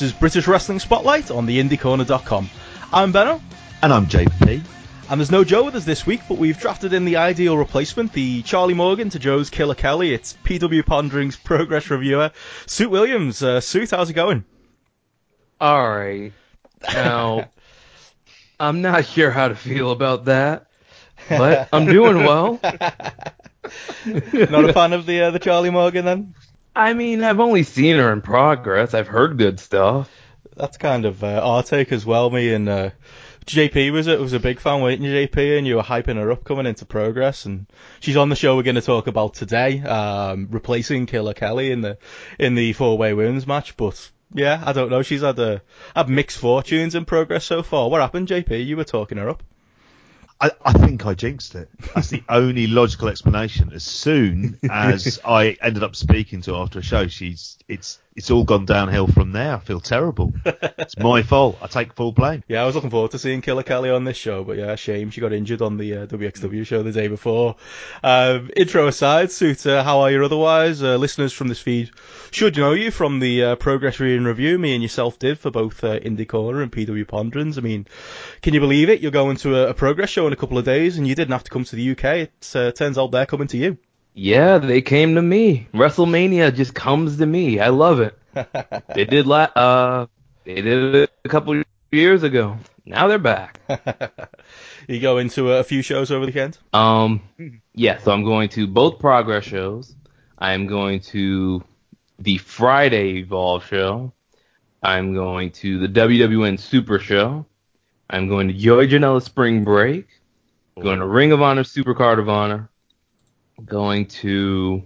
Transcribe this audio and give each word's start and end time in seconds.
This 0.00 0.12
is 0.12 0.18
British 0.18 0.48
Wrestling 0.48 0.78
Spotlight 0.78 1.30
on 1.30 1.44
the 1.44 1.60
IndieCorner.com. 1.60 2.48
I'm 2.90 3.12
Benno. 3.12 3.38
And 3.82 3.92
I'm 3.92 4.06
JP. 4.06 4.62
And 5.10 5.20
there's 5.20 5.30
no 5.30 5.44
Joe 5.44 5.64
with 5.64 5.74
us 5.74 5.84
this 5.84 6.06
week, 6.06 6.22
but 6.26 6.38
we've 6.38 6.58
drafted 6.58 6.94
in 6.94 7.04
the 7.04 7.18
ideal 7.18 7.58
replacement, 7.58 8.14
the 8.14 8.40
Charlie 8.40 8.72
Morgan 8.72 9.10
to 9.10 9.18
Joe's 9.18 9.50
Killer 9.50 9.74
Kelly. 9.74 10.14
It's 10.14 10.38
PW 10.42 10.86
Pondering's 10.86 11.36
Progress 11.36 11.90
reviewer, 11.90 12.30
Suit 12.64 12.90
Williams. 12.90 13.42
Uh, 13.42 13.60
Suit, 13.60 13.90
how's 13.90 14.08
it 14.08 14.14
going? 14.14 14.46
Alright. 15.60 16.32
Now, 16.82 17.50
I'm 18.58 18.80
not 18.80 19.04
sure 19.04 19.30
how 19.30 19.48
to 19.48 19.54
feel 19.54 19.90
about 19.90 20.24
that, 20.24 20.68
but 21.28 21.68
I'm 21.74 21.84
doing 21.84 22.24
well. 22.24 22.58
Not 24.06 24.64
a 24.64 24.72
fan 24.72 24.94
of 24.94 25.04
the 25.04 25.24
uh, 25.24 25.30
the 25.30 25.38
Charlie 25.38 25.68
Morgan 25.68 26.06
then? 26.06 26.34
I 26.74 26.94
mean, 26.94 27.22
I've 27.22 27.40
only 27.40 27.64
seen 27.64 27.96
her 27.96 28.12
in 28.12 28.22
progress. 28.22 28.94
I've 28.94 29.08
heard 29.08 29.38
good 29.38 29.58
stuff. 29.58 30.10
That's 30.56 30.76
kind 30.76 31.04
of 31.04 31.24
uh, 31.24 31.40
our 31.42 31.62
take 31.62 31.92
as 31.92 32.06
well. 32.06 32.30
Me 32.30 32.52
and 32.52 32.68
uh, 32.68 32.90
JP 33.46 33.92
was 33.92 34.06
it 34.06 34.20
was 34.20 34.32
a 34.32 34.40
big 34.40 34.60
fan 34.60 34.80
waiting 34.80 35.06
JP, 35.06 35.58
and 35.58 35.66
you 35.66 35.76
were 35.76 35.82
hyping 35.82 36.16
her 36.16 36.30
up 36.30 36.44
coming 36.44 36.66
into 36.66 36.84
progress, 36.84 37.46
and 37.46 37.66
she's 37.98 38.16
on 38.16 38.28
the 38.28 38.36
show 38.36 38.56
we're 38.56 38.62
going 38.62 38.76
to 38.76 38.82
talk 38.82 39.06
about 39.06 39.34
today, 39.34 39.80
um, 39.82 40.48
replacing 40.50 41.06
Killer 41.06 41.34
Kelly 41.34 41.72
in 41.72 41.80
the 41.80 41.98
in 42.38 42.54
the 42.54 42.72
four 42.72 42.96
way 42.96 43.14
women's 43.14 43.46
match. 43.46 43.76
But 43.76 44.10
yeah, 44.32 44.62
I 44.64 44.72
don't 44.72 44.90
know. 44.90 45.02
She's 45.02 45.22
had 45.22 45.38
a 45.38 45.62
had 45.96 46.08
mixed 46.08 46.38
fortunes 46.38 46.94
in 46.94 47.04
progress 47.04 47.44
so 47.44 47.62
far. 47.62 47.90
What 47.90 48.00
happened, 48.00 48.28
JP? 48.28 48.64
You 48.64 48.76
were 48.76 48.84
talking 48.84 49.18
her 49.18 49.28
up. 49.28 49.42
I, 50.40 50.50
I, 50.64 50.72
think 50.72 51.04
I 51.04 51.14
jinxed 51.14 51.54
it. 51.54 51.68
That's 51.94 52.08
the 52.08 52.22
only 52.28 52.66
logical 52.66 53.08
explanation. 53.08 53.72
As 53.74 53.84
soon 53.84 54.58
as 54.70 55.20
I 55.24 55.56
ended 55.60 55.82
up 55.82 55.94
speaking 55.94 56.40
to 56.42 56.54
her 56.54 56.62
after 56.62 56.78
a 56.78 56.82
show, 56.82 57.08
she's 57.08 57.58
it's 57.68 57.98
it's 58.20 58.30
all 58.30 58.44
gone 58.44 58.66
downhill 58.66 59.06
from 59.06 59.32
there. 59.32 59.56
I 59.56 59.58
feel 59.60 59.80
terrible. 59.80 60.34
it's 60.44 60.98
my 60.98 61.22
fault. 61.22 61.56
I 61.62 61.68
take 61.68 61.94
full 61.94 62.12
blame. 62.12 62.44
Yeah, 62.48 62.62
I 62.62 62.66
was 62.66 62.74
looking 62.74 62.90
forward 62.90 63.12
to 63.12 63.18
seeing 63.18 63.40
Killer 63.40 63.62
Kelly 63.62 63.88
on 63.88 64.04
this 64.04 64.18
show, 64.18 64.44
but 64.44 64.58
yeah, 64.58 64.74
shame 64.74 65.08
she 65.08 65.22
got 65.22 65.32
injured 65.32 65.62
on 65.62 65.78
the 65.78 65.96
uh, 65.96 66.06
WXW 66.06 66.66
show 66.66 66.82
the 66.82 66.92
day 66.92 67.08
before. 67.08 67.56
Um, 68.04 68.50
intro 68.54 68.86
aside, 68.88 69.32
Suit, 69.32 69.64
uh, 69.64 69.82
how 69.82 70.00
are 70.00 70.10
you 70.10 70.22
otherwise? 70.22 70.82
Uh, 70.82 70.98
listeners 70.98 71.32
from 71.32 71.48
this 71.48 71.60
feed 71.60 71.92
should 72.30 72.58
know 72.58 72.72
you 72.72 72.90
from 72.90 73.20
the 73.20 73.42
uh, 73.42 73.56
Progress 73.56 73.98
Reading 74.00 74.24
Review 74.24 74.58
me 74.58 74.74
and 74.74 74.82
yourself 74.82 75.18
did 75.18 75.38
for 75.38 75.50
both 75.50 75.82
uh, 75.82 75.98
Indie 76.00 76.28
Corner 76.28 76.60
and 76.60 76.70
PW 76.70 77.08
Ponderings. 77.08 77.56
I 77.56 77.62
mean, 77.62 77.86
can 78.42 78.52
you 78.52 78.60
believe 78.60 78.90
it? 78.90 79.00
You're 79.00 79.12
going 79.12 79.36
to 79.38 79.64
a, 79.64 79.70
a, 79.70 79.74
Progress 79.74 80.10
show 80.10 80.26
in 80.26 80.34
a 80.34 80.36
couple 80.36 80.58
of 80.58 80.66
days 80.66 80.98
and 80.98 81.08
you 81.08 81.14
didn't 81.14 81.32
have 81.32 81.44
to 81.44 81.50
come 81.50 81.64
to 81.64 81.74
the 81.74 81.92
UK. 81.92 82.04
It 82.04 82.50
uh, 82.54 82.72
turns 82.72 82.98
out 82.98 83.12
they're 83.12 83.24
coming 83.24 83.48
to 83.48 83.56
you. 83.56 83.78
Yeah, 84.12 84.58
they 84.58 84.82
came 84.82 85.14
to 85.14 85.22
me. 85.22 85.68
WrestleMania 85.72 86.54
just 86.54 86.74
comes 86.74 87.18
to 87.18 87.26
me. 87.26 87.60
I 87.60 87.68
love 87.68 88.00
it. 88.00 88.18
They 88.94 89.04
did 89.04 89.26
la- 89.26 89.52
uh 89.56 90.06
they 90.44 90.54
did 90.62 90.94
it 90.94 91.10
a 91.24 91.28
couple 91.28 91.62
years 91.90 92.22
ago. 92.22 92.56
Now 92.84 93.08
they're 93.08 93.18
back. 93.18 93.60
you 94.88 95.00
go 95.00 95.18
into 95.18 95.52
a 95.52 95.64
few 95.64 95.82
shows 95.82 96.10
over 96.10 96.26
the 96.26 96.30
weekend? 96.30 96.58
Um 96.72 97.22
yeah, 97.74 97.98
so 97.98 98.12
I'm 98.12 98.24
going 98.24 98.48
to 98.50 98.66
both 98.66 98.98
progress 98.98 99.44
shows. 99.44 99.94
I'm 100.38 100.66
going 100.66 101.00
to 101.00 101.62
the 102.18 102.38
Friday 102.38 103.18
Evolve 103.18 103.64
show. 103.66 104.12
I'm 104.82 105.14
going 105.14 105.50
to 105.52 105.86
the 105.86 105.88
WWN 105.88 106.58
Super 106.58 106.98
Show. 106.98 107.44
I'm 108.08 108.28
going 108.28 108.48
to 108.48 108.54
Joey 108.54 108.88
Janela 108.88 109.22
Spring 109.22 109.62
Break. 109.62 110.08
I'm 110.76 110.82
Going 110.82 111.00
to 111.00 111.06
Ring 111.06 111.32
of 111.32 111.42
Honor 111.42 111.64
Supercard 111.64 112.18
of 112.18 112.30
Honor 112.30 112.70
going 113.64 114.06
to 114.06 114.82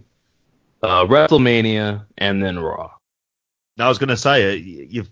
uh, 0.82 1.04
WrestleMania 1.04 2.06
and 2.18 2.42
then 2.42 2.58
Raw. 2.58 2.90
Now 3.76 3.86
I 3.86 3.88
was 3.88 3.98
going 3.98 4.08
to 4.08 4.16
say 4.16 4.50
uh, 4.50 4.54
you've. 4.54 5.10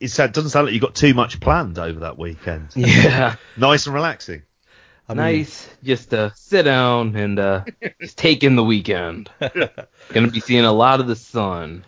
It 0.00 0.14
doesn't 0.16 0.48
sound 0.48 0.66
like 0.66 0.72
you've 0.72 0.82
got 0.82 0.94
too 0.94 1.12
much 1.12 1.40
planned 1.40 1.78
over 1.78 2.00
that 2.00 2.16
weekend. 2.18 2.70
Yeah. 2.74 3.36
nice 3.58 3.84
and 3.84 3.94
relaxing. 3.94 4.42
I 5.06 5.12
mean, 5.12 5.18
nice, 5.18 5.68
just 5.82 6.10
to 6.10 6.32
sit 6.36 6.62
down 6.62 7.16
and 7.16 7.38
uh, 7.38 7.64
just 8.00 8.16
take 8.16 8.42
in 8.42 8.56
the 8.56 8.64
weekend. 8.64 9.30
Going 9.40 10.24
to 10.24 10.30
be 10.30 10.40
seeing 10.40 10.64
a 10.64 10.72
lot 10.72 11.00
of 11.00 11.06
the 11.06 11.16
sun. 11.16 11.84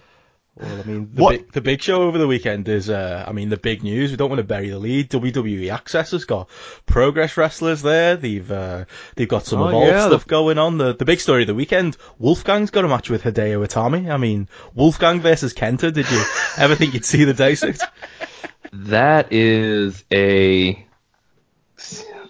Well, 0.55 0.81
I 0.81 0.83
mean, 0.83 1.11
the 1.15 1.29
big, 1.29 1.53
the 1.53 1.61
big, 1.63 1.83
show 1.83 2.03
over 2.03 2.19
the 2.19 2.27
weekend 2.27 2.69
is, 2.69 2.91
uh, 2.91 3.25
I 3.27 3.33
mean, 3.33 3.49
the 3.49 3.57
big 3.57 3.83
news. 3.83 4.11
We 4.11 4.19
don't 4.19 4.29
want 4.29 4.39
to 4.41 4.45
bury 4.45 4.69
the 4.69 4.79
lead. 4.79 5.09
WWE 5.09 5.75
Axxess 5.75 6.11
has 6.11 6.27
got 6.27 6.51
progress 6.85 7.39
wrestlers 7.39 7.81
there. 7.81 8.17
They've 8.17 8.51
uh, 8.53 8.85
they've 9.17 9.29
got 9.29 9.47
some 9.47 9.63
oh, 9.63 9.69
evolved 9.69 9.89
yeah, 9.89 10.07
stuff 10.09 10.25
the... 10.25 10.29
going 10.29 10.59
on. 10.59 10.77
The 10.77 10.95
the 10.95 11.07
big 11.07 11.21
story 11.21 11.43
of 11.43 11.47
the 11.47 11.55
weekend: 11.55 11.97
Wolfgang's 12.19 12.71
got 12.71 12.85
a 12.85 12.89
match 12.89 13.09
with 13.09 13.23
Hideo 13.23 13.67
Itami. 13.67 14.13
I 14.13 14.19
mean, 14.19 14.47
Wolfgang 14.75 15.21
versus 15.21 15.55
Kenta. 15.55 15.91
Did 15.91 16.11
you 16.11 16.23
ever 16.59 16.75
think 16.75 16.93
you'd 16.93 17.07
see 17.07 17.25
the 17.25 17.33
day 17.33 17.55
suit? 17.55 17.81
That 18.75 19.33
is 19.33 20.05
a, 20.13 20.87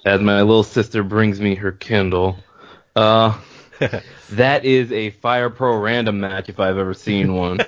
as 0.05 0.21
my 0.21 0.43
little 0.43 0.63
sister 0.63 1.03
brings 1.03 1.41
me 1.41 1.57
her 1.57 1.73
Kindle. 1.73 2.37
Uh, 2.95 3.37
that 4.31 4.65
is 4.65 4.93
a 4.93 5.11
Fire 5.11 5.51
Pro 5.51 5.79
random 5.79 6.21
match 6.21 6.49
if 6.49 6.61
I've 6.61 6.79
ever 6.79 6.95
seen 6.95 7.35
one. 7.35 7.61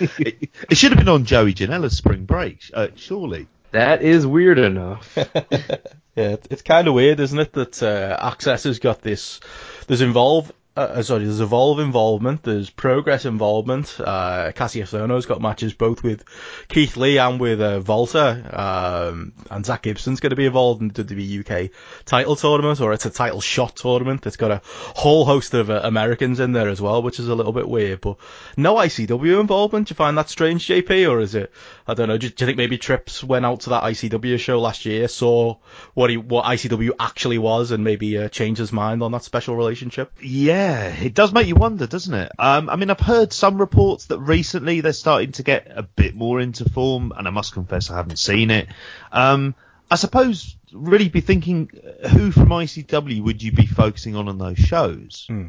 it, 0.00 0.50
it, 0.70 0.76
should 0.76 0.92
have 0.92 0.98
been 0.98 1.08
on 1.08 1.24
Joey 1.24 1.54
Janela's 1.54 1.96
spring 1.96 2.24
break, 2.24 2.62
uh, 2.74 2.88
surely. 2.96 3.46
That 3.72 4.02
is 4.02 4.26
weird 4.26 4.58
enough. 4.58 5.16
yeah, 5.16 6.36
it's 6.50 6.62
kind 6.62 6.88
of 6.88 6.94
weird, 6.94 7.20
isn't 7.20 7.38
it, 7.38 7.52
that 7.54 7.82
uh, 7.82 8.30
Axxess 8.30 8.64
has 8.64 8.78
got 8.78 9.00
this. 9.00 9.40
There's 9.86 10.02
involved 10.02 10.52
uh, 10.74 10.80
uh, 10.80 11.02
sorry, 11.02 11.24
there's 11.24 11.42
Evolve 11.42 11.80
involvement, 11.80 12.42
there's 12.44 12.70
Progress 12.70 13.26
involvement. 13.26 13.94
Uh, 14.00 14.52
Kassius 14.52 14.98
Ohno's 14.98 15.26
got 15.26 15.42
matches 15.42 15.74
both 15.74 16.02
with 16.02 16.24
Keith 16.68 16.96
Lee 16.96 17.18
and 17.18 17.38
with 17.38 17.60
uh, 17.60 17.80
Volta, 17.80 19.10
um, 19.10 19.34
and 19.50 19.66
Zack 19.66 19.82
Gibson's 19.82 20.20
going 20.20 20.30
to 20.30 20.36
be 20.36 20.46
involved 20.46 20.80
in 20.80 20.88
the 20.88 21.04
WWE 21.04 21.40
UK 21.40 21.70
title 22.06 22.36
tournament, 22.36 22.80
or 22.80 22.94
it's 22.94 23.04
a 23.04 23.10
title 23.10 23.42
shot 23.42 23.76
tournament. 23.76 24.26
It's 24.26 24.38
got 24.38 24.50
a 24.50 24.62
whole 24.64 25.26
host 25.26 25.52
of 25.52 25.68
uh, 25.68 25.82
Americans 25.84 26.40
in 26.40 26.52
there 26.52 26.70
as 26.70 26.80
well, 26.80 27.02
which 27.02 27.20
is 27.20 27.28
a 27.28 27.34
little 27.34 27.52
bit 27.52 27.68
weird. 27.68 28.00
But 28.00 28.16
no 28.56 28.76
ICW 28.76 29.40
involvement. 29.40 29.88
Do 29.88 29.92
you 29.92 29.96
find 29.96 30.16
that 30.16 30.30
strange, 30.30 30.66
JP, 30.66 31.10
or 31.10 31.20
is 31.20 31.34
it? 31.34 31.52
I 31.86 31.92
don't 31.92 32.08
know. 32.08 32.16
Do, 32.16 32.30
do 32.30 32.42
you 32.42 32.46
think 32.46 32.56
maybe 32.56 32.78
Trips 32.78 33.22
went 33.22 33.44
out 33.44 33.60
to 33.60 33.70
that 33.70 33.82
ICW 33.82 34.38
show 34.38 34.58
last 34.58 34.86
year, 34.86 35.06
saw 35.08 35.58
what 35.92 36.08
he 36.08 36.16
what 36.16 36.46
ICW 36.46 36.92
actually 36.98 37.36
was, 37.36 37.72
and 37.72 37.84
maybe 37.84 38.16
uh, 38.16 38.30
changed 38.30 38.58
his 38.58 38.72
mind 38.72 39.02
on 39.02 39.12
that 39.12 39.22
special 39.22 39.54
relationship? 39.54 40.10
Yeah 40.22 40.61
yeah, 40.62 40.86
it 40.86 41.14
does 41.14 41.32
make 41.32 41.46
you 41.46 41.56
wonder, 41.56 41.86
doesn't 41.86 42.14
it? 42.14 42.32
Um, 42.38 42.70
I 42.70 42.76
mean, 42.76 42.90
I've 42.90 43.00
heard 43.00 43.32
some 43.32 43.58
reports 43.58 44.06
that 44.06 44.20
recently 44.20 44.80
they're 44.80 44.92
starting 44.92 45.32
to 45.32 45.42
get 45.42 45.66
a 45.74 45.82
bit 45.82 46.14
more 46.14 46.40
into 46.40 46.68
form, 46.70 47.12
and 47.16 47.26
I 47.26 47.30
must 47.30 47.52
confess 47.52 47.90
I 47.90 47.96
haven't 47.96 48.18
seen 48.18 48.50
it. 48.50 48.68
Um, 49.10 49.54
I 49.90 49.96
suppose 49.96 50.56
really 50.72 51.08
be 51.08 51.20
thinking 51.20 51.70
who 52.10 52.30
from 52.30 52.48
ICW 52.48 53.22
would 53.22 53.42
you 53.42 53.52
be 53.52 53.66
focusing 53.66 54.16
on 54.16 54.28
on 54.28 54.38
those 54.38 54.58
shows? 54.58 55.26
Hmm. 55.28 55.48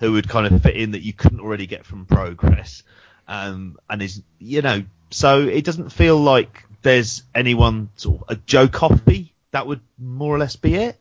Who 0.00 0.12
would 0.12 0.28
kind 0.28 0.52
of 0.52 0.62
fit 0.62 0.76
in 0.76 0.92
that 0.92 1.02
you 1.02 1.12
couldn't 1.12 1.40
already 1.40 1.66
get 1.66 1.84
from 1.84 2.06
Progress? 2.06 2.82
Um, 3.28 3.78
and 3.90 4.00
is 4.02 4.22
you 4.38 4.62
know, 4.62 4.84
so 5.10 5.40
it 5.40 5.64
doesn't 5.64 5.90
feel 5.90 6.18
like 6.18 6.64
there's 6.82 7.22
anyone 7.34 7.90
sort 7.96 8.22
of 8.22 8.36
a 8.36 8.40
Joe 8.46 8.68
Coffey 8.68 9.34
that 9.50 9.66
would 9.66 9.80
more 9.98 10.34
or 10.34 10.38
less 10.38 10.56
be 10.56 10.74
it. 10.74 10.98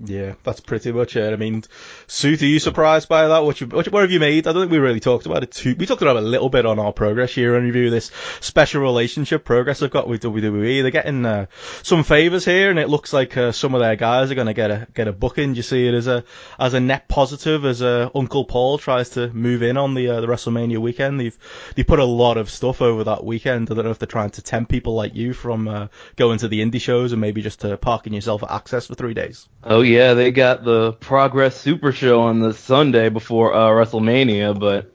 Yeah, 0.00 0.34
that's 0.42 0.60
pretty 0.60 0.90
much 0.90 1.14
it. 1.14 1.32
I 1.32 1.36
mean, 1.36 1.62
Suit, 2.08 2.42
are 2.42 2.46
you 2.46 2.58
surprised 2.58 3.08
by 3.08 3.28
that? 3.28 3.44
What, 3.44 3.60
you, 3.60 3.68
what, 3.68 3.86
have 3.86 4.10
you 4.10 4.18
made? 4.18 4.46
I 4.46 4.52
don't 4.52 4.62
think 4.62 4.72
we 4.72 4.78
really 4.78 4.98
talked 4.98 5.24
about 5.24 5.44
it 5.44 5.52
too. 5.52 5.76
We 5.78 5.86
talked 5.86 6.02
about 6.02 6.16
it 6.16 6.24
a 6.24 6.26
little 6.26 6.48
bit 6.48 6.66
on 6.66 6.80
our 6.80 6.92
progress 6.92 7.36
year 7.36 7.56
in 7.56 7.64
review. 7.64 7.90
This 7.90 8.10
special 8.40 8.82
relationship 8.82 9.44
progress 9.44 9.78
they've 9.78 9.90
got 9.90 10.08
with 10.08 10.22
WWE. 10.22 10.82
They're 10.82 10.90
getting 10.90 11.24
uh, 11.24 11.46
some 11.84 12.02
favors 12.02 12.44
here, 12.44 12.70
and 12.70 12.78
it 12.78 12.88
looks 12.88 13.12
like 13.12 13.36
uh, 13.36 13.52
some 13.52 13.74
of 13.74 13.80
their 13.80 13.94
guys 13.94 14.32
are 14.32 14.34
going 14.34 14.48
to 14.48 14.52
get 14.52 14.70
a 14.72 14.88
get 14.94 15.06
a 15.06 15.12
booking. 15.12 15.52
Do 15.52 15.58
you 15.58 15.62
see 15.62 15.86
it 15.86 15.94
as 15.94 16.08
a 16.08 16.24
as 16.58 16.74
a 16.74 16.80
net 16.80 17.06
positive 17.06 17.64
as 17.64 17.80
uh, 17.80 18.10
Uncle 18.14 18.44
Paul 18.44 18.78
tries 18.78 19.10
to 19.10 19.32
move 19.32 19.62
in 19.62 19.76
on 19.76 19.94
the 19.94 20.08
uh, 20.08 20.20
the 20.20 20.26
WrestleMania 20.26 20.78
weekend? 20.78 21.20
They've 21.20 21.38
they 21.76 21.84
put 21.84 22.00
a 22.00 22.04
lot 22.04 22.36
of 22.36 22.50
stuff 22.50 22.82
over 22.82 23.04
that 23.04 23.24
weekend. 23.24 23.70
I 23.70 23.74
don't 23.74 23.84
know 23.84 23.92
if 23.92 24.00
they're 24.00 24.06
trying 24.06 24.30
to 24.30 24.42
tempt 24.42 24.72
people 24.72 24.94
like 24.94 25.14
you 25.14 25.34
from 25.34 25.68
uh, 25.68 25.86
going 26.16 26.38
to 26.38 26.48
the 26.48 26.60
indie 26.60 26.80
shows 26.80 27.12
and 27.12 27.20
maybe 27.20 27.42
just 27.42 27.64
uh, 27.64 27.76
parking 27.76 28.12
yourself 28.12 28.42
at 28.42 28.48
Axxess 28.48 28.88
for 28.88 28.96
three 28.96 29.14
days. 29.14 29.48
Oh 29.62 29.83
yeah, 29.84 30.14
they 30.14 30.30
got 30.30 30.64
the 30.64 30.92
Progress 30.92 31.56
Super 31.60 31.92
Show 31.92 32.22
on 32.22 32.40
the 32.40 32.52
Sunday 32.52 33.08
before 33.08 33.54
uh, 33.54 33.68
WrestleMania, 33.68 34.58
but 34.58 34.92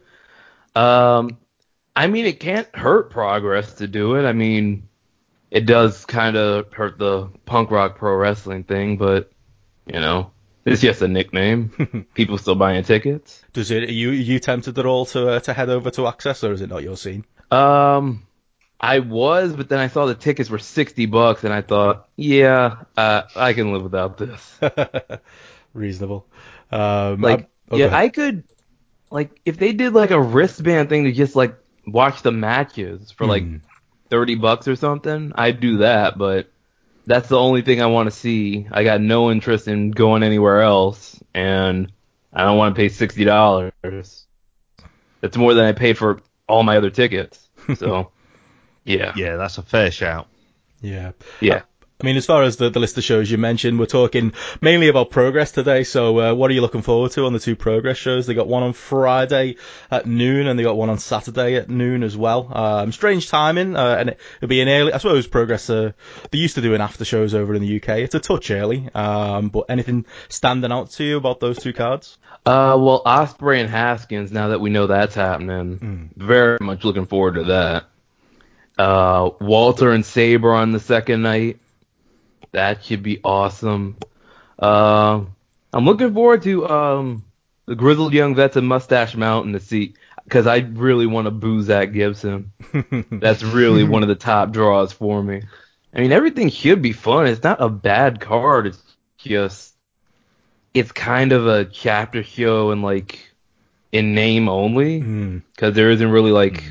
um, 0.79 1.37
I 1.95 2.07
mean, 2.07 2.25
it 2.25 2.39
can't 2.39 2.67
hurt 2.75 3.09
Progress 3.11 3.73
to 3.75 3.87
do 3.87 4.15
it. 4.15 4.25
I 4.25 4.33
mean, 4.33 4.89
it 5.51 5.65
does 5.65 6.05
kind 6.05 6.37
of 6.37 6.71
hurt 6.73 6.97
the 6.97 7.29
punk 7.45 7.71
rock 7.71 7.97
pro 7.97 8.15
wrestling 8.15 8.63
thing, 8.63 8.97
but 8.97 9.31
you 9.85 9.99
know, 9.99 10.31
it's 10.65 10.81
just 10.81 11.01
a 11.01 11.07
nickname. 11.07 12.07
People 12.13 12.37
still 12.37 12.55
buying 12.55 12.83
tickets. 12.83 13.43
Does 13.53 13.71
it? 13.71 13.83
Are 13.83 13.91
you 13.91 14.11
are 14.11 14.13
you 14.13 14.39
tempted 14.39 14.77
at 14.77 14.85
all 14.85 15.05
to 15.07 15.29
uh, 15.29 15.39
to 15.41 15.53
head 15.53 15.69
over 15.69 15.89
to 15.91 16.01
Axxess, 16.01 16.47
or 16.47 16.53
is 16.53 16.61
it 16.61 16.69
not 16.69 16.83
your 16.83 16.97
scene? 16.97 17.25
Um, 17.51 18.27
I 18.79 18.99
was, 18.99 19.55
but 19.55 19.69
then 19.69 19.79
I 19.79 19.87
saw 19.87 20.05
the 20.05 20.15
tickets 20.15 20.49
were 20.49 20.59
sixty 20.59 21.05
bucks, 21.05 21.43
and 21.43 21.53
I 21.53 21.61
thought, 21.61 22.07
yeah, 22.15 22.83
uh, 22.97 23.23
I 23.35 23.53
can 23.53 23.73
live 23.73 23.83
without 23.83 24.17
this. 24.17 24.59
Reasonable. 25.73 26.27
Um, 26.71 27.21
like, 27.21 27.49
oh, 27.71 27.77
yeah, 27.77 27.95
I 27.95 28.09
could, 28.09 28.43
like, 29.11 29.39
if 29.45 29.57
they 29.57 29.73
did 29.73 29.93
like 29.93 30.11
a 30.11 30.21
wristband 30.21 30.89
thing 30.89 31.05
to 31.05 31.11
just 31.11 31.35
like 31.35 31.55
watch 31.85 32.21
the 32.21 32.31
matches 32.31 33.11
for 33.11 33.25
like 33.25 33.43
Hmm. 33.43 33.57
30 34.09 34.35
bucks 34.35 34.67
or 34.67 34.75
something, 34.75 35.33
I'd 35.35 35.59
do 35.59 35.77
that, 35.77 36.17
but 36.17 36.51
that's 37.05 37.29
the 37.29 37.37
only 37.39 37.61
thing 37.61 37.81
I 37.81 37.87
want 37.87 38.07
to 38.07 38.15
see. 38.15 38.67
I 38.71 38.83
got 38.83 39.01
no 39.01 39.31
interest 39.31 39.67
in 39.67 39.91
going 39.91 40.23
anywhere 40.23 40.61
else, 40.61 41.21
and 41.33 41.91
I 42.33 42.43
don't 42.43 42.57
want 42.57 42.75
to 42.75 42.79
pay 42.79 42.87
$60. 42.89 43.71
That's 45.21 45.37
more 45.37 45.53
than 45.53 45.65
I 45.65 45.73
paid 45.73 45.97
for 45.97 46.21
all 46.47 46.63
my 46.63 46.77
other 46.77 46.89
tickets. 46.89 47.49
So, 47.75 48.11
yeah. 48.89 49.13
Yeah, 49.15 49.37
that's 49.37 49.57
a 49.57 49.61
fair 49.61 49.91
shout. 49.91 50.27
Yeah. 50.81 51.11
Yeah. 51.39 51.61
I 52.01 52.05
mean, 52.05 52.15
as 52.15 52.25
far 52.25 52.43
as 52.43 52.55
the, 52.55 52.69
the 52.69 52.79
list 52.79 52.97
of 52.97 53.03
shows 53.03 53.29
you 53.29 53.37
mentioned, 53.37 53.77
we're 53.77 53.85
talking 53.85 54.31
mainly 54.61 54.87
about 54.87 55.09
Progress 55.11 55.51
today. 55.51 55.83
So, 55.83 56.17
uh, 56.17 56.33
what 56.33 56.49
are 56.49 56.53
you 56.53 56.61
looking 56.61 56.81
forward 56.81 57.11
to 57.11 57.25
on 57.25 57.33
the 57.33 57.39
two 57.39 57.57
Progress 57.57 57.97
shows? 57.97 58.25
They 58.25 58.33
got 58.33 58.47
one 58.47 58.63
on 58.63 58.71
Friday 58.71 59.57
at 59.91 60.05
noon, 60.05 60.47
and 60.47 60.57
they 60.57 60.63
got 60.63 60.77
one 60.77 60.89
on 60.89 60.97
Saturday 60.97 61.55
at 61.55 61.69
noon 61.69 62.03
as 62.03 62.15
well. 62.15 62.49
Um, 62.55 62.93
strange 62.93 63.29
timing, 63.29 63.75
uh, 63.75 63.97
and 63.99 64.09
it, 64.11 64.19
it'll 64.37 64.47
be 64.47 64.61
an 64.61 64.69
early. 64.69 64.93
I 64.93 64.97
suppose 64.99 65.27
Progress. 65.27 65.69
Uh, 65.69 65.91
they 66.31 66.37
used 66.37 66.55
to 66.55 66.61
do 66.61 66.73
an 66.73 66.79
after 66.79 67.03
shows 67.03 67.33
over 67.33 67.53
in 67.53 67.61
the 67.61 67.81
UK. 67.81 67.89
It's 67.99 68.15
a 68.15 68.21
touch 68.21 68.49
early, 68.49 68.89
um, 68.95 69.49
but 69.49 69.65
anything 69.67 70.05
standing 70.29 70.71
out 70.71 70.91
to 70.91 71.03
you 71.03 71.17
about 71.17 71.41
those 71.41 71.59
two 71.59 71.73
cards? 71.73 72.17
Uh, 72.45 72.77
well, 72.79 73.01
Osprey 73.05 73.59
and 73.59 73.69
Haskins. 73.69 74.31
Now 74.31 74.47
that 74.47 74.61
we 74.61 74.69
know 74.69 74.87
that's 74.87 75.15
happening, 75.15 76.11
very 76.15 76.59
much 76.61 76.85
looking 76.85 77.07
forward 77.07 77.35
to 77.35 77.43
that. 77.43 77.87
Uh, 78.79 79.31
Walter 79.41 79.91
and 79.91 80.05
Sabre 80.05 80.53
on 80.53 80.71
the 80.71 80.79
second 80.79 81.21
night. 81.21 81.59
That 82.53 82.83
should 82.85 83.03
be 83.03 83.19
awesome. 83.23 83.97
Uh, 84.57 85.25
I'm 85.73 85.85
looking 85.85 86.13
forward 86.13 86.41
to 86.43 86.67
um 86.67 87.25
the 87.65 87.75
grizzled 87.75 88.13
young 88.13 88.35
vets 88.35 88.55
and 88.55 88.67
Mustache 88.67 89.15
Mountain 89.15 89.53
to 89.53 89.59
see 89.59 89.93
because 90.23 90.47
I 90.47 90.59
really 90.59 91.05
want 91.05 91.25
to 91.25 91.31
boo 91.31 91.61
Zack 91.61 91.91
Gibson. 91.91 92.53
That's 93.11 93.43
really 93.43 93.83
one 93.83 94.01
of 94.01 94.09
the 94.09 94.15
top 94.15 94.51
draws 94.51 94.93
for 94.93 95.21
me. 95.21 95.43
I 95.93 95.99
mean, 96.01 96.11
everything 96.11 96.49
should 96.49 96.81
be 96.81 96.93
fun. 96.93 97.27
It's 97.27 97.43
not 97.43 97.61
a 97.61 97.69
bad 97.69 98.19
card. 98.21 98.67
It's 98.67 98.81
just 99.17 99.73
it's 100.73 100.91
kind 100.91 101.31
of 101.33 101.47
a 101.47 101.65
chapter 101.65 102.23
show 102.23 102.71
and 102.71 102.81
like 102.81 103.19
in 103.91 104.13
name 104.15 104.47
only 104.49 104.99
Hmm. 104.99 105.37
because 105.53 105.75
there 105.75 105.91
isn't 105.91 106.11
really 106.11 106.31
like 106.31 106.63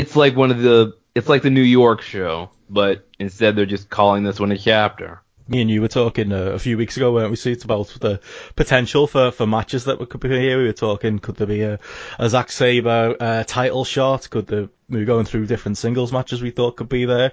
it's 0.00 0.16
like 0.16 0.34
one 0.34 0.50
of 0.50 0.62
the 0.62 0.96
it's 1.14 1.28
like 1.28 1.42
the 1.42 1.50
New 1.50 1.60
York 1.60 2.00
show, 2.00 2.50
but 2.70 3.06
instead 3.18 3.54
they're 3.54 3.66
just 3.66 3.90
calling 3.90 4.24
this 4.24 4.40
one 4.40 4.50
a 4.50 4.56
chapter. 4.56 5.20
Me 5.46 5.60
and 5.60 5.70
you 5.70 5.82
were 5.82 5.88
talking 5.88 6.32
uh, 6.32 6.52
a 6.52 6.58
few 6.58 6.78
weeks 6.78 6.96
ago, 6.96 7.12
weren't 7.12 7.30
we? 7.30 7.36
See, 7.36 7.52
it's 7.52 7.64
about 7.64 7.88
the 8.00 8.20
potential 8.54 9.06
for, 9.08 9.32
for 9.32 9.46
matches 9.46 9.84
that 9.84 9.98
could 10.08 10.20
be 10.20 10.28
here. 10.28 10.58
We 10.58 10.66
were 10.66 10.72
talking, 10.72 11.18
could 11.18 11.34
there 11.36 11.46
be 11.46 11.62
a, 11.62 11.80
a 12.20 12.30
Zack 12.30 12.52
Sabre 12.52 13.16
uh, 13.18 13.44
title 13.44 13.84
shot? 13.84 14.30
Could 14.30 14.46
the 14.46 14.70
we 14.88 15.00
were 15.00 15.04
going 15.04 15.26
through 15.26 15.46
different 15.46 15.76
singles 15.76 16.12
matches 16.12 16.40
we 16.40 16.50
thought 16.50 16.76
could 16.76 16.88
be 16.88 17.04
there? 17.04 17.32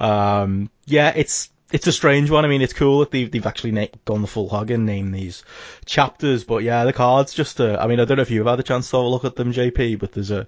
Um, 0.00 0.70
yeah, 0.86 1.12
it's 1.14 1.50
it's 1.76 1.86
a 1.86 1.92
strange 1.92 2.30
one. 2.30 2.46
I 2.46 2.48
mean, 2.48 2.62
it's 2.62 2.72
cool 2.72 3.00
that 3.00 3.10
they've, 3.10 3.30
they've 3.30 3.46
actually 3.46 3.72
na- 3.72 3.86
gone 4.06 4.22
the 4.22 4.26
full 4.26 4.48
hog 4.48 4.70
and 4.70 4.86
named 4.86 5.14
these 5.14 5.44
chapters, 5.84 6.42
but 6.42 6.62
yeah, 6.62 6.84
the 6.86 6.94
cards 6.94 7.34
just. 7.34 7.60
Uh, 7.60 7.76
I 7.78 7.86
mean, 7.86 8.00
I 8.00 8.06
don't 8.06 8.16
know 8.16 8.22
if 8.22 8.30
you've 8.30 8.46
had 8.46 8.58
a 8.58 8.62
chance 8.62 8.88
to 8.90 8.96
have 8.96 9.04
a 9.04 9.08
look 9.08 9.26
at 9.26 9.36
them, 9.36 9.52
JP, 9.52 9.98
but 9.98 10.12
there's 10.12 10.30
a 10.30 10.46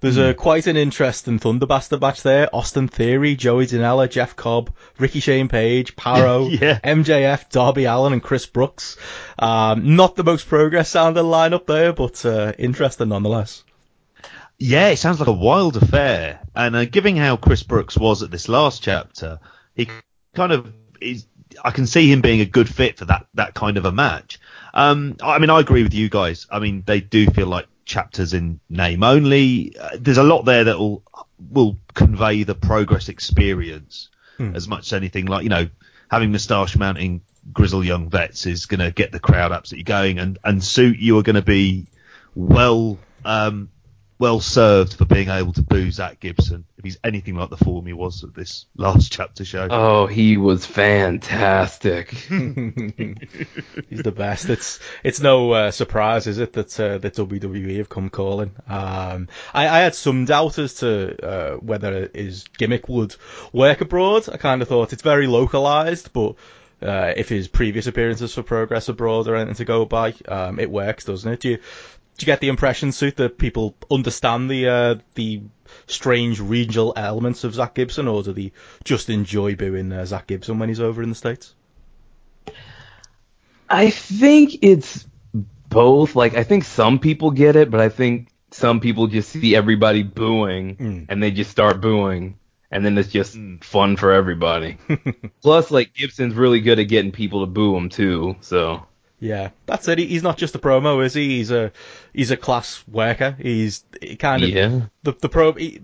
there's 0.00 0.16
a 0.16 0.32
quite 0.32 0.66
an 0.68 0.78
interesting 0.78 1.38
Thunderbastard 1.38 2.00
match 2.00 2.22
there. 2.22 2.48
Austin 2.54 2.88
Theory, 2.88 3.36
Joey 3.36 3.66
Janela, 3.66 4.08
Jeff 4.08 4.36
Cobb, 4.36 4.74
Ricky 4.98 5.20
Shane 5.20 5.48
Page, 5.48 5.96
Paro, 5.96 6.48
Yeah. 6.60 6.78
MJF, 6.82 7.50
Darby 7.50 7.84
Allin, 7.84 8.14
and 8.14 8.22
Chris 8.22 8.46
Brooks. 8.46 8.96
Um, 9.38 9.96
not 9.96 10.16
the 10.16 10.24
most 10.24 10.48
progress 10.48 10.88
sounding 10.88 11.24
lineup 11.24 11.66
there, 11.66 11.92
but 11.92 12.24
uh, 12.24 12.54
interesting 12.58 13.10
nonetheless. 13.10 13.64
Yeah, 14.58 14.88
it 14.88 14.96
sounds 14.96 15.18
like 15.20 15.28
a 15.28 15.32
wild 15.32 15.76
affair. 15.76 16.40
And 16.54 16.74
uh, 16.74 16.86
given 16.86 17.16
how 17.16 17.36
Chris 17.36 17.62
Brooks 17.62 17.98
was 17.98 18.22
at 18.22 18.30
this 18.30 18.48
last 18.48 18.82
chapter, 18.82 19.40
he 19.74 19.88
kind 20.34 20.52
of 20.52 20.72
is. 21.00 21.26
I 21.64 21.72
can 21.72 21.86
see 21.86 22.10
him 22.10 22.20
being 22.20 22.40
a 22.40 22.46
good 22.46 22.68
fit 22.68 22.98
for 22.98 23.06
that 23.06 23.26
that 23.34 23.54
kind 23.54 23.76
of 23.76 23.84
a 23.84 23.92
match. 23.92 24.38
Um, 24.72 25.16
I 25.22 25.38
mean, 25.38 25.50
I 25.50 25.60
agree 25.60 25.82
with 25.82 25.94
you 25.94 26.08
guys. 26.08 26.46
I 26.50 26.60
mean, 26.60 26.84
they 26.86 27.00
do 27.00 27.26
feel 27.26 27.48
like 27.48 27.66
chapters 27.84 28.34
in 28.34 28.60
name 28.68 29.02
only. 29.02 29.76
Uh, 29.78 29.96
there's 29.98 30.18
a 30.18 30.22
lot 30.22 30.44
there 30.44 30.64
that 30.64 30.78
will 30.78 31.02
will 31.50 31.76
convey 31.94 32.44
the 32.44 32.54
progress 32.54 33.08
experience 33.08 34.10
as 34.54 34.68
much 34.68 34.86
as 34.86 34.92
anything. 34.92 35.26
Like 35.26 35.42
you 35.42 35.48
know, 35.48 35.68
having 36.10 36.32
Moustache 36.32 36.76
Mountain 36.76 37.22
Grizzled 37.52 37.84
Young 37.84 38.08
Vets 38.08 38.46
is 38.46 38.66
going 38.66 38.80
to 38.80 38.90
get 38.90 39.12
the 39.12 39.20
crowd 39.20 39.52
absolutely 39.52 39.84
going, 39.84 40.18
and 40.18 40.38
and 40.44 40.62
suit 40.62 40.98
you 40.98 41.18
are 41.18 41.22
going 41.22 41.36
to 41.36 41.42
be 41.42 41.88
well 42.34 42.98
um, 43.24 43.70
well 44.18 44.40
served 44.40 44.94
for 44.94 45.04
being 45.04 45.28
able 45.28 45.52
to 45.52 45.62
boo 45.62 45.90
Zack 45.90 46.20
Gibson 46.20 46.64
if 46.80 46.84
he's 46.84 46.98
anything 47.04 47.34
like 47.34 47.50
the 47.50 47.58
form 47.58 47.84
he 47.84 47.92
was 47.92 48.24
at 48.24 48.34
this 48.34 48.64
last 48.74 49.12
chapter 49.16 49.44
show. 49.44 49.68
Oh, 49.70 50.06
he 50.06 50.38
was 50.38 50.64
fantastic. 50.64 52.10
He's 53.90 54.02
the 54.02 54.14
best. 54.16 54.48
It's 54.48 54.80
it's 55.04 55.20
no 55.20 55.52
uh, 55.52 55.70
surprise, 55.72 56.26
is 56.26 56.38
it, 56.38 56.54
that 56.54 56.80
uh, 56.80 56.96
that 56.96 57.14
WWE 57.14 57.76
have 57.76 57.90
come 57.90 58.08
calling. 58.08 58.52
Um, 58.66 59.28
I, 59.52 59.68
I 59.68 59.78
had 59.80 59.94
some 59.94 60.24
doubt 60.24 60.58
as 60.58 60.74
to 60.76 61.22
uh, 61.22 61.56
whether 61.56 62.08
his 62.14 62.44
gimmick 62.56 62.88
would 62.88 63.14
work 63.52 63.82
abroad. 63.82 64.30
I 64.32 64.38
kind 64.38 64.62
of 64.62 64.68
thought 64.68 64.94
it's 64.94 65.02
very 65.02 65.26
localized, 65.26 66.14
but 66.14 66.36
uh, 66.80 67.12
if 67.14 67.28
his 67.28 67.46
previous 67.46 67.88
appearances 67.88 68.32
for 68.32 68.42
Progress 68.42 68.88
abroad 68.88 69.28
are 69.28 69.36
anything 69.36 69.56
to 69.56 69.64
go 69.66 69.84
by, 69.84 70.14
um, 70.28 70.58
it 70.58 70.70
works, 70.70 71.04
doesn't 71.04 71.30
it? 71.30 71.40
Do 71.40 71.50
you 71.50 71.56
do 71.56 72.24
you 72.24 72.26
get 72.26 72.40
the 72.40 72.48
impression, 72.48 72.92
Suit, 72.92 73.16
that 73.16 73.36
people 73.36 73.74
understand 73.90 74.50
the 74.50 74.68
uh, 74.68 74.94
the 75.14 75.42
strange 75.86 76.40
regional 76.40 76.92
elements 76.96 77.44
of 77.44 77.54
Zack 77.54 77.74
Gibson, 77.74 78.08
or 78.08 78.22
do 78.22 78.32
they 78.32 78.52
just 78.84 79.10
enjoy 79.10 79.54
booing 79.56 79.92
uh, 79.92 80.04
Zack 80.06 80.26
Gibson 80.28 80.58
when 80.58 80.68
he's 80.68 80.80
over 80.80 81.02
in 81.02 81.08
the 81.08 81.14
states? 81.14 81.54
I 83.68 83.90
think 83.90 84.58
it's 84.62 85.06
both. 85.68 86.16
Like, 86.16 86.34
I 86.34 86.42
think 86.42 86.64
some 86.64 86.98
people 86.98 87.30
get 87.30 87.56
it, 87.56 87.70
but 87.70 87.80
I 87.80 87.88
think 87.88 88.28
some 88.50 88.80
people 88.80 89.06
just 89.06 89.30
see 89.30 89.54
everybody 89.54 90.02
booing 90.02 90.76
Mm. 90.76 91.06
and 91.08 91.22
they 91.22 91.30
just 91.30 91.50
start 91.50 91.80
booing. 91.80 92.36
And 92.72 92.84
then 92.84 92.96
it's 92.98 93.08
just 93.10 93.36
fun 93.62 93.96
for 93.96 94.12
everybody. 94.12 94.78
Plus, 95.42 95.72
like, 95.72 95.92
Gibson's 95.92 96.34
really 96.34 96.60
good 96.60 96.78
at 96.78 96.84
getting 96.84 97.10
people 97.10 97.40
to 97.40 97.46
boo 97.50 97.76
him, 97.76 97.88
too. 97.88 98.36
So, 98.42 98.86
Yeah, 99.20 99.50
that's 99.66 99.86
it. 99.86 99.98
He's 99.98 100.22
not 100.22 100.38
just 100.38 100.54
a 100.54 100.58
promo, 100.58 101.04
is 101.04 101.12
he? 101.12 101.36
He's 101.36 101.50
a 101.50 101.72
he's 102.14 102.30
a 102.30 102.38
class 102.38 102.82
worker. 102.88 103.36
He's 103.38 103.84
he 104.00 104.16
kind 104.16 104.42
of 104.42 104.48
yeah. 104.48 104.80
the 105.02 105.12
the 105.12 105.28
pro. 105.28 105.52
He, 105.52 105.82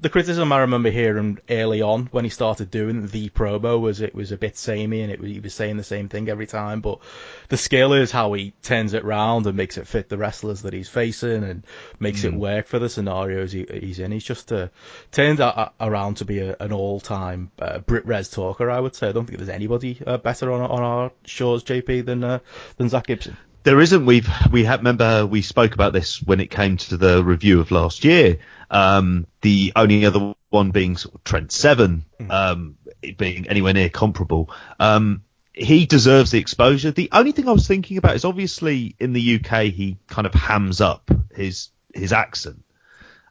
the 0.00 0.08
criticism 0.08 0.52
I 0.52 0.60
remember 0.60 0.90
hearing 0.90 1.38
early 1.48 1.82
on 1.82 2.06
when 2.06 2.24
he 2.24 2.30
started 2.30 2.70
doing 2.70 3.06
the 3.06 3.28
promo 3.30 3.80
was 3.80 4.00
it 4.00 4.14
was 4.14 4.32
a 4.32 4.36
bit 4.36 4.56
samey 4.56 5.02
and 5.02 5.12
it 5.12 5.20
was, 5.20 5.30
he 5.30 5.40
was 5.40 5.54
saying 5.54 5.76
the 5.76 5.84
same 5.84 6.08
thing 6.08 6.28
every 6.28 6.46
time. 6.46 6.80
But 6.80 7.00
the 7.48 7.56
skill 7.56 7.92
is 7.92 8.10
how 8.10 8.32
he 8.32 8.52
turns 8.62 8.94
it 8.94 9.04
round 9.04 9.46
and 9.46 9.56
makes 9.56 9.78
it 9.78 9.86
fit 9.86 10.08
the 10.08 10.18
wrestlers 10.18 10.62
that 10.62 10.72
he's 10.72 10.88
facing 10.88 11.44
and 11.44 11.64
makes 11.98 12.24
it 12.24 12.34
work 12.34 12.66
for 12.66 12.78
the 12.78 12.88
scenarios 12.88 13.52
he, 13.52 13.66
he's 13.70 13.98
in. 13.98 14.12
He's 14.12 14.24
just 14.24 14.52
uh, 14.52 14.68
turned 15.12 15.40
a, 15.40 15.72
around 15.80 16.18
to 16.18 16.24
be 16.24 16.40
a, 16.40 16.56
an 16.60 16.72
all-time 16.72 17.50
uh, 17.58 17.78
Brit 17.78 18.06
Res 18.06 18.28
talker. 18.28 18.70
I 18.70 18.80
would 18.80 18.94
say. 18.94 19.08
I 19.08 19.12
don't 19.12 19.26
think 19.26 19.38
there's 19.38 19.48
anybody 19.48 20.00
uh, 20.06 20.18
better 20.18 20.52
on 20.52 20.60
on 20.62 20.82
our 20.82 21.12
shows, 21.24 21.64
JP, 21.64 22.06
than 22.06 22.24
uh, 22.24 22.38
than 22.76 22.88
Zack 22.88 23.06
Gibson. 23.06 23.36
There 23.62 23.80
isn't. 23.80 24.04
We've 24.04 24.28
we 24.50 24.64
had 24.64 24.80
remember 24.80 25.26
we 25.26 25.42
spoke 25.42 25.74
about 25.74 25.92
this 25.92 26.22
when 26.22 26.40
it 26.40 26.50
came 26.50 26.76
to 26.76 26.96
the 26.96 27.24
review 27.24 27.60
of 27.60 27.70
last 27.70 28.04
year. 28.04 28.38
Um, 28.70 29.26
the 29.40 29.72
only 29.76 30.04
other 30.06 30.34
one 30.50 30.70
being 30.70 30.96
sort 30.96 31.14
of 31.14 31.24
Trent 31.24 31.52
Seven, 31.52 32.04
um, 32.30 32.76
it 33.02 33.16
being 33.16 33.48
anywhere 33.48 33.72
near 33.72 33.88
comparable. 33.88 34.50
Um, 34.78 35.22
he 35.52 35.86
deserves 35.86 36.32
the 36.32 36.38
exposure. 36.38 36.90
The 36.90 37.10
only 37.12 37.32
thing 37.32 37.48
I 37.48 37.52
was 37.52 37.68
thinking 37.68 37.96
about 37.96 38.16
is 38.16 38.24
obviously 38.24 38.96
in 38.98 39.12
the 39.12 39.36
UK 39.36 39.64
he 39.66 39.98
kind 40.08 40.26
of 40.26 40.34
hams 40.34 40.80
up 40.80 41.10
his 41.34 41.70
his 41.94 42.12
accent, 42.12 42.64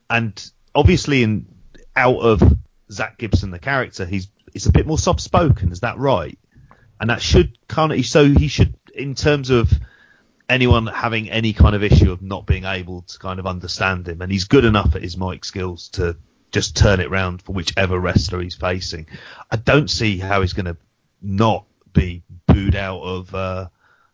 and 0.09 0.51
obviously 0.73 1.23
in 1.23 1.47
out 1.95 2.19
of 2.19 2.41
Zack 2.91 3.17
Gibson 3.17 3.51
the 3.51 3.59
character 3.59 4.05
he's 4.05 4.29
he's 4.53 4.67
a 4.67 4.71
bit 4.71 4.87
more 4.87 4.97
soft 4.97 5.19
spoken. 5.19 5.71
Is 5.71 5.81
that 5.81 5.97
right? 5.97 6.37
And 6.99 7.09
that 7.09 7.21
should 7.21 7.57
kind 7.67 7.91
of 7.91 8.05
so 8.05 8.25
he 8.25 8.47
should 8.47 8.75
in 8.95 9.15
terms 9.15 9.49
of 9.49 9.71
anyone 10.53 10.85
having 10.87 11.29
any 11.29 11.53
kind 11.53 11.75
of 11.75 11.83
issue 11.83 12.11
of 12.11 12.21
not 12.21 12.45
being 12.45 12.63
able 12.63 13.01
to 13.01 13.19
kind 13.19 13.39
of 13.39 13.47
understand 13.47 14.07
him, 14.07 14.21
and 14.21 14.31
he's 14.31 14.45
good 14.45 14.65
enough 14.65 14.95
at 14.95 15.01
his 15.01 15.17
mic 15.17 15.43
skills 15.43 15.89
to 15.89 16.15
just 16.51 16.77
turn 16.77 16.99
it 16.99 17.09
round 17.09 17.41
for 17.41 17.53
whichever 17.53 17.99
wrestler 17.99 18.39
he's 18.39 18.55
facing. 18.55 19.07
I 19.49 19.55
don't 19.55 19.89
see 19.89 20.19
how 20.19 20.41
he's 20.41 20.53
going 20.53 20.67
to 20.67 20.77
not 21.21 21.65
be 21.91 22.23
booed 22.45 22.75
out 22.75 23.01
of 23.01 23.33
uh, 23.33 23.69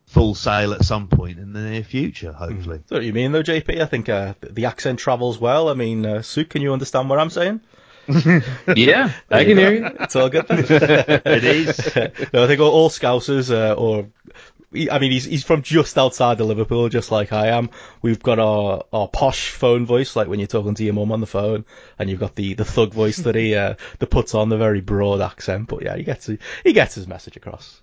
full 0.06 0.34
sail 0.34 0.74
at 0.74 0.86
some 0.86 1.10
point 1.10 1.38
in 1.38 1.52
the 1.52 1.60
near 1.60 1.84
future, 1.84 2.32
hopefully. 2.32 2.78
That's 2.78 2.92
what 2.92 3.04
you 3.04 3.14
mean, 3.14 3.34
though, 3.34 3.44
JP. 3.44 3.82
I 3.82 3.86
think 3.86 4.08
uh, 4.08 4.36
the 4.42 4.66
accent 4.66 5.00
travels 5.00 5.38
well. 5.38 5.70
I 5.70 5.74
mean, 5.74 6.06
uh, 6.06 6.22
Sue, 6.22 6.46
can 6.46 6.62
you 6.62 6.72
understand 6.72 7.10
what 7.10 7.20
I'm 7.20 7.30
saying? 7.30 7.62
Yeah, 8.76 9.12
I 9.30 9.46
can 9.46 9.58
hear 9.58 9.74
you. 9.74 9.86
It's 10.00 10.16
all 10.16 10.30
good. 10.30 10.46
It 10.50 11.44
is. 11.44 11.96
no, 12.34 12.44
I 12.44 12.48
think 12.48 12.60
all, 12.60 12.72
all 12.72 12.90
Scousers 12.90 13.52
uh, 13.52 13.74
or 13.76 14.04
he, 14.04 14.10
I 14.72 15.00
mean, 15.00 15.12
he's 15.12 15.26
he's 15.26 15.44
from 15.44 15.64
just 15.64 15.98
outside 15.98 16.40
of 16.40 16.48
Liverpool, 16.48 16.90
just 16.90 17.12
like 17.12 17.34
I 17.34 17.48
am. 17.48 17.72
We've 18.04 18.22
got 18.22 18.38
our 18.38 18.84
our 18.94 19.08
posh 19.08 19.50
phone 19.50 19.88
voice, 19.88 20.16
like 20.16 20.28
when 20.28 20.40
you're 20.40 20.48
talking 20.48 20.76
to 20.76 20.84
your 20.84 20.94
mum 20.94 21.12
on 21.12 21.22
the 21.22 21.28
phone, 21.28 21.66
and 21.98 22.08
you've 22.08 22.20
got 22.20 22.36
the 22.36 22.54
the 22.54 22.66
thug 22.66 22.94
voice 22.94 23.18
that 23.18 23.34
he 23.34 23.56
uh, 23.56 23.76
that 23.98 24.08
puts 24.12 24.36
on 24.36 24.50
the 24.50 24.58
very 24.58 24.82
broad 24.82 25.22
accent. 25.22 25.70
But 25.70 25.84
yeah, 25.84 25.96
he 25.96 26.04
gets 26.04 26.30
he 26.64 26.74
gets 26.74 26.94
his 26.94 27.08
message 27.08 27.36
across. 27.36 27.82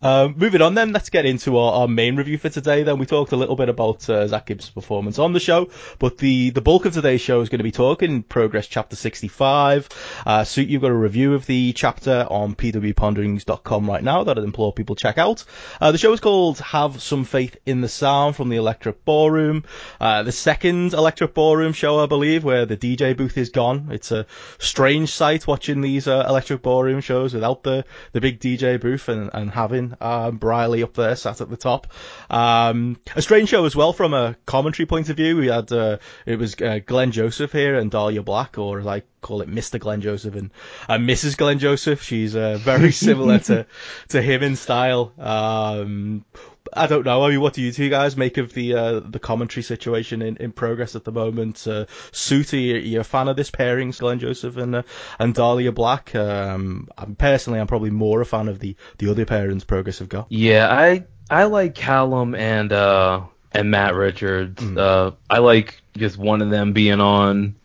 Um, 0.00 0.34
moving 0.36 0.62
on 0.62 0.74
then, 0.74 0.92
let's 0.92 1.10
get 1.10 1.26
into 1.26 1.58
our, 1.58 1.72
our, 1.72 1.88
main 1.88 2.14
review 2.14 2.38
for 2.38 2.48
today. 2.48 2.84
Then 2.84 2.98
we 2.98 3.06
talked 3.06 3.32
a 3.32 3.36
little 3.36 3.56
bit 3.56 3.68
about 3.68 4.08
uh, 4.08 4.28
Zack 4.28 4.46
Gibbs' 4.46 4.70
performance 4.70 5.18
on 5.18 5.32
the 5.32 5.40
show, 5.40 5.70
but 5.98 6.18
the, 6.18 6.50
the 6.50 6.60
bulk 6.60 6.84
of 6.84 6.92
today's 6.92 7.20
show 7.20 7.40
is 7.40 7.48
going 7.48 7.58
to 7.58 7.64
be 7.64 7.72
talking 7.72 8.22
Progress 8.22 8.68
Chapter 8.68 8.94
65. 8.94 9.88
Uh, 10.24 10.44
Suit, 10.44 10.68
you've 10.68 10.82
got 10.82 10.92
a 10.92 10.94
review 10.94 11.34
of 11.34 11.46
the 11.46 11.72
chapter 11.72 12.28
on 12.30 12.54
pwponderings.com 12.54 13.90
right 13.90 14.04
now 14.04 14.22
that 14.22 14.38
I'd 14.38 14.44
implore 14.44 14.72
people 14.72 14.94
check 14.94 15.18
out. 15.18 15.44
Uh, 15.80 15.90
the 15.90 15.98
show 15.98 16.12
is 16.12 16.20
called 16.20 16.60
Have 16.60 17.02
Some 17.02 17.24
Faith 17.24 17.56
in 17.66 17.80
the 17.80 17.88
Sound 17.88 18.36
from 18.36 18.50
the 18.50 18.56
Electric 18.56 19.04
Ballroom. 19.04 19.64
Uh, 20.00 20.22
the 20.22 20.30
second 20.30 20.94
Electric 20.94 21.34
Ballroom 21.34 21.72
show, 21.72 21.98
I 21.98 22.06
believe, 22.06 22.44
where 22.44 22.66
the 22.66 22.76
DJ 22.76 23.16
booth 23.16 23.36
is 23.36 23.50
gone. 23.50 23.88
It's 23.90 24.12
a 24.12 24.26
strange 24.58 25.10
sight 25.10 25.48
watching 25.48 25.80
these 25.80 26.06
uh, 26.06 26.24
Electric 26.28 26.62
Ballroom 26.62 27.00
shows 27.00 27.34
without 27.34 27.64
the, 27.64 27.84
the 28.12 28.20
big 28.20 28.38
DJ 28.38 28.80
booth 28.80 29.08
and, 29.08 29.30
and 29.32 29.50
having 29.50 29.87
um, 30.00 30.36
Briley 30.36 30.82
up 30.82 30.94
there, 30.94 31.16
sat 31.16 31.40
at 31.40 31.50
the 31.50 31.56
top. 31.56 31.88
Um, 32.30 32.98
a 33.16 33.22
strange 33.22 33.48
show 33.48 33.64
as 33.64 33.74
well 33.74 33.92
from 33.92 34.14
a 34.14 34.36
commentary 34.46 34.86
point 34.86 35.08
of 35.08 35.16
view. 35.16 35.36
We 35.36 35.48
had 35.48 35.70
uh, 35.72 35.98
it 36.26 36.38
was 36.38 36.54
uh, 36.60 36.80
Glenn 36.84 37.12
Joseph 37.12 37.52
here 37.52 37.78
and 37.78 37.90
Dahlia 37.90 38.22
Black, 38.22 38.58
or 38.58 38.80
as 38.80 38.86
I 38.86 39.02
call 39.20 39.42
it, 39.42 39.50
Mr. 39.50 39.78
Glenn 39.78 40.00
Joseph 40.00 40.34
and 40.34 40.50
uh, 40.88 40.98
Mrs. 40.98 41.36
Glenn 41.36 41.58
Joseph. 41.58 42.02
She's 42.02 42.36
uh, 42.36 42.58
very 42.58 42.92
similar 42.92 43.38
to 43.40 43.66
to 44.08 44.22
him 44.22 44.42
in 44.42 44.56
style. 44.56 45.12
Um, 45.18 46.24
I 46.72 46.86
don't 46.86 47.04
know. 47.04 47.24
I 47.24 47.30
mean, 47.30 47.40
what 47.40 47.54
do 47.54 47.62
you 47.62 47.72
two 47.72 47.88
guys 47.88 48.16
make 48.16 48.36
of 48.36 48.52
the 48.52 48.74
uh, 48.74 49.00
the 49.00 49.18
commentary 49.18 49.62
situation 49.62 50.22
in, 50.22 50.36
in 50.36 50.52
progress 50.52 50.96
at 50.96 51.04
the 51.04 51.12
moment? 51.12 51.66
Uh, 51.66 51.86
you, 52.30 52.74
are 52.74 52.78
you 52.78 53.00
a 53.00 53.04
fan 53.04 53.28
of 53.28 53.36
this 53.36 53.50
pairing, 53.50 53.90
Glenn 53.90 54.18
Joseph 54.18 54.56
and 54.56 54.76
uh, 54.76 54.82
and 55.18 55.34
Dahlia 55.34 55.72
Black? 55.72 56.14
Um, 56.14 56.88
I'm, 56.96 57.14
personally, 57.14 57.60
I'm 57.60 57.66
probably 57.66 57.90
more 57.90 58.20
a 58.20 58.26
fan 58.26 58.48
of 58.48 58.58
the 58.58 58.76
the 58.98 59.10
other 59.10 59.24
pairings 59.24 59.66
Progress 59.66 59.98
have 59.98 60.08
got. 60.08 60.26
Yeah, 60.30 60.68
I 60.70 61.04
I 61.30 61.44
like 61.44 61.74
Callum 61.74 62.34
and 62.34 62.72
uh 62.72 63.22
and 63.52 63.70
Matt 63.70 63.94
Richards. 63.94 64.62
Mm. 64.62 64.78
Uh, 64.78 65.12
I 65.28 65.38
like 65.38 65.80
just 65.96 66.16
one 66.18 66.42
of 66.42 66.50
them 66.50 66.72
being 66.72 67.00
on. 67.00 67.56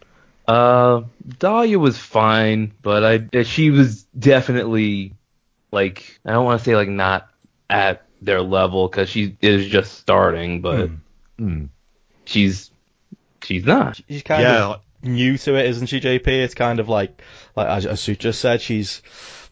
Uh, 0.47 1.03
Dahlia 1.39 1.79
was 1.79 1.97
fine, 1.97 2.73
but 2.81 3.29
I 3.33 3.43
she 3.43 3.69
was 3.69 4.03
definitely 4.17 5.13
like 5.71 6.19
I 6.25 6.31
don't 6.31 6.45
want 6.45 6.59
to 6.59 6.65
say 6.65 6.75
like 6.75 6.89
not 6.89 7.29
at 7.69 8.05
their 8.25 8.41
level 8.41 8.87
because 8.87 9.09
she 9.09 9.37
is 9.41 9.67
just 9.67 9.93
starting, 9.93 10.61
but 10.61 10.89
mm. 10.89 10.97
Mm. 11.39 11.69
she's 12.25 12.71
she's 13.43 13.65
not. 13.65 13.99
She's 14.07 14.23
kind 14.23 14.43
yeah. 14.43 14.65
of 14.65 14.81
new 15.01 15.37
to 15.37 15.55
it, 15.55 15.65
isn't 15.67 15.87
she, 15.87 15.99
JP? 15.99 16.27
It's 16.27 16.53
kind 16.53 16.79
of 16.79 16.89
like 16.89 17.21
like 17.55 17.67
as, 17.67 17.85
as 17.85 18.01
Sue 18.01 18.15
just 18.15 18.39
said, 18.39 18.61
she's 18.61 19.01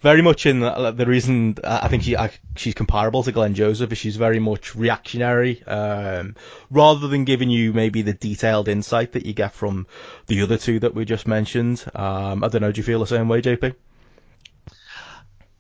very 0.02 0.22
much 0.24 0.48
in 0.48 0.62
the, 0.62 0.92
the 0.92 1.06
reason 1.06 1.56
I 1.64 1.88
think 1.88 2.04
she 2.04 2.18
I, 2.18 2.32
she's 2.56 2.74
comparable 2.74 3.24
to 3.24 3.32
Glenn 3.32 3.54
Joseph 3.54 3.92
is 3.92 3.98
she's 3.98 4.16
very 4.16 4.40
much 4.40 4.76
reactionary, 4.76 5.64
um, 5.64 6.36
rather 6.70 7.08
than 7.08 7.24
giving 7.24 7.50
you 7.50 7.72
maybe 7.72 8.02
the 8.02 8.14
detailed 8.14 8.68
insight 8.68 9.12
that 9.14 9.26
you 9.26 9.34
get 9.34 9.54
from 9.54 9.86
the 10.28 10.42
other 10.42 10.58
two 10.58 10.80
that 10.80 10.96
we 10.96 11.06
just 11.06 11.28
mentioned. 11.28 11.84
Um, 11.94 12.44
I 12.44 12.48
don't 12.48 12.62
know. 12.62 12.72
Do 12.72 12.80
you 12.80 12.84
feel 12.84 13.00
the 13.00 13.08
same 13.08 13.28
way, 13.28 13.42
JP? 13.42 13.76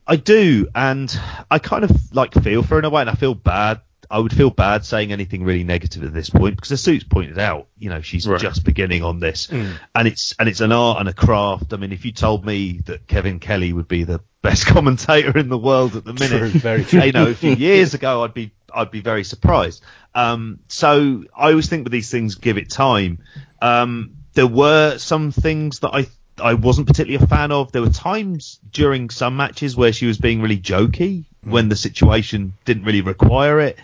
I 0.08 0.16
do, 0.16 0.68
and 0.74 1.20
I 1.50 1.60
kind 1.60 1.84
of 1.84 2.16
like 2.16 2.34
feel 2.34 2.64
for 2.64 2.76
her 2.76 2.80
in 2.80 2.86
a 2.86 2.90
way, 2.90 3.02
and 3.02 3.10
I 3.10 3.14
feel 3.14 3.36
bad. 3.36 3.82
I 4.10 4.20
would 4.20 4.34
feel 4.34 4.50
bad 4.50 4.84
saying 4.84 5.14
anything 5.14 5.46
really 5.46 5.64
negative 5.64 6.04
at 6.04 6.14
this 6.14 6.30
point 6.30 6.58
because 6.58 6.74
as 6.74 6.82
Suits 6.82 7.06
pointed 7.06 7.40
out, 7.40 7.70
you 7.78 7.90
know, 7.90 8.02
she's 8.02 8.28
right. 8.28 8.42
just 8.42 8.66
beginning 8.66 9.04
on 9.04 9.22
this, 9.22 9.48
mm. 9.48 9.74
and 9.96 10.08
it's 10.08 10.36
and 10.38 10.50
it's 10.50 10.60
an 10.60 10.74
art 10.74 11.00
and 11.00 11.08
a 11.08 11.14
craft. 11.14 11.74
I 11.74 11.78
mean, 11.78 11.94
if 11.94 12.04
you 12.04 12.12
told 12.12 12.46
me 12.46 12.82
that 12.88 13.08
Kevin 13.08 13.40
Kelly 13.40 13.72
would 13.72 13.88
be 13.88 14.04
the 14.04 14.20
best 14.42 14.66
commentator 14.68 15.38
in 15.38 15.48
the 15.48 15.58
world 15.58 15.96
at 15.96 16.04
the 16.04 16.14
minute, 16.14 16.52
true, 16.52 16.60
very 16.60 16.84
true. 16.84 17.02
you 17.02 17.12
know, 17.14 17.28
a 17.28 17.34
few 17.34 17.54
years 17.54 17.94
ago, 17.94 18.24
I'd 18.24 18.34
be 18.34 18.52
I'd 18.74 18.92
be 18.92 19.02
very 19.02 19.24
surprised. 19.24 19.82
Um, 20.14 20.60
so 20.68 21.24
I 21.34 21.52
always 21.52 21.70
think 21.70 21.86
with 21.86 21.94
these 21.94 22.12
things, 22.12 22.36
give 22.36 22.58
it 22.58 22.70
time. 22.70 23.20
Um, 23.62 24.16
there 24.34 24.48
were 24.48 24.98
some 24.98 25.32
things 25.32 25.80
that 25.80 25.92
I 25.94 26.08
I 26.40 26.54
wasn't 26.54 26.88
particularly 26.88 27.24
a 27.24 27.28
fan 27.28 27.52
of. 27.52 27.72
There 27.72 27.82
were 27.82 27.90
times 27.90 28.60
during 28.72 29.10
some 29.10 29.38
matches 29.38 29.76
where 29.76 29.94
she 29.94 30.06
was 30.06 30.18
being 30.18 30.42
really 30.42 30.58
jokey 30.58 31.26
mm. 31.46 31.52
when 31.52 31.70
the 31.70 31.76
situation 31.76 32.54
didn't 32.66 32.84
really 32.84 33.02
require 33.02 33.60
it. 33.60 33.78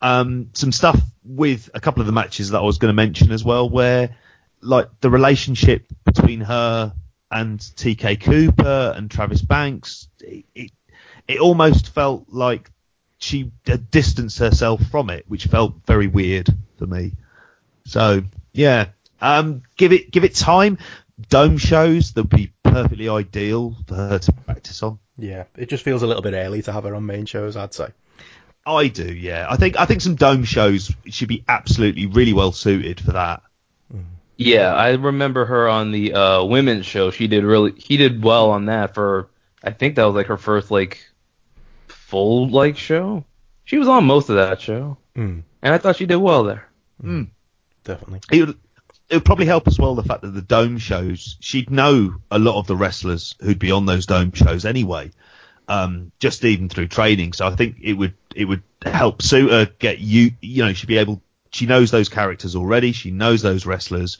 Um, 0.00 0.50
some 0.54 0.72
stuff 0.72 1.00
with 1.24 1.68
a 1.74 1.80
couple 1.80 2.00
of 2.00 2.06
the 2.06 2.12
matches 2.12 2.50
that 2.50 2.58
I 2.58 2.62
was 2.62 2.78
going 2.78 2.90
to 2.90 2.94
mention 2.94 3.32
as 3.32 3.44
well, 3.44 3.68
where 3.68 4.16
like 4.60 4.88
the 5.00 5.10
relationship 5.10 5.86
between 6.04 6.40
her 6.40 6.94
and 7.30 7.58
TK 7.60 8.20
Cooper 8.20 8.94
and 8.96 9.10
Travis 9.10 9.42
Banks, 9.42 10.08
it, 10.20 10.44
it, 10.54 10.72
it 11.28 11.38
almost 11.38 11.90
felt 11.94 12.26
like 12.28 12.70
she 13.18 13.52
distanced 13.90 14.38
herself 14.38 14.82
from 14.90 15.10
it, 15.10 15.24
which 15.28 15.46
felt 15.46 15.74
very 15.86 16.06
weird 16.06 16.48
for 16.78 16.86
me. 16.86 17.12
So 17.84 18.22
yeah, 18.52 18.86
um, 19.20 19.62
give 19.76 19.92
it 19.92 20.10
give 20.10 20.24
it 20.24 20.34
time 20.34 20.78
dome 21.28 21.58
shows 21.58 22.12
that 22.12 22.22
would 22.22 22.30
be 22.30 22.52
perfectly 22.62 23.08
ideal 23.08 23.76
for 23.86 23.94
her 23.94 24.18
to 24.18 24.32
practice 24.32 24.82
on. 24.82 24.98
Yeah, 25.18 25.44
it 25.56 25.68
just 25.68 25.84
feels 25.84 26.02
a 26.02 26.06
little 26.06 26.22
bit 26.22 26.34
early 26.34 26.62
to 26.62 26.72
have 26.72 26.84
her 26.84 26.94
on 26.94 27.06
main 27.06 27.26
shows, 27.26 27.56
I'd 27.56 27.74
say. 27.74 27.88
I 28.66 28.88
do, 28.88 29.12
yeah. 29.12 29.46
I 29.48 29.56
think 29.56 29.78
I 29.78 29.86
think 29.86 30.00
some 30.00 30.14
dome 30.14 30.44
shows 30.44 30.92
should 31.06 31.28
be 31.28 31.44
absolutely 31.48 32.06
really 32.06 32.32
well 32.32 32.52
suited 32.52 33.00
for 33.00 33.12
that. 33.12 33.42
Yeah, 34.40 34.72
I 34.72 34.92
remember 34.92 35.44
her 35.44 35.68
on 35.68 35.92
the 35.92 36.14
uh, 36.14 36.44
women's 36.44 36.86
show. 36.86 37.10
She 37.10 37.26
did 37.26 37.44
really, 37.44 37.72
he 37.72 37.98
did 37.98 38.24
well 38.24 38.52
on 38.52 38.66
that 38.66 38.94
for. 38.94 39.28
I 39.62 39.70
think 39.70 39.96
that 39.96 40.04
was 40.04 40.14
like 40.14 40.28
her 40.28 40.38
first 40.38 40.70
like 40.70 41.04
full 41.88 42.48
like 42.48 42.78
show. 42.78 43.26
She 43.64 43.76
was 43.76 43.86
on 43.86 44.06
most 44.06 44.30
of 44.30 44.36
that 44.36 44.58
show, 44.62 44.96
mm. 45.14 45.42
and 45.60 45.74
I 45.74 45.76
thought 45.76 45.96
she 45.96 46.06
did 46.06 46.16
well 46.16 46.44
there. 46.44 46.66
Mm. 47.04 47.28
Definitely. 47.84 48.20
It 48.32 48.46
would, 48.46 48.58
it 49.10 49.16
would 49.16 49.24
probably 49.24 49.46
help 49.46 49.66
as 49.66 49.78
well 49.78 49.96
the 49.96 50.04
fact 50.04 50.22
that 50.22 50.30
the 50.30 50.40
dome 50.40 50.78
shows, 50.78 51.36
she'd 51.40 51.68
know 51.68 52.14
a 52.30 52.38
lot 52.38 52.58
of 52.58 52.68
the 52.68 52.76
wrestlers 52.76 53.34
who'd 53.40 53.58
be 53.58 53.72
on 53.72 53.84
those 53.84 54.06
dome 54.06 54.32
shows 54.32 54.64
anyway, 54.64 55.10
um, 55.66 56.12
just 56.20 56.44
even 56.44 56.68
through 56.68 56.86
training. 56.86 57.32
So 57.32 57.46
I 57.46 57.56
think 57.56 57.78
it 57.82 57.94
would 57.94 58.14
it 58.34 58.44
would 58.44 58.62
help 58.82 59.20
suit 59.20 59.50
her 59.50 59.66
get 59.66 59.98
you 59.98 60.30
you 60.40 60.64
know 60.64 60.72
she'd 60.72 60.86
be 60.86 60.98
able 60.98 61.20
she 61.50 61.66
knows 61.66 61.90
those 61.90 62.08
characters 62.08 62.54
already, 62.54 62.92
she 62.92 63.10
knows 63.10 63.42
those 63.42 63.66
wrestlers, 63.66 64.18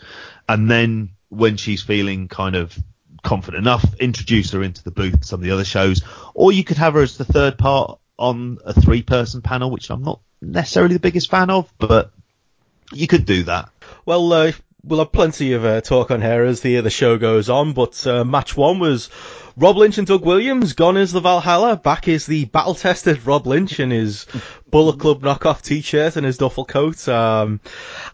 and 0.49 0.68
then 0.68 1.11
when 1.28 1.56
she's 1.56 1.82
feeling 1.82 2.26
kind 2.26 2.56
of 2.56 2.76
confident 3.23 3.62
enough, 3.62 3.85
introduce 4.00 4.50
her 4.50 4.62
into 4.64 4.82
the 4.82 4.90
booth, 4.90 5.25
some 5.25 5.38
of 5.38 5.44
the 5.44 5.52
other 5.52 5.64
shows, 5.64 6.02
or 6.35 6.50
you 6.50 6.64
could 6.64 6.78
have 6.78 6.94
her 6.94 7.02
as 7.02 7.16
the 7.16 7.25
third 7.25 7.56
part 7.59 8.00
on 8.18 8.59
a 8.64 8.73
three 8.73 9.02
person 9.02 9.40
panel, 9.40 9.70
which 9.70 9.88
I'm 9.88 10.02
not 10.02 10.20
necessarily 10.42 10.94
the 10.94 11.00
biggest 11.00 11.30
fan 11.30 11.49
of, 11.49 11.73
but 11.78 12.11
you 12.92 13.06
could 13.06 13.25
do 13.25 13.44
that. 13.44 13.70
Well, 14.04 14.32
uh, 14.32 14.52
we'll 14.82 15.00
have 15.00 15.12
plenty 15.12 15.52
of 15.52 15.64
uh, 15.64 15.80
talk 15.80 16.10
on 16.10 16.20
her 16.20 16.44
as 16.44 16.60
the 16.60 16.80
the 16.80 16.90
show 16.90 17.18
goes 17.18 17.49
on. 17.49 17.72
But 17.72 18.06
uh, 18.06 18.25
match 18.25 18.56
one 18.56 18.78
was 18.78 19.10
Rob 19.61 19.76
Lynch 19.76 19.99
and 19.99 20.07
Doug 20.07 20.25
Williams. 20.25 20.73
Gone 20.73 20.97
is 20.97 21.12
the 21.12 21.21
Valhalla. 21.21 21.76
Back 21.76 22.09
is 22.09 22.25
the 22.25 22.47
battle 22.47 22.75
tested 22.75 23.26
Rob 23.26 23.47
Lynch 23.47 23.79
in 23.79 23.90
his 23.90 24.25
Bullet 24.71 24.99
Club 24.99 25.21
knockoff 25.21 25.61
t-shirt 25.61 26.17
and 26.17 26.25
his 26.25 26.38
duffel 26.38 26.64
coat. 26.64 27.07
Um, 27.07 27.61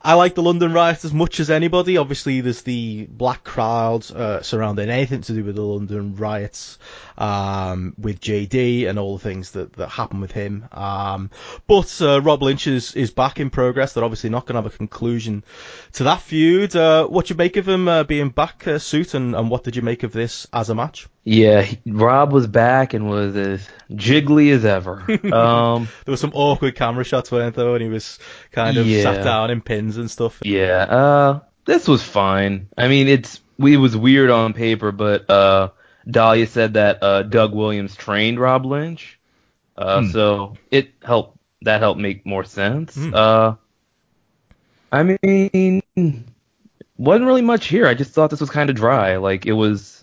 I 0.03 0.15
like 0.15 0.35
the 0.35 0.43
London 0.43 0.73
riots 0.73 1.05
as 1.05 1.15
much 1.15 1.39
as 1.39 1.49
anybody. 1.49 1.99
Obviously, 1.99 2.41
there's 2.41 2.63
the 2.63 3.07
black 3.09 3.45
crowd 3.45 4.11
uh, 4.11 4.43
surrounding 4.43 4.91
anything 4.91 5.21
to 5.21 5.35
do 5.35 5.45
with 5.45 5.55
the 5.55 5.63
London 5.63 6.17
riots 6.17 6.81
um, 7.17 7.95
with 7.97 8.21
JD 8.21 8.89
and 8.89 8.99
all 8.99 9.17
the 9.17 9.23
things 9.23 9.53
that, 9.53 9.73
that 9.75 9.91
happen 9.91 10.21
with 10.21 10.33
him. 10.33 10.65
Um, 10.73 11.31
but 11.69 12.03
uh, 12.03 12.21
Rob 12.23 12.43
Lynch 12.43 12.67
is, 12.67 12.93
is 12.97 13.13
back 13.13 13.39
in 13.39 13.51
progress. 13.51 13.93
They're 13.93 14.03
obviously 14.03 14.31
not 14.31 14.47
going 14.47 14.57
to 14.57 14.63
have 14.63 14.75
a 14.75 14.77
conclusion 14.77 15.45
to 15.93 16.03
that 16.03 16.23
feud. 16.23 16.75
Uh, 16.75 17.07
what 17.07 17.31
you 17.31 17.37
make 17.37 17.57
of 17.57 17.69
him 17.69 17.87
uh, 17.87 18.03
being 18.03 18.31
back, 18.31 18.67
uh, 18.67 18.81
suit, 18.81 19.15
and, 19.15 19.37
and 19.37 19.49
what 19.49 19.63
did 19.63 19.77
you 19.77 19.83
make 19.83 20.03
of 20.03 20.11
this 20.11 20.49
as 20.53 20.71
a 20.71 20.75
match? 20.75 21.07
Yeah, 21.29 21.63
he, 21.63 21.81
Rob 21.87 22.33
was 22.33 22.47
back 22.47 22.95
and 22.95 23.11
was 23.11 23.35
as 23.35 23.69
jiggly 23.91 24.53
as 24.53 24.65
ever. 24.65 25.05
Um, 25.33 25.89
there 26.05 26.13
were 26.13 26.17
some 26.17 26.31
awkward 26.35 26.77
camera 26.77 27.03
shots, 27.03 27.33
weren't 27.33 27.57
there, 27.57 27.73
when 27.73 27.81
he 27.81 27.89
was 27.89 28.21
kind 28.53 28.77
of 28.77 28.87
yeah. 28.87 29.03
sat 29.03 29.25
down 29.25 29.51
in 29.51 29.61
pins 29.61 29.97
and 29.97 30.09
stuff. 30.09 30.39
Yeah, 30.45 30.85
uh, 30.85 31.41
this 31.65 31.89
was 31.89 32.03
fine. 32.03 32.69
I 32.79 32.87
mean, 32.87 33.09
it's 33.09 33.41
it 33.59 33.77
was 33.77 33.97
weird 33.97 34.31
on 34.31 34.53
paper, 34.53 34.93
but 34.93 35.29
uh, 35.29 35.71
Dahlia 36.09 36.47
said 36.47 36.75
that 36.75 37.03
uh, 37.03 37.23
Doug 37.23 37.55
Williams 37.55 37.97
trained 37.97 38.39
Rob 38.39 38.65
Lynch, 38.65 39.19
uh, 39.77 40.03
hmm. 40.03 40.11
so 40.11 40.57
it 40.71 40.91
helped. 41.03 41.39
That 41.63 41.81
helped 41.81 42.01
make 42.01 42.25
more 42.25 42.45
sense. 42.45 42.95
Hmm. 42.95 43.13
Uh, 43.13 43.55
I 44.93 45.03
mean, 45.03 45.83
wasn't 46.97 47.27
really 47.27 47.43
much 47.43 47.67
here. 47.67 47.89
I 47.89 47.95
just 47.95 48.13
thought 48.13 48.31
this 48.31 48.41
was 48.41 48.51
kind 48.51 48.71
of 48.71 48.77
dry. 48.77 49.17
Like 49.17 49.45
it 49.45 49.53
was, 49.53 49.96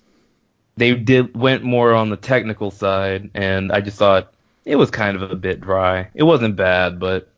they 0.78 0.94
did 0.96 1.36
went 1.36 1.64
more 1.64 1.94
on 1.94 2.10
the 2.10 2.18
technical 2.18 2.72
side, 2.72 3.32
and 3.34 3.72
I 3.72 3.82
just 3.82 3.98
thought 3.98 4.34
it 4.66 4.76
was 4.76 4.90
kind 4.92 5.16
of 5.22 5.32
a 5.32 5.36
bit 5.36 5.62
dry. 5.62 6.10
It 6.14 6.24
wasn't 6.24 6.56
bad, 6.56 7.00
but 7.00 7.30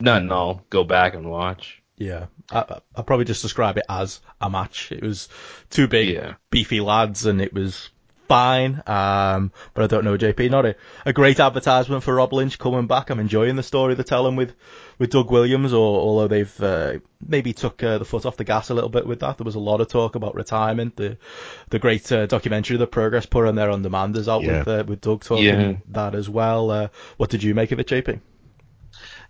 nothing 0.00 0.30
I'll 0.32 0.62
go 0.70 0.84
back 0.84 1.14
and 1.14 1.30
watch. 1.30 1.80
Yeah, 1.96 2.26
I, 2.50 2.80
I'll 2.96 3.04
probably 3.04 3.24
just 3.24 3.42
describe 3.42 3.76
it 3.78 3.84
as 3.88 4.20
a 4.40 4.50
match. 4.50 4.90
It 4.92 5.02
was 5.02 5.28
two 5.70 5.86
big, 5.86 6.08
Yeah. 6.08 6.34
beefy 6.50 6.80
lads, 6.80 7.24
and 7.26 7.40
it 7.40 7.54
was 7.54 7.88
fine. 8.28 8.82
Um, 8.86 9.52
but 9.74 9.84
I 9.84 9.86
don't 9.86 10.04
know, 10.04 10.18
JP. 10.18 10.50
Not 10.50 10.66
a, 10.66 10.76
a 11.06 11.12
great 11.12 11.38
advertisement 11.38 12.02
for 12.02 12.14
Rob 12.14 12.32
Lynch 12.32 12.58
coming 12.58 12.86
back. 12.88 13.10
I'm 13.10 13.20
enjoying 13.20 13.54
the 13.56 13.62
story 13.62 13.94
they're 13.94 14.02
telling 14.04 14.34
with, 14.34 14.54
with 14.98 15.10
Doug 15.10 15.30
Williams, 15.30 15.72
or 15.72 16.00
although 16.00 16.28
they've 16.28 16.60
uh, 16.62 16.98
maybe 17.26 17.52
took 17.52 17.82
uh, 17.82 17.98
the 17.98 18.04
foot 18.04 18.26
off 18.26 18.36
the 18.36 18.44
gas 18.44 18.70
a 18.70 18.74
little 18.74 18.90
bit 18.90 19.06
with 19.06 19.20
that. 19.20 19.38
There 19.38 19.44
was 19.44 19.54
a 19.54 19.60
lot 19.60 19.80
of 19.80 19.88
talk 19.88 20.14
about 20.14 20.34
retirement. 20.34 20.96
The 20.96 21.18
the 21.70 21.78
great 21.78 22.10
uh, 22.12 22.26
documentary 22.26 22.76
the 22.76 22.86
Progress 22.86 23.26
put 23.26 23.46
on 23.46 23.54
there 23.54 23.70
on 23.70 23.82
demand 23.82 24.16
is 24.16 24.28
out 24.28 24.42
Yeah. 24.42 24.58
with 24.58 24.68
uh, 24.68 24.84
with 24.86 25.00
Doug 25.00 25.24
talking 25.24 25.44
Yeah. 25.44 25.72
that 25.88 26.14
as 26.14 26.28
well. 26.28 26.70
Uh, 26.70 26.88
what 27.16 27.30
did 27.30 27.42
you 27.42 27.54
make 27.54 27.72
of 27.72 27.80
it, 27.80 27.86
JP? 27.88 28.20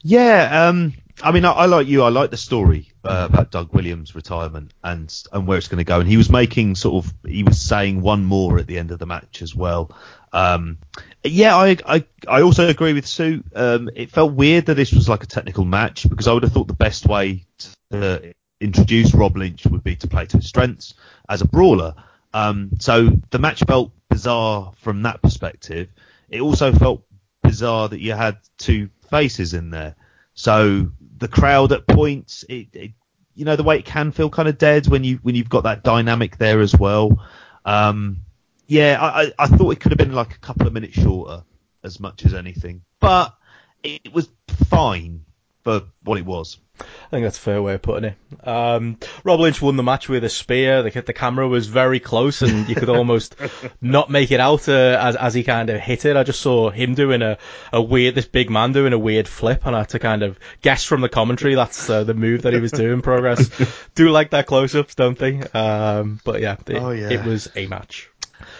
Yeah, 0.02 0.68
um, 0.68 0.92
I 1.23 1.33
mean, 1.33 1.44
I, 1.44 1.52
I 1.52 1.66
like 1.66 1.87
you. 1.87 2.02
I 2.02 2.09
like 2.09 2.30
the 2.30 2.37
story 2.37 2.92
uh, 3.04 3.28
about 3.30 3.50
Doug 3.50 3.73
Williams' 3.73 4.14
retirement 4.14 4.75
and 4.83 5.12
and 5.33 5.47
where 5.47 5.59
it's 5.59 5.68
going 5.68 5.78
to 5.78 5.85
go. 5.85 6.00
And 6.00 6.09
he 6.09 6.16
was 6.16 6.28
making 6.28 6.75
sort 6.75 7.04
of, 7.04 7.14
he 7.26 7.44
was 7.44 7.61
saying 7.61 8.00
one 8.00 8.25
more 8.25 8.59
at 8.59 8.66
the 8.66 8.78
end 8.78 8.90
of 8.90 8.99
the 8.99 9.06
match 9.06 9.40
as 9.40 9.54
well. 9.54 9.97
Um, 10.33 10.78
yeah, 11.23 11.56
I, 11.56 11.76
I 11.87 12.04
I 12.26 12.42
also 12.42 12.68
agree 12.68 12.92
with 12.92 13.06
Sue. 13.06 13.44
Um, 13.54 13.88
it 13.94 14.11
felt 14.11 14.33
weird 14.33 14.66
that 14.66 14.75
this 14.75 14.92
was 14.92 15.09
like 15.09 15.23
a 15.23 15.26
technical 15.26 15.64
match 15.64 16.09
because 16.09 16.26
I 16.26 16.33
would 16.33 16.42
have 16.42 16.52
thought 16.52 16.66
the 16.66 16.75
best 16.75 17.06
way 17.06 17.44
to 17.92 18.35
introduce 18.61 19.14
Rob 19.14 19.37
Lynch 19.37 19.66
would 19.66 19.85
be 19.85 19.97
to 19.97 20.09
play 20.09 20.26
to 20.26 20.38
his 20.38 20.49
strengths 20.49 20.94
as 21.28 21.42
a 21.42 21.47
brawler. 21.47 21.94
Um, 22.33 22.71
so 22.80 23.11
the 23.30 23.38
match 23.38 23.62
felt 23.66 23.92
bizarre 24.09 24.73
from 24.78 25.02
that 25.02 25.23
perspective. 25.23 25.88
It 26.28 26.40
also 26.40 26.73
felt 26.73 27.04
bizarre 27.42 27.88
that 27.88 28.00
you 28.00 28.12
had 28.12 28.38
two 28.59 28.90
faces 29.11 29.54
in 29.54 29.71
there. 29.71 29.94
So 30.34 30.90
the 31.18 31.28
crowd 31.28 31.72
at 31.72 31.86
points, 31.86 32.44
it, 32.48 32.68
it 32.72 32.92
you 33.34 33.44
know 33.44 33.56
the 33.56 33.62
way 33.62 33.78
it 33.78 33.84
can 33.84 34.12
feel 34.12 34.30
kind 34.30 34.48
of 34.48 34.58
dead 34.58 34.86
when 34.88 35.04
you 35.04 35.18
when 35.22 35.34
you've 35.34 35.48
got 35.48 35.64
that 35.64 35.82
dynamic 35.82 36.38
there 36.38 36.60
as 36.60 36.74
well. 36.76 37.24
Um, 37.64 38.18
yeah, 38.66 38.98
I, 39.00 39.22
I, 39.22 39.32
I 39.38 39.46
thought 39.46 39.70
it 39.70 39.80
could 39.80 39.92
have 39.92 39.98
been 39.98 40.12
like 40.12 40.34
a 40.34 40.38
couple 40.38 40.66
of 40.66 40.72
minutes 40.72 40.94
shorter 40.94 41.44
as 41.82 42.00
much 42.00 42.24
as 42.24 42.34
anything, 42.34 42.82
but 43.00 43.36
it 43.82 44.12
was 44.12 44.28
fine 44.68 45.24
for 45.64 45.82
what 46.02 46.18
it 46.18 46.24
was. 46.26 46.58
I 46.80 46.84
think 47.10 47.22
that's 47.24 47.38
a 47.38 47.40
fair 47.40 47.62
way 47.62 47.74
of 47.74 47.82
putting 47.82 48.10
it. 48.10 48.46
Um, 48.46 48.98
Rob 49.22 49.38
Lynch 49.38 49.62
won 49.62 49.76
the 49.76 49.84
match 49.84 50.08
with 50.08 50.24
a 50.24 50.28
spear. 50.28 50.82
The, 50.82 51.02
the 51.02 51.12
camera 51.12 51.46
was 51.46 51.68
very 51.68 52.00
close, 52.00 52.42
and 52.42 52.68
you 52.68 52.74
could 52.74 52.88
almost 52.88 53.36
not 53.80 54.10
make 54.10 54.32
it 54.32 54.40
out 54.40 54.68
uh, 54.68 54.98
as 55.00 55.14
as 55.14 55.34
he 55.34 55.44
kind 55.44 55.70
of 55.70 55.80
hit 55.80 56.04
it. 56.04 56.16
I 56.16 56.24
just 56.24 56.40
saw 56.40 56.70
him 56.70 56.94
doing 56.94 57.22
a, 57.22 57.38
a 57.72 57.80
weird, 57.80 58.16
this 58.16 58.26
big 58.26 58.50
man 58.50 58.72
doing 58.72 58.92
a 58.92 58.98
weird 58.98 59.28
flip, 59.28 59.66
and 59.66 59.76
I 59.76 59.80
had 59.80 59.90
to 59.90 60.00
kind 60.00 60.24
of 60.24 60.36
guess 60.62 60.82
from 60.84 61.00
the 61.00 61.08
commentary 61.08 61.54
that's 61.54 61.88
uh, 61.88 62.02
the 62.02 62.14
move 62.14 62.42
that 62.42 62.52
he 62.52 62.58
was 62.58 62.72
doing. 62.72 63.02
Progress 63.02 63.48
do 63.94 64.10
like 64.10 64.30
that 64.30 64.46
close-ups, 64.48 64.96
don't 64.96 65.16
they? 65.18 65.40
Um, 65.42 66.20
but 66.24 66.40
yeah, 66.40 66.56
it, 66.66 66.74
Oh, 66.82 66.90
yeah. 66.90 67.10
it 67.10 67.24
was 67.24 67.48
a 67.54 67.68
match. 67.68 68.10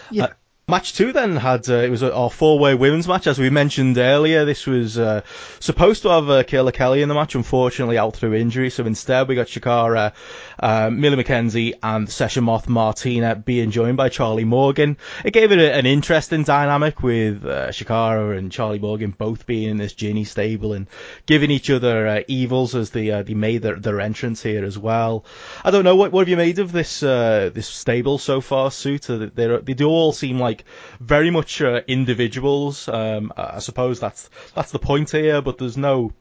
Yeah. 0.09 0.23
Uh, 0.25 0.33
Match 0.67 0.93
two 0.93 1.13
then 1.13 1.35
had 1.35 1.69
uh, 1.69 1.75
it 1.75 1.91
was 1.91 2.01
our 2.01 2.31
four-way 2.31 2.73
women's 2.73 3.07
match 3.07 3.27
as 3.27 3.37
we 3.37 3.51
mentioned 3.51 3.99
earlier. 3.99 4.45
This 4.45 4.65
was 4.65 4.97
uh, 4.97 5.21
supposed 5.59 6.01
to 6.01 6.09
have 6.09 6.27
uh, 6.27 6.41
Killer 6.41 6.71
Kelly 6.71 7.03
in 7.03 7.07
the 7.07 7.13
match, 7.13 7.35
unfortunately 7.35 7.99
out 7.99 8.15
through 8.15 8.33
injury. 8.33 8.71
So 8.71 8.83
instead 8.83 9.27
we 9.27 9.35
got 9.35 9.45
Chakara, 9.45 10.13
uh, 10.59 10.89
Millie 10.89 11.23
McKenzie, 11.23 11.73
and 11.81 12.09
Session 12.09 12.43
Moth 12.43 12.67
Martina 12.67 13.35
being 13.35 13.71
joined 13.71 13.97
by 13.97 14.09
Charlie 14.09 14.45
Morgan. 14.45 14.97
It 15.23 15.31
gave 15.31 15.51
it 15.51 15.59
a, 15.59 15.73
an 15.73 15.85
interesting 15.85 16.43
dynamic 16.43 17.01
with 17.03 17.45
uh, 17.45 17.71
Chakara 17.71 18.37
and 18.37 18.51
Charlie 18.51 18.79
Morgan 18.79 19.11
both 19.11 19.45
being 19.45 19.69
in 19.69 19.77
this 19.77 19.93
Jinny 19.93 20.23
stable 20.23 20.73
and 20.73 20.87
giving 21.25 21.51
each 21.51 21.69
other 21.69 22.07
uh, 22.07 22.21
evils 22.27 22.75
as 22.75 22.89
they 22.89 23.11
uh, 23.11 23.23
they 23.23 23.33
made 23.33 23.61
their, 23.61 23.75
their 23.75 24.01
entrance 24.01 24.41
here 24.41 24.65
as 24.65 24.77
well. 24.77 25.25
I 25.63 25.71
don't 25.71 25.83
know 25.83 25.95
what 25.95 26.11
what 26.11 26.21
have 26.21 26.29
you 26.29 26.37
made 26.37 26.59
of 26.59 26.71
this 26.71 27.03
uh, 27.03 27.49
this 27.53 27.67
stable 27.67 28.17
so 28.17 28.41
far? 28.41 28.67
Uh, 28.67 29.29
They 29.35 29.59
they 29.63 29.73
do 29.73 29.87
all 29.87 30.11
seem 30.11 30.39
like 30.39 30.65
very 30.99 31.29
much 31.31 31.61
uh, 31.61 31.81
individuals. 31.87 32.87
Um, 32.87 33.31
I 33.35 33.59
suppose 33.59 33.99
that's 33.99 34.29
that's 34.53 34.71
the 34.71 34.79
point 34.79 35.11
here, 35.11 35.41
but 35.41 35.57
there's 35.57 35.77
no 35.77 36.11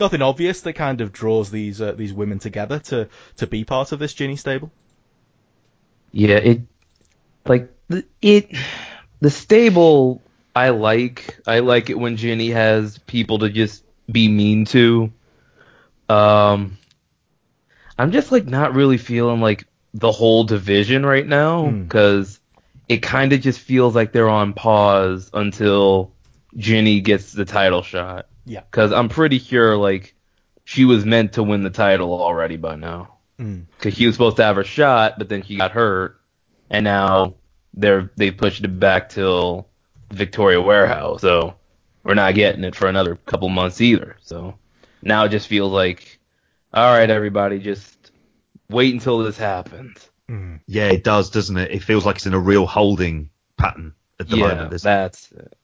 nothing 0.00 0.22
obvious 0.22 0.60
that 0.62 0.74
kind 0.74 1.00
of 1.00 1.12
draws 1.12 1.50
these 1.50 1.80
uh, 1.80 1.92
these 1.92 2.12
women 2.12 2.38
together 2.38 2.78
to 2.80 3.08
to 3.36 3.46
be 3.46 3.64
part 3.64 3.92
of 3.92 3.98
this 3.98 4.14
Jinny 4.14 4.36
stable. 4.36 4.70
Yeah, 6.12 6.36
it 6.36 6.60
like 7.46 7.70
it 8.22 8.56
the 9.20 9.30
stable 9.30 10.22
I 10.54 10.70
like. 10.70 11.38
I 11.46 11.60
like 11.60 11.90
it 11.90 11.98
when 11.98 12.16
Jinny 12.16 12.50
has 12.50 12.98
people 12.98 13.40
to 13.40 13.50
just 13.50 13.84
be 14.10 14.28
mean 14.28 14.64
to. 14.66 15.12
Um 16.08 16.78
I'm 17.98 18.12
just 18.12 18.32
like 18.32 18.46
not 18.46 18.74
really 18.74 18.98
feeling 18.98 19.40
like 19.40 19.66
the 19.92 20.12
whole 20.12 20.44
division 20.44 21.06
right 21.06 21.26
now 21.26 21.70
Hmm. 21.70 21.88
cuz 21.88 22.40
it 22.88 22.98
kind 23.02 23.32
of 23.32 23.40
just 23.40 23.60
feels 23.60 23.94
like 23.94 24.12
they're 24.12 24.28
on 24.28 24.52
pause 24.52 25.30
until 25.32 26.12
Jinny 26.56 27.00
gets 27.00 27.32
the 27.32 27.44
title 27.44 27.82
shot. 27.82 28.26
Yeah. 28.46 28.62
Cuz 28.70 28.92
I'm 28.92 29.08
pretty 29.08 29.38
sure 29.38 29.76
like 29.76 30.14
she 30.64 30.84
was 30.84 31.04
meant 31.04 31.34
to 31.34 31.42
win 31.42 31.62
the 31.62 31.70
title 31.70 32.12
already 32.20 32.56
by 32.56 32.76
now 32.76 33.10
Mm. 33.38 33.64
because 33.76 33.94
she 33.94 34.06
was 34.06 34.14
supposed 34.14 34.36
to 34.36 34.44
have 34.44 34.54
her 34.56 34.62
shot, 34.64 35.18
but 35.18 35.28
then 35.28 35.42
she 35.42 35.56
got 35.56 35.72
hurt, 35.72 36.20
and 36.70 36.84
now 36.84 37.34
they're 37.74 38.10
they 38.16 38.30
pushed 38.30 38.62
it 38.62 38.68
back 38.78 39.08
till 39.08 39.66
Victoria 40.12 40.60
Warehouse. 40.60 41.20
So 41.20 41.56
we're 42.04 42.14
not 42.14 42.34
getting 42.36 42.62
it 42.62 42.76
for 42.76 42.86
another 42.86 43.16
couple 43.16 43.48
months 43.48 43.80
either. 43.80 44.16
So 44.20 44.56
now 45.02 45.24
it 45.24 45.30
just 45.30 45.48
feels 45.48 45.72
like, 45.72 46.20
all 46.72 46.96
right, 46.96 47.10
everybody, 47.10 47.58
just 47.58 48.12
wait 48.70 48.94
until 48.94 49.18
this 49.18 49.36
happens. 49.36 50.08
Mm. 50.30 50.60
Yeah, 50.68 50.86
it 50.86 51.02
does, 51.02 51.30
doesn't 51.30 51.56
it? 51.56 51.72
It 51.72 51.82
feels 51.82 52.06
like 52.06 52.16
it's 52.16 52.26
in 52.26 52.34
a 52.34 52.38
real 52.38 52.66
holding 52.66 53.30
pattern 53.56 53.94
at 54.20 54.28
the 54.28 54.36
yeah, 54.36 54.46
moment. 54.48 54.70
doesn't 54.70 54.88
that's 54.88 55.32
it. 55.32 55.56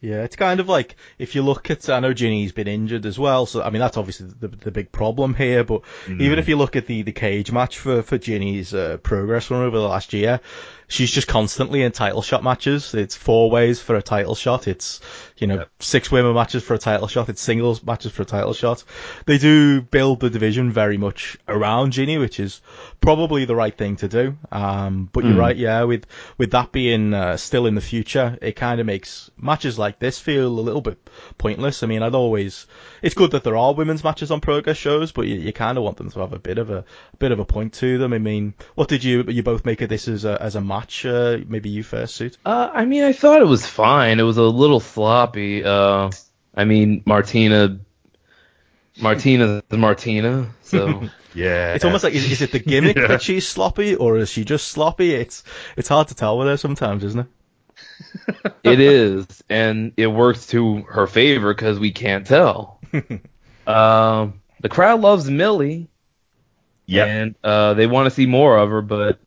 Yeah, 0.00 0.24
it's 0.24 0.36
kind 0.36 0.60
of 0.60 0.68
like 0.68 0.96
if 1.18 1.34
you 1.34 1.42
look 1.42 1.70
at, 1.70 1.88
I 1.88 2.00
know 2.00 2.12
Jinny's 2.12 2.52
been 2.52 2.68
injured 2.68 3.06
as 3.06 3.18
well, 3.18 3.46
so 3.46 3.62
I 3.62 3.70
mean 3.70 3.80
that's 3.80 3.96
obviously 3.96 4.28
the, 4.38 4.48
the 4.48 4.70
big 4.70 4.92
problem 4.92 5.34
here. 5.34 5.64
But 5.64 5.82
even 6.08 6.38
if 6.38 6.48
you 6.48 6.56
look 6.56 6.76
at 6.76 6.86
the, 6.86 7.02
the 7.02 7.12
cage 7.12 7.50
match 7.50 7.78
for 7.78 8.02
for 8.02 8.18
Jinny's 8.18 8.74
uh, 8.74 8.98
progress 9.02 9.50
run 9.50 9.62
over 9.62 9.78
the 9.78 9.88
last 9.88 10.12
year, 10.12 10.40
she's 10.88 11.10
just 11.10 11.26
constantly 11.28 11.82
in 11.82 11.92
title 11.92 12.22
shot 12.22 12.42
matches. 12.44 12.94
It's 12.94 13.14
four 13.16 13.50
ways 13.50 13.80
for 13.80 13.96
a 13.96 14.02
title 14.02 14.34
shot. 14.34 14.68
It's 14.68 15.00
you 15.36 15.46
know 15.46 15.64
six 15.80 16.10
women 16.10 16.34
matches 16.34 16.62
for 16.62 16.74
a 16.74 16.78
title 16.78 17.08
shot. 17.08 17.28
It's 17.28 17.40
singles 17.40 17.82
matches 17.82 18.12
for 18.12 18.22
a 18.22 18.26
title 18.26 18.52
shot. 18.52 18.84
They 19.26 19.38
do 19.38 19.80
build 19.82 20.20
the 20.20 20.30
division 20.30 20.70
very 20.72 20.96
much 20.96 21.36
around 21.48 21.92
Jinny, 21.92 22.18
which 22.18 22.40
is 22.40 22.60
probably 23.00 23.44
the 23.44 23.54
right 23.54 23.76
thing 23.76 23.96
to 23.96 24.08
do. 24.08 24.36
Um, 24.52 25.08
but 25.12 25.24
you're 25.24 25.34
Mm. 25.34 25.38
right, 25.38 25.56
yeah. 25.56 25.82
With 25.84 26.06
with 26.38 26.52
that 26.52 26.72
being 26.72 27.12
uh, 27.14 27.36
still 27.36 27.66
in 27.66 27.74
the 27.74 27.80
future, 27.80 28.38
it 28.40 28.56
kind 28.56 28.80
of 28.80 28.86
makes 28.86 29.30
matches 29.36 29.78
like 29.78 29.98
this 29.98 30.18
feel 30.18 30.46
a 30.46 30.60
little 30.60 30.80
bit 30.80 30.98
pointless. 31.38 31.82
I 31.82 31.86
mean, 31.86 32.02
I'd 32.02 32.14
always 32.14 32.66
it's 33.06 33.14
good 33.14 33.30
that 33.30 33.44
there 33.44 33.56
are 33.56 33.72
women's 33.72 34.02
matches 34.02 34.32
on 34.32 34.40
progress 34.40 34.76
shows, 34.76 35.12
but 35.12 35.28
you, 35.28 35.36
you 35.36 35.52
kind 35.52 35.78
of 35.78 35.84
want 35.84 35.96
them 35.96 36.10
to 36.10 36.18
have 36.18 36.32
a 36.32 36.40
bit 36.40 36.58
of 36.58 36.70
a, 36.70 36.84
bit 37.20 37.30
of 37.30 37.38
a 37.38 37.44
point 37.44 37.72
to 37.74 37.98
them. 37.98 38.12
I 38.12 38.18
mean, 38.18 38.54
what 38.74 38.88
did 38.88 39.04
you 39.04 39.22
you 39.28 39.44
both 39.44 39.64
make 39.64 39.80
of 39.80 39.88
this 39.88 40.08
as 40.08 40.24
a 40.24 40.42
as 40.42 40.56
a 40.56 40.60
match? 40.60 41.06
Uh, 41.06 41.38
maybe 41.46 41.70
you 41.70 41.84
first, 41.84 42.16
suit. 42.16 42.36
Uh, 42.44 42.68
I 42.72 42.84
mean, 42.84 43.04
I 43.04 43.12
thought 43.12 43.40
it 43.40 43.46
was 43.46 43.64
fine. 43.64 44.18
It 44.18 44.24
was 44.24 44.38
a 44.38 44.42
little 44.42 44.80
sloppy. 44.80 45.64
Uh, 45.64 46.10
I 46.54 46.64
mean, 46.64 47.04
Martina, 47.06 47.78
Martina 49.00 49.62
is 49.70 49.78
Martina, 49.78 50.50
so. 50.62 51.08
Yeah. 51.36 51.74
It's 51.74 51.84
almost 51.84 52.02
like 52.02 52.14
is, 52.14 52.32
is 52.32 52.40
it 52.40 52.50
the 52.50 52.58
gimmick 52.58 52.96
Yeah. 52.96 53.08
that 53.08 53.20
she's 53.20 53.46
sloppy, 53.46 53.94
or 53.94 54.16
is 54.16 54.30
she 54.30 54.42
just 54.46 54.68
sloppy? 54.68 55.12
It's 55.14 55.44
it's 55.76 55.86
hard 55.86 56.08
to 56.08 56.14
tell 56.14 56.38
with 56.38 56.48
her 56.48 56.56
sometimes, 56.56 57.04
isn't 57.04 57.20
it? 57.20 57.26
it 58.64 58.80
is, 58.80 59.26
and 59.50 59.92
it 59.98 60.06
works 60.06 60.46
to 60.48 60.82
her 60.82 61.06
favor 61.06 61.52
because 61.52 61.78
we 61.78 61.92
can't 61.92 62.26
tell. 62.26 62.75
um, 63.66 64.40
the 64.60 64.68
crowd 64.68 65.00
loves 65.00 65.30
Millie, 65.30 65.88
yeah. 66.86 67.04
and 67.04 67.34
uh, 67.42 67.74
they 67.74 67.86
want 67.86 68.06
to 68.06 68.10
see 68.10 68.26
more 68.26 68.56
of 68.56 68.70
her, 68.70 68.82
but 68.82 69.18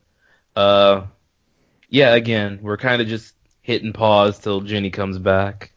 uh, 0.56 1.06
yeah, 1.88 2.14
again, 2.14 2.60
we're 2.62 2.76
kind 2.76 3.02
of 3.02 3.08
just 3.08 3.34
hitting 3.62 3.92
pause 3.92 4.38
till 4.38 4.60
Jinny 4.60 4.90
comes 4.90 5.18
back, 5.18 5.72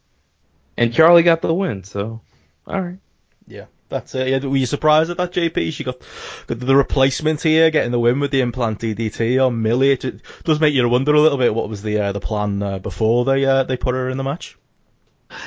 and 0.76 0.92
Charlie 0.92 1.22
got 1.22 1.42
the 1.42 1.54
win, 1.54 1.84
so 1.84 2.20
all 2.66 2.80
right. 2.80 2.98
Yeah, 3.46 3.66
that's 3.88 4.14
it. 4.14 4.28
Yeah, 4.28 4.38
were 4.48 4.56
you 4.56 4.66
surprised 4.66 5.10
at 5.10 5.18
that, 5.18 5.32
JP? 5.32 5.72
She 5.72 5.84
got, 5.84 5.98
got 6.46 6.58
the 6.58 6.76
replacement 6.76 7.42
here, 7.42 7.70
getting 7.70 7.92
the 7.92 7.98
win 7.98 8.20
with 8.20 8.30
the 8.30 8.40
implant 8.40 8.80
DDT 8.80 9.44
on 9.44 9.60
Millie. 9.60 9.92
It 9.92 10.22
does 10.44 10.60
make 10.60 10.74
you 10.74 10.88
wonder 10.88 11.14
a 11.14 11.20
little 11.20 11.38
bit 11.38 11.54
what 11.54 11.68
was 11.68 11.82
the 11.82 11.98
uh, 11.98 12.12
the 12.12 12.20
plan 12.20 12.62
uh, 12.62 12.78
before 12.78 13.24
they 13.24 13.44
uh, 13.44 13.64
they 13.64 13.76
put 13.76 13.94
her 13.94 14.08
in 14.08 14.16
the 14.16 14.24
match. 14.24 14.56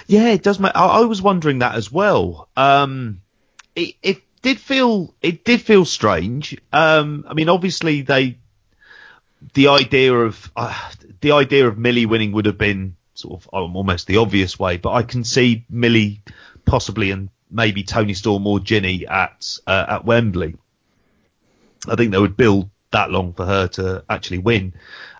Yeah, 0.08 0.30
it 0.30 0.44
does 0.44 0.60
make. 0.60 0.76
I, 0.76 0.86
I 0.86 1.00
was 1.02 1.22
wondering 1.22 1.60
that 1.60 1.76
as 1.76 1.92
well. 1.92 2.50
Um, 2.56 3.22
it, 3.76 3.96
it 4.02 4.22
did 4.42 4.60
feel 4.60 5.14
it 5.22 5.44
did 5.44 5.62
feel 5.62 5.86
strange. 5.86 6.58
Um, 6.72 7.26
I 7.28 7.34
mean, 7.34 7.50
obviously 7.50 8.02
they 8.02 8.38
the 9.54 9.68
idea 9.70 10.14
of 10.14 10.52
uh, 10.56 10.92
the 11.22 11.34
idea 11.34 11.68
of 11.68 11.78
Millie 11.78 12.06
winning 12.06 12.32
would 12.32 12.46
have 12.46 12.58
been 12.58 12.96
sort 13.14 13.42
of 13.42 13.48
almost 13.48 14.08
the 14.08 14.18
obvious 14.18 14.60
way, 14.60 14.78
but 14.78 14.94
I 14.94 15.04
can 15.04 15.24
see 15.24 15.66
Millie 15.70 16.22
possibly 16.66 17.12
and 17.12 17.30
maybe 17.50 17.84
Toni 17.84 18.14
Storm 18.14 18.46
or 18.48 18.60
Jinny 18.60 19.08
at 19.08 19.58
uh, 19.66 19.86
at 19.90 20.06
Wembley. 20.06 20.56
I 21.88 21.96
think 21.96 22.12
they 22.12 22.20
would 22.20 22.38
build 22.38 22.70
that 22.92 23.12
long 23.12 23.34
for 23.34 23.46
her 23.46 23.68
to 23.68 24.04
actually 24.10 24.40
win. 24.40 24.74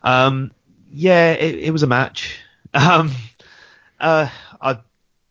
Um, 0.04 0.52
yeah, 0.92 1.34
it, 1.34 1.56
it, 1.56 1.72
was 1.72 1.84
a 1.84 1.88
match. 1.88 2.40
Um, 2.74 3.12
uh, 4.00 4.30
a 4.62 4.80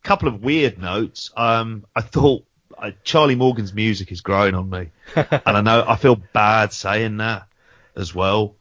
couple 0.02 0.28
of 0.28 0.42
weird 0.42 0.78
notes. 0.78 1.30
Um, 1.36 1.84
I 1.94 2.00
thought 2.00 2.44
uh, 2.76 2.92
Charlie 3.04 3.34
Morgan's 3.34 3.74
music 3.74 4.12
is 4.12 4.20
growing 4.20 4.54
on 4.54 4.70
me, 4.70 4.90
and 5.16 5.40
I 5.44 5.60
know 5.60 5.84
I 5.86 5.96
feel 5.96 6.16
bad 6.16 6.72
saying 6.72 7.18
that 7.18 7.46
as 7.94 8.14
well. 8.14 8.56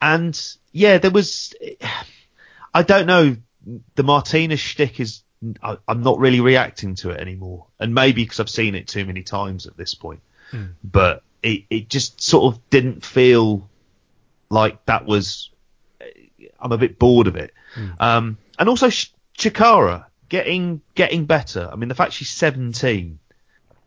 And 0.00 0.38
yeah, 0.72 0.98
there 0.98 1.10
was. 1.10 1.54
I 2.74 2.82
don't 2.82 3.06
know. 3.06 3.36
The 3.94 4.02
Martina 4.02 4.56
shtick 4.56 5.00
is. 5.00 5.22
I, 5.62 5.76
am 5.86 6.02
not 6.02 6.18
really 6.18 6.40
reacting 6.40 6.94
to 6.96 7.10
it 7.10 7.20
anymore, 7.20 7.66
and 7.78 7.94
maybe 7.94 8.24
because 8.24 8.40
I've 8.40 8.50
seen 8.50 8.74
it 8.74 8.88
too 8.88 9.04
many 9.04 9.22
times 9.22 9.66
at 9.66 9.76
this 9.76 9.94
point. 9.94 10.20
Mm. 10.50 10.72
But 10.82 11.22
it, 11.42 11.64
it 11.68 11.88
just 11.88 12.22
sort 12.22 12.54
of 12.54 12.70
didn't 12.70 13.04
feel 13.04 13.68
like 14.48 14.84
that 14.86 15.06
was. 15.06 15.50
I'm 16.58 16.72
a 16.72 16.78
bit 16.78 16.98
bored 16.98 17.26
of 17.26 17.36
it. 17.36 17.52
Mm. 17.74 18.00
Um, 18.00 18.38
and 18.58 18.68
also 18.68 18.88
Chakara 19.36 20.06
getting 20.28 20.80
getting 20.94 21.26
better. 21.26 21.68
I 21.70 21.76
mean, 21.76 21.88
the 21.88 21.94
fact 21.94 22.12
she's 22.12 22.30
17, 22.30 23.18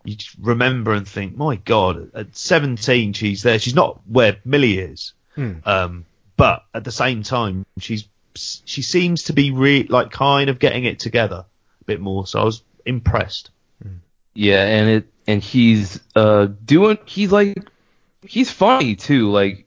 you 0.03 0.15
remember 0.39 0.93
and 0.93 1.07
think, 1.07 1.35
my 1.35 1.55
God, 1.57 2.12
at 2.13 2.35
17 2.35 3.13
she's 3.13 3.43
there. 3.43 3.59
She's 3.59 3.75
not 3.75 3.99
where 4.07 4.38
Millie 4.45 4.79
is, 4.79 5.13
mm. 5.35 5.65
um, 5.67 6.05
but 6.38 6.63
at 6.73 6.83
the 6.83 6.91
same 6.91 7.23
time 7.23 7.65
she's 7.79 8.07
she 8.35 8.81
seems 8.81 9.23
to 9.23 9.33
be 9.33 9.51
re- 9.51 9.88
like 9.89 10.12
kind 10.12 10.49
of 10.49 10.59
getting 10.59 10.85
it 10.85 10.99
together 10.99 11.45
a 11.81 11.83
bit 11.85 11.99
more. 11.99 12.25
So 12.27 12.39
I 12.39 12.43
was 12.43 12.62
impressed. 12.85 13.51
Yeah, 14.33 14.65
and 14.65 14.89
it 14.89 15.07
and 15.27 15.43
he's 15.43 15.99
uh 16.15 16.47
doing 16.63 16.97
he's 17.05 17.31
like 17.31 17.57
he's 18.23 18.51
funny 18.51 18.95
too. 18.95 19.29
Like 19.31 19.65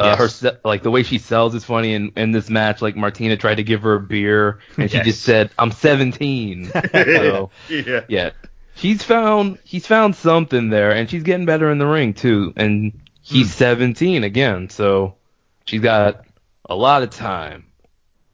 uh, 0.00 0.16
yes. 0.18 0.40
her 0.40 0.58
like 0.64 0.82
the 0.82 0.90
way 0.90 1.02
she 1.02 1.18
sells 1.18 1.54
is 1.54 1.64
funny. 1.64 1.94
And 1.94 2.12
in 2.16 2.32
this 2.32 2.48
match, 2.48 2.80
like 2.80 2.96
Martina 2.96 3.36
tried 3.36 3.56
to 3.56 3.62
give 3.62 3.82
her 3.82 3.94
a 3.94 4.00
beer 4.00 4.60
and 4.76 4.90
she 4.90 4.96
yes. 4.96 5.06
just 5.06 5.22
said, 5.22 5.50
"I'm 5.58 5.72
17." 5.72 6.70
so, 6.92 7.50
yeah. 7.68 8.00
yeah, 8.08 8.30
he's 8.74 9.02
found 9.02 9.58
he's 9.64 9.86
found 9.86 10.16
something 10.16 10.70
there, 10.70 10.92
and 10.92 11.08
she's 11.10 11.22
getting 11.22 11.46
better 11.46 11.70
in 11.70 11.78
the 11.78 11.86
ring 11.86 12.14
too. 12.14 12.52
And 12.56 13.00
he's 13.22 13.48
mm. 13.48 13.58
17 13.58 14.24
again, 14.24 14.70
so 14.70 15.16
she's 15.66 15.82
got 15.82 16.24
a 16.64 16.74
lot 16.74 17.02
of 17.02 17.10
time. 17.10 17.66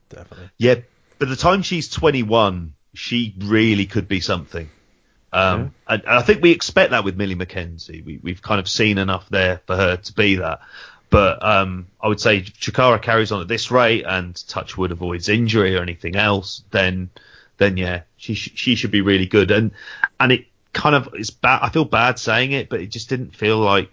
Definitely. 0.08 0.50
Yeah, 0.56 0.76
by 1.18 1.26
the 1.26 1.36
time 1.36 1.62
she's 1.62 1.88
21, 1.88 2.74
she 2.94 3.34
really 3.38 3.86
could 3.86 4.06
be 4.06 4.20
something. 4.20 4.70
Um, 5.32 5.74
yeah. 5.88 5.94
and, 5.94 6.06
I 6.06 6.22
think 6.22 6.42
we 6.42 6.52
expect 6.52 6.92
that 6.92 7.04
with 7.04 7.16
Millie 7.16 7.34
McKenzie. 7.34 8.04
We, 8.04 8.30
have 8.30 8.40
kind 8.40 8.60
of 8.60 8.68
seen 8.68 8.98
enough 8.98 9.28
there 9.28 9.60
for 9.66 9.76
her 9.76 9.96
to 9.96 10.12
be 10.12 10.36
that. 10.36 10.60
But 11.08 11.44
um, 11.44 11.86
I 12.00 12.08
would 12.08 12.20
say 12.20 12.42
Chakara 12.42 13.00
carries 13.00 13.32
on 13.32 13.40
at 13.40 13.48
this 13.48 13.70
rate 13.70 14.04
and 14.06 14.34
Touchwood 14.48 14.90
avoids 14.90 15.28
injury 15.28 15.76
or 15.76 15.82
anything 15.82 16.16
else, 16.16 16.64
then 16.70 17.10
then 17.58 17.76
yeah, 17.76 18.02
she 18.16 18.34
she 18.34 18.74
should 18.74 18.90
be 18.90 19.00
really 19.00 19.26
good. 19.26 19.50
And 19.50 19.70
and 20.18 20.32
it 20.32 20.46
kind 20.72 20.94
of 20.94 21.14
is 21.14 21.30
bad. 21.30 21.60
I 21.62 21.70
feel 21.70 21.84
bad 21.84 22.18
saying 22.18 22.52
it, 22.52 22.68
but 22.68 22.80
it 22.80 22.88
just 22.88 23.08
didn't 23.08 23.34
feel 23.34 23.58
like 23.58 23.90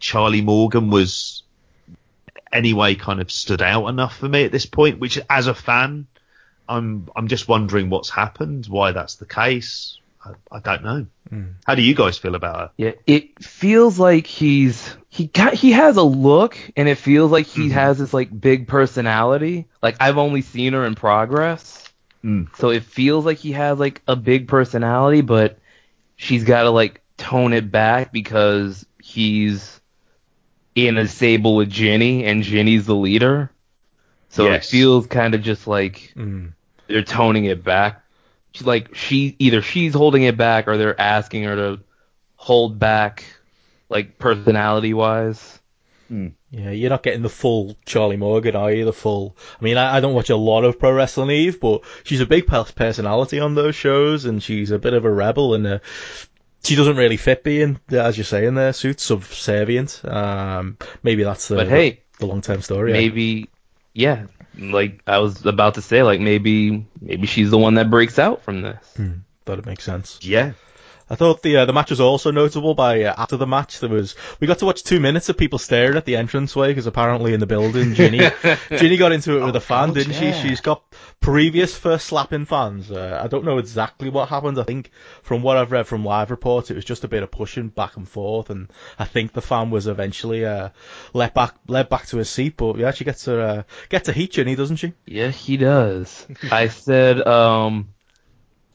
Charlie 0.00 0.42
Morgan 0.42 0.90
was 0.90 1.42
anyway 2.52 2.94
kind 2.94 3.20
of 3.20 3.30
stood 3.30 3.62
out 3.62 3.88
enough 3.88 4.16
for 4.16 4.28
me 4.28 4.44
at 4.44 4.52
this 4.52 4.66
point. 4.66 4.98
Which 4.98 5.18
as 5.28 5.46
a 5.46 5.54
fan, 5.54 6.06
I'm 6.68 7.08
I'm 7.14 7.28
just 7.28 7.48
wondering 7.48 7.90
what's 7.90 8.10
happened, 8.10 8.66
why 8.66 8.92
that's 8.92 9.16
the 9.16 9.26
case. 9.26 9.98
I, 10.50 10.56
I 10.56 10.60
don't 10.60 10.84
know. 10.84 11.06
Mm. 11.30 11.54
How 11.66 11.74
do 11.74 11.82
you 11.82 11.94
guys 11.94 12.18
feel 12.18 12.34
about 12.34 12.72
it? 12.78 12.82
Yeah, 12.82 12.92
it 13.06 13.44
feels 13.44 13.98
like 13.98 14.26
he's 14.26 14.96
he 15.08 15.26
got 15.26 15.54
he 15.54 15.72
has 15.72 15.96
a 15.96 16.02
look, 16.02 16.58
and 16.76 16.88
it 16.88 16.96
feels 16.96 17.30
like 17.30 17.46
he 17.46 17.62
mm-hmm. 17.62 17.70
has 17.72 17.98
this 17.98 18.14
like 18.14 18.38
big 18.38 18.68
personality. 18.68 19.66
Like 19.82 19.96
I've 20.00 20.18
only 20.18 20.42
seen 20.42 20.72
her 20.72 20.84
in 20.84 20.94
progress, 20.94 21.88
mm. 22.24 22.54
so 22.56 22.70
it 22.70 22.84
feels 22.84 23.24
like 23.24 23.38
he 23.38 23.52
has 23.52 23.78
like 23.78 24.02
a 24.06 24.16
big 24.16 24.48
personality, 24.48 25.20
but 25.20 25.58
she's 26.16 26.44
got 26.44 26.64
to 26.64 26.70
like 26.70 27.02
tone 27.16 27.52
it 27.52 27.70
back 27.70 28.12
because 28.12 28.86
he's 29.02 29.80
in 30.74 30.98
a 30.98 31.08
stable 31.08 31.56
with 31.56 31.70
Jinny, 31.70 32.24
and 32.24 32.42
Jinny's 32.42 32.86
the 32.86 32.94
leader. 32.94 33.50
So 34.28 34.44
yes. 34.44 34.66
it 34.66 34.68
feels 34.68 35.06
kind 35.06 35.34
of 35.34 35.42
just 35.42 35.66
like 35.66 36.12
mm. 36.16 36.52
they're 36.88 37.02
toning 37.02 37.46
it 37.46 37.64
back 37.64 38.02
she's 38.56 38.66
like 38.66 38.94
she 38.94 39.36
either 39.38 39.62
she's 39.62 39.94
holding 39.94 40.22
it 40.22 40.36
back 40.36 40.68
or 40.68 40.76
they're 40.76 41.00
asking 41.00 41.44
her 41.44 41.56
to 41.56 41.80
hold 42.36 42.78
back 42.78 43.24
like 43.88 44.18
personality 44.18 44.94
wise. 44.94 45.60
Hmm. 46.08 46.28
Yeah, 46.50 46.70
you're 46.70 46.90
not 46.90 47.02
getting 47.02 47.22
the 47.22 47.28
full 47.28 47.76
Charlie 47.84 48.16
Morgan, 48.16 48.56
are 48.56 48.72
you? 48.72 48.84
The 48.84 48.92
full. 48.92 49.36
I 49.60 49.64
mean, 49.64 49.76
I, 49.76 49.96
I, 49.96 50.00
don't 50.00 50.14
watch 50.14 50.30
a 50.30 50.36
lot 50.36 50.64
of 50.64 50.78
Pro 50.78 50.92
Wrestling 50.92 51.30
Eve, 51.30 51.60
but 51.60 51.82
she's 52.04 52.20
a 52.20 52.26
big 52.26 52.46
personality 52.46 53.40
on 53.40 53.54
those 53.54 53.74
shows, 53.74 54.24
and 54.24 54.42
she's 54.42 54.70
a 54.70 54.78
bit 54.78 54.94
of 54.94 55.04
a 55.04 55.10
rebel, 55.10 55.54
and 55.54 55.66
uh, 55.66 55.78
she 56.64 56.76
doesn't 56.76 56.96
really 56.96 57.16
fit 57.16 57.42
being, 57.42 57.80
as 57.90 58.16
you're 58.16 58.24
saying 58.24 58.54
there, 58.54 58.72
suit 58.72 59.00
subservient. 59.00 60.00
Um, 60.04 60.78
maybe 61.02 61.24
that's 61.24 61.48
the, 61.48 61.56
but 61.56 61.68
hey, 61.68 62.02
the 62.20 62.26
long 62.26 62.40
term 62.40 62.62
story. 62.62 62.92
Maybe, 62.92 63.50
yeah, 63.92 64.26
like 64.58 65.02
I 65.06 65.18
was 65.18 65.44
about 65.44 65.74
to 65.74 65.82
say, 65.82 66.02
like 66.02 66.20
maybe 66.20 66.86
maybe 67.00 67.26
she's 67.26 67.50
the 67.50 67.58
one 67.58 67.74
that 67.74 67.90
breaks 67.90 68.18
out 68.18 68.42
from 68.42 68.62
this. 68.62 68.94
Hmm, 68.96 69.12
thought 69.44 69.58
it 69.58 69.66
makes 69.66 69.84
sense. 69.84 70.18
Yeah. 70.22 70.52
I 71.08 71.14
thought 71.14 71.42
the 71.42 71.58
uh, 71.58 71.64
the 71.66 71.72
match 71.72 71.90
was 71.90 72.00
also 72.00 72.32
notable 72.32 72.74
by 72.74 73.02
uh, 73.02 73.14
after 73.16 73.36
the 73.36 73.46
match 73.46 73.78
there 73.78 73.88
was 73.88 74.16
we 74.40 74.46
got 74.46 74.58
to 74.58 74.66
watch 74.66 74.82
two 74.82 74.98
minutes 74.98 75.28
of 75.28 75.36
people 75.36 75.58
staring 75.58 75.96
at 75.96 76.04
the 76.04 76.16
entranceway 76.16 76.68
because 76.68 76.86
apparently 76.86 77.32
in 77.32 77.40
the 77.40 77.46
building 77.46 77.94
Jinny 77.94 78.28
Jinny 78.70 78.96
got 78.96 79.12
into 79.12 79.36
it 79.36 79.44
with 79.44 79.54
oh, 79.54 79.58
a 79.58 79.60
fan, 79.60 79.88
God, 79.88 79.94
didn't 79.94 80.14
yeah. 80.14 80.32
she? 80.32 80.48
She's 80.48 80.60
got 80.60 80.82
previous 81.20 81.76
first 81.76 82.06
slapping 82.06 82.44
fans. 82.44 82.90
Uh, 82.90 83.20
I 83.22 83.28
don't 83.28 83.44
know 83.44 83.58
exactly 83.58 84.08
what 84.10 84.28
happened. 84.28 84.58
I 84.58 84.64
think 84.64 84.90
from 85.22 85.42
what 85.42 85.56
I've 85.56 85.70
read 85.70 85.86
from 85.86 86.04
live 86.04 86.30
reports, 86.30 86.70
it 86.70 86.74
was 86.74 86.84
just 86.84 87.04
a 87.04 87.08
bit 87.08 87.22
of 87.22 87.30
pushing 87.30 87.68
back 87.68 87.96
and 87.96 88.08
forth, 88.08 88.50
and 88.50 88.68
I 88.98 89.04
think 89.04 89.32
the 89.32 89.42
fan 89.42 89.70
was 89.70 89.86
eventually 89.86 90.44
uh, 90.44 90.70
let 91.12 91.34
back 91.34 91.54
led 91.68 91.88
back 91.88 92.06
to 92.06 92.16
his 92.16 92.28
seat. 92.28 92.56
But 92.56 92.78
yeah, 92.78 92.90
she 92.90 93.04
gets 93.04 93.24
to 93.24 93.40
uh, 93.40 93.62
get 93.88 94.04
to 94.04 94.12
heat 94.12 94.32
Jinny, 94.32 94.56
doesn't 94.56 94.76
she? 94.76 94.92
Yeah, 95.06 95.28
he 95.28 95.56
does. 95.56 96.26
I 96.50 96.68
said 96.68 97.24
um 97.26 97.90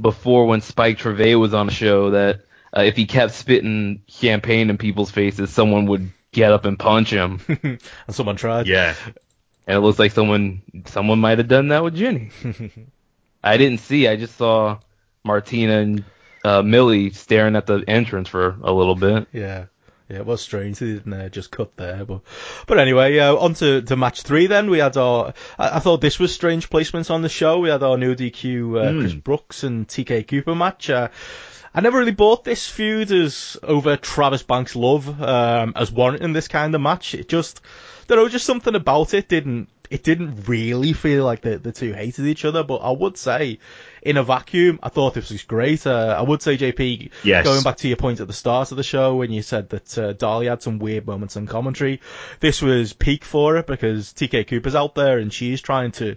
before 0.02 0.46
when 0.46 0.62
Spike 0.62 0.98
Trivet 0.98 1.38
was 1.38 1.54
on 1.54 1.68
the 1.68 1.74
show 1.74 2.12
that 2.12 2.42
uh, 2.76 2.82
if 2.82 2.96
he 2.96 3.06
kept 3.06 3.34
spitting 3.34 4.02
champagne 4.08 4.70
in 4.70 4.78
people's 4.78 5.12
faces, 5.12 5.50
someone 5.52 5.86
would 5.88 6.12
get 6.32 6.52
up 6.52 6.66
and 6.66 6.80
punch 6.80 7.10
him. 7.10 7.40
and 7.48 7.80
someone 8.10 8.36
tried. 8.36 8.68
Yeah. 8.68 8.96
And 9.68 9.78
it 9.78 9.80
looks 9.82 10.00
like 10.00 10.12
someone 10.12 10.62
someone 10.86 11.20
might 11.20 11.38
have 11.38 11.48
done 11.48 11.70
that 11.70 11.84
with 11.84 11.96
Jinny. 11.96 12.32
I 13.44 13.58
didn't 13.58 13.80
see. 13.80 14.08
I 14.08 14.16
just 14.16 14.38
saw 14.38 14.80
Martina 15.24 15.80
and 15.80 16.04
uh, 16.44 16.62
Millie 16.62 17.12
staring 17.12 17.56
at 17.56 17.68
the 17.68 17.84
entrance 17.88 18.28
for 18.28 18.58
a 18.62 18.72
little 18.72 18.96
bit. 18.96 19.28
Yeah. 19.32 19.66
Yeah, 20.12 20.18
it 20.18 20.26
was 20.26 20.42
strange. 20.42 20.80
They 20.80 20.88
didn't 20.88 21.14
uh, 21.14 21.30
just 21.30 21.52
cut 21.52 21.78
there, 21.78 22.04
but 22.04 22.20
but 22.68 22.80
anyway, 22.80 23.18
uh, 23.18 23.34
on 23.34 23.54
to, 23.56 23.82
to 23.84 23.96
match 23.96 24.24
three. 24.24 24.48
Then 24.48 24.70
we 24.70 24.80
had 24.80 24.98
our. 24.98 25.34
I, 25.58 25.78
I, 25.78 25.80
thought 25.80 26.02
this 26.02 26.20
was 26.20 26.34
strange 26.34 26.70
placements 26.70 27.10
on 27.10 27.22
the 27.22 27.30
show. 27.30 27.60
We 27.60 27.70
had 27.70 27.82
our 27.82 27.98
new 27.98 28.14
DQ 28.14 28.34
uh, 28.36 28.92
mm. 28.92 29.00
Chris 29.00 29.14
Brooks 29.14 29.64
and 29.64 29.88
TK 29.88 30.28
Cooper 30.28 30.54
match. 30.54 30.90
Uh, 30.90 31.08
I 31.74 31.80
never 31.80 32.00
really 32.00 32.12
bought 32.12 32.44
this 32.44 32.68
feud 32.68 33.10
as 33.14 33.56
over 33.64 33.96
Travis 33.96 34.44
Banks' 34.44 34.76
love 34.76 35.22
um, 35.22 35.72
as 35.78 35.94
warranting 35.94 36.34
this 36.34 36.50
kind 36.50 36.76
of 36.76 36.82
match. 36.82 37.16
It 37.16 37.30
just, 37.30 37.62
there 38.08 38.20
was 38.20 38.34
just 38.34 38.46
something 38.46 38.76
about 38.76 39.14
it 39.14 39.30
didn't 39.30 39.70
it 39.90 40.04
didn't 40.04 40.48
really 40.48 40.92
feel 40.92 41.24
like 41.24 41.42
the, 41.42 41.58
the 41.58 41.72
two 41.72 41.94
hated 41.94 42.26
each 42.26 42.44
other, 42.44 42.64
but 42.64 42.78
I 42.78 42.92
would 42.92 43.18
say 43.18 43.60
in 44.02 44.18
a 44.18 44.24
vacuum, 44.24 44.80
I 44.82 44.90
thought 44.90 45.14
this 45.14 45.32
was 45.32 45.44
great. 45.44 45.86
Uh, 45.86 46.16
I 46.18 46.22
would 46.22 46.42
say, 46.42 46.58
JP, 46.58 47.12
yes. 47.24 47.46
going 47.46 47.64
back 47.64 47.78
to 47.78 47.88
your 47.88 47.98
point 47.98 48.20
at 48.20 48.28
the 48.28 48.34
start 48.34 48.72
of 48.72 48.78
the 48.78 48.84
show 48.84 49.16
when 49.16 49.32
you 49.32 49.42
said 49.42 49.70
that 49.70 49.98
uh, 49.98 50.14
Dahlia 50.14 50.52
had 50.52 50.64
some 50.64 50.80
weird 50.80 51.06
moments 51.06 51.36
in 51.36 51.48
commentary, 51.48 52.02
this 52.40 52.62
was 52.62 52.94
peak 52.94 53.24
for 53.24 53.58
it 53.58 53.68
because 53.68 54.14
TK 54.14 54.48
Cooper's 54.48 54.76
out 54.76 54.96
there 54.96 55.20
and 55.20 55.32
she's 55.32 55.62
trying 55.62 55.92
to 55.94 56.16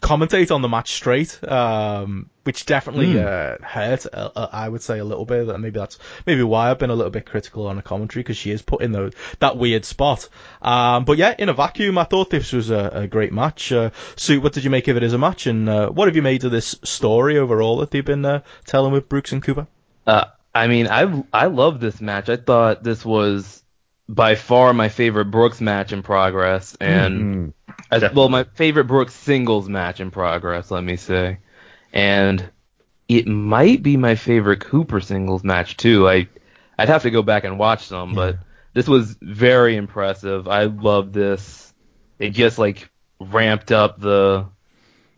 commentate 0.00 0.54
on 0.54 0.62
the 0.62 0.68
match 0.68 0.92
straight, 0.92 1.42
um, 1.44 2.30
which 2.44 2.66
definitely 2.66 3.14
mm. 3.14 3.24
uh, 3.24 3.64
hurt. 3.64 4.06
Uh, 4.12 4.30
uh, 4.34 4.48
I 4.52 4.68
would 4.68 4.82
say 4.82 4.98
a 4.98 5.04
little 5.04 5.24
bit. 5.24 5.46
That 5.46 5.58
Maybe 5.58 5.78
that's 5.78 5.98
maybe 6.26 6.42
why 6.42 6.70
I've 6.70 6.78
been 6.78 6.90
a 6.90 6.94
little 6.94 7.10
bit 7.10 7.26
critical 7.26 7.66
on 7.66 7.76
the 7.76 7.82
commentary 7.82 8.22
because 8.22 8.36
she 8.36 8.50
is 8.50 8.62
put 8.62 8.82
in 8.82 8.92
the, 8.92 9.12
that 9.40 9.56
weird 9.56 9.84
spot. 9.84 10.28
Um, 10.62 11.04
but 11.04 11.18
yeah, 11.18 11.34
in 11.38 11.48
a 11.48 11.52
vacuum, 11.52 11.98
I 11.98 12.04
thought 12.04 12.30
this 12.30 12.52
was 12.52 12.70
a, 12.70 12.90
a 12.94 13.06
great 13.06 13.32
match. 13.32 13.72
Uh, 13.72 13.90
Sue, 14.16 14.40
what 14.40 14.52
did 14.52 14.64
you 14.64 14.70
make 14.70 14.88
of 14.88 14.96
it 14.96 15.02
as 15.02 15.12
a 15.12 15.18
match, 15.18 15.46
and 15.46 15.68
uh, 15.68 15.90
what 15.90 16.08
have 16.08 16.16
you 16.16 16.22
made 16.22 16.44
of 16.44 16.50
this 16.50 16.76
story 16.82 17.38
overall 17.38 17.78
that 17.78 17.90
they've 17.90 18.04
been 18.04 18.24
uh, 18.24 18.42
telling 18.64 18.92
with 18.92 19.08
Brooks 19.08 19.32
and 19.32 19.42
Cooper? 19.42 19.66
I 20.54 20.66
mean, 20.66 20.88
I 20.88 21.24
I 21.32 21.46
love 21.46 21.80
this 21.80 22.00
match. 22.00 22.28
I 22.28 22.36
thought 22.36 22.82
this 22.82 23.04
was 23.04 23.62
by 24.14 24.34
far 24.34 24.72
my 24.74 24.88
favorite 24.88 25.26
Brooks 25.26 25.60
match 25.60 25.92
in 25.92 26.02
progress, 26.02 26.76
and 26.80 27.30
Mm, 27.30 27.52
as, 27.90 28.04
well, 28.12 28.28
my 28.28 28.44
favorite 28.44 28.84
Brooks 28.84 29.14
singles 29.14 29.68
match 29.68 30.00
in 30.00 30.10
progress, 30.10 30.70
let 30.70 30.82
me 30.82 30.96
say, 30.96 31.38
and 31.92 32.50
it 33.08 33.26
might 33.26 33.82
be 33.82 33.96
my 33.96 34.16
favorite 34.16 34.60
Cooper 34.60 35.00
singles 35.00 35.44
match 35.44 35.76
too. 35.76 36.08
I 36.08 36.28
I'd 36.78 36.88
have 36.88 37.02
to 37.02 37.10
go 37.10 37.22
back 37.22 37.44
and 37.44 37.58
watch 37.58 37.86
some, 37.86 38.14
but 38.14 38.38
this 38.74 38.88
was 38.88 39.16
very 39.20 39.76
impressive. 39.76 40.48
I 40.48 40.64
love 40.64 41.12
this. 41.12 41.72
It 42.18 42.30
just 42.30 42.58
like 42.58 42.90
ramped 43.20 43.72
up 43.72 44.00
the 44.00 44.46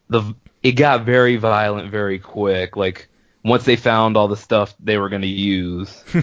the. 0.09 0.35
It 0.63 0.73
got 0.73 1.05
very 1.05 1.37
violent 1.37 1.91
very 1.91 2.19
quick. 2.19 2.77
Like 2.77 3.09
once 3.45 3.65
they 3.65 3.77
found 3.77 4.17
all 4.17 4.29
the 4.29 4.37
stuff 4.37 4.75
they 4.79 4.99
were 4.99 5.09
going 5.09 5.23
to 5.23 5.29
use, 5.29 6.03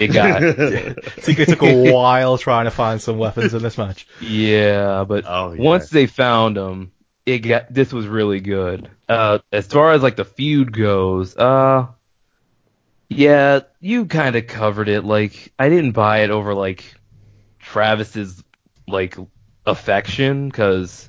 it 0.00 0.08
got 0.12 0.42
I 0.42 0.46
it 0.46 1.48
took 1.48 1.62
a 1.62 1.92
while 1.92 2.38
trying 2.38 2.64
to 2.64 2.70
find 2.70 3.00
some 3.00 3.18
weapons 3.18 3.54
in 3.54 3.62
this 3.62 3.78
match. 3.78 4.06
Yeah, 4.20 5.04
but 5.04 5.24
Oh, 5.26 5.52
yeah. 5.52 5.62
once 5.62 5.88
they 5.90 6.06
found 6.06 6.56
them, 6.56 6.92
it 7.26 7.38
got 7.40 7.72
this 7.72 7.92
was 7.92 8.06
really 8.06 8.40
good. 8.40 8.90
Uh, 9.08 9.38
as 9.52 9.66
far 9.66 9.92
as 9.92 10.02
like 10.02 10.16
the 10.16 10.24
feud 10.24 10.72
goes, 10.72 11.36
uh, 11.36 11.86
yeah, 13.08 13.60
you 13.80 14.06
kind 14.06 14.36
of 14.36 14.46
covered 14.46 14.88
it. 14.88 15.04
Like 15.04 15.52
I 15.58 15.68
didn't 15.68 15.92
buy 15.92 16.18
it 16.18 16.30
over 16.30 16.54
like 16.54 16.94
Travis's 17.58 18.42
like 18.86 19.16
affection 19.66 20.48
because 20.48 21.08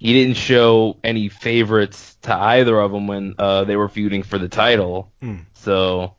he 0.00 0.14
didn't 0.14 0.38
show 0.38 0.96
any 1.04 1.28
favorites 1.28 2.16
to 2.22 2.34
either 2.34 2.80
of 2.80 2.90
them 2.90 3.06
when 3.06 3.34
uh, 3.38 3.64
they 3.64 3.76
were 3.76 3.90
feuding 3.90 4.22
for 4.22 4.38
the 4.38 4.48
title. 4.48 5.12
Hmm. 5.20 5.40
So 5.52 6.16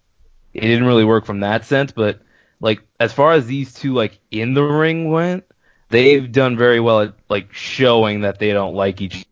it 0.53 0.61
didn't 0.61 0.85
really 0.85 1.03
work 1.03 1.25
from 1.25 1.39
that 1.39 1.65
sense. 1.65 1.91
But 1.91 2.21
like 2.59 2.81
as 2.99 3.11
far 3.11 3.33
as 3.33 3.47
these 3.47 3.73
two 3.73 3.95
like 3.95 4.19
in 4.29 4.53
the 4.53 4.61
ring 4.61 5.09
went, 5.09 5.45
they've 5.89 6.31
done 6.31 6.57
very 6.57 6.79
well 6.79 7.01
at 7.01 7.15
like 7.27 7.53
showing 7.53 8.21
that 8.21 8.37
they 8.37 8.53
don't 8.53 8.75
like 8.75 9.01
each 9.01 9.25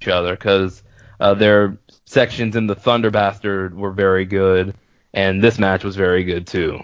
each 0.00 0.08
other 0.08 0.34
because 0.34 0.82
uh, 1.20 1.34
their 1.34 1.76
sections 2.06 2.56
in 2.56 2.66
the 2.66 2.74
Thunder 2.74 3.10
Bastard 3.10 3.76
were 3.76 3.92
very 3.92 4.24
good, 4.24 4.74
and 5.12 5.44
this 5.44 5.58
match 5.58 5.84
was 5.84 5.96
very 5.96 6.24
good 6.24 6.46
too. 6.46 6.80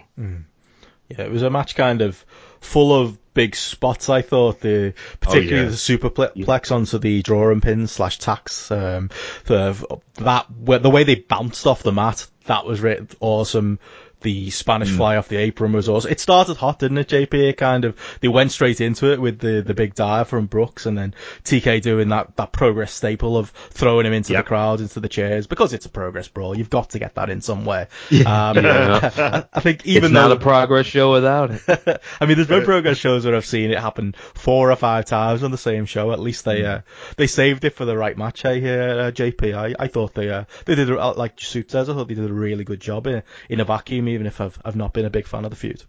Yeah, 1.09 1.23
it 1.23 1.31
was 1.31 1.43
a 1.43 1.49
match 1.49 1.75
kind 1.75 2.03
of 2.03 2.23
full 2.61 2.95
of 2.95 3.19
big 3.39 3.55
spots. 3.55 4.09
I 4.09 4.23
thought 4.23 4.59
the 4.59 4.95
particularly 5.21 5.63
yeah. 5.63 5.71
the 5.71 5.77
superplex 5.77 6.73
onto 6.73 6.99
the 6.99 7.23
drawing 7.23 7.61
pins 7.61 7.93
slash 7.93 8.19
tacks. 8.19 8.73
Um, 8.73 9.11
the 9.45 10.01
that 10.15 10.47
the 10.59 10.91
way 10.91 11.05
they 11.05 11.15
bounced 11.15 11.65
off 11.65 11.85
the 11.85 11.93
mat 11.93 12.27
that 12.47 12.67
was 12.67 12.81
re- 12.81 13.07
awesome. 13.21 13.79
The 14.21 14.51
Spanish 14.51 14.91
fly 14.91 15.17
off 15.17 15.29
the 15.29 15.37
apron 15.37 15.73
was 15.73 15.89
awesome. 15.89 16.11
It 16.11 16.19
started 16.19 16.57
hot, 16.57 16.81
didn't 16.81 16.99
it, 16.99 17.09
JP? 17.09 17.35
It 17.35 17.57
kind 17.57 17.85
of 17.85 17.97
they 18.21 18.27
went 18.29 18.51
straight 18.51 18.81
into 18.81 19.13
it 19.13 19.21
with 19.21 19.39
the 19.39 19.63
the 19.65 19.75
big 19.75 19.95
dive 19.95 20.27
from 20.29 20.47
Brooks, 20.47 20.87
and 20.87 20.99
then 20.99 21.15
TK 21.45 21.81
doing 21.83 22.09
that 22.09 22.35
that 22.37 22.51
progress 22.51 22.93
staple 22.93 23.37
of 23.37 23.51
throwing 23.71 24.07
him 24.07 24.13
into 24.13 24.33
Yep. 24.33 24.45
the 24.45 24.49
crowd, 24.49 24.81
into 24.81 24.99
the 25.01 25.09
chairs 25.09 25.47
because 25.47 25.73
it's 25.73 25.87
a 25.87 25.89
progress 25.89 26.27
brawl. 26.27 26.57
You've 26.59 26.69
got 26.71 26.91
to 26.91 26.99
get 26.99 27.15
that 27.15 27.31
in 27.31 27.41
somewhere. 27.43 27.89
Um, 28.27 28.57
Yeah. 28.65 29.11
I, 29.17 29.45
I 29.55 29.61
think 29.61 29.87
even 29.87 30.07
it's 30.07 30.15
though 30.15 30.29
not 30.29 30.37
a 30.37 30.41
progress 30.41 30.87
show 30.87 31.13
without 31.13 31.51
it. 31.53 32.03
I 32.21 32.27
mean, 32.27 32.37
there's 32.37 32.49
been 32.49 32.65
progress 32.65 32.97
shows 32.99 33.25
where 33.25 33.37
I've 33.37 33.47
seen 33.47 33.71
it 33.71 33.79
happen 33.79 34.15
four 34.35 34.73
or 34.73 34.77
five 34.77 35.05
times 35.05 35.43
on 35.45 35.51
the 35.53 35.59
same 35.59 35.87
show. 35.87 36.11
At 36.11 36.19
least 36.19 36.45
they 36.45 36.65
uh, 36.65 36.81
they 37.17 37.29
saved 37.29 37.65
it 37.65 37.75
for 37.75 37.85
the 37.85 37.97
right 37.97 38.17
match. 38.19 38.43
Hey, 38.43 38.59
uh, 38.59 39.13
JP, 39.13 39.55
I, 39.55 39.75
I 39.85 39.87
thought 39.89 40.15
they 40.15 40.29
uh, 40.31 40.45
they 40.65 40.75
did 40.75 40.91
a- 40.91 41.11
like 41.13 41.41
Suit 41.41 41.71
says. 41.71 41.89
I 41.89 41.95
thought 41.95 42.09
they 42.09 42.15
did 42.15 42.29
a 42.29 42.33
really 42.33 42.65
good 42.65 42.81
job 42.81 43.07
in 43.07 43.23
in 43.49 43.61
a 43.61 43.65
vacuum, 43.65 44.08
even 44.09 44.27
if 44.27 44.41
I've 44.41 44.59
I've 44.65 44.77
not 44.77 44.93
been 44.93 45.05
a 45.05 45.11
big 45.11 45.27
fan 45.27 45.45
of 45.45 45.51
the 45.51 45.57
feud. 45.57 45.83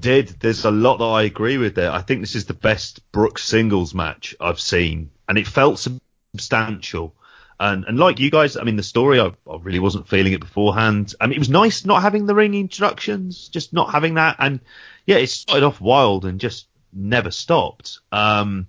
did. 0.00 0.28
There's 0.40 0.64
a 0.64 0.70
lot 0.70 0.98
that 0.98 1.04
I 1.04 1.22
agree 1.22 1.58
with 1.58 1.74
there. 1.74 1.90
I 1.90 2.02
think 2.02 2.20
this 2.20 2.34
is 2.34 2.46
the 2.46 2.54
best 2.54 3.10
Brooks 3.12 3.44
singles 3.44 3.94
match 3.94 4.34
I've 4.40 4.60
seen, 4.60 5.10
and 5.28 5.38
it 5.38 5.46
felt 5.46 5.78
substantial. 5.78 7.14
And 7.58 7.84
and 7.84 7.98
like 7.98 8.18
you 8.18 8.30
guys, 8.30 8.56
I 8.56 8.62
mean, 8.64 8.76
the 8.76 8.82
story 8.82 9.20
I, 9.20 9.26
I 9.26 9.56
really 9.60 9.78
wasn't 9.78 10.08
feeling 10.08 10.32
it 10.32 10.40
beforehand. 10.40 11.14
I 11.20 11.26
mean, 11.26 11.36
it 11.36 11.38
was 11.38 11.50
nice 11.50 11.84
not 11.84 12.02
having 12.02 12.26
the 12.26 12.34
ring 12.34 12.54
introductions, 12.54 13.48
just 13.48 13.72
not 13.72 13.92
having 13.92 14.14
that. 14.14 14.36
And 14.38 14.60
yeah, 15.06 15.16
it 15.16 15.28
started 15.28 15.64
off 15.64 15.80
wild 15.80 16.24
and 16.24 16.40
just 16.40 16.66
never 16.92 17.30
stopped. 17.30 18.00
Um, 18.10 18.68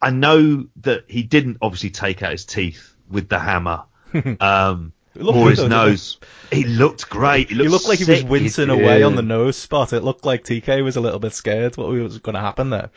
I 0.00 0.10
know 0.10 0.66
that 0.82 1.04
he 1.08 1.22
didn't 1.22 1.58
obviously 1.62 1.90
take 1.90 2.22
out 2.22 2.32
his 2.32 2.44
teeth 2.44 2.94
with 3.08 3.28
the 3.28 3.38
hammer. 3.38 3.84
Um, 4.38 4.92
or 5.20 5.50
his 5.50 5.60
though, 5.60 5.68
nose. 5.68 6.18
He 6.50 6.64
looked 6.64 7.08
great. 7.10 7.50
He 7.50 7.56
He 7.60 7.68
looked, 7.68 7.70
looked 7.70 7.88
like 7.88 7.98
he 7.98 8.04
was 8.04 8.22
wincing 8.22 8.68
He 8.68 8.74
away 8.80 9.02
on 9.02 9.16
the 9.16 9.22
nose 9.22 9.56
spot. 9.56 9.92
It 9.92 10.02
looked 10.02 10.24
like 10.24 10.44
TK 10.44 10.82
was 10.84 10.96
a 10.96 11.00
little 11.00 11.20
bit 11.20 11.32
scared 11.34 11.76
what 11.76 11.88
was 11.88 12.18
going 12.18 12.34
to 12.34 12.40
happen 12.40 12.70
there. 12.70 12.90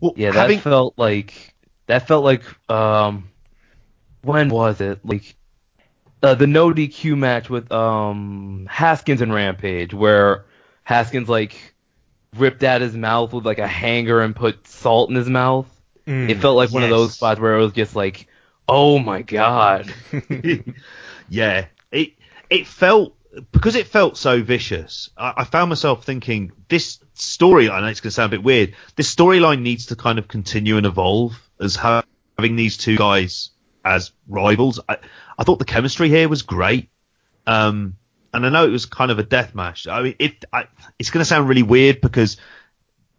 Well, 0.00 0.12
Yeah, 0.16 0.32
that 0.32 0.54
felt 0.60 0.94
like 0.98 1.54
that 1.86 2.06
felt 2.08 2.24
like 2.24 2.44
um 2.70 3.30
when 4.22 4.48
was 4.50 4.80
it? 4.80 5.04
Like 5.04 5.36
uh, 6.22 6.34
the 6.34 6.46
no 6.46 6.72
DQ 6.72 7.16
match 7.16 7.50
with 7.50 7.70
um 7.72 8.66
Haskins 8.70 9.22
and 9.22 9.32
Rampage 9.34 9.94
where 9.94 10.46
Haskins 10.84 11.28
like 11.28 11.74
ripped 12.36 12.62
out 12.64 12.82
his 12.82 12.96
mouth 12.96 13.32
with 13.32 13.46
like 13.46 13.58
a 13.58 13.68
hanger 13.68 14.20
and 14.22 14.36
put 14.36 14.66
salt 14.68 15.10
in 15.10 15.16
his 15.16 15.30
mouth. 15.30 15.68
Mm. 16.06 16.30
It 16.30 16.38
felt 16.40 16.56
like 16.56 16.72
one 16.72 16.84
of 16.84 16.90
those 16.90 17.14
spots 17.14 17.40
where 17.40 17.56
it 17.56 17.62
was 17.62 17.72
just 17.74 17.96
like, 17.96 18.27
"Oh 18.68 18.98
my 18.98 19.22
god." 19.22 19.92
yeah, 21.28 21.66
it 21.90 22.12
it 22.50 22.66
felt 22.66 23.14
because 23.52 23.74
it 23.74 23.86
felt 23.86 24.16
so 24.16 24.42
vicious. 24.42 25.10
I, 25.16 25.34
I 25.38 25.44
found 25.44 25.68
myself 25.68 26.04
thinking 26.04 26.52
this 26.68 26.98
story. 27.14 27.70
I 27.70 27.80
know 27.80 27.86
it's 27.86 28.00
going 28.00 28.10
to 28.10 28.14
sound 28.14 28.32
a 28.32 28.36
bit 28.36 28.44
weird. 28.44 28.74
This 28.96 29.14
storyline 29.14 29.62
needs 29.62 29.86
to 29.86 29.96
kind 29.96 30.18
of 30.18 30.28
continue 30.28 30.76
and 30.76 30.86
evolve 30.86 31.40
as 31.60 31.76
ha- 31.76 32.04
having 32.38 32.56
these 32.56 32.76
two 32.76 32.96
guys 32.96 33.50
as 33.84 34.12
rivals. 34.28 34.80
I, 34.88 34.98
I 35.38 35.44
thought 35.44 35.58
the 35.58 35.64
chemistry 35.64 36.08
here 36.08 36.28
was 36.28 36.42
great. 36.42 36.90
Um, 37.46 37.96
and 38.32 38.44
I 38.44 38.50
know 38.50 38.64
it 38.64 38.70
was 38.70 38.86
kind 38.86 39.10
of 39.10 39.18
a 39.18 39.22
death 39.22 39.54
match. 39.54 39.86
I 39.86 40.02
mean, 40.02 40.14
it 40.18 40.44
I, 40.52 40.64
it's 40.98 41.10
going 41.10 41.22
to 41.22 41.24
sound 41.24 41.48
really 41.48 41.62
weird 41.62 42.00
because 42.00 42.36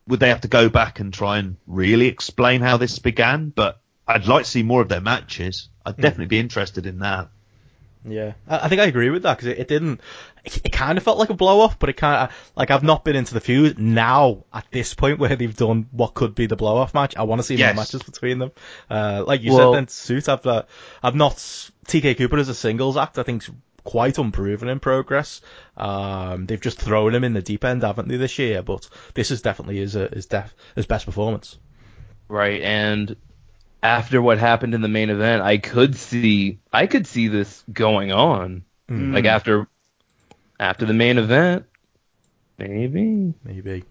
would 0.07 0.19
they 0.19 0.29
have 0.29 0.41
to 0.41 0.47
go 0.47 0.69
back 0.69 0.99
and 0.99 1.13
try 1.13 1.37
and 1.37 1.57
really 1.67 2.07
explain 2.07 2.61
how 2.61 2.77
this 2.77 2.99
began? 2.99 3.49
But 3.49 3.81
I'd 4.09 4.27
like 4.27 4.45
to 4.45 4.49
see 4.49 4.63
more 4.63 4.81
of 4.81 4.89
their 4.89 5.01
matches. 5.01 5.69
I'd 5.85 5.97
definitely 5.97 6.25
be 6.27 6.39
interested 6.39 6.85
in 6.85 6.99
that. 6.99 7.29
Yeah, 8.05 8.33
I, 8.47 8.65
I 8.65 8.67
think 8.69 8.79
I 8.81 8.85
agree 8.85 9.09
with 9.09 9.23
that 9.23 9.35
because 9.37 9.49
it, 9.49 9.59
it 9.59 9.67
didn't. 9.67 9.99
It, 10.45 10.61
it 10.65 10.69
kind 10.71 10.97
of 10.97 11.03
felt 11.03 11.17
like 11.17 11.29
a 11.29 11.33
blow 11.33 11.59
off, 11.59 11.77
but 11.79 11.89
it 11.89 11.93
kind 11.97 12.23
of 12.29 12.51
like 12.55 12.71
I've 12.71 12.81
not 12.83 13.03
been 13.03 13.15
into 13.17 13.33
the 13.33 13.41
feud 13.41 13.77
now 13.77 14.45
at 14.53 14.65
this 14.71 14.93
point 14.93 15.19
where 15.19 15.35
they've 15.35 15.55
done 15.55 15.87
what 15.91 16.13
could 16.13 16.33
be 16.33 16.45
the 16.47 16.55
blow 16.55 16.77
off 16.77 16.93
match. 16.93 17.15
I 17.17 17.23
want 17.23 17.39
to 17.39 17.43
see 17.43 17.55
Yes. 17.55 17.75
more 17.75 17.81
matches 17.83 18.03
between 18.03 18.39
them. 18.39 18.51
Uh, 18.89 19.23
like 19.27 19.41
you 19.41 19.53
Well- 19.53 19.73
said, 19.73 19.77
then 19.77 19.87
suit. 19.89 20.29
I've 20.29 20.45
uh, 20.47 20.63
I've 21.03 21.15
not 21.15 21.35
TK 21.87 22.17
Cooper 22.17 22.37
as 22.37 22.49
a 22.49 22.55
singles 22.55 22.95
act. 22.97 23.19
I 23.19 23.23
think's 23.23 23.49
quite 23.83 24.17
unproven 24.17 24.69
in 24.69 24.79
progress. 24.79 25.41
Um, 25.75 26.45
they've 26.45 26.61
just 26.61 26.79
thrown 26.79 27.13
him 27.13 27.23
in 27.25 27.33
the 27.33 27.41
deep 27.41 27.65
end, 27.65 27.83
haven't 27.83 28.07
they, 28.07 28.17
this 28.17 28.39
year? 28.39 28.61
But 28.61 28.87
this 29.13 29.29
is 29.31 29.41
definitely 29.41 29.77
his 29.77 29.95
uh, 29.97 30.09
his, 30.13 30.25
def- 30.27 30.55
his 30.75 30.85
best 30.85 31.05
performance. 31.05 31.57
Right, 32.29 32.61
and 32.61 33.15
after 33.81 34.21
what 34.21 34.37
happened 34.37 34.73
in 34.73 34.81
the 34.81 34.87
main 34.87 35.09
event, 35.09 35.41
I 35.41 35.57
could 35.57 35.95
see 35.95 36.59
I 36.71 36.87
could 36.87 37.07
see 37.07 37.27
this 37.27 37.63
going 37.71 38.11
on. 38.11 38.63
Mm. 38.89 39.13
Like 39.13 39.25
after 39.25 39.67
after 40.59 40.85
the 40.85 40.93
main 40.93 41.17
event, 41.17 41.65
maybe 42.57 43.33
Maybe. 43.43 43.83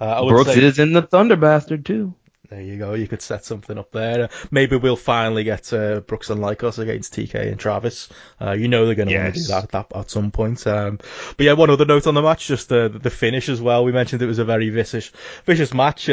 Uh, 0.00 0.04
I 0.04 0.20
would 0.20 0.30
Brooks 0.30 0.54
say- 0.54 0.62
is 0.62 0.78
in 0.78 0.92
the 0.92 1.02
Thunder 1.02 1.36
Bastard 1.36 1.84
too. 1.84 2.14
There 2.50 2.62
you 2.62 2.78
go. 2.78 2.94
You 2.94 3.06
could 3.06 3.20
set 3.20 3.44
something 3.44 3.76
up 3.76 3.92
there. 3.92 4.24
Uh, 4.24 4.28
Maybe 4.50 4.76
we'll 4.76 4.96
finally 4.96 5.44
get 5.44 5.70
uh, 5.70 6.00
Brooks 6.00 6.30
and 6.30 6.40
Lykos 6.40 6.78
against 6.78 7.12
TK 7.12 7.34
and 7.34 7.60
Travis. 7.60 8.08
Uh, 8.40 8.52
you 8.52 8.68
know 8.68 8.86
they're 8.86 8.94
going 8.94 9.08
to 9.08 9.18
want 9.18 9.34
to 9.34 9.40
do 9.40 9.46
that 9.48 9.64
at, 9.64 9.70
that 9.72 9.92
at 9.94 10.10
some 10.10 10.30
point. 10.30 10.66
Um, 10.66 10.96
but 11.36 11.44
yeah, 11.44 11.52
one 11.52 11.68
other 11.68 11.84
note 11.84 12.06
on 12.06 12.14
the 12.14 12.22
match, 12.22 12.46
just 12.46 12.70
the 12.70 12.88
the 12.88 13.10
finish 13.10 13.50
as 13.50 13.60
well. 13.60 13.84
We 13.84 13.92
mentioned 13.92 14.22
it 14.22 14.26
was 14.26 14.38
a 14.38 14.46
very 14.46 14.70
vicious 14.70 15.12
vicious 15.44 15.74
match. 15.74 16.08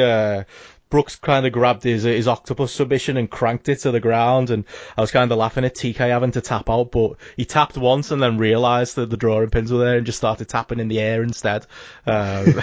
Uh, 0.95 0.99
Brooks 1.05 1.17
kind 1.17 1.45
of 1.45 1.51
grabbed 1.51 1.84
his 1.84 2.03
his 2.03 2.25
octopus 2.25 2.71
submission 2.71 3.17
and 3.17 3.29
cranked 3.29 3.67
it 3.67 3.79
to 3.79 3.91
the 3.91 3.99
ground, 3.99 4.49
and 4.49 4.63
I 4.97 5.01
was 5.01 5.12
kind 5.12 5.29
of 5.29 5.38
laughing 5.38 5.65
at 5.65 5.75
TK 5.75 5.97
having 5.97 6.31
to 6.31 6.41
tap 6.41 6.69
out, 6.69 6.91
but 6.91 7.15
he 7.36 7.43
tapped 7.43 7.75
once 7.77 8.12
and 8.12 8.21
then 8.21 8.38
realised 8.38 8.95
that 8.95 9.10
the 9.10 9.17
drawing 9.17 9.49
pins 9.49 9.73
were 9.73 9.79
there 9.79 9.97
and 9.97 10.05
just 10.05 10.17
started 10.17 10.47
tapping 10.47 10.79
in 10.79 10.88
the 10.88 11.01
air 11.01 11.21
instead. 11.21 11.67
Um, 12.05 12.45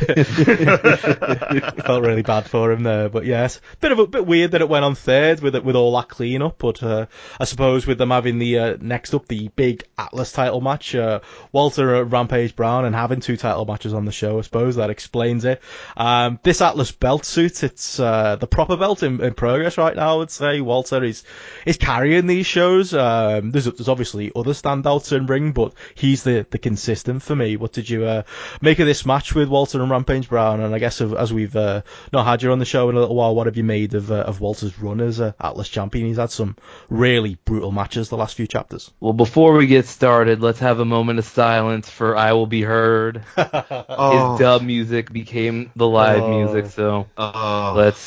felt 1.83 2.03
really 2.03 2.23
bad 2.23 2.47
for 2.47 2.73
him 2.73 2.85
there, 2.85 3.11
but 3.11 3.27
yes, 3.27 3.61
bit 3.83 3.93
of 3.93 3.99
a 3.99 4.07
bit 4.07 4.25
weird 4.27 4.53
that 4.53 4.63
it 4.63 4.69
went 4.69 4.87
on 4.87 4.95
third 4.95 5.41
with 5.41 5.55
it 5.55 5.65
with 5.65 5.77
all 5.77 5.95
that 5.97 6.09
cleanup. 6.09 6.57
But 6.57 6.83
uh, 6.83 7.07
I 7.39 7.45
suppose 7.45 7.87
with 7.87 7.99
them 7.99 8.13
having 8.13 8.39
the 8.39 8.59
uh, 8.59 8.77
next 8.81 9.13
up 9.13 9.29
the 9.29 9.49
big 9.49 9.85
Atlas 9.99 10.33
title 10.33 10.63
match, 10.63 10.95
uh, 10.95 11.21
Walter 11.53 11.97
uh, 11.97 12.03
Rampage 12.05 12.57
Brown, 12.57 12.87
and 12.87 12.95
having 12.95 13.21
two 13.21 13.37
title 13.37 13.67
matches 13.67 13.93
on 13.93 14.07
the 14.07 14.13
show, 14.13 14.39
I 14.39 14.41
suppose 14.41 14.77
that 14.77 14.89
explains 14.89 15.45
it. 15.45 15.61
Um, 15.99 16.39
this 16.43 16.63
Atlas 16.63 16.93
belt 16.93 17.27
suit, 17.27 17.63
it's 17.63 18.01
uh, 18.01 18.22
uh, 18.23 18.37
the 18.37 18.47
proper 18.47 18.77
belt 18.77 19.03
in, 19.03 19.21
in, 19.21 19.35
progress 19.35 19.77
right 19.77 19.97
now. 19.97 20.15
I 20.15 20.17
would 20.17 20.31
say 20.31 20.61
Walter 20.61 21.03
is 21.03 21.25
is 21.67 21.77
carrying 21.77 22.29
these 22.29 22.47
shows. 22.47 22.95
Um, 22.95 23.51
there's 23.51 23.65
there's 23.65 23.89
obviously 23.89 24.31
other 24.37 24.53
standouts 24.53 25.11
in 25.17 25.27
ring, 25.27 25.51
but 25.53 25.75
he's 25.97 26.23
the 26.23 26.47
the 26.49 26.59
consistent 26.59 27.23
for 27.23 27.35
me. 27.35 27.57
What 27.57 27.73
did 27.73 27.91
you 27.91 28.05
uh, 28.05 28.23
make 28.61 28.79
of 28.79 28.87
this 28.87 29.05
match 29.05 29.35
with 29.35 29.49
Walter 29.49 29.83
and 29.83 29.91
Rampage 29.91 30.29
Brown? 30.29 30.61
And 30.61 30.73
I 30.73 30.79
guess 30.79 31.01
as 31.01 31.33
we've 31.33 31.57
uh, 31.57 31.83
not 32.13 32.25
had 32.25 32.43
you 32.43 32.53
on 32.53 32.61
the 32.61 32.65
show 32.65 32.89
in 32.91 32.97
a 32.97 33.01
little 33.01 33.17
while, 33.17 33.35
what 33.35 33.47
have 33.47 33.57
you 33.57 33.65
made 33.65 33.95
of 33.95 34.13
uh, 34.13 34.21
of 34.21 34.41
Walter's 34.41 34.79
run 34.79 35.01
as 35.01 35.19
a 35.19 35.35
Atlas 35.41 35.69
champion? 35.69 36.07
He's 36.07 36.19
had 36.19 36.31
some 36.31 36.57
really 36.89 37.39
brutal 37.45 37.73
matches 37.73 38.09
the 38.09 38.17
last 38.17 38.37
few 38.37 38.47
chapters. 38.47 38.93
Well, 39.01 39.15
before 39.15 39.55
we 39.55 39.67
get 39.67 39.87
started, 39.87 40.41
let's 40.41 40.61
have 40.61 40.79
a 40.79 40.85
moment 40.85 41.19
of 41.19 41.25
silence 41.25 41.91
for 41.91 42.17
"I 42.17 42.35
Will 42.35 42.47
Be 42.47 42.63
Heard." 42.63 43.25
oh. 43.37 44.33
His 44.37 44.41
dub 44.41 44.63
music 44.63 45.13
became 45.13 45.73
the 45.75 45.89
live 45.89 46.23
oh. 46.23 46.39
music, 46.39 46.71
so 46.71 47.09
oh. 47.17 47.75
let's 47.77 48.02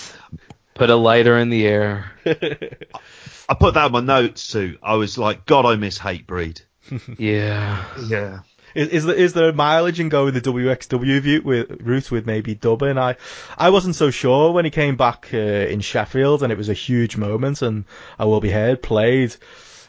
put 0.74 0.90
a 0.90 0.96
lighter 0.96 1.38
in 1.38 1.50
the 1.50 1.66
air. 1.66 2.12
I 2.26 3.54
put 3.54 3.76
that 3.76 3.88
in 3.88 3.92
my 3.92 4.02
notes 4.02 4.52
too. 4.52 4.78
I 4.82 4.96
was 4.96 5.18
like, 5.18 5.46
God, 5.46 5.66
I 5.66 5.76
miss 5.76 5.98
Hatebreed. 5.98 6.62
yeah. 7.18 7.86
Yeah. 8.08 8.40
Is, 8.76 8.90
is 8.90 9.06
there 9.06 9.16
is 9.16 9.34
there 9.34 9.50
a 9.50 9.54
mileage 9.54 10.02
in 10.02 10.10
going 10.10 10.34
the 10.34 10.42
WXW 10.42 11.22
view 11.22 11.42
with, 11.42 11.82
route 11.82 12.12
with 12.12 12.26
maybe 12.26 12.56
dubbing? 12.56 12.98
I 12.98 13.16
I 13.58 13.70
wasn't 13.70 13.96
so 13.96 14.12
sure 14.12 14.52
when 14.52 14.66
he 14.66 14.72
came 14.72 14.98
back 14.98 15.30
uh, 15.34 15.38
in 15.38 15.80
Sheffield, 15.80 16.44
and 16.44 16.52
it 16.52 16.58
was 16.58 16.68
a 16.68 16.74
huge 16.74 17.16
moment, 17.16 17.62
and 17.62 17.86
I 18.20 18.26
will 18.26 18.42
be 18.42 18.52
heard 18.52 18.84
played. 18.84 19.36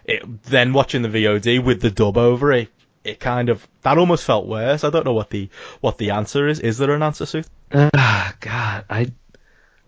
It, 0.04 0.44
then 0.44 0.72
watching 0.72 1.02
the 1.02 1.08
VOD 1.08 1.64
with 1.64 1.82
the 1.82 1.90
dub 1.90 2.16
over 2.16 2.52
it, 2.52 2.68
it 3.02 3.18
kind 3.18 3.48
of 3.48 3.66
that 3.82 3.98
almost 3.98 4.24
felt 4.24 4.46
worse. 4.46 4.84
I 4.84 4.90
don't 4.90 5.04
know 5.04 5.14
what 5.14 5.30
the 5.30 5.48
what 5.80 5.98
the 5.98 6.10
answer 6.10 6.46
is. 6.46 6.60
Is 6.60 6.78
there 6.78 6.94
an 6.94 7.02
answer, 7.02 7.26
Sue? 7.26 7.42
Uh, 7.72 7.90
God, 8.40 8.84
I 8.88 9.12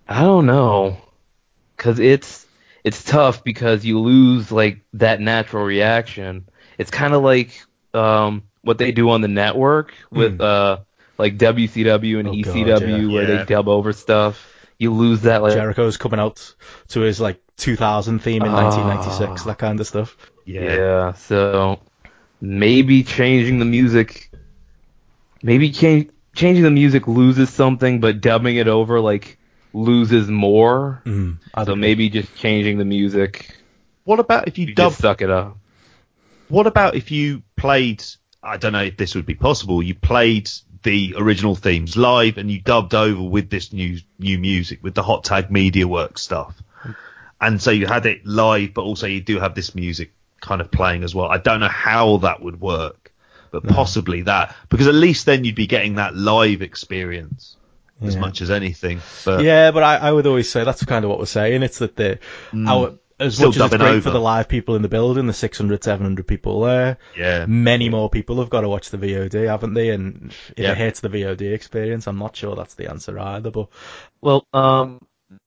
I 0.08 0.22
don't 0.22 0.46
know, 0.46 0.96
cause 1.76 1.98
it's 1.98 2.46
it's 2.84 3.04
tough 3.04 3.44
because 3.44 3.84
you 3.84 4.00
lose 4.00 4.50
like 4.50 4.80
that 4.94 5.20
natural 5.20 5.64
reaction. 5.64 6.48
It's 6.78 6.90
kind 6.90 7.14
of 7.14 7.22
like 7.22 7.62
um 7.92 8.44
what 8.62 8.78
they 8.78 8.92
do 8.92 9.10
on 9.10 9.20
the 9.20 9.28
network 9.28 9.92
with 10.10 10.38
mm. 10.38 10.44
uh 10.44 10.78
like 11.18 11.36
WCW 11.36 12.20
and 12.20 12.28
oh, 12.28 12.32
ECW 12.32 12.66
God, 12.66 12.82
yeah. 12.82 13.12
where 13.12 13.28
yeah. 13.28 13.38
they 13.38 13.44
dub 13.44 13.68
over 13.68 13.92
stuff. 13.92 14.54
You 14.78 14.94
lose 14.94 15.22
that 15.22 15.42
like 15.42 15.54
Jericho's 15.54 15.96
coming 15.96 16.20
out 16.20 16.54
to 16.88 17.00
his 17.00 17.20
like 17.20 17.40
2000 17.56 18.20
theme 18.20 18.42
in 18.42 18.48
uh, 18.48 18.62
1996, 18.62 19.44
that 19.44 19.58
kind 19.58 19.80
of 19.80 19.86
stuff. 19.86 20.16
Yeah. 20.44 20.62
yeah. 20.62 21.12
So 21.14 21.80
maybe 22.40 23.02
changing 23.02 23.58
the 23.58 23.64
music, 23.64 24.30
maybe 25.42 25.72
change, 25.72 26.10
changing 26.34 26.62
the 26.62 26.70
music 26.70 27.08
loses 27.08 27.50
something, 27.50 28.00
but 28.00 28.20
dubbing 28.20 28.56
it 28.56 28.68
over 28.68 29.00
like 29.00 29.37
loses 29.78 30.28
more. 30.28 31.02
Mm, 31.04 31.38
so 31.64 31.76
maybe 31.76 32.08
just 32.10 32.34
changing 32.36 32.78
the 32.78 32.84
music. 32.84 33.56
What 34.04 34.20
about 34.20 34.48
if 34.48 34.58
you, 34.58 34.66
you 34.66 34.74
dub? 34.74 34.92
suck 34.92 35.22
it 35.22 35.30
up. 35.30 35.56
What 36.48 36.66
about 36.66 36.94
if 36.94 37.10
you 37.10 37.42
played 37.56 38.02
I 38.42 38.56
don't 38.56 38.72
know 38.72 38.82
if 38.82 38.96
this 38.96 39.14
would 39.14 39.26
be 39.26 39.34
possible. 39.34 39.82
You 39.82 39.94
played 39.94 40.50
the 40.82 41.14
original 41.18 41.54
themes 41.54 41.96
live 41.96 42.38
and 42.38 42.50
you 42.50 42.60
dubbed 42.60 42.94
over 42.94 43.22
with 43.22 43.50
this 43.50 43.72
new 43.72 43.98
new 44.18 44.38
music 44.38 44.82
with 44.82 44.94
the 44.94 45.02
hot 45.02 45.24
tag 45.24 45.50
media 45.50 45.86
work 45.86 46.18
stuff. 46.18 46.54
And 47.40 47.60
so 47.62 47.70
you 47.70 47.86
had 47.86 48.06
it 48.06 48.26
live, 48.26 48.74
but 48.74 48.82
also 48.82 49.06
you 49.06 49.20
do 49.20 49.38
have 49.38 49.54
this 49.54 49.74
music 49.74 50.12
kind 50.40 50.60
of 50.60 50.70
playing 50.70 51.04
as 51.04 51.14
well. 51.14 51.28
I 51.28 51.38
don't 51.38 51.60
know 51.60 51.68
how 51.68 52.18
that 52.18 52.42
would 52.42 52.60
work, 52.60 53.12
but 53.50 53.64
no. 53.64 53.74
possibly 53.74 54.22
that 54.22 54.54
because 54.68 54.88
at 54.88 54.94
least 54.94 55.26
then 55.26 55.44
you'd 55.44 55.54
be 55.54 55.66
getting 55.66 55.96
that 55.96 56.16
live 56.16 56.62
experience 56.62 57.56
as 58.02 58.16
much 58.16 58.40
as 58.40 58.50
anything. 58.50 59.00
But 59.24 59.42
yeah, 59.42 59.70
but 59.70 59.82
I, 59.82 59.96
I 59.96 60.12
would 60.12 60.26
always 60.26 60.50
say 60.50 60.64
that's 60.64 60.84
kind 60.84 61.04
of 61.04 61.10
what 61.10 61.18
we're 61.18 61.26
saying. 61.26 61.62
It's 61.62 61.78
that 61.78 61.96
the 61.96 62.18
mm. 62.50 62.68
our 62.68 62.98
as 63.20 63.34
Still 63.34 63.48
much 63.48 63.56
as 63.56 63.72
it's 63.72 63.76
great 63.76 63.88
over. 63.88 64.00
for 64.02 64.10
the 64.10 64.20
live 64.20 64.48
people 64.48 64.76
in 64.76 64.82
the 64.82 64.88
building, 64.88 65.26
the 65.26 65.32
600, 65.32 65.82
700 65.82 66.26
people 66.26 66.60
there, 66.60 66.98
yeah, 67.16 67.46
many 67.46 67.88
more 67.88 68.08
people 68.08 68.38
have 68.38 68.50
got 68.50 68.60
to 68.60 68.68
watch 68.68 68.90
the 68.90 68.98
VOD, 68.98 69.48
haven't 69.48 69.74
they? 69.74 69.90
And 69.90 70.32
if 70.50 70.58
yeah. 70.58 70.72
it 70.72 70.78
hits 70.78 71.00
the 71.00 71.08
VOD 71.08 71.52
experience, 71.52 72.06
I'm 72.06 72.18
not 72.18 72.36
sure 72.36 72.54
that's 72.54 72.74
the 72.74 72.88
answer 72.88 73.18
either. 73.18 73.50
But 73.50 73.68
well, 74.20 74.46
um, 74.52 75.04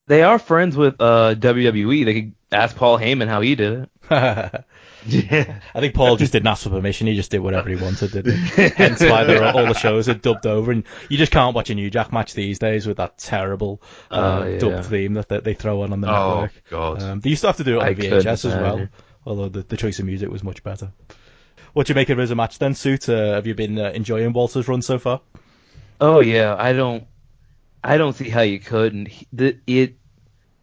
they 0.08 0.24
are 0.24 0.38
friends 0.38 0.76
with 0.76 1.00
uh, 1.00 1.36
WWE. 1.36 2.06
They 2.06 2.14
could 2.14 2.34
ask 2.52 2.76
Paul 2.76 3.00
Heyman 3.00 3.28
how 3.28 3.42
he 3.42 3.56
did 3.56 3.88
it. 4.10 4.66
Yeah. 5.06 5.60
I 5.74 5.80
think 5.80 5.96
Paul 5.96 6.16
just 6.16 6.32
didn't 6.32 6.48
ask 6.48 6.64
for 6.64 6.70
permission. 6.70 7.08
He 7.08 7.16
just 7.16 7.32
did 7.32 7.40
whatever 7.40 7.70
he 7.70 7.76
wanted, 7.76 8.12
didn't 8.12 8.38
he? 8.38 8.70
Hence 8.76 9.02
why 9.02 9.52
all 9.52 9.66
the 9.66 9.74
shows 9.74 10.10
are 10.10 10.14
dubbed 10.14 10.46
over. 10.46 10.72
And 10.72 10.84
you 11.10 11.18
just 11.18 11.32
can't 11.32 11.56
watch 11.56 11.70
a 11.70 11.76
New 11.76 11.90
Jack 11.90 12.14
match 12.14 12.34
these 12.34 12.60
days 12.60 12.86
with 12.86 12.98
that 12.98 13.18
terrible 13.18 13.82
uh, 14.10 14.42
oh, 14.44 14.48
yeah. 14.48 14.58
dubbed 14.60 14.86
theme 14.86 15.14
that, 15.16 15.30
that 15.30 15.44
they 15.44 15.54
throw 15.54 15.82
on 15.82 15.94
on 15.94 16.02
the 16.02 16.08
oh, 16.08 16.34
network. 16.34 16.64
God. 16.70 17.02
Um, 17.02 17.20
they 17.20 17.32
used 17.32 17.42
to 17.42 17.48
have 17.48 17.58
to 17.58 17.64
do 17.64 17.78
it 17.78 17.82
on 17.82 17.88
I 17.88 17.94
VHS 17.94 18.46
as 18.46 18.56
well, 18.56 18.88
although 19.26 19.50
the, 19.50 19.64
the 19.64 19.78
choice 19.78 20.00
of 20.00 20.06
music 20.06 20.30
was 20.30 20.44
much 20.44 20.64
better. 20.64 20.92
What 21.74 21.88
do 21.88 21.92
you 21.92 21.96
make 21.96 22.10
of 22.10 22.20
it 22.20 22.24
as 22.24 22.32
a 22.32 22.36
match 22.36 22.60
then, 22.60 22.76
Suit? 22.76 23.08
Uh, 23.08 23.34
have 23.34 23.48
you 23.48 23.56
been 23.56 23.80
uh, 23.80 23.92
enjoying 23.92 24.34
Walter's 24.34 24.68
run 24.68 24.82
so 24.82 25.00
far? 25.00 25.22
Oh 26.00 26.20
yeah, 26.20 26.56
I 26.58 26.74
don't, 26.74 27.06
I 27.84 27.98
don't 27.98 28.14
see 28.14 28.30
how 28.30 28.42
you 28.42 28.60
couldn't. 28.60 29.10
It, 29.68 29.96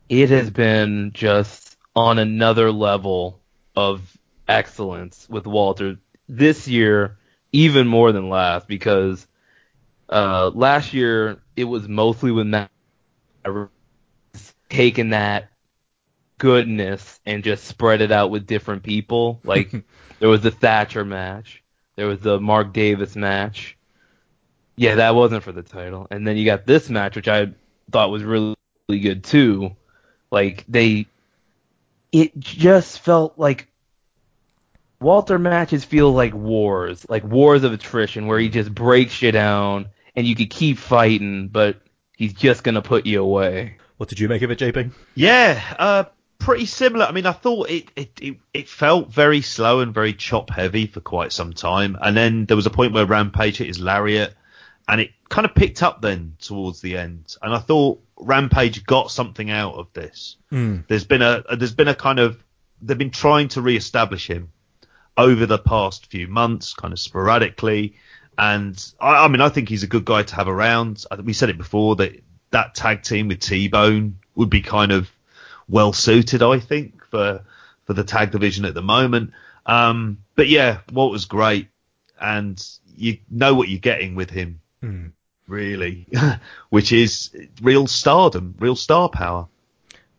it 0.08 0.30
has 0.30 0.50
been 0.50 1.12
just 1.14 1.76
on 1.94 2.18
another 2.18 2.70
level 2.70 3.40
of 3.74 4.18
excellence 4.48 5.26
with 5.28 5.46
Walter 5.46 5.98
this 6.28 6.66
year, 6.66 7.18
even 7.52 7.86
more 7.86 8.12
than 8.12 8.28
last, 8.28 8.66
because 8.66 9.26
uh, 10.08 10.50
last 10.54 10.94
year 10.94 11.40
it 11.56 11.64
was 11.64 11.88
mostly 11.88 12.30
with 12.30 12.46
Matt 12.46 12.70
taking 14.68 15.10
that 15.10 15.50
goodness 16.38 17.20
and 17.26 17.42
just 17.44 17.64
spread 17.64 18.00
it 18.00 18.12
out 18.12 18.30
with 18.30 18.46
different 18.46 18.82
people. 18.82 19.40
Like 19.44 19.70
there 20.20 20.28
was 20.28 20.42
the 20.42 20.50
Thatcher 20.50 21.04
match, 21.04 21.62
there 21.96 22.06
was 22.06 22.20
the 22.20 22.40
Mark 22.40 22.72
Davis 22.72 23.16
match. 23.16 23.76
Yeah, 24.76 24.96
that 24.96 25.16
wasn't 25.16 25.42
for 25.42 25.50
the 25.50 25.64
title. 25.64 26.06
And 26.08 26.24
then 26.26 26.36
you 26.36 26.44
got 26.44 26.64
this 26.64 26.88
match, 26.88 27.16
which 27.16 27.26
I 27.26 27.52
thought 27.90 28.10
was 28.10 28.22
really, 28.22 28.54
really 28.88 29.00
good 29.00 29.24
too. 29.24 29.74
Like 30.30 30.64
they, 30.68 31.06
it 32.12 32.38
just 32.38 33.00
felt 33.00 33.36
like 33.38 33.68
Walter 35.00 35.38
matches 35.38 35.84
feel 35.84 36.12
like 36.12 36.34
wars, 36.34 37.06
like 37.08 37.24
wars 37.24 37.62
of 37.62 37.72
attrition, 37.72 38.26
where 38.26 38.38
he 38.38 38.48
just 38.48 38.74
breaks 38.74 39.22
you 39.22 39.30
down 39.30 39.88
and 40.16 40.26
you 40.26 40.34
could 40.34 40.50
keep 40.50 40.78
fighting, 40.78 41.48
but 41.48 41.80
he's 42.16 42.32
just 42.32 42.64
gonna 42.64 42.82
put 42.82 43.06
you 43.06 43.22
away. 43.22 43.76
What 43.96 44.08
did 44.08 44.18
you 44.18 44.28
make 44.28 44.42
of 44.42 44.50
it, 44.50 44.58
JP? 44.58 44.92
Yeah, 45.14 45.62
uh, 45.78 46.04
pretty 46.38 46.66
similar. 46.66 47.04
I 47.06 47.12
mean, 47.12 47.26
I 47.26 47.32
thought 47.32 47.70
it, 47.70 47.90
it, 47.94 48.10
it, 48.20 48.36
it 48.52 48.68
felt 48.68 49.12
very 49.12 49.40
slow 49.40 49.80
and 49.80 49.94
very 49.94 50.12
chop 50.12 50.50
heavy 50.50 50.86
for 50.86 51.00
quite 51.00 51.32
some 51.32 51.52
time, 51.52 51.96
and 52.00 52.16
then 52.16 52.46
there 52.46 52.56
was 52.56 52.66
a 52.66 52.70
point 52.70 52.92
where 52.92 53.06
Rampage 53.06 53.58
hit 53.58 53.68
his 53.68 53.78
lariat, 53.78 54.34
and 54.88 55.00
it 55.00 55.10
kind 55.28 55.44
of 55.44 55.54
picked 55.54 55.82
up 55.82 56.02
then 56.02 56.36
towards 56.40 56.80
the 56.80 56.96
end, 56.96 57.36
and 57.42 57.54
I 57.54 57.58
thought 57.58 58.00
Rampage 58.16 58.84
got 58.84 59.12
something 59.12 59.50
out 59.50 59.74
of 59.74 59.92
this. 59.92 60.36
Mm. 60.50 60.86
There's 60.88 61.04
been 61.04 61.22
a 61.22 61.44
there's 61.56 61.74
been 61.74 61.88
a 61.88 61.94
kind 61.94 62.18
of 62.18 62.42
they've 62.82 62.98
been 62.98 63.10
trying 63.10 63.48
to 63.48 63.60
re-establish 63.60 64.28
him 64.28 64.50
over 65.18 65.44
the 65.44 65.58
past 65.58 66.06
few 66.06 66.28
months, 66.28 66.72
kind 66.72 66.92
of 66.92 66.98
sporadically. 66.98 67.96
And 68.38 68.82
I, 69.00 69.24
I 69.24 69.28
mean, 69.28 69.40
I 69.40 69.48
think 69.48 69.68
he's 69.68 69.82
a 69.82 69.88
good 69.88 70.04
guy 70.04 70.22
to 70.22 70.34
have 70.36 70.48
around. 70.48 71.04
I, 71.10 71.16
think 71.16 71.26
we 71.26 71.32
said 71.34 71.50
it 71.50 71.58
before 71.58 71.96
that 71.96 72.22
that 72.50 72.74
tag 72.74 73.02
team 73.02 73.28
with 73.28 73.40
T-Bone 73.40 74.20
would 74.36 74.48
be 74.48 74.62
kind 74.62 74.92
of 74.92 75.10
well 75.68 75.92
suited, 75.92 76.42
I 76.42 76.60
think, 76.60 77.04
for 77.10 77.44
for 77.84 77.92
the 77.92 78.04
tag 78.04 78.30
division 78.30 78.64
at 78.64 78.74
the 78.74 78.82
moment. 78.82 79.32
Um, 79.66 80.18
but 80.36 80.48
yeah, 80.48 80.78
Walt 80.92 81.12
was 81.12 81.24
great, 81.24 81.68
and 82.18 82.64
you 82.96 83.18
know 83.28 83.54
what 83.54 83.68
you're 83.68 83.80
getting 83.80 84.14
with 84.14 84.30
him, 84.30 84.60
hmm. 84.80 85.08
really, 85.48 86.06
which 86.70 86.92
is 86.92 87.36
real 87.60 87.88
stardom, 87.88 88.54
real 88.60 88.76
star 88.76 89.08
power. 89.08 89.48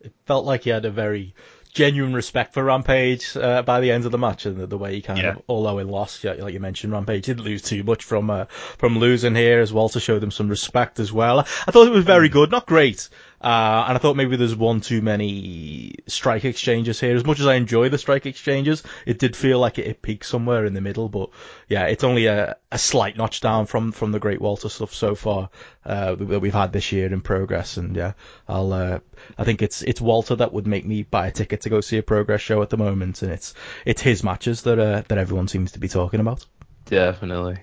It 0.02 0.14
felt 0.26 0.46
like 0.46 0.64
he 0.64 0.70
had 0.70 0.86
a 0.86 0.92
very 0.92 1.34
genuine 1.74 2.14
respect 2.14 2.54
for 2.54 2.64
Rampage 2.64 3.38
uh, 3.38 3.62
by 3.62 3.80
the 3.80 3.92
end 3.92 4.06
of 4.06 4.12
the 4.12 4.18
match, 4.18 4.46
and 4.46 4.58
the, 4.58 4.68
the 4.68 4.78
way 4.78 4.96
he 4.96 5.02
kind 5.02 5.20
yeah. 5.20 5.30
of, 5.32 5.42
although 5.48 5.78
he 5.78 5.84
lost, 5.84 6.24
like 6.24 6.54
you 6.54 6.60
mentioned, 6.60 6.94
Rampage 6.94 7.26
didn't 7.26 7.44
lose 7.44 7.62
too 7.62 7.84
much 7.84 8.04
from 8.04 8.30
uh, 8.30 8.46
from 8.78 9.00
losing 9.00 9.36
here, 9.36 9.60
as 9.60 9.72
well 9.72 9.90
to 9.90 10.00
show 10.00 10.20
them 10.20 10.32
some 10.32 10.50
respect 10.50 11.00
as 11.00 11.12
well. 11.14 11.40
I 11.40 11.72
thought 11.72 11.88
it 11.88 11.94
was 11.94 12.06
very 12.06 12.30
mm. 12.30 12.34
good, 12.34 12.52
not 12.52 12.66
great, 12.66 13.10
uh, 13.42 13.86
and 13.88 13.96
I 13.96 14.00
thought 14.00 14.16
maybe 14.18 14.36
there's 14.36 14.56
one 14.56 14.82
too 14.82 15.02
many 15.02 15.96
strike 16.08 16.44
exchanges 16.46 17.00
here. 17.00 17.16
As 17.16 17.24
much 17.26 17.40
as 17.40 17.48
I 17.48 17.56
enjoy 17.56 17.90
the 17.90 17.98
strike 17.98 18.26
exchanges, 18.26 18.84
it 19.06 19.18
did 19.20 19.36
feel 19.36 19.60
like 19.60 19.78
it, 19.80 19.88
it 19.88 20.02
peaked 20.02 20.26
somewhere 20.26 20.66
in 20.66 20.74
the 20.74 20.82
middle. 20.82 21.08
But 21.10 21.30
yeah, 21.68 21.86
it's 21.86 22.04
only 22.04 22.26
a, 22.26 22.58
a 22.72 22.78
slight 22.78 23.18
notch 23.18 23.40
down 23.42 23.66
from, 23.66 23.92
from 23.94 24.12
the 24.12 24.20
Great 24.20 24.42
Walter 24.42 24.68
stuff 24.70 24.94
so 24.94 25.16
far 25.16 25.50
uh, 25.86 26.16
that 26.16 26.40
we've 26.42 26.54
had 26.54 26.74
this 26.74 26.92
year 26.92 27.12
in 27.12 27.22
progress. 27.22 27.78
And 27.78 27.96
yeah, 27.96 28.14
I'll 28.48 28.74
uh, 28.74 29.00
I 29.38 29.44
think 29.46 29.62
it's 29.62 29.82
it's 29.84 30.02
Walter 30.02 30.36
that 30.36 30.52
would 30.54 30.68
make 30.68 30.86
me 30.86 31.04
buy 31.04 31.28
a 31.28 31.32
ticket 31.32 31.62
to 31.62 31.70
go 31.70 31.82
see 31.82 31.98
a 31.98 32.04
progress 32.04 32.42
show 32.42 32.62
at 32.62 32.70
the 32.70 32.78
moment, 32.78 33.22
and 33.22 33.32
it's 33.32 33.54
it's 33.86 34.02
his 34.02 34.24
matches 34.24 34.64
that 34.64 34.80
uh, 34.80 35.04
that 35.08 35.18
everyone 35.18 35.48
seems 35.48 35.72
to 35.74 35.80
be 35.80 35.88
talking 35.88 36.20
about. 36.20 36.46
Definitely. 36.86 37.60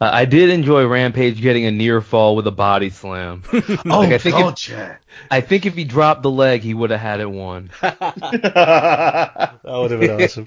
Uh, 0.00 0.10
I 0.12 0.26
did 0.26 0.50
enjoy 0.50 0.86
Rampage 0.86 1.40
getting 1.40 1.64
a 1.66 1.72
near 1.72 2.00
fall 2.00 2.36
with 2.36 2.46
a 2.46 2.52
body 2.52 2.90
slam. 2.90 3.42
oh 3.52 3.60
Like, 3.84 4.12
I 4.12 4.18
think 4.18 4.36
God, 4.36 4.52
if- 4.56 4.68
yeah. 4.68 4.96
I 5.30 5.40
think 5.40 5.66
if 5.66 5.74
he 5.74 5.84
dropped 5.84 6.22
the 6.22 6.30
leg, 6.30 6.62
he 6.62 6.74
would 6.74 6.90
have 6.90 7.00
had 7.00 7.20
it 7.20 7.30
won. 7.30 7.70
That 7.80 9.58
would 9.64 9.90
have 9.90 10.00
been 10.00 10.22
awesome. 10.22 10.46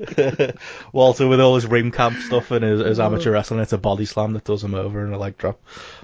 Walter 0.92 1.28
with 1.28 1.40
all 1.40 1.56
his 1.56 1.66
Ringkampf 1.66 2.22
stuff 2.22 2.50
and 2.50 2.64
his, 2.64 2.80
his 2.80 3.00
amateur 3.00 3.32
wrestling, 3.32 3.60
it's 3.60 3.72
a 3.72 3.78
body 3.78 4.06
slam 4.06 4.32
that 4.32 4.44
does 4.44 4.64
him 4.64 4.74
over 4.74 5.04
and 5.04 5.14
a 5.14 5.18
leg 5.18 5.36
drop. 5.36 5.60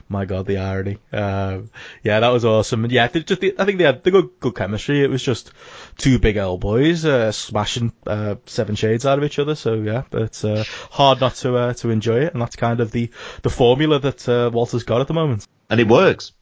My 0.09 0.25
God, 0.25 0.47
the 0.47 0.59
irony. 0.59 0.99
Um, 1.13 1.71
yeah, 2.03 2.21
that 2.21 2.29
was 2.29 2.45
awesome. 2.45 2.85
And 2.85 2.93
yeah, 2.93 3.09
they 3.09 3.21
just, 3.21 3.43
I 3.43 3.65
think 3.65 3.79
they 3.79 3.85
had 3.85 4.05
they 4.05 4.11
good, 4.11 4.31
good 4.39 4.55
chemistry. 4.55 5.03
It 5.03 5.11
was 5.11 5.23
just 5.23 5.53
two 5.97 6.19
big 6.19 6.37
old 6.39 6.61
boys 6.61 7.05
uh, 7.05 7.33
smashing 7.33 7.93
uh, 8.07 8.37
seven 8.47 8.77
shades 8.77 9.07
out 9.07 9.19
of 9.19 9.25
each 9.25 9.39
other. 9.39 9.55
So 9.55 9.75
yeah, 9.75 10.03
it's 10.13 10.45
uh, 10.45 10.65
hard 10.91 11.21
not 11.21 11.35
to 11.37 11.57
uh, 11.57 11.75
to 11.75 11.91
enjoy 11.91 12.21
it, 12.21 12.33
and 12.35 12.43
that's 12.43 12.57
kind 12.57 12.81
of 12.81 12.93
the 12.93 13.11
the 13.43 13.51
formula 13.51 13.99
that 13.99 14.29
uh, 14.29 14.51
Walter's 14.53 14.85
got 14.85 15.01
at 15.01 15.09
the 15.09 15.15
moment. 15.15 15.47
and 15.71 15.81
it 15.81 15.89
works. 15.89 16.33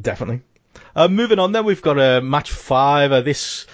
Definitely. 0.00 0.42
Uh, 0.96 1.08
moving 1.08 1.38
on 1.38 1.52
then, 1.52 1.64
we've 1.64 1.82
got 1.82 1.98
a 1.98 2.18
uh, 2.18 2.20
match 2.20 2.50
five. 2.50 3.12
Uh, 3.12 3.20
this 3.20 3.66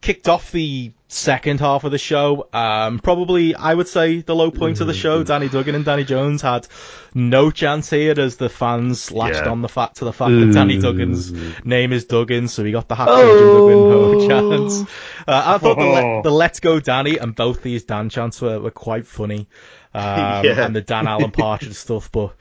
kicked 0.00 0.28
off 0.28 0.50
the 0.50 0.92
second 1.06 1.60
half 1.60 1.84
of 1.84 1.92
the 1.92 1.98
show. 1.98 2.48
Um, 2.52 2.98
probably, 2.98 3.54
I 3.54 3.72
would 3.72 3.86
say, 3.86 4.20
the 4.22 4.34
low 4.34 4.50
point 4.50 4.80
of 4.80 4.86
the 4.88 4.94
show. 4.94 5.22
Danny 5.22 5.48
Duggan 5.48 5.74
and 5.76 5.84
Danny 5.84 6.02
Jones 6.02 6.42
had 6.42 6.66
no 7.14 7.50
chance 7.52 7.88
here 7.90 8.18
as 8.18 8.36
the 8.36 8.48
fans 8.48 9.12
latched 9.12 9.44
Yeah. 9.44 9.50
on 9.50 9.62
the 9.62 9.68
fact 9.68 9.96
to 9.98 10.04
the 10.04 10.12
fact 10.12 10.30
that 10.32 10.52
Danny 10.54 10.78
Duggan's 10.78 11.30
name 11.64 11.92
is 11.92 12.06
Duggan, 12.06 12.48
so 12.48 12.64
he 12.64 12.72
got 12.72 12.88
the 12.88 12.96
happy 12.96 13.10
Oh. 13.14 13.68
Duggan 13.68 14.28
no 14.28 14.28
chance. 14.68 14.90
Uh, 15.28 15.42
I 15.54 15.58
thought 15.58 15.78
the, 15.78 15.84
le- 15.84 16.22
the 16.24 16.30
Let's 16.32 16.58
Go 16.60 16.80
Danny 16.80 17.18
and 17.18 17.34
both 17.36 17.62
these 17.62 17.84
Dan 17.84 18.08
chants 18.08 18.40
were, 18.40 18.58
were 18.60 18.70
quite 18.72 19.06
funny. 19.06 19.46
Um, 19.94 20.42
Yeah. 20.46 20.64
and 20.64 20.74
the 20.74 20.80
Dan 20.80 21.06
Alan 21.06 21.32
Partridge 21.32 21.74
stuff, 21.74 22.10
but 22.10 22.34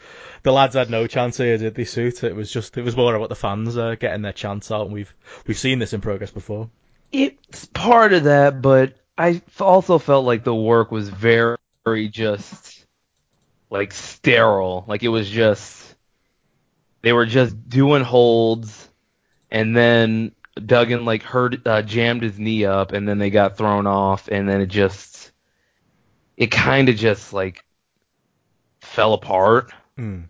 the 0.44 0.52
lads 0.52 0.76
had 0.76 0.90
no 0.90 1.08
chance 1.08 1.38
here, 1.38 1.58
did 1.58 1.76
they? 1.76 1.84
Suit 1.84 2.24
it 2.24 2.36
was 2.36 2.52
just 2.52 2.78
it 2.78 2.84
was 2.84 2.96
more 2.96 3.16
about 3.16 3.30
the 3.30 3.36
fans 3.36 3.78
uh, 3.78 3.96
getting 3.96 4.22
their 4.22 4.34
chance 4.34 4.72
out, 4.72 4.86
and 4.86 4.94
we've 4.94 5.14
we've 5.46 5.58
seen 5.58 5.80
this 5.80 5.94
in 5.94 6.02
progress 6.02 6.32
before. 6.32 6.70
It's 7.12 7.66
part 7.66 8.14
of 8.14 8.24
that, 8.26 8.62
but 8.62 8.96
I 9.18 9.42
also 9.60 10.00
felt 10.00 10.26
like 10.26 10.44
the 10.44 10.56
work 10.56 10.92
was 10.92 11.10
very, 11.10 11.58
very 11.84 12.08
just 12.08 12.86
like 13.70 13.94
sterile. 13.94 14.86
Like 14.88 15.04
it 15.04 15.10
was 15.10 15.30
just 15.30 15.96
they 17.02 17.14
were 17.14 17.26
just 17.26 17.70
doing 17.70 18.04
holds, 18.04 18.90
and 19.50 19.76
then 19.76 20.34
Duggan 20.56 21.06
like 21.06 21.24
hurt 21.24 21.68
uh, 21.68 21.82
jammed 21.82 22.24
his 22.24 22.40
knee 22.40 22.66
up, 22.66 22.94
and 22.94 23.08
then 23.08 23.20
they 23.20 23.30
got 23.30 23.58
thrown 23.58 23.88
off, 23.88 24.28
and 24.28 24.48
then 24.48 24.62
it 24.62 24.68
just 24.68 25.32
it 26.38 26.48
kind 26.48 26.90
of 26.90 26.96
just 26.96 27.34
like 27.34 27.64
fell 28.80 29.14
apart. 29.14 29.72
Hmm. 29.98 30.22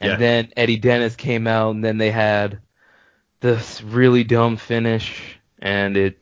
And 0.00 0.12
Yeah. 0.12 0.16
then 0.16 0.52
Eddie 0.56 0.78
Dennis 0.78 1.14
came 1.16 1.46
out, 1.46 1.74
and 1.74 1.84
then 1.84 1.98
they 1.98 2.10
had 2.10 2.60
this 3.40 3.82
really 3.82 4.24
dumb 4.24 4.56
finish, 4.56 5.38
and 5.58 5.96
it. 5.96 6.18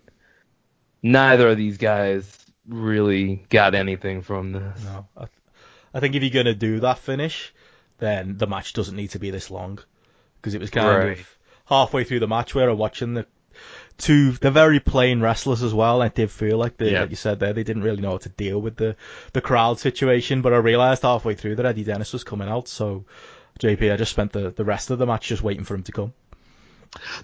Neither 1.02 1.48
of 1.50 1.56
these 1.56 1.78
guys 1.78 2.26
really 2.68 3.46
got 3.50 3.74
anything 3.74 4.22
from 4.22 4.52
this. 4.52 4.84
No, 4.84 5.06
I, 5.16 5.20
th- 5.20 5.30
I 5.94 6.00
think 6.00 6.14
if 6.16 6.22
you're 6.22 6.42
gonna 6.42 6.54
do 6.56 6.80
that 6.80 6.98
finish, 6.98 7.54
then 7.98 8.36
the 8.36 8.46
match 8.48 8.72
doesn't 8.72 8.96
need 8.96 9.10
to 9.10 9.18
be 9.20 9.30
this 9.30 9.50
long, 9.50 9.78
because 10.36 10.54
it 10.54 10.60
was 10.60 10.70
kind 10.70 10.88
Right. 10.88 11.18
of 11.20 11.38
halfway 11.66 12.02
through 12.04 12.18
the 12.20 12.26
match 12.28 12.54
where 12.54 12.68
I'm 12.68 12.78
watching 12.78 13.14
the 13.14 13.26
two. 13.96 14.32
They're 14.32 14.50
very 14.50 14.80
plain 14.80 15.20
wrestlers 15.20 15.62
as 15.62 15.72
well. 15.72 16.02
I 16.02 16.08
did 16.08 16.30
feel 16.32 16.58
like 16.58 16.76
they, 16.78 16.92
Yeah. 16.92 17.02
like 17.02 17.10
you 17.10 17.16
said 17.16 17.38
there, 17.38 17.52
they 17.52 17.64
didn't 17.64 17.82
really 17.84 18.02
know 18.02 18.10
how 18.12 18.18
to 18.18 18.28
deal 18.28 18.60
with 18.60 18.76
the 18.76 18.96
the 19.32 19.40
crowd 19.40 19.78
situation. 19.78 20.42
But 20.42 20.52
I 20.52 20.56
realised 20.56 21.02
halfway 21.02 21.34
through 21.36 21.56
that 21.56 21.66
Eddie 21.66 21.84
Dennis 21.84 22.12
was 22.12 22.24
coming 22.24 22.48
out, 22.48 22.66
so 22.66 23.04
JP, 23.58 23.92
I 23.92 23.96
just 23.96 24.12
spent 24.12 24.32
the 24.32 24.50
the 24.50 24.64
rest 24.64 24.90
of 24.90 24.98
the 24.98 25.06
match 25.06 25.28
just 25.28 25.42
waiting 25.42 25.64
for 25.64 25.74
him 25.74 25.82
to 25.84 25.92
come. 25.92 26.12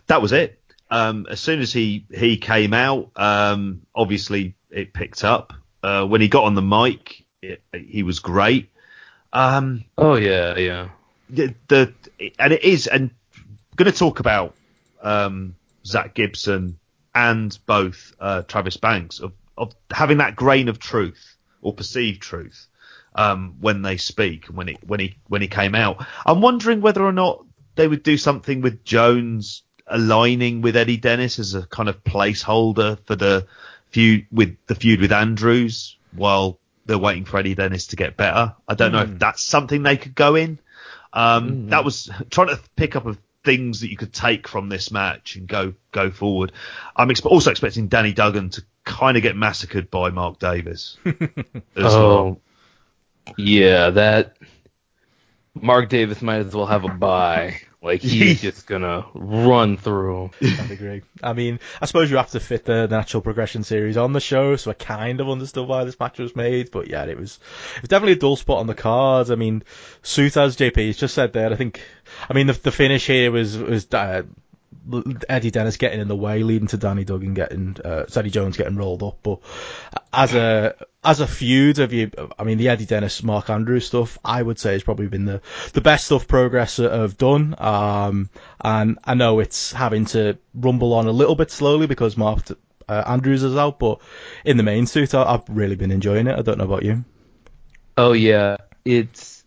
that 0.06 0.20
was 0.22 0.32
it. 0.32 0.60
Um, 0.90 1.26
as 1.30 1.40
soon 1.40 1.60
as 1.60 1.72
he 1.72 2.06
he 2.12 2.36
came 2.36 2.74
out, 2.74 3.10
um, 3.16 3.82
obviously 3.94 4.54
it 4.70 4.92
picked 4.92 5.24
up. 5.24 5.52
Uh, 5.82 6.06
when 6.06 6.20
he 6.20 6.28
got 6.28 6.44
on 6.44 6.54
the 6.54 6.62
mic, 6.62 7.24
it, 7.42 7.62
he 7.72 8.02
was 8.02 8.20
great. 8.20 8.70
Um, 9.32 9.84
Oh 9.98 10.14
yeah, 10.16 10.56
yeah. 10.56 10.88
the, 11.28 11.54
the 11.68 11.92
and 12.38 12.52
it 12.52 12.62
is 12.64 12.86
and 12.86 13.10
going 13.76 13.90
to 13.90 13.98
talk 13.98 14.20
about 14.20 14.54
um, 15.02 15.56
Zack 15.84 16.14
Gibson 16.14 16.78
and 17.14 17.56
both 17.66 18.12
uh, 18.20 18.42
Travis 18.42 18.76
Banks 18.76 19.20
of, 19.20 19.32
of 19.56 19.74
having 19.90 20.18
that 20.18 20.36
grain 20.36 20.68
of 20.68 20.78
truth 20.78 21.36
or 21.62 21.72
perceived 21.74 22.22
truth 22.22 22.68
um, 23.14 23.56
when 23.60 23.82
they 23.82 23.96
speak 23.96 24.46
when 24.46 24.68
it 24.68 24.78
when 24.86 25.00
he 25.00 25.16
when 25.28 25.42
he 25.42 25.48
came 25.48 25.74
out. 25.74 26.04
I'm 26.24 26.40
wondering 26.40 26.80
whether 26.80 27.04
or 27.04 27.12
not 27.12 27.44
they 27.76 27.88
would 27.88 28.02
do 28.02 28.16
something 28.16 28.60
with 28.60 28.84
Jones 28.84 29.62
aligning 29.86 30.62
with 30.62 30.76
Eddie 30.76 30.96
Dennis 30.96 31.38
as 31.38 31.54
a 31.54 31.66
kind 31.66 31.88
of 31.88 32.02
placeholder 32.04 32.98
for 33.06 33.16
the 33.16 33.46
feud 33.90 34.26
with 34.32 34.56
the 34.66 34.74
feud 34.74 35.00
with 35.00 35.12
Andrews 35.12 35.96
while 36.12 36.58
they're 36.86 36.98
waiting 36.98 37.24
for 37.24 37.38
Eddie 37.38 37.54
Dennis 37.54 37.88
to 37.88 37.96
get 37.96 38.16
better. 38.16 38.54
I 38.68 38.74
don't 38.74 38.92
know 38.92 39.02
if 39.02 39.18
that's 39.18 39.42
something 39.42 39.82
they 39.82 39.96
could 39.96 40.14
go 40.14 40.34
in. 40.34 40.58
Um, 41.12 41.68
That 41.68 41.84
was 41.84 42.10
trying 42.30 42.48
to 42.48 42.60
pick 42.76 42.96
up 42.96 43.06
of 43.06 43.18
things 43.44 43.80
that 43.80 43.90
you 43.90 43.96
could 43.96 44.12
take 44.12 44.48
from 44.48 44.68
this 44.68 44.90
match 44.90 45.36
and 45.36 45.46
go 45.46 45.74
go 45.92 46.10
forward. 46.10 46.52
I'm 46.96 47.08
expe- 47.08 47.30
also 47.30 47.50
expecting 47.50 47.88
Danny 47.88 48.12
Duggan 48.12 48.50
to 48.50 48.64
kind 48.84 49.16
of 49.16 49.22
get 49.22 49.36
massacred 49.36 49.90
by 49.90 50.10
Mark 50.10 50.38
Davis. 50.38 50.96
as 51.04 51.14
well. 51.76 52.40
Yeah. 53.36 53.90
That 53.90 54.36
Mark 55.54 55.88
Davis 55.88 56.22
might 56.22 56.46
as 56.46 56.54
well 56.54 56.66
have 56.66 56.84
a 56.84 56.88
bye. 56.88 57.60
Like 57.84 58.00
he's 58.00 58.40
just 58.40 58.66
gonna 58.66 59.04
run 59.12 59.76
through. 59.76 60.30
I 61.22 61.34
mean, 61.34 61.60
I 61.82 61.84
suppose 61.84 62.10
you 62.10 62.16
have 62.16 62.30
to 62.30 62.40
fit 62.40 62.64
the, 62.64 62.88
natural 62.88 63.20
progression 63.20 63.62
series 63.62 63.98
on 63.98 64.14
the 64.14 64.20
show, 64.20 64.56
so 64.56 64.70
I 64.70 64.74
kind 64.74 65.20
of 65.20 65.28
understood 65.28 65.68
why 65.68 65.84
this 65.84 66.00
match 66.00 66.18
was 66.18 66.34
made. 66.34 66.70
But 66.70 66.88
yeah, 66.88 67.04
it 67.04 67.18
was 67.18 67.38
it 67.76 67.82
was 67.82 67.88
definitely 67.90 68.14
a 68.14 68.16
dull 68.16 68.36
spot 68.36 68.60
on 68.60 68.66
the 68.66 68.74
cards. 68.74 69.30
I 69.30 69.34
mean, 69.34 69.64
suit 70.02 70.34
as 70.38 70.56
JP 70.56 70.86
has 70.86 70.96
just 70.96 71.14
said 71.14 71.34
there. 71.34 71.52
I 71.52 71.56
think, 71.56 71.82
I 72.28 72.32
mean, 72.32 72.46
the, 72.46 72.54
the 72.54 72.72
finish 72.72 73.06
here 73.06 73.30
was 73.30 73.58
was 73.58 73.86
uh, 73.92 74.22
Eddie 75.28 75.50
Dennis 75.50 75.76
getting 75.76 76.00
in 76.00 76.08
the 76.08 76.16
way, 76.16 76.42
leading 76.42 76.68
to 76.68 76.76
Danny 76.76 77.04
Duggan 77.04 77.34
getting 77.34 77.76
uh, 77.84 78.04
Eddie 78.14 78.30
Jones 78.30 78.56
getting 78.56 78.76
rolled 78.76 79.02
up. 79.02 79.18
But 79.22 79.40
as 80.12 80.34
a 80.34 80.74
as 81.02 81.20
a 81.20 81.26
feud, 81.26 81.78
have 81.78 81.92
you? 81.92 82.10
I 82.38 82.44
mean, 82.44 82.58
the 82.58 82.68
Eddie 82.68 82.86
Dennis 82.86 83.22
Mark 83.22 83.50
Andrews 83.50 83.86
stuff, 83.86 84.18
I 84.24 84.42
would 84.42 84.58
say 84.58 84.72
has 84.72 84.82
probably 84.82 85.08
been 85.08 85.24
the 85.24 85.40
the 85.72 85.80
best 85.80 86.06
stuff 86.06 86.26
Progress 86.26 86.76
have 86.78 87.18
done. 87.18 87.54
Um, 87.58 88.30
and 88.60 88.98
I 89.04 89.14
know 89.14 89.40
it's 89.40 89.72
having 89.72 90.06
to 90.06 90.38
rumble 90.54 90.92
on 90.94 91.06
a 91.06 91.12
little 91.12 91.36
bit 91.36 91.50
slowly 91.50 91.86
because 91.86 92.16
Mark 92.16 92.48
uh, 92.88 93.02
Andrews 93.06 93.42
is 93.42 93.56
out, 93.56 93.78
but 93.78 94.00
in 94.44 94.56
the 94.56 94.62
main 94.62 94.86
suit, 94.86 95.14
I, 95.14 95.22
I've 95.22 95.48
really 95.48 95.76
been 95.76 95.90
enjoying 95.90 96.26
it. 96.26 96.38
I 96.38 96.42
don't 96.42 96.58
know 96.58 96.64
about 96.64 96.82
you. 96.82 97.04
Oh 97.96 98.12
yeah, 98.12 98.56
it's 98.84 99.43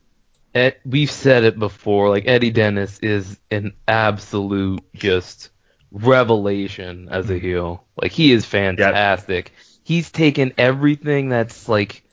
Ed, 0.57 0.77
we've 0.85 1.11
said 1.11 1.43
it 1.43 1.59
before. 1.59 2.09
Like 2.09 2.27
Eddie 2.27 2.51
Dennis 2.51 2.99
is 2.99 3.39
an 3.51 3.73
absolute 3.87 4.81
just 4.93 5.49
revelation 5.91 7.07
as 7.09 7.29
a 7.29 7.37
heel. 7.37 7.85
Like 8.01 8.11
he 8.11 8.31
is 8.31 8.45
fantastic. 8.45 9.53
He's 9.83 10.11
taken 10.11 10.53
everything 10.57 11.29
that's 11.29 11.69
like 11.69 12.03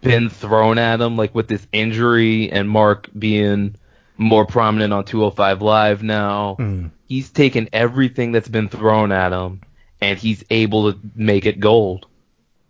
been 0.00 0.28
thrown 0.28 0.78
at 0.78 1.00
him, 1.00 1.16
like 1.16 1.34
with 1.34 1.48
this 1.48 1.66
injury 1.72 2.50
and 2.50 2.68
Mark 2.68 3.08
being 3.16 3.76
more 4.16 4.46
prominent 4.46 4.92
on 4.92 5.04
205 5.04 5.62
Live 5.62 6.02
now. 6.02 6.56
Mm. 6.58 6.90
He's 7.06 7.30
taken 7.30 7.68
everything 7.72 8.32
that's 8.32 8.48
been 8.48 8.68
thrown 8.68 9.12
at 9.12 9.32
him 9.32 9.60
and 10.00 10.18
he's 10.18 10.42
able 10.50 10.92
to 10.92 10.98
make 11.14 11.46
it 11.46 11.60
gold. 11.60 12.06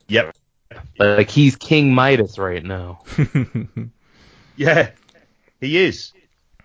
Yep. 0.09 0.37
Like 0.99 1.31
he's 1.31 1.57
King 1.57 1.95
Midas 1.95 2.39
right 2.39 2.63
now. 2.63 3.03
Yeah, 4.57 4.91
he 5.63 5.79
is. 5.79 6.13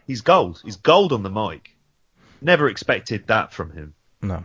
He's 0.06 0.22
gold. 0.22 0.62
He's 0.64 0.78
gold 0.78 1.14
on 1.14 1.24
the 1.24 1.30
mic. 1.30 1.76
Never 2.42 2.68
expected 2.68 3.28
that 3.28 3.54
from 3.54 3.72
him. 3.72 3.94
No. 4.22 4.44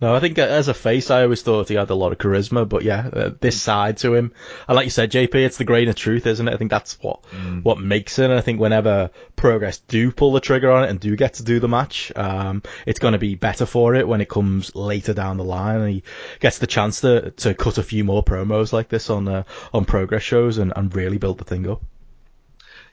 No, 0.00 0.14
I 0.14 0.20
think 0.20 0.38
uh, 0.38 0.42
as 0.42 0.68
a 0.68 0.74
face, 0.74 1.10
I 1.10 1.24
always 1.24 1.42
thought 1.42 1.68
he 1.68 1.74
had 1.74 1.90
a 1.90 1.94
lot 1.94 2.10
of 2.10 2.18
charisma, 2.18 2.66
but 2.66 2.82
yeah, 2.82 3.10
uh, 3.12 3.30
this 3.38 3.60
side 3.60 3.98
to 3.98 4.14
him, 4.14 4.32
and 4.66 4.74
like 4.74 4.86
you 4.86 4.90
said, 4.90 5.12
JP, 5.12 5.34
it's 5.34 5.58
the 5.58 5.64
grain 5.64 5.88
of 5.88 5.94
truth, 5.94 6.26
isn't 6.26 6.48
it? 6.48 6.54
I 6.54 6.56
think 6.56 6.70
that's 6.70 6.98
what 7.02 7.22
what 7.62 7.78
makes 7.78 8.18
it. 8.18 8.24
And 8.24 8.32
I 8.32 8.40
think 8.40 8.58
whenever 8.58 9.10
Progress 9.36 9.78
do 9.78 10.10
pull 10.10 10.32
the 10.32 10.40
trigger 10.40 10.70
on 10.70 10.84
it 10.84 10.90
and 10.90 10.98
do 10.98 11.14
get 11.16 11.34
to 11.34 11.42
do 11.42 11.60
the 11.60 11.68
match, 11.68 12.10
um, 12.16 12.62
it's 12.86 12.98
going 12.98 13.12
to 13.12 13.18
be 13.18 13.34
better 13.34 13.66
for 13.66 13.94
it 13.94 14.08
when 14.08 14.22
it 14.22 14.28
comes 14.30 14.74
later 14.74 15.12
down 15.12 15.36
the 15.36 15.44
line, 15.44 15.80
and 15.80 15.90
he 15.90 16.02
gets 16.40 16.58
the 16.58 16.66
chance 16.66 17.02
to 17.02 17.32
to 17.32 17.52
cut 17.52 17.76
a 17.76 17.82
few 17.82 18.02
more 18.02 18.24
promos 18.24 18.72
like 18.72 18.88
this 18.88 19.10
on 19.10 19.28
uh, 19.28 19.42
on 19.74 19.84
Progress 19.84 20.22
shows 20.22 20.56
and, 20.56 20.72
and 20.74 20.96
really 20.96 21.18
build 21.18 21.36
the 21.36 21.44
thing 21.44 21.68
up. 21.68 21.82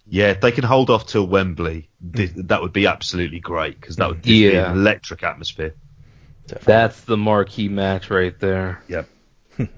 Yeah, 0.10 0.28
if 0.32 0.42
they 0.42 0.52
can 0.52 0.64
hold 0.64 0.90
off 0.90 1.06
till 1.08 1.28
Wembley, 1.28 1.90
th- 2.16 2.32
that 2.36 2.62
would 2.62 2.74
be 2.74 2.88
absolutely 2.88 3.40
great 3.40 3.80
because 3.80 3.98
that 3.98 4.08
would 4.08 4.22
give 4.22 4.32
me 4.52 4.54
Yeah. 4.54 4.72
an 4.72 4.78
electric 4.78 5.22
atmosphere. 5.24 5.76
Definitely. 6.48 6.74
That's 6.74 7.02
the 7.02 7.18
marquee 7.18 7.68
match 7.68 8.10
right 8.10 8.38
there. 8.40 8.82
Yep. 8.88 9.10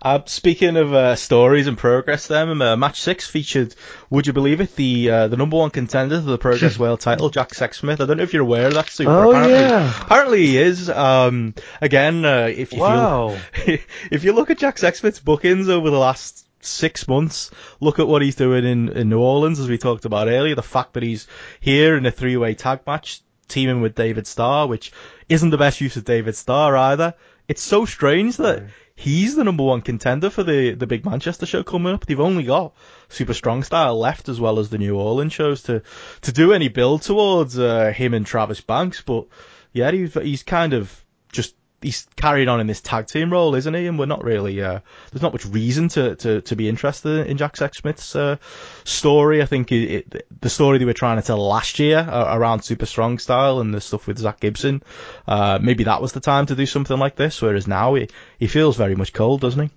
Uh, 0.00 0.20
speaking 0.26 0.76
of 0.76 0.94
uh, 0.94 1.16
stories 1.16 1.66
and 1.66 1.76
progress, 1.76 2.28
then 2.28 2.62
uh, 2.62 2.76
match 2.76 3.00
six 3.00 3.26
featured, 3.26 3.74
would 4.10 4.28
you 4.28 4.32
believe 4.32 4.60
it, 4.60 4.76
the 4.76 5.10
uh, 5.10 5.26
the 5.26 5.36
number 5.36 5.56
one 5.56 5.70
contender 5.70 6.14
to 6.20 6.24
the 6.24 6.38
Progress 6.38 6.78
World 6.78 7.00
title, 7.00 7.30
Jack 7.30 7.48
Sexsmith. 7.48 8.00
I 8.00 8.06
don't 8.06 8.16
know 8.18 8.22
if 8.22 8.32
you're 8.32 8.42
aware 8.44 8.68
of 8.68 8.74
that. 8.74 8.88
Super. 8.90 9.10
Oh, 9.10 9.30
apparently, 9.30 9.54
yeah. 9.58 10.02
apparently 10.02 10.46
he 10.46 10.58
is. 10.58 10.88
Um, 10.88 11.52
again, 11.80 12.24
uh, 12.24 12.48
if 12.54 12.72
you 12.72 12.78
Wow. 12.78 13.38
if 13.66 14.22
you 14.22 14.34
look 14.34 14.50
at 14.50 14.58
Jack 14.58 14.76
Sexsmith's 14.76 15.18
bookings 15.18 15.68
over 15.68 15.90
the 15.90 15.98
last 15.98 16.46
six 16.60 17.06
months, 17.08 17.50
look 17.80 17.98
at 17.98 18.08
what 18.08 18.22
he's 18.22 18.36
doing 18.36 18.64
in, 18.64 18.88
in 18.90 19.08
New 19.08 19.20
Orleans, 19.20 19.60
as 19.60 19.68
we 19.68 19.78
talked 19.78 20.04
about 20.04 20.28
earlier. 20.28 20.54
The 20.54 20.62
fact 20.62 20.94
that 20.94 21.02
he's 21.02 21.26
here 21.60 21.96
in 21.96 22.06
a 22.06 22.10
three 22.10 22.36
way 22.36 22.54
tag 22.54 22.80
match, 22.86 23.20
teaming 23.48 23.80
with 23.80 23.94
David 23.94 24.26
Starr, 24.26 24.66
which 24.66 24.92
isn't 25.28 25.50
the 25.50 25.58
best 25.58 25.80
use 25.80 25.96
of 25.96 26.04
David 26.04 26.36
Starr 26.36 26.76
either. 26.76 27.14
It's 27.48 27.62
so 27.62 27.86
strange 27.86 28.36
that 28.36 28.64
he's 28.94 29.36
the 29.36 29.44
number 29.44 29.62
one 29.62 29.80
contender 29.80 30.28
for 30.28 30.42
the, 30.42 30.74
the 30.74 30.86
big 30.86 31.04
Manchester 31.04 31.46
show 31.46 31.62
coming 31.62 31.94
up. 31.94 32.04
They've 32.04 32.20
only 32.20 32.42
got 32.42 32.74
Super 33.08 33.32
Strong 33.32 33.62
Style 33.62 33.98
left 33.98 34.28
as 34.28 34.40
well 34.40 34.58
as 34.58 34.68
the 34.68 34.78
New 34.78 34.98
Orleans 34.98 35.32
shows 35.32 35.62
to, 35.62 35.82
to 36.22 36.32
do 36.32 36.52
any 36.52 36.68
build 36.68 37.02
towards 37.02 37.58
uh, 37.58 37.92
him 37.94 38.12
and 38.12 38.26
Travis 38.26 38.60
Banks. 38.60 39.00
But 39.00 39.26
yeah, 39.72 39.90
he's, 39.92 40.14
he's 40.14 40.42
kind 40.42 40.74
of 40.74 40.92
just 41.32 41.54
he's 41.80 42.06
carried 42.16 42.48
on 42.48 42.60
in 42.60 42.66
this 42.66 42.80
tag 42.80 43.06
team 43.06 43.32
role, 43.32 43.54
isn't 43.54 43.74
he? 43.74 43.86
And 43.86 43.98
we're 43.98 44.06
not 44.06 44.24
really 44.24 44.60
uh, 44.62 44.80
there's 45.10 45.22
not 45.22 45.32
much 45.32 45.46
reason 45.46 45.88
to, 45.90 46.16
to, 46.16 46.40
to 46.42 46.56
be 46.56 46.68
interested 46.68 47.26
in 47.26 47.36
Jack 47.36 47.54
Sexsmith's 47.54 48.16
uh, 48.16 48.36
story. 48.84 49.42
I 49.42 49.46
think 49.46 49.70
it, 49.72 49.90
it, 50.14 50.40
the 50.40 50.50
story 50.50 50.78
they 50.78 50.84
were 50.84 50.92
trying 50.92 51.20
to 51.20 51.26
tell 51.26 51.38
last 51.38 51.78
year 51.78 51.98
uh, 51.98 52.36
around 52.36 52.62
Super 52.62 52.86
Strong 52.86 53.18
Style 53.18 53.60
and 53.60 53.72
the 53.72 53.80
stuff 53.80 54.06
with 54.06 54.18
Zack 54.18 54.40
Gibson, 54.40 54.82
uh, 55.26 55.58
maybe 55.60 55.84
that 55.84 56.02
was 56.02 56.12
the 56.12 56.20
time 56.20 56.46
to 56.46 56.54
do 56.54 56.66
something 56.66 56.98
like 56.98 57.16
this. 57.16 57.40
Whereas 57.40 57.66
now 57.66 57.94
he 57.94 58.08
he 58.38 58.46
feels 58.46 58.76
very 58.76 58.94
much 58.94 59.12
cold, 59.12 59.40
doesn't 59.40 59.62
he? 59.62 59.70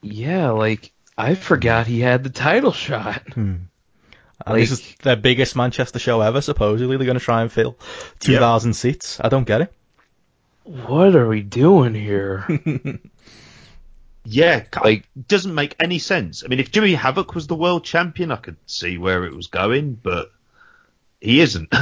Yeah, 0.00 0.50
like 0.50 0.92
I 1.16 1.34
forgot 1.34 1.86
he 1.86 2.00
had 2.00 2.24
the 2.24 2.30
title 2.30 2.72
shot. 2.72 3.22
And 4.46 4.56
this 4.56 4.70
is 4.70 4.94
their 5.02 5.16
biggest 5.16 5.56
Manchester 5.56 5.98
show 5.98 6.20
ever. 6.20 6.40
Supposedly 6.40 6.96
they're 6.96 7.06
going 7.06 7.18
to 7.18 7.24
try 7.24 7.42
and 7.42 7.50
fill 7.50 7.76
2,000 8.20 8.72
seats. 8.72 9.18
I 9.20 9.28
don't 9.28 9.46
get 9.46 9.62
it. 9.62 9.72
What 10.68 11.14
are 11.16 11.26
we 11.28 11.40
doing 11.42 11.94
here? 11.94 12.46
Yeah, 14.30 14.64
Like- 14.84 15.08
doesn't 15.26 15.54
make 15.54 15.74
any 15.80 15.98
sense. 15.98 16.44
I 16.44 16.48
mean, 16.48 16.60
if 16.60 16.70
Jimmy 16.70 16.92
Havoc 16.92 17.34
was 17.34 17.46
the 17.46 17.54
world 17.54 17.82
champion, 17.84 18.30
I 18.30 18.36
could 18.36 18.56
see 18.66 18.98
where 18.98 19.24
it 19.24 19.34
was 19.34 19.46
going, 19.46 19.94
but 19.94 20.30
he 21.18 21.40
isn't. 21.40 21.72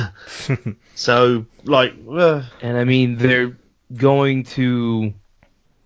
so, 0.95 1.47
like, 1.65 1.95
uh, 2.09 2.43
And 2.63 2.77
I 2.79 2.85
mean, 2.85 3.17
they're 3.17 3.57
going 3.93 4.45
to, 4.45 5.13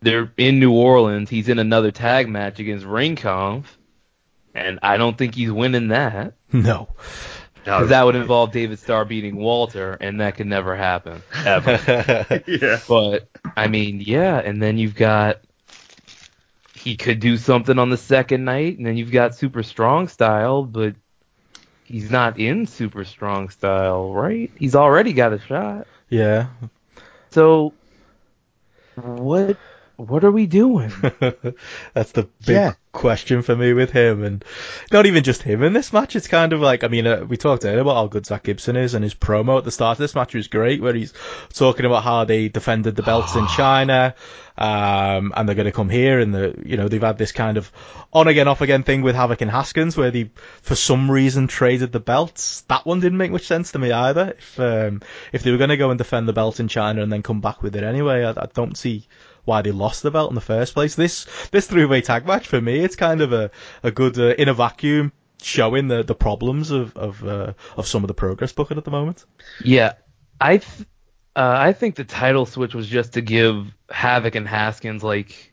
they're 0.01 0.30
in 0.36 0.61
New 0.61 0.72
Orleans. 0.72 1.30
He's 1.30 1.48
in 1.48 1.59
another 1.59 1.92
tag 1.92 2.28
match 2.28 2.59
against 2.59 2.84
Ringkampf, 2.84 3.64
and 4.55 4.80
I 4.82 4.98
don't 4.98 5.16
think 5.16 5.36
he's 5.36 5.51
winning 5.53 5.88
that. 5.88 6.34
No. 6.53 6.90
No. 7.66 7.78
'Cause 7.78 7.88
that 7.90 8.04
would 8.04 8.16
involve 8.16 8.52
David 8.52 8.78
Starr 8.78 9.04
beating 9.04 9.36
Walter, 9.36 9.94
and 10.00 10.20
that 10.20 10.36
could 10.36 10.46
never 10.46 10.76
happen 10.76 11.22
ever. 11.44 12.42
yeah. 12.46 12.78
but 12.88 13.28
I 13.56 13.68
mean, 13.68 14.00
yeah, 14.00 14.38
and 14.38 14.62
then 14.62 14.78
you've 14.78 14.94
got 14.94 15.40
he 16.74 16.96
could 16.96 17.20
do 17.20 17.36
something 17.36 17.78
on 17.78 17.90
the 17.90 17.96
second 17.96 18.44
night, 18.44 18.78
and 18.78 18.86
then 18.86 18.96
you've 18.96 19.12
got 19.12 19.34
Super 19.34 19.62
Strong 19.62 20.08
Style, 20.08 20.64
but 20.64 20.94
he's 21.84 22.11
not 22.11 22.38
in 22.38 22.66
Super 22.66 23.04
Strong 23.04 23.50
Style, 23.50 24.12
right? 24.12 24.50
He's 24.56 24.74
already 24.74 25.12
got 25.12 25.32
a 25.32 25.38
shot. 25.38 25.86
yeah. 26.08 26.46
So 27.30 27.74
what 28.96 29.56
what 30.09 30.24
are 30.24 30.30
we 30.30 30.46
doing? 30.46 30.90
That's 31.94 32.12
the 32.12 32.28
big 32.46 32.57
Yeah. 32.57 32.72
question 32.92 33.42
for 33.42 33.55
me 33.55 33.72
with 33.72 33.90
him, 33.90 34.24
and 34.24 34.44
not 34.92 35.07
even 35.07 35.22
just 35.22 35.42
him 35.42 35.62
in 35.62 35.72
this 35.72 35.92
match. 35.92 36.16
It's 36.16 36.26
kind 36.28 36.53
of 36.53 36.61
like, 36.61 36.82
I 36.84 36.88
mean, 36.88 37.07
uh, 37.07 37.24
we 37.28 37.36
talked 37.36 37.64
earlier 37.64 37.80
about 37.80 37.94
how 37.94 38.07
good 38.07 38.26
Zack 38.26 38.44
Gibson 38.44 38.76
is, 38.76 38.94
and 38.94 39.05
his 39.05 39.14
promo 39.14 39.59
at 39.59 39.64
the 39.64 39.70
start 39.70 39.96
of 39.96 39.98
this 40.01 40.14
match 40.14 40.34
was 40.34 40.48
great, 40.48 40.80
where 40.80 40.94
he's 40.94 41.12
talking 41.53 41.86
about 41.86 42.03
how 42.03 42.24
they 42.24 42.48
defended 42.48 42.96
the 42.96 43.03
belts 43.03 43.36
in 43.36 43.46
China, 43.57 44.14
um, 44.59 45.32
and 45.36 45.48
they're 45.48 45.55
going 45.55 45.66
to 45.66 45.72
come 45.72 45.88
here, 45.88 46.18
and 46.18 46.34
the, 46.34 46.55
you 46.64 46.76
know, 46.76 46.88
they've 46.88 47.01
had 47.03 47.18
this 47.18 47.32
kind 47.32 47.57
of 47.57 47.70
on 48.12 48.26
again, 48.28 48.48
off 48.48 48.61
again 48.61 48.82
thing 48.82 49.03
with 49.03 49.14
Havoc 49.14 49.40
and 49.40 49.51
Haskins, 49.51 49.96
where 49.96 50.11
they, 50.11 50.30
for 50.62 50.74
some 50.74 51.11
reason, 51.11 51.46
traded 51.46 51.92
the 51.92 52.01
belts. 52.01 52.62
That 52.62 52.84
one 52.86 53.01
didn't 53.01 53.18
make 53.18 53.30
much 53.30 53.46
sense 53.46 53.72
to 53.72 53.78
me 53.78 53.92
either. 53.92 54.34
If 54.36 54.59
um, 54.59 55.03
if 55.32 55.42
they 55.42 55.51
were 55.53 55.59
going 55.59 55.70
to 55.70 55.76
go 55.76 55.90
and 55.90 55.98
defend 55.98 56.26
the 56.28 56.32
belt 56.32 56.59
in 56.61 56.68
China 56.68 57.03
and 57.03 57.12
then 57.12 57.22
come 57.22 57.40
back 57.40 57.62
with 57.62 57.76
it 57.76 57.84
anyway, 57.84 58.24
I, 58.24 58.30
I 58.30 58.48
don't 58.53 58.76
see 58.76 59.07
why 59.51 59.62
they 59.62 59.72
lost 59.72 60.03
the 60.03 60.11
belt 60.11 60.30
in 60.30 60.34
the 60.36 60.40
first 60.55 60.74
place. 60.74 60.94
This 60.94 61.26
this 61.51 61.66
three 61.66 61.84
way 61.84 62.01
tag 62.01 62.26
match 62.26 62.46
for 62.46 62.61
me, 62.61 62.78
it's 62.86 62.96
kind 62.96 63.20
of 63.20 63.32
a 63.32 63.51
a 63.82 63.90
good 63.90 64.16
uh, 64.18 64.34
in 64.42 64.48
a 64.48 64.55
vacuum 64.55 65.12
showing 65.42 65.88
the 65.88 66.03
the 66.03 66.14
problems 66.14 66.70
of 66.70 66.96
of 66.96 67.12
uh, 67.24 67.53
of 67.76 67.86
some 67.86 68.05
of 68.05 68.09
the 68.09 68.14
progress 68.14 68.53
booking 68.53 68.78
at 68.78 68.84
the 68.84 68.90
moment. 68.90 69.24
yeah, 69.64 69.92
I 70.40 70.59
th- 70.59 70.86
uh, 71.36 71.55
I 71.68 71.72
think 71.72 71.94
the 71.94 72.05
title 72.05 72.46
switch 72.46 72.74
was 72.74 72.86
just 72.88 73.12
to 73.14 73.20
give 73.20 73.55
Havoc 73.90 74.34
and 74.34 74.46
Haskins 74.48 75.03
like 75.03 75.53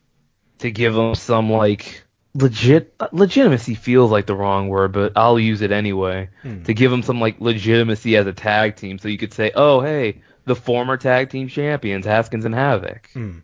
to 0.58 0.70
give 0.70 0.94
them 0.94 1.14
some 1.14 1.50
like 1.50 2.04
legit 2.34 2.94
legitimacy 3.12 3.74
feels 3.74 4.10
like 4.10 4.26
the 4.26 4.34
wrong 4.34 4.68
word, 4.68 4.92
but 4.92 5.12
I'll 5.16 5.38
use 5.38 5.60
it 5.62 5.72
anyway. 5.72 6.28
To 6.64 6.74
give 6.74 6.90
them 6.90 7.02
some 7.02 7.20
like 7.20 7.40
legitimacy 7.40 8.16
as 8.16 8.26
a 8.26 8.32
tag 8.32 8.76
team, 8.76 8.98
so 8.98 9.08
you 9.08 9.18
could 9.18 9.32
say, 9.32 9.50
oh 9.54 9.80
hey, 9.80 10.20
the 10.44 10.54
former 10.56 10.96
tag 10.96 11.30
team 11.30 11.48
champions 11.48 12.06
Haskins 12.06 12.44
and 12.44 12.54
Havoc, 12.54 13.08
Hmm. 13.14 13.38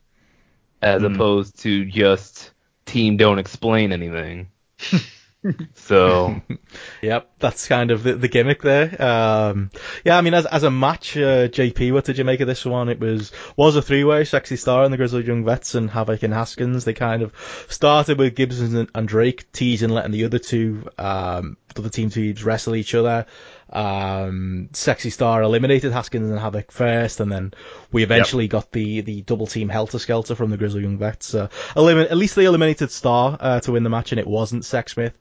As 0.85 1.03
Hmm. 1.03 1.15
opposed 1.15 1.61
to 1.61 1.85
just 1.87 2.53
team 2.87 3.17
don't 3.17 3.41
explain 3.41 3.93
anything. 3.93 4.49
so 5.75 6.41
Yep, 7.03 7.31
that's 7.39 7.69
kind 7.69 7.91
of 7.91 8.03
the, 8.03 8.15
the 8.15 8.29
gimmick 8.29 8.63
there. 8.63 9.01
Um, 9.03 9.71
yeah, 10.05 10.17
I 10.17 10.21
mean, 10.23 10.35
as 10.35 10.47
as 10.47 10.63
a 10.63 10.71
match, 10.71 11.17
uh, 11.17 11.49
JP, 11.49 11.93
what 11.93 12.05
did 12.05 12.19
you 12.19 12.25
make 12.25 12.41
of 12.41 12.47
this 12.47 12.65
one? 12.65 12.89
It 12.89 12.99
was 13.01 13.33
was 13.57 13.77
a 13.77 13.83
three 13.83 14.05
way, 14.05 14.25
Sexy 14.25 14.57
Star 14.57 14.85
and 14.85 14.93
the 14.93 14.97
Grizzled 14.97 15.27
Young 15.27 15.45
Vets 15.45 15.75
and 15.75 15.91
Havoc 15.91 16.23
and 16.23 16.33
Haskins. 16.33 16.85
They 16.85 16.95
kind 16.95 17.23
of 17.23 17.33
started 17.69 18.19
with 18.19 18.35
Gibson 18.37 18.77
and, 18.77 18.91
and 18.95 19.09
Drake 19.09 19.51
teasing, 19.53 19.91
letting 19.91 20.13
the 20.13 20.25
other 20.25 20.39
two 20.39 20.89
um, 20.99 21.57
the 21.75 21.83
other 21.83 21.91
team 21.91 22.11
teams 22.11 22.43
wrestle 22.45 22.77
each 22.77 22.95
other. 22.95 23.27
Um, 23.71 24.69
Sexy 24.73 25.11
Star 25.11 25.43
eliminated 25.43 25.93
Haskins 25.93 26.31
and 26.31 26.39
Havoc 26.39 26.71
first, 26.71 27.21
and 27.21 27.33
then 27.33 27.55
we 27.91 28.03
eventually 28.03 28.47
got 28.49 28.71
the, 28.73 29.01
the 29.01 29.23
double 29.23 29.47
team 29.47 29.69
Helter 29.69 29.99
Skelter 29.99 30.35
from 30.35 30.51
the 30.51 30.57
Grizzled 30.57 30.83
Young 30.83 30.99
Vets. 30.99 31.35
Uh, 31.35 31.49
elimin- 31.75 32.11
at 32.11 32.17
least 32.17 32.37
they 32.37 32.45
eliminated 32.45 32.91
Star 32.91 33.37
uh, 33.41 33.61
to 33.61 33.73
win 33.73 33.83
the 33.83 33.91
match, 33.91 34.13
and 34.13 34.21
it 34.21 34.27
wasn't 34.27 34.63
Sexsmith. 34.63 35.15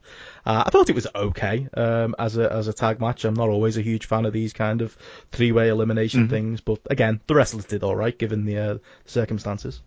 Uh, 0.46 0.64
I 0.66 0.70
thought 0.70 0.90
it 0.90 0.94
was 0.94 1.06
okay 1.14 1.68
um, 1.74 2.14
as 2.18 2.36
a 2.36 2.52
as 2.52 2.68
a 2.68 2.72
tag 2.72 3.00
match. 3.00 3.24
I'm 3.24 3.34
not 3.34 3.48
always 3.48 3.78
a 3.78 3.82
huge 3.82 4.06
fan 4.06 4.26
of 4.26 4.32
these 4.32 4.52
kind 4.52 4.82
of 4.82 4.96
three 5.32 5.52
way 5.52 5.68
elimination 5.68 6.28
things, 6.28 6.60
but 6.60 6.80
again, 6.90 7.20
the 7.26 7.34
wrestlers 7.34 7.64
did 7.64 7.82
all 7.82 7.96
right 7.96 8.16
given 8.16 8.44
the 8.44 8.58
uh, 8.58 8.78
circumstances. 9.06 9.80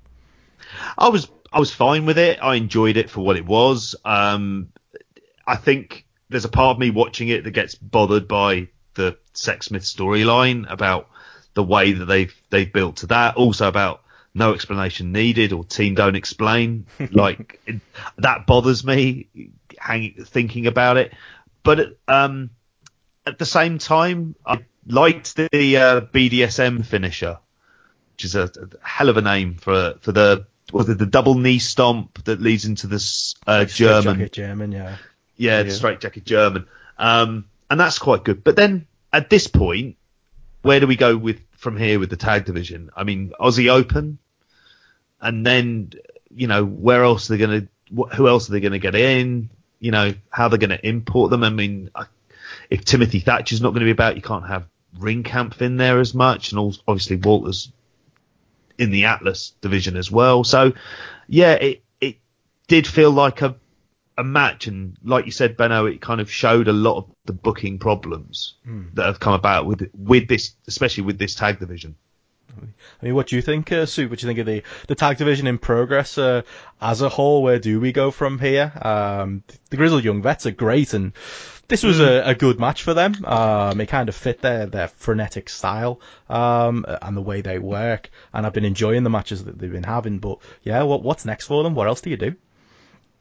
I 0.98 1.10
was 1.10 1.30
I 1.54 1.60
was 1.60 1.72
fine 1.72 2.06
with 2.06 2.18
it. 2.18 2.40
I 2.42 2.56
enjoyed 2.56 2.98
it 2.98 3.10
for 3.10 3.22
what 3.22 3.38
it 3.38 3.46
was. 3.46 3.96
Um, 4.04 4.70
I 5.46 5.56
think 5.56 6.07
there's 6.30 6.46
a 6.46 6.50
part 6.50 6.76
of 6.76 6.80
me 6.80 6.90
watching 6.90 7.30
it 7.30 7.44
that 7.44 7.52
gets 7.52 7.76
bothered 7.76 8.28
by 8.28 8.70
the 8.96 9.18
Sexsmith 9.34 9.84
storyline 9.84 10.70
about 10.72 11.10
the 11.54 11.64
way 11.64 11.94
that 11.94 12.06
they've 12.06 12.36
they've 12.50 12.72
built 12.72 12.98
to 12.98 13.08
that. 13.08 13.36
Also 13.36 13.68
about 13.68 14.04
no 14.34 14.54
explanation 14.54 15.12
needed 15.12 15.54
or 15.54 15.64
team 15.64 15.96
don't 15.96 16.16
explain. 16.16 16.86
like 17.12 17.62
it, 17.66 17.82
that 18.18 18.46
bothers 18.46 18.84
me. 18.84 19.28
Hanging 19.80 20.16
thinking 20.26 20.66
about 20.66 20.98
it, 20.98 21.14
but 21.62 21.98
um, 22.08 22.50
at 23.28 23.38
the 23.38 23.46
same 23.46 23.78
time, 23.78 24.36
I 24.44 24.66
liked 24.88 25.36
the 25.36 25.78
uh, 25.78 26.02
BDSM 26.02 26.84
finisher 26.84 27.38
which 28.18 28.26
is 28.26 28.34
a, 28.34 28.46
a 28.46 28.88
hell 28.88 29.10
of 29.10 29.18
a 29.18 29.22
name 29.22 29.54
for 29.54 29.94
for 30.02 30.12
the 30.12 30.48
was 30.74 30.90
it 30.90 30.98
the 30.98 31.06
double 31.06 31.36
knee 31.36 31.60
stomp 31.60 32.24
that 32.24 32.42
leads 32.42 32.66
into 32.66 32.88
this 32.88 33.36
uh, 33.46 33.66
German, 33.66 34.28
German, 34.32 34.72
yeah. 34.72 34.98
Yeah, 35.38 35.64
the 35.64 35.72
straight 35.72 36.00
jacket 36.00 36.26
German, 36.26 36.68
um, 36.98 37.46
and 37.70 37.80
that's 37.80 38.00
quite 38.00 38.24
good. 38.24 38.44
But 38.44 38.56
then 38.56 38.88
at 39.14 39.30
this 39.30 39.48
point, 39.48 39.98
where 40.64 40.80
do 40.80 40.88
we 40.88 40.96
go 40.96 41.16
with 41.16 41.40
from 41.52 41.78
here 41.78 42.00
with 42.00 42.10
the 42.10 42.18
tag 42.18 42.46
division? 42.46 42.90
I 42.96 43.04
mean, 43.04 43.34
Aussie 43.40 43.70
Open, 43.70 44.18
and 45.22 45.46
then 45.46 45.92
you 46.36 46.48
know 46.48 46.66
where 46.66 47.04
else 47.04 47.30
are 47.30 47.38
they 47.38 47.46
going 47.46 47.62
to? 47.62 48.16
Who 48.16 48.28
else 48.28 48.50
are 48.50 48.52
they 48.52 48.60
going 48.60 48.74
to 48.74 48.80
get 48.80 48.96
in? 48.96 49.50
You 49.80 49.92
know 49.92 50.14
how 50.30 50.48
they're 50.48 50.58
going 50.58 50.72
to 50.72 50.88
import 50.88 51.30
them. 51.30 51.44
I 51.44 51.50
mean, 51.50 51.92
I, 51.94 52.06
if 52.70 52.84
Timothy 52.84 53.20
Thatcher's 53.20 53.62
not 53.62 53.70
going 53.70 53.82
to 53.82 53.86
be 53.86 53.92
about, 53.92 54.16
you 54.16 54.22
can't 54.22 54.48
have 54.48 54.68
Ringkampf 55.00 55.62
in 55.62 55.78
there 55.78 56.00
as 56.00 56.14
much, 56.14 56.52
and 56.52 56.60
also, 56.60 56.82
obviously 56.88 57.18
Walter's 57.18 57.72
in 58.78 58.92
the 58.92 59.06
Atlas 59.06 59.54
division 59.62 59.96
as 59.98 60.12
well. 60.12 60.44
So 60.44 60.74
yeah, 61.28 61.54
it 61.54 61.84
it 62.02 62.18
did 62.68 62.88
feel 62.88 63.12
like 63.12 63.42
a 63.42 63.56
a 64.18 64.24
match, 64.24 64.68
and 64.68 64.98
like 65.04 65.26
you 65.26 65.32
said, 65.32 65.58
Benno, 65.58 65.86
it 65.86 66.02
kind 66.02 66.22
of 66.22 66.32
showed 66.32 66.68
a 66.68 66.74
lot 66.74 66.98
of 66.98 67.06
the 67.26 67.34
booking 67.34 67.78
problems 67.80 68.56
that 68.96 69.06
have 69.06 69.20
come 69.20 69.34
about 69.34 69.66
with 69.66 69.90
with 69.94 70.28
this, 70.28 70.54
especially 70.68 71.04
with 71.04 71.20
this 71.20 71.36
tag 71.36 71.60
division. 71.60 71.96
I 72.60 73.06
mean, 73.06 73.14
what 73.14 73.28
do 73.28 73.36
you 73.36 73.42
think, 73.44 73.72
uh, 73.72 73.86
Sue? 73.86 74.10
What 74.10 74.18
do 74.18 74.26
you 74.26 74.30
think 74.30 74.40
of 74.40 74.48
the, 74.48 74.64
the 74.88 74.96
tag 74.96 75.18
division 75.18 75.46
in 75.46 75.60
progress 75.60 76.18
uh, 76.18 76.42
as 76.82 77.02
a 77.02 77.10
whole? 77.10 77.44
Where 77.44 77.60
do 77.60 77.80
we 77.80 77.92
go 77.92 78.10
from 78.10 78.40
here? 78.40 78.72
Um, 78.82 79.44
the 79.70 79.78
Grizzled 79.78 80.04
Young 80.04 80.24
Vets 80.24 80.48
are 80.48 80.52
great, 80.52 80.96
and 80.96 81.14
this 81.68 81.84
was 81.84 82.00
a, 82.00 82.30
a 82.30 82.34
good 82.34 82.60
match 82.60 82.82
for 82.82 82.96
them. 82.96 83.14
Um, 83.26 83.80
it 83.80 83.88
kind 83.88 84.10
of 84.10 84.16
fit 84.16 84.42
their, 84.42 84.66
their 84.66 84.88
frenetic 84.88 85.50
style 85.50 86.02
um, 86.30 86.86
and 86.88 87.16
the 87.16 87.22
way 87.22 87.42
they 87.42 87.60
work, 87.60 88.10
and 88.34 88.46
I've 88.46 88.54
been 88.54 88.66
enjoying 88.66 89.04
the 89.04 89.12
matches 89.12 89.44
that 89.44 89.60
they've 89.60 89.72
been 89.72 89.84
having. 89.84 90.18
But 90.18 90.40
yeah, 90.64 90.82
what, 90.84 91.04
what's 91.04 91.26
next 91.26 91.46
for 91.46 91.62
them? 91.64 91.76
What 91.76 91.88
else 91.88 92.02
do 92.02 92.10
you 92.10 92.18
do? 92.18 92.36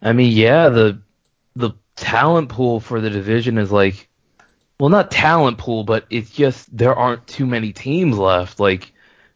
I 0.07 0.13
mean, 0.13 0.31
yeah, 0.31 0.69
the 0.69 1.01
the 1.57 1.73
talent 1.97 2.49
pool 2.49 2.79
for 2.79 3.01
the 3.01 3.11
division 3.11 3.59
is 3.59 3.73
like, 3.73 4.09
well, 4.79 4.89
not 4.89 5.11
talent 5.11 5.59
pool, 5.59 5.83
but 5.83 6.07
it's 6.11 6.31
just 6.31 6.75
there 6.75 6.95
aren't 6.95 7.27
too 7.27 7.45
many 7.45 7.73
teams 7.73 8.17
left. 8.17 8.61
Like, 8.61 8.93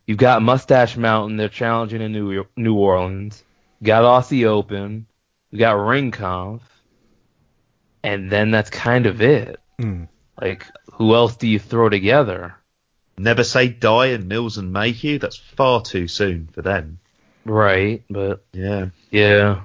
you've 0.06 0.18
got 0.18 0.42
Moustache 0.42 0.96
Mountain, 0.96 1.36
they're 1.36 1.48
challenging 1.48 2.00
in 2.00 2.12
New 2.12 2.46
New 2.56 2.76
Orleans. 2.76 3.42
You 3.80 3.86
got 3.88 4.04
Aussie 4.04 4.46
Open, 4.46 5.06
you 5.50 5.58
got 5.58 5.74
Ringkampf, 5.74 6.60
and 8.04 8.30
then 8.30 8.52
that's 8.52 8.70
kind 8.70 9.06
of 9.06 9.20
it. 9.22 9.58
Mm. 9.80 10.06
Like, 10.40 10.66
who 10.92 11.16
else 11.16 11.34
do 11.34 11.48
you 11.48 11.58
throw 11.58 11.88
together? 11.88 12.54
Never 13.18 13.42
say 13.42 13.66
die 13.66 14.06
and 14.06 14.28
Mills 14.28 14.56
and 14.56 14.72
Mayhew. 14.72 15.18
That's 15.18 15.36
far 15.36 15.82
too 15.82 16.06
soon 16.06 16.48
for 16.52 16.62
them. 16.62 17.00
Right, 17.44 18.04
but 18.08 18.44
Yeah. 18.52 18.90
yeah. 19.10 19.62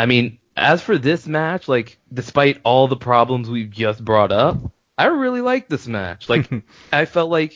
I 0.00 0.06
mean, 0.06 0.38
as 0.56 0.80
for 0.80 0.96
this 0.96 1.26
match, 1.26 1.68
like, 1.68 1.98
despite 2.10 2.62
all 2.64 2.88
the 2.88 2.96
problems 2.96 3.50
we've 3.50 3.68
just 3.68 4.02
brought 4.02 4.32
up, 4.32 4.56
I 4.96 5.08
really 5.08 5.42
like 5.42 5.68
this 5.68 5.86
match. 5.86 6.26
Like, 6.26 6.50
I 6.92 7.04
felt 7.04 7.28
like 7.28 7.54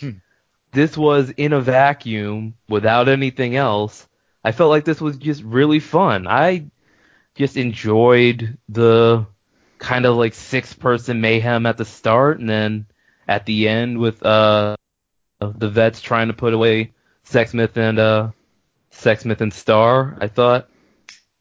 this 0.71 0.95
was 0.95 1.31
in 1.31 1.55
a 1.55 1.61
vacuum 1.63 2.53
without 2.69 3.09
anything 3.09 3.57
else. 3.57 4.07
I 4.45 4.53
felt 4.53 4.69
like 4.69 4.85
this 4.85 5.01
was 5.01 5.17
just 5.17 5.43
really 5.43 5.79
fun. 5.79 6.27
I 6.27 6.67
just 7.35 7.57
enjoyed 7.57 8.59
the 8.69 9.27
kind 9.79 10.05
of 10.05 10.17
like 10.17 10.35
six 10.35 10.75
person 10.75 11.23
mayhem 11.23 11.65
at 11.65 11.79
the 11.79 11.87
start 11.87 12.41
and 12.41 12.49
then 12.51 12.87
at 13.27 13.47
the 13.47 13.69
end 13.69 13.99
with 13.99 14.23
uh 14.25 14.77
the 15.41 15.69
vets 15.71 16.03
trying 16.03 16.29
to 16.29 16.35
put 16.35 16.53
away 16.53 16.93
Sexsmith 17.27 17.77
and 17.79 17.99
uh 17.99 18.31
Sexsmith 18.93 19.41
and 19.41 19.53
Star. 19.53 20.17
I 20.21 20.29
thought 20.29 20.69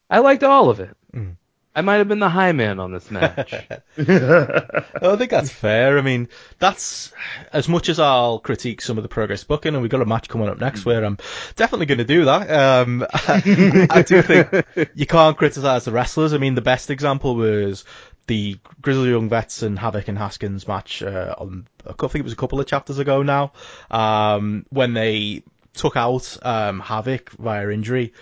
I 0.09 0.19
liked 0.19 0.43
all 0.43 0.69
of 0.69 0.79
it. 0.79 0.95
Mm. 1.13 1.37
I 1.75 1.81
might 1.81 1.95
have 1.95 2.07
been 2.07 2.19
the 2.19 2.29
high 2.29 2.51
man 2.51 2.79
on 2.79 2.91
this 2.91 3.09
match. 3.09 3.51
I 3.97 5.15
think 5.17 5.31
that's 5.31 5.49
fair. 5.49 5.97
I 5.97 6.01
mean, 6.01 6.29
that's 6.59 7.11
as 7.51 7.67
much 7.67 7.89
as 7.89 7.99
I'll 7.99 8.37
critique 8.37 8.81
some 8.81 8.97
of 8.97 9.03
the 9.03 9.09
progress 9.09 9.43
booking, 9.43 9.73
and 9.73 9.81
we've 9.81 9.89
got 9.89 10.01
a 10.01 10.05
match 10.05 10.29
coming 10.29 10.49
up 10.49 10.59
next 10.59 10.85
where 10.85 11.03
I'm 11.03 11.17
definitely 11.55 11.87
going 11.87 11.97
to 11.97 12.03
do 12.03 12.25
that. 12.25 12.51
Um, 12.51 13.03
I, 13.11 13.87
I 13.89 14.01
do 14.03 14.21
think 14.21 14.91
you 14.93 15.07
can't 15.07 15.35
criticize 15.35 15.85
the 15.85 15.91
wrestlers. 15.91 16.33
I 16.33 16.37
mean, 16.37 16.53
the 16.53 16.61
best 16.61 16.91
example 16.91 17.35
was 17.35 17.85
the 18.27 18.59
Grizzled 18.79 19.07
Young 19.07 19.29
Vets 19.29 19.63
and 19.63 19.77
Havoc 19.77 20.07
and 20.07 20.17
Haskins 20.17 20.67
match 20.67 21.01
uh, 21.01 21.33
on 21.37 21.67
I 21.85 21.93
think 21.93 22.15
it 22.17 22.23
was 22.23 22.33
a 22.33 22.37
couple 22.37 22.59
of 22.59 22.67
chapters 22.67 22.99
ago 22.99 23.23
now, 23.23 23.53
um, 23.89 24.65
when 24.69 24.93
they 24.93 25.43
took 25.73 25.97
out 25.97 26.37
um, 26.43 26.79
Havoc 26.79 27.31
via 27.31 27.69
injury 27.69 28.13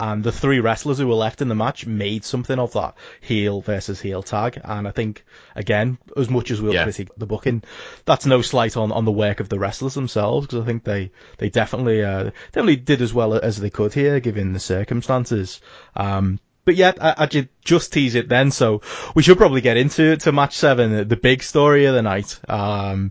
and 0.00 0.24
the 0.24 0.32
three 0.32 0.58
wrestlers 0.60 0.98
who 0.98 1.06
were 1.06 1.14
left 1.14 1.42
in 1.42 1.48
the 1.48 1.54
match 1.54 1.86
made 1.86 2.24
something 2.24 2.58
of 2.58 2.72
that 2.72 2.94
heel 3.20 3.60
versus 3.60 4.00
heel 4.00 4.22
tag. 4.22 4.60
And 4.64 4.88
I 4.88 4.90
think, 4.90 5.24
again, 5.54 5.98
as 6.16 6.30
much 6.30 6.50
as 6.50 6.60
we'll 6.60 6.74
Yeah. 6.74 6.84
critique 6.84 7.10
the 7.16 7.26
booking, 7.26 7.62
that's 8.06 8.24
no 8.26 8.40
slight 8.40 8.76
on, 8.76 8.90
on 8.90 9.04
the 9.04 9.12
work 9.12 9.40
of 9.40 9.48
the 9.48 9.58
wrestlers 9.58 9.94
themselves, 9.94 10.46
because 10.46 10.62
I 10.62 10.64
think 10.66 10.84
they, 10.84 11.12
they 11.38 11.50
definitely, 11.50 12.02
uh, 12.02 12.30
definitely 12.52 12.76
did 12.76 13.02
as 13.02 13.12
well 13.12 13.34
as 13.34 13.58
they 13.58 13.70
could 13.70 13.92
here, 13.92 14.18
given 14.20 14.52
the 14.54 14.58
circumstances. 14.58 15.60
Um, 15.94 16.40
but 16.64 16.76
yeah, 16.76 16.92
I, 17.00 17.14
I 17.18 17.26
did 17.26 17.48
just 17.64 17.92
tease 17.92 18.14
it 18.14 18.28
then, 18.28 18.50
so 18.50 18.82
we 19.14 19.22
should 19.22 19.38
probably 19.38 19.60
get 19.60 19.76
into 19.76 20.16
to 20.16 20.32
match 20.32 20.56
seven, 20.56 21.08
the 21.08 21.16
big 21.16 21.42
story 21.42 21.86
of 21.86 21.94
the 21.94 22.02
night. 22.02 22.38
Um, 22.48 23.10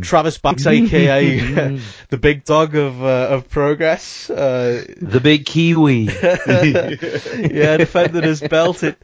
Travis 0.00 0.38
Banks, 0.38 0.66
aka 0.66 1.78
the 2.08 2.18
big 2.18 2.44
dog 2.44 2.74
of 2.74 3.02
uh, 3.02 3.28
of 3.30 3.48
progress, 3.48 4.30
uh, 4.30 4.84
the 5.00 5.20
big 5.20 5.46
Kiwi. 5.46 6.04
yeah, 7.54 7.76
defending 7.76 8.22
his 8.22 8.40
belt. 8.40 8.82
It, 8.82 8.98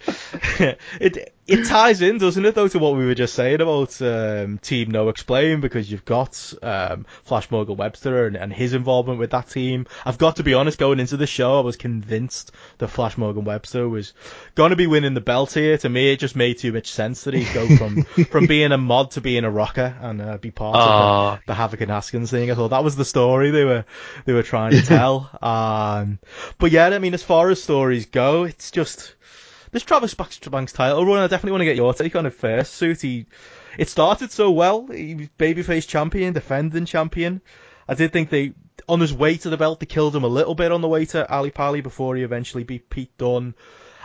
it 1.00 1.32
it 1.44 1.66
ties 1.66 2.02
in, 2.02 2.18
doesn't 2.18 2.44
it, 2.44 2.54
though, 2.54 2.68
to 2.68 2.78
what 2.78 2.94
we 2.96 3.04
were 3.04 3.16
just 3.16 3.34
saying 3.34 3.60
about 3.60 4.00
um, 4.00 4.58
Team 4.58 4.92
No 4.92 5.08
Explain, 5.08 5.60
because 5.60 5.90
you've 5.90 6.04
got 6.04 6.54
um, 6.62 7.04
Flash 7.24 7.50
Morgan 7.50 7.76
Webster 7.76 8.26
and, 8.28 8.36
and 8.36 8.52
his 8.52 8.74
involvement 8.74 9.18
with 9.18 9.32
that 9.32 9.48
team. 9.48 9.86
I've 10.06 10.18
got 10.18 10.36
to 10.36 10.44
be 10.44 10.54
honest, 10.54 10.78
going 10.78 11.00
into 11.00 11.16
the 11.16 11.26
show, 11.26 11.58
I 11.58 11.62
was 11.62 11.76
convinced 11.76 12.52
that 12.78 12.88
Flash 12.88 13.18
Morgan 13.18 13.44
Webster 13.44 13.88
was 13.88 14.12
going 14.54 14.61
to 14.70 14.76
be 14.76 14.86
winning 14.86 15.14
the 15.14 15.20
belt 15.20 15.52
here. 15.52 15.76
To 15.78 15.88
me, 15.88 16.12
it 16.12 16.20
just 16.20 16.36
made 16.36 16.58
too 16.58 16.72
much 16.72 16.90
sense 16.90 17.24
that 17.24 17.34
he'd 17.34 17.52
go 17.52 17.76
from 17.76 18.02
from 18.30 18.46
being 18.46 18.72
a 18.72 18.78
mod 18.78 19.12
to 19.12 19.20
being 19.20 19.44
a 19.44 19.50
rocker 19.50 19.96
and 20.00 20.22
uh, 20.22 20.38
be 20.38 20.50
part 20.50 20.76
of 20.76 21.40
the, 21.40 21.52
the 21.52 21.54
Havoc 21.54 21.80
and 21.80 21.90
Haskins 21.90 22.30
thing. 22.30 22.50
I 22.50 22.54
thought 22.54 22.68
that 22.68 22.84
was 22.84 22.96
the 22.96 23.04
story 23.04 23.50
they 23.50 23.64
were 23.64 23.84
they 24.24 24.32
were 24.32 24.42
trying 24.42 24.72
to 24.72 24.82
tell. 24.82 25.30
Um, 25.42 26.18
but 26.58 26.70
yeah, 26.70 26.88
I 26.88 26.98
mean, 26.98 27.14
as 27.14 27.22
far 27.22 27.50
as 27.50 27.62
stories 27.62 28.06
go, 28.06 28.44
it's 28.44 28.70
just 28.70 29.16
this 29.72 29.82
Travis 29.82 30.14
Banks 30.14 30.72
title 30.72 31.04
run. 31.04 31.18
I 31.18 31.26
definitely 31.26 31.52
want 31.52 31.62
to 31.62 31.66
get 31.66 31.76
your 31.76 31.94
take 31.94 32.14
on 32.14 32.26
it 32.26 32.34
first. 32.34 32.74
Suit, 32.74 33.00
he, 33.00 33.26
it 33.78 33.88
started 33.88 34.30
so 34.30 34.50
well. 34.50 34.86
He 34.86 35.14
was 35.14 35.28
babyface 35.38 35.88
champion, 35.88 36.34
defending 36.34 36.84
champion. 36.84 37.40
I 37.88 37.94
did 37.94 38.12
think 38.12 38.28
they, 38.28 38.52
on 38.88 39.00
his 39.00 39.14
way 39.14 39.38
to 39.38 39.50
the 39.50 39.56
belt, 39.56 39.80
they 39.80 39.86
killed 39.86 40.14
him 40.14 40.24
a 40.24 40.28
little 40.28 40.54
bit 40.54 40.72
on 40.72 40.82
the 40.82 40.88
way 40.88 41.06
to 41.06 41.28
Ali 41.28 41.50
Pali 41.50 41.80
before 41.80 42.14
he 42.16 42.22
eventually 42.22 42.64
beat 42.64 42.90
Pete 42.90 43.16
Dunne. 43.16 43.54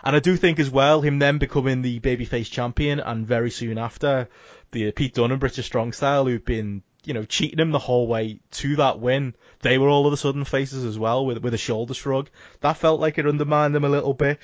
And 0.03 0.15
I 0.15 0.19
do 0.19 0.35
think 0.35 0.59
as 0.59 0.69
well, 0.69 1.01
him 1.01 1.19
then 1.19 1.37
becoming 1.37 1.81
the 1.81 1.99
babyface 1.99 2.49
champion, 2.49 2.99
and 2.99 3.27
very 3.27 3.51
soon 3.51 3.77
after, 3.77 4.29
the 4.71 4.91
Pete 4.91 5.15
Dunne 5.15 5.31
and 5.31 5.39
British 5.39 5.65
Strong 5.65 5.93
Style, 5.93 6.25
who've 6.25 6.43
been, 6.43 6.83
you 7.05 7.13
know, 7.13 7.23
cheating 7.23 7.59
him 7.59 7.71
the 7.71 7.79
whole 7.79 8.07
way 8.07 8.39
to 8.51 8.75
that 8.77 8.99
win, 8.99 9.33
they 9.61 9.77
were 9.77 9.89
all 9.89 10.07
of 10.07 10.13
a 10.13 10.17
sudden 10.17 10.43
faces 10.43 10.83
as 10.83 10.99
well 10.99 11.25
with 11.25 11.39
with 11.39 11.53
a 11.53 11.57
shoulder 11.57 11.93
shrug. 11.93 12.29
That 12.61 12.77
felt 12.77 12.99
like 12.99 13.17
it 13.17 13.27
undermined 13.27 13.73
them 13.73 13.85
a 13.85 13.89
little 13.89 14.13
bit. 14.13 14.39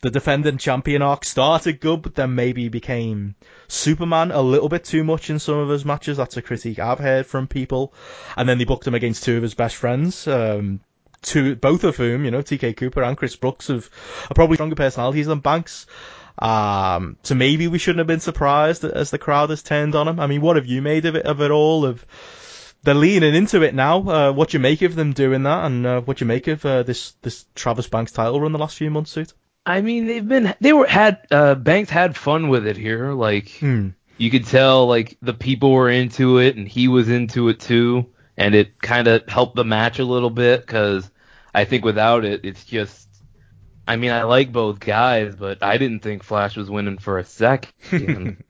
The 0.00 0.10
defending 0.10 0.58
champion 0.58 1.00
arc 1.00 1.24
started 1.24 1.80
good, 1.80 2.02
but 2.02 2.14
then 2.14 2.34
maybe 2.34 2.68
became 2.68 3.36
Superman 3.68 4.32
a 4.32 4.42
little 4.42 4.68
bit 4.68 4.84
too 4.84 5.02
much 5.02 5.30
in 5.30 5.38
some 5.38 5.56
of 5.56 5.70
his 5.70 5.86
matches. 5.86 6.18
That's 6.18 6.36
a 6.36 6.42
critique 6.42 6.78
I've 6.78 6.98
heard 6.98 7.26
from 7.26 7.46
people. 7.46 7.94
And 8.36 8.46
then 8.46 8.58
they 8.58 8.66
booked 8.66 8.86
him 8.86 8.94
against 8.94 9.24
two 9.24 9.38
of 9.38 9.42
his 9.42 9.54
best 9.54 9.76
friends, 9.76 10.28
um, 10.28 10.80
two, 11.24 11.56
both 11.56 11.82
of 11.84 11.96
whom, 11.96 12.24
you 12.24 12.30
know, 12.30 12.42
TK 12.42 12.76
Cooper 12.76 13.02
and 13.02 13.16
Chris 13.16 13.34
Brooks 13.36 13.68
have, 13.68 13.90
are 14.30 14.34
probably 14.34 14.56
stronger 14.56 14.76
personalities 14.76 15.26
than 15.26 15.40
Banks. 15.40 15.86
Um, 16.38 17.16
so 17.22 17.34
maybe 17.34 17.68
we 17.68 17.78
shouldn't 17.78 17.98
have 17.98 18.06
been 18.06 18.20
surprised 18.20 18.84
as 18.84 19.10
the 19.10 19.18
crowd 19.18 19.50
has 19.50 19.62
turned 19.62 19.94
on 19.94 20.08
him. 20.08 20.20
I 20.20 20.26
mean, 20.26 20.40
what 20.40 20.56
have 20.56 20.66
you 20.66 20.82
made 20.82 21.06
of 21.06 21.14
it, 21.16 21.26
of 21.26 21.40
it 21.40 21.50
all? 21.50 21.84
Of, 21.84 22.04
they're 22.82 22.94
leaning 22.94 23.34
into 23.34 23.62
it 23.62 23.74
now. 23.74 23.98
Uh, 24.08 24.32
what 24.32 24.50
do 24.50 24.56
you 24.56 24.60
make 24.60 24.82
of 24.82 24.94
them 24.94 25.12
doing 25.12 25.44
that, 25.44 25.64
and 25.64 25.86
uh, 25.86 26.00
what 26.02 26.18
do 26.18 26.24
you 26.24 26.28
make 26.28 26.48
of 26.48 26.64
uh, 26.66 26.82
this 26.82 27.12
this 27.22 27.46
Travis 27.54 27.88
Banks 27.88 28.12
title 28.12 28.40
run 28.40 28.52
the 28.52 28.58
last 28.58 28.76
few 28.76 28.90
months, 28.90 29.10
suit? 29.10 29.32
I 29.64 29.80
mean, 29.80 30.06
they've 30.06 30.28
been 30.28 30.54
they 30.60 30.72
were 30.74 30.86
had 30.86 31.26
uh 31.30 31.54
Banks 31.54 31.88
had 31.90 32.16
fun 32.16 32.48
with 32.48 32.66
it 32.66 32.76
here. 32.76 33.12
Like 33.12 33.48
Hmm. 33.60 33.90
you 34.18 34.30
could 34.30 34.44
tell 34.44 34.86
like 34.86 35.16
the 35.22 35.32
people 35.32 35.72
were 35.72 35.88
into 35.88 36.38
it 36.38 36.56
and 36.56 36.68
he 36.68 36.88
was 36.88 37.08
into 37.08 37.48
it 37.48 37.60
too, 37.60 38.06
and 38.36 38.54
it 38.54 38.78
kind 38.82 39.06
of 39.08 39.26
helped 39.28 39.56
the 39.56 39.64
match 39.64 39.98
a 40.00 40.04
little 40.04 40.28
bit 40.30 40.60
because 40.60 41.10
I 41.54 41.64
think 41.64 41.84
without 41.84 42.24
it, 42.24 42.44
it's 42.44 42.64
just. 42.64 43.08
I 43.86 43.96
mean, 43.96 44.10
I 44.12 44.22
like 44.22 44.50
both 44.50 44.80
guys, 44.80 45.36
but 45.36 45.62
I 45.62 45.76
didn't 45.76 46.00
think 46.00 46.22
Flash 46.22 46.56
was 46.56 46.70
winning 46.70 46.96
for 46.96 47.18
a 47.18 47.24
second. 47.24 48.42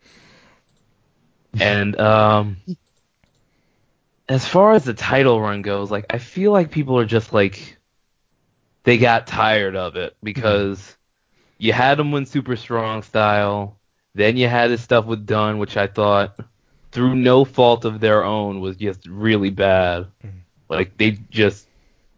and 1.61 2.01
um, 2.01 2.57
as 4.29 4.47
far 4.47 4.73
as 4.75 4.85
the 4.85 4.95
title 4.95 5.41
run 5.41 5.63
goes, 5.63 5.91
like 5.91 6.07
I 6.11 6.19
feel 6.19 6.53
like 6.53 6.71
people 6.71 6.99
are 6.99 7.05
just 7.05 7.33
like 7.33 7.77
they 8.85 8.99
got 8.99 9.27
tired 9.27 9.77
of 9.77 9.97
it 9.97 10.17
because 10.23 10.97
you 11.59 11.73
had 11.73 11.99
him 11.99 12.13
win 12.13 12.27
super 12.27 12.57
strong 12.57 13.03
style, 13.03 13.79
then 14.15 14.37
you 14.37 14.49
had 14.49 14.71
his 14.71 14.83
stuff 14.83 15.05
with 15.05 15.27
Dunne, 15.27 15.59
which 15.59 15.77
I 15.77 15.87
thought 15.89 16.39
through 16.93 17.17
no 17.17 17.45
fault 17.45 17.85
of 17.85 17.99
their 17.99 18.25
own 18.25 18.61
was 18.61 18.77
just 18.77 19.07
really 19.07 19.51
bad. 19.51 20.07
Like 20.69 20.97
they 20.97 21.13
just 21.31 21.67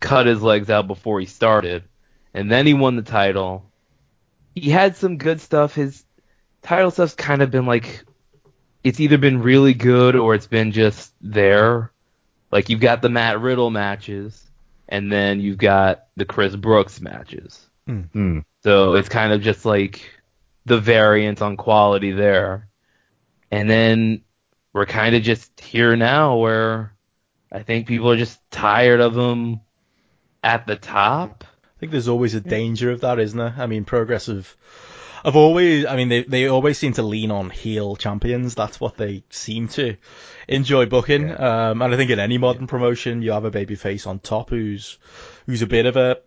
cut 0.00 0.26
his 0.26 0.42
legs 0.42 0.70
out 0.70 0.86
before 0.86 1.20
he 1.20 1.26
started, 1.26 1.84
and 2.34 2.50
then 2.50 2.66
he 2.66 2.74
won 2.74 2.96
the 2.96 3.02
title. 3.02 3.70
He 4.54 4.70
had 4.70 4.96
some 4.96 5.18
good 5.18 5.40
stuff. 5.40 5.74
His 5.74 6.04
title 6.62 6.90
stuff's 6.90 7.14
kind 7.14 7.42
of 7.42 7.50
been 7.50 7.66
like 7.66 8.04
it's 8.82 9.00
either 9.00 9.18
been 9.18 9.42
really 9.42 9.74
good 9.74 10.16
or 10.16 10.34
it's 10.34 10.46
been 10.46 10.72
just 10.72 11.12
there. 11.20 11.92
Like 12.52 12.68
you've 12.68 12.80
got 12.80 13.02
the 13.02 13.08
Matt 13.08 13.40
Riddle 13.40 13.70
matches, 13.70 14.48
and 14.88 15.10
then 15.10 15.40
you've 15.40 15.58
got 15.58 16.06
the 16.16 16.24
Chris 16.24 16.54
Brooks 16.54 17.00
matches. 17.00 17.66
Hmm. 17.86 18.40
So 18.62 18.94
it's 18.94 19.08
kind 19.08 19.32
of 19.32 19.42
just 19.42 19.64
like 19.64 20.08
the 20.64 20.78
variance 20.78 21.40
on 21.40 21.56
quality 21.56 22.12
there. 22.12 22.68
And 23.50 23.70
then 23.70 24.22
we're 24.72 24.86
kind 24.86 25.14
of 25.14 25.22
just 25.22 25.60
here 25.60 25.96
now 25.96 26.36
where 26.36 26.92
I 27.50 27.62
think 27.62 27.86
people 27.86 28.10
are 28.10 28.16
just 28.16 28.40
tired 28.50 29.00
of 29.00 29.16
him 29.16 29.60
at 30.46 30.66
the 30.66 30.76
top. 30.76 31.44
I 31.44 31.80
think 31.80 31.92
there's 31.92 32.08
always 32.08 32.34
a 32.34 32.40
danger 32.40 32.92
of 32.92 33.00
that, 33.00 33.18
isn't 33.18 33.36
there? 33.36 33.54
I 33.58 33.66
mean, 33.66 33.84
progressive. 33.84 34.56
I've 35.24 35.34
always, 35.34 35.84
I 35.84 35.96
mean, 35.96 36.08
they 36.08 36.22
they 36.22 36.46
always 36.46 36.78
seem 36.78 36.92
to 36.94 37.02
lean 37.02 37.32
on 37.32 37.50
heel 37.50 37.96
champions. 37.96 38.54
That's 38.54 38.80
what 38.80 38.96
they 38.96 39.24
seem 39.28 39.66
to 39.68 39.96
enjoy 40.46 40.86
booking. 40.86 41.28
Yeah. 41.28 41.70
Um, 41.70 41.82
and 41.82 41.92
I 41.92 41.96
think 41.96 42.10
in 42.10 42.20
any 42.20 42.38
modern 42.38 42.68
promotion, 42.68 43.22
you 43.22 43.32
have 43.32 43.44
a 43.44 43.50
baby 43.50 43.74
face 43.74 44.06
on 44.06 44.20
top 44.20 44.50
who's 44.50 44.98
who's 45.46 45.62
a 45.62 45.66
bit 45.66 45.86
of 45.86 45.96
a 45.96 46.18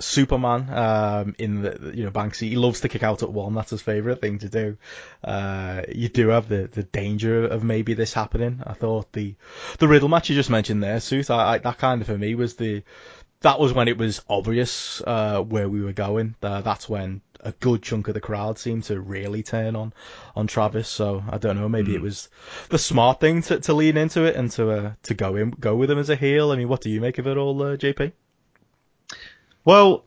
Superman. 0.00 0.68
Um, 0.70 1.34
in 1.38 1.62
the 1.62 1.92
you 1.94 2.04
know 2.04 2.10
Banksy, 2.10 2.48
he 2.48 2.56
loves 2.56 2.80
to 2.80 2.88
kick 2.88 3.02
out 3.02 3.22
at 3.22 3.30
one. 3.30 3.54
That's 3.54 3.70
his 3.70 3.82
favorite 3.82 4.20
thing 4.20 4.38
to 4.40 4.48
do. 4.48 4.76
Uh, 5.24 5.82
you 5.92 6.08
do 6.08 6.28
have 6.28 6.48
the 6.48 6.68
the 6.68 6.84
danger 6.84 7.46
of 7.46 7.64
maybe 7.64 7.94
this 7.94 8.12
happening. 8.12 8.60
I 8.64 8.74
thought 8.74 9.12
the 9.12 9.34
the 9.78 9.88
Riddle 9.88 10.08
match 10.08 10.30
you 10.30 10.36
just 10.36 10.50
mentioned 10.50 10.82
there, 10.82 11.00
Sooth, 11.00 11.30
I, 11.30 11.54
I, 11.54 11.58
that 11.58 11.78
kind 11.78 12.00
of 12.00 12.06
for 12.06 12.18
me 12.18 12.34
was 12.34 12.54
the 12.54 12.82
that 13.40 13.60
was 13.60 13.72
when 13.72 13.88
it 13.88 13.96
was 13.98 14.22
obvious 14.28 15.00
uh, 15.06 15.40
where 15.42 15.68
we 15.68 15.80
were 15.80 15.92
going. 15.92 16.34
Uh, 16.42 16.60
that's 16.60 16.88
when 16.88 17.20
a 17.40 17.52
good 17.52 17.82
chunk 17.82 18.08
of 18.08 18.14
the 18.14 18.20
crowd 18.20 18.58
seemed 18.58 18.82
to 18.84 19.00
really 19.00 19.44
turn 19.44 19.76
on 19.76 19.92
on 20.34 20.48
Travis. 20.48 20.88
So 20.88 21.22
I 21.30 21.38
don't 21.38 21.56
know, 21.56 21.68
maybe 21.68 21.92
Mm. 21.92 21.96
it 21.96 22.02
was 22.02 22.28
the 22.68 22.78
smart 22.78 23.20
thing 23.20 23.42
to, 23.42 23.60
to 23.60 23.74
lean 23.74 23.96
into 23.96 24.24
it 24.24 24.34
and 24.34 24.50
to 24.52 24.70
uh, 24.70 24.92
to 25.04 25.14
go 25.14 25.36
in 25.36 25.50
go 25.50 25.76
with 25.76 25.90
him 25.90 25.98
as 25.98 26.10
a 26.10 26.16
heel. 26.16 26.50
I 26.50 26.56
mean, 26.56 26.68
what 26.68 26.80
do 26.80 26.90
you 26.90 27.00
make 27.00 27.18
of 27.18 27.26
it 27.28 27.36
all, 27.36 27.62
uh, 27.62 27.76
JP? 27.76 28.12
Well, 29.64 30.04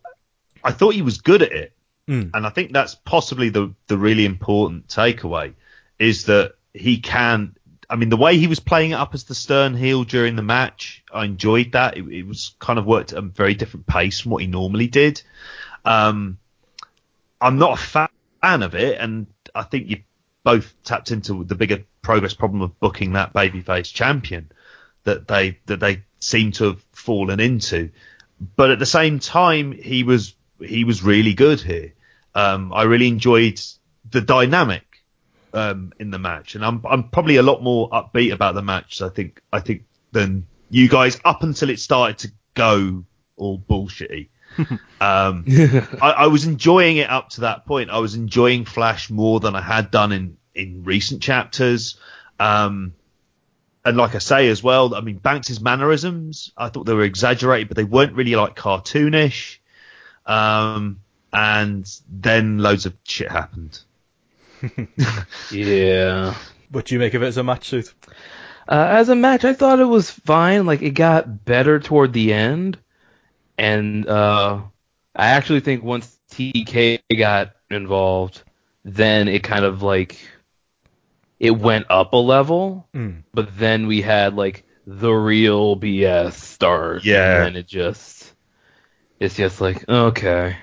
I 0.63 0.71
thought 0.71 0.93
he 0.93 1.01
was 1.01 1.19
good 1.19 1.41
at 1.41 1.51
it, 1.51 1.73
Mm. 2.07 2.31
and 2.33 2.45
I 2.47 2.49
think 2.49 2.73
that's 2.73 2.95
possibly 2.95 3.49
the 3.49 3.73
the 3.87 3.97
really 3.97 4.25
important 4.25 4.87
takeaway 4.87 5.53
is 5.99 6.25
that 6.25 6.55
he 6.73 6.99
can. 6.99 7.55
I 7.91 7.97
mean, 7.97 8.07
the 8.07 8.17
way 8.17 8.37
he 8.37 8.47
was 8.47 8.61
playing 8.61 8.91
it 8.91 8.95
up 8.95 9.13
as 9.13 9.25
the 9.25 9.35
stern 9.35 9.75
heel 9.75 10.05
during 10.05 10.37
the 10.37 10.41
match, 10.41 11.03
I 11.13 11.25
enjoyed 11.25 11.73
that. 11.73 11.97
It, 11.97 12.07
it 12.07 12.23
was 12.25 12.55
kind 12.57 12.79
of 12.79 12.85
worked 12.85 13.11
at 13.11 13.19
a 13.19 13.21
very 13.21 13.53
different 13.53 13.85
pace 13.85 14.21
from 14.21 14.31
what 14.31 14.41
he 14.41 14.47
normally 14.47 14.87
did. 14.87 15.21
Um, 15.83 16.39
I'm 17.41 17.57
not 17.57 17.73
a 17.73 17.81
fa- 17.81 18.09
fan 18.41 18.63
of 18.63 18.75
it, 18.75 18.97
and 18.97 19.27
I 19.53 19.63
think 19.63 19.89
you 19.89 20.03
both 20.43 20.73
tapped 20.85 21.11
into 21.11 21.43
the 21.43 21.55
bigger 21.55 21.83
progress 22.01 22.33
problem 22.33 22.61
of 22.61 22.79
booking 22.79 23.13
that 23.13 23.33
babyface 23.33 23.93
champion 23.93 24.49
that 25.03 25.27
they 25.27 25.59
that 25.65 25.81
they 25.81 26.03
seem 26.19 26.53
to 26.53 26.63
have 26.65 26.81
fallen 26.93 27.41
into. 27.41 27.91
But 28.55 28.71
at 28.71 28.79
the 28.79 28.85
same 28.85 29.19
time, 29.19 29.73
he 29.73 30.03
was 30.03 30.33
he 30.61 30.85
was 30.85 31.03
really 31.03 31.33
good 31.33 31.59
here. 31.59 31.93
Um, 32.33 32.71
I 32.71 32.83
really 32.83 33.09
enjoyed 33.09 33.59
the 34.09 34.21
dynamic 34.21 34.90
um, 35.53 35.93
in 35.99 36.11
the 36.11 36.19
match, 36.19 36.55
and 36.55 36.65
I'm 36.65 36.81
I'm 36.89 37.09
probably 37.09 37.37
a 37.37 37.43
lot 37.43 37.61
more 37.61 37.89
upbeat 37.89 38.33
about 38.33 38.55
the 38.55 38.61
match. 38.61 39.01
I 39.01 39.09
think 39.09 39.41
I 39.51 39.59
think 39.59 39.83
than 40.11 40.47
you 40.69 40.89
guys 40.89 41.19
up 41.25 41.43
until 41.43 41.69
it 41.69 41.79
started 41.79 42.17
to 42.19 42.31
go 42.53 43.03
all 43.35 43.59
bullshitty. 43.59 44.29
um, 45.01 45.45
I, 46.01 46.13
I 46.17 46.27
was 46.27 46.45
enjoying 46.45 46.97
it 46.97 47.09
up 47.09 47.29
to 47.31 47.41
that 47.41 47.65
point. 47.65 47.89
I 47.89 47.99
was 47.99 48.15
enjoying 48.15 48.65
Flash 48.65 49.09
more 49.09 49.39
than 49.39 49.55
I 49.55 49.61
had 49.61 49.91
done 49.91 50.11
in 50.11 50.37
in 50.53 50.83
recent 50.83 51.21
chapters. 51.21 51.97
Um, 52.39 52.93
and 53.83 53.97
like 53.97 54.15
I 54.15 54.19
say 54.19 54.49
as 54.49 54.61
well, 54.61 54.93
I 54.93 55.01
mean 55.01 55.17
Banks's 55.17 55.61
mannerisms, 55.61 56.51
I 56.57 56.69
thought 56.69 56.85
they 56.85 56.93
were 56.93 57.03
exaggerated, 57.03 57.67
but 57.67 57.77
they 57.77 57.83
weren't 57.83 58.13
really 58.13 58.35
like 58.35 58.55
cartoonish. 58.55 59.57
Um, 60.25 60.99
and 61.33 61.89
then 62.09 62.59
loads 62.59 62.85
of 62.85 62.95
shit 63.03 63.31
happened. 63.31 63.79
Yeah. 65.51 66.35
What 66.69 66.85
do 66.85 66.95
you 66.95 66.99
make 66.99 67.13
of 67.13 67.23
it 67.23 67.27
as 67.27 67.37
a 67.37 67.43
match, 67.43 67.67
Sooth? 67.67 67.93
Uh, 68.67 68.87
as 68.89 69.09
a 69.09 69.15
match, 69.15 69.43
I 69.43 69.53
thought 69.53 69.79
it 69.79 69.85
was 69.85 70.09
fine. 70.09 70.65
Like 70.65 70.81
it 70.81 70.91
got 70.91 71.43
better 71.43 71.79
toward 71.79 72.13
the 72.13 72.31
end, 72.33 72.77
and 73.57 74.07
uh, 74.07 74.61
I 75.15 75.27
actually 75.27 75.59
think 75.59 75.83
once 75.83 76.17
TK 76.31 76.99
got 77.17 77.53
involved, 77.69 78.43
then 78.85 79.27
it 79.27 79.43
kind 79.43 79.65
of 79.65 79.81
like 79.81 80.19
it 81.39 81.51
went 81.51 81.87
up 81.89 82.13
a 82.13 82.17
level. 82.17 82.87
Mm. 82.93 83.23
But 83.33 83.57
then 83.57 83.87
we 83.87 84.01
had 84.01 84.35
like 84.35 84.63
the 84.87 85.11
real 85.11 85.75
BS 85.75 86.33
start. 86.33 87.03
Yeah. 87.03 87.45
And 87.45 87.57
it 87.57 87.67
just 87.67 88.31
it's 89.19 89.35
just 89.35 89.59
like 89.59 89.87
okay. 89.89 90.55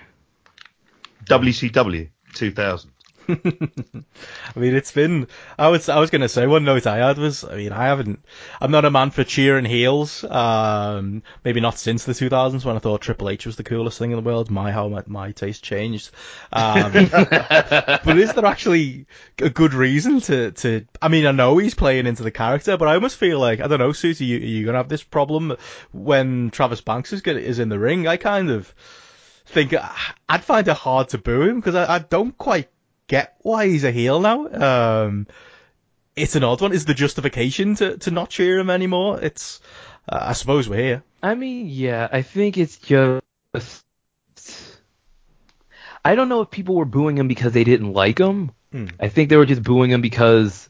WCW 1.26 2.08
2000. 2.32 2.90
I 3.30 4.58
mean, 4.58 4.74
it's 4.74 4.92
been. 4.92 5.28
I 5.58 5.68
was. 5.68 5.90
I 5.90 5.98
was 5.98 6.08
going 6.08 6.22
to 6.22 6.30
say 6.30 6.46
one 6.46 6.64
note 6.64 6.86
I 6.86 6.96
had 6.96 7.18
was. 7.18 7.44
I 7.44 7.56
mean, 7.56 7.72
I 7.72 7.84
haven't. 7.86 8.24
I'm 8.58 8.70
not 8.70 8.86
a 8.86 8.90
man 8.90 9.10
for 9.10 9.22
cheering 9.22 9.66
heels. 9.66 10.24
Um, 10.24 11.22
maybe 11.44 11.60
not 11.60 11.78
since 11.78 12.04
the 12.04 12.12
2000s 12.12 12.64
when 12.64 12.76
I 12.76 12.78
thought 12.78 13.02
Triple 13.02 13.28
H 13.28 13.44
was 13.44 13.56
the 13.56 13.64
coolest 13.64 13.98
thing 13.98 14.12
in 14.12 14.16
the 14.16 14.22
world. 14.22 14.50
My 14.50 14.72
how 14.72 14.88
my, 14.88 15.02
my 15.06 15.32
taste 15.32 15.62
changed. 15.62 16.10
Um, 16.52 16.90
but 17.10 18.18
is 18.18 18.32
there 18.32 18.46
actually 18.46 19.06
a 19.42 19.50
good 19.50 19.74
reason 19.74 20.20
to 20.22 20.52
to? 20.52 20.86
I 21.02 21.08
mean, 21.08 21.26
I 21.26 21.32
know 21.32 21.58
he's 21.58 21.74
playing 21.74 22.06
into 22.06 22.22
the 22.22 22.30
character, 22.30 22.78
but 22.78 22.88
I 22.88 22.94
almost 22.94 23.18
feel 23.18 23.38
like 23.38 23.60
I 23.60 23.66
don't 23.66 23.78
know, 23.78 23.92
Susie. 23.92 24.24
You, 24.24 24.38
are 24.38 24.40
you 24.40 24.64
gonna 24.64 24.78
have 24.78 24.88
this 24.88 25.02
problem 25.02 25.54
when 25.92 26.50
Travis 26.50 26.80
Banks 26.80 27.12
is 27.12 27.20
get, 27.20 27.36
is 27.36 27.58
in 27.58 27.68
the 27.68 27.78
ring? 27.78 28.08
I 28.08 28.16
kind 28.16 28.50
of 28.50 28.74
think 29.44 29.74
I'd 30.28 30.44
find 30.44 30.66
it 30.66 30.76
hard 30.76 31.10
to 31.10 31.18
boo 31.18 31.42
him 31.42 31.56
because 31.56 31.74
I, 31.74 31.96
I 31.96 31.98
don't 31.98 32.36
quite 32.36 32.70
get 33.08 33.34
why 33.40 33.66
he's 33.66 33.84
a 33.84 33.90
heel 33.90 34.20
now. 34.20 34.46
Um, 35.06 35.26
it's 36.14 36.36
an 36.36 36.44
odd 36.44 36.60
one. 36.60 36.72
Is 36.72 36.84
the 36.84 36.94
justification 36.94 37.74
to, 37.76 37.98
to 37.98 38.10
not 38.10 38.30
cheer 38.30 38.58
him 38.58 38.70
anymore? 38.70 39.20
It's, 39.20 39.60
uh, 40.08 40.18
I 40.20 40.32
suppose 40.34 40.68
we're 40.68 40.76
here. 40.82 41.02
I 41.22 41.34
mean, 41.34 41.66
yeah, 41.68 42.08
I 42.12 42.22
think 42.22 42.56
it's 42.56 42.76
just. 42.76 43.84
I 46.04 46.14
don't 46.14 46.28
know 46.28 46.40
if 46.42 46.50
people 46.50 46.74
were 46.76 46.84
booing 46.84 47.18
him 47.18 47.28
because 47.28 47.52
they 47.52 47.64
didn't 47.64 47.92
like 47.92 48.18
him. 48.18 48.52
Hmm. 48.72 48.86
I 49.00 49.08
think 49.08 49.28
they 49.30 49.36
were 49.36 49.46
just 49.46 49.62
booing 49.62 49.90
him 49.90 50.00
because 50.00 50.68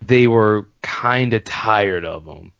they 0.00 0.26
were 0.26 0.68
kind 0.82 1.34
of 1.34 1.44
tired 1.44 2.04
of 2.04 2.24
him. 2.26 2.52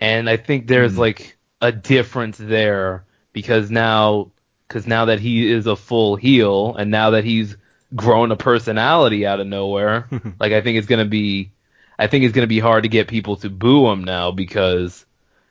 And 0.00 0.30
I 0.30 0.36
think 0.36 0.66
there's 0.66 0.94
Hmm. 0.94 1.00
like 1.00 1.36
a 1.60 1.72
difference 1.72 2.38
there 2.38 3.04
because 3.32 3.70
now, 3.70 4.30
because 4.66 4.86
now 4.86 5.06
that 5.06 5.20
he 5.20 5.50
is 5.50 5.66
a 5.66 5.76
full 5.76 6.16
heel 6.16 6.74
and 6.76 6.90
now 6.90 7.10
that 7.10 7.24
he's 7.24 7.56
grown 7.94 8.30
a 8.32 8.36
personality 8.36 9.26
out 9.26 9.40
of 9.40 9.46
nowhere, 9.46 10.08
like 10.40 10.52
I 10.52 10.60
think 10.60 10.78
it's 10.78 10.86
gonna 10.86 11.04
be, 11.04 11.52
I 11.98 12.06
think 12.06 12.24
it's 12.24 12.34
gonna 12.34 12.46
be 12.46 12.60
hard 12.60 12.82
to 12.84 12.88
get 12.88 13.08
people 13.08 13.36
to 13.36 13.50
boo 13.50 13.86
him 13.88 14.04
now 14.04 14.30
because 14.30 15.04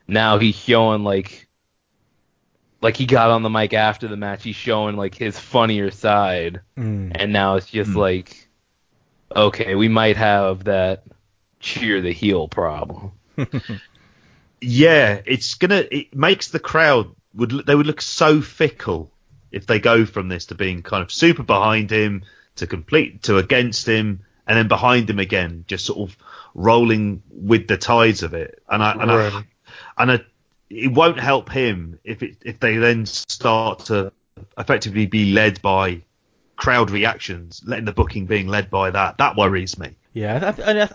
now 0.08 0.38
he's 0.38 0.56
showing 0.56 1.04
like 1.04 1.48
like 2.82 2.96
he 2.96 3.06
got 3.06 3.32
on 3.32 3.42
the 3.44 3.50
mic 3.50 3.74
after 3.74 4.08
the 4.08 4.18
match 4.18 4.44
he's 4.44 4.56
showing 4.56 4.96
like 4.96 5.16
his 5.16 5.38
funnier 5.38 5.92
side 5.92 6.62
Mm. 6.78 7.12
and 7.16 7.34
now 7.34 7.56
it's 7.56 7.68
just 7.68 7.92
Hmm. 7.92 7.98
like 7.98 8.48
okay 9.36 9.76
we 9.76 9.88
might 9.88 10.16
have 10.18 10.66
that 10.66 11.04
cheer 11.60 12.02
the 12.02 12.14
heel 12.14 12.48
problem 12.48 13.12
Yeah, 14.62 15.22
it's 15.26 15.54
gonna. 15.56 15.84
It 15.92 16.16
makes 16.16 16.48
the 16.50 16.60
crowd 16.60 17.14
would 17.36 17.52
they 17.68 17.76
would 17.76 17.86
look 17.86 18.02
so 18.02 18.42
fickle 18.42 19.12
if 19.52 19.66
they 19.66 19.80
go 19.80 20.06
from 20.06 20.28
this 20.30 20.48
to 20.48 20.56
being 20.56 20.82
kind 20.84 21.04
of 21.04 21.12
super 21.12 21.44
behind 21.44 21.90
him 21.92 22.24
to 22.56 22.68
complete 22.68 23.24
to 23.24 23.38
against 23.38 23.88
him 23.88 24.22
and 24.46 24.58
then 24.58 24.68
behind 24.68 25.10
him 25.10 25.20
again, 25.20 25.66
just 25.68 25.86
sort 25.86 26.10
of 26.10 26.18
rolling 26.54 27.22
with 27.32 27.68
the 27.68 27.78
tides 27.78 28.24
of 28.24 28.34
it. 28.34 28.62
And 28.70 28.82
I 28.84 28.92
and 28.94 29.12
Right. 29.12 29.34
I 29.34 29.44
and 30.02 30.12
I, 30.12 30.20
it 30.70 30.92
won't 30.92 31.20
help 31.20 31.50
him 31.50 32.00
if 32.04 32.24
it 32.24 32.38
if 32.44 32.60
they 32.60 32.78
then 32.78 33.06
start 33.06 33.86
to 33.86 34.12
effectively 34.58 35.06
be 35.06 35.34
led 35.34 35.62
by 35.62 36.02
crowd 36.56 36.90
reactions, 36.92 37.62
letting 37.66 37.86
the 37.86 37.92
booking 37.92 38.26
being 38.26 38.48
led 38.48 38.70
by 38.70 38.90
that. 38.92 39.18
That 39.18 39.36
worries 39.36 39.78
me. 39.78 39.96
Yeah, 40.14 40.54
I, 40.58 40.62
and 40.62 40.82
I, 40.84 40.90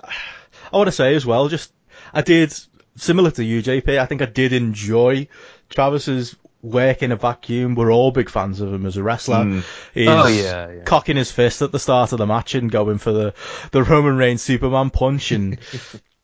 I 0.73 0.77
want 0.77 0.89
to 0.89 0.93
say 0.93 1.15
as 1.15 1.25
well, 1.25 1.49
just 1.49 1.73
I 2.13 2.23
did 2.23 2.53
similar 2.97 3.31
to 3.33 3.45
you, 3.45 3.63
JP. 3.63 3.99
I 3.99 4.07
think 4.07 4.23
I 4.23 4.27
did 4.27 4.53
enjoy 4.53 5.29
Travis's 5.71 6.37
work 6.63 7.03
in 7.03 7.13
a 7.13 7.17
vacuum. 7.17 7.75
We're 7.75 7.93
all 7.93 8.13
big 8.13 8.31
fans 8.31 8.61
of 8.61 8.73
him 8.73 8.87
as 8.87 8.97
a 8.97 9.03
wrestler. 9.03 9.45
Mm. 9.45 9.65
He's 9.93 10.09
Oh, 10.09 10.29
yeah, 10.29 10.71
yeah. 10.71 10.83
cocking 10.85 11.17
his 11.17 11.31
fist 11.33 11.61
at 11.61 11.73
the 11.73 11.79
start 11.79 12.13
of 12.13 12.19
the 12.19 12.27
match 12.27 12.55
and 12.55 12.71
going 12.71 12.99
for 12.99 13.13
the 13.13 13.35
the 13.73 13.83
Roman 13.83 14.17
Reigns 14.17 14.43
Superman 14.43 14.91
punch 14.91 15.33
and. 15.33 15.59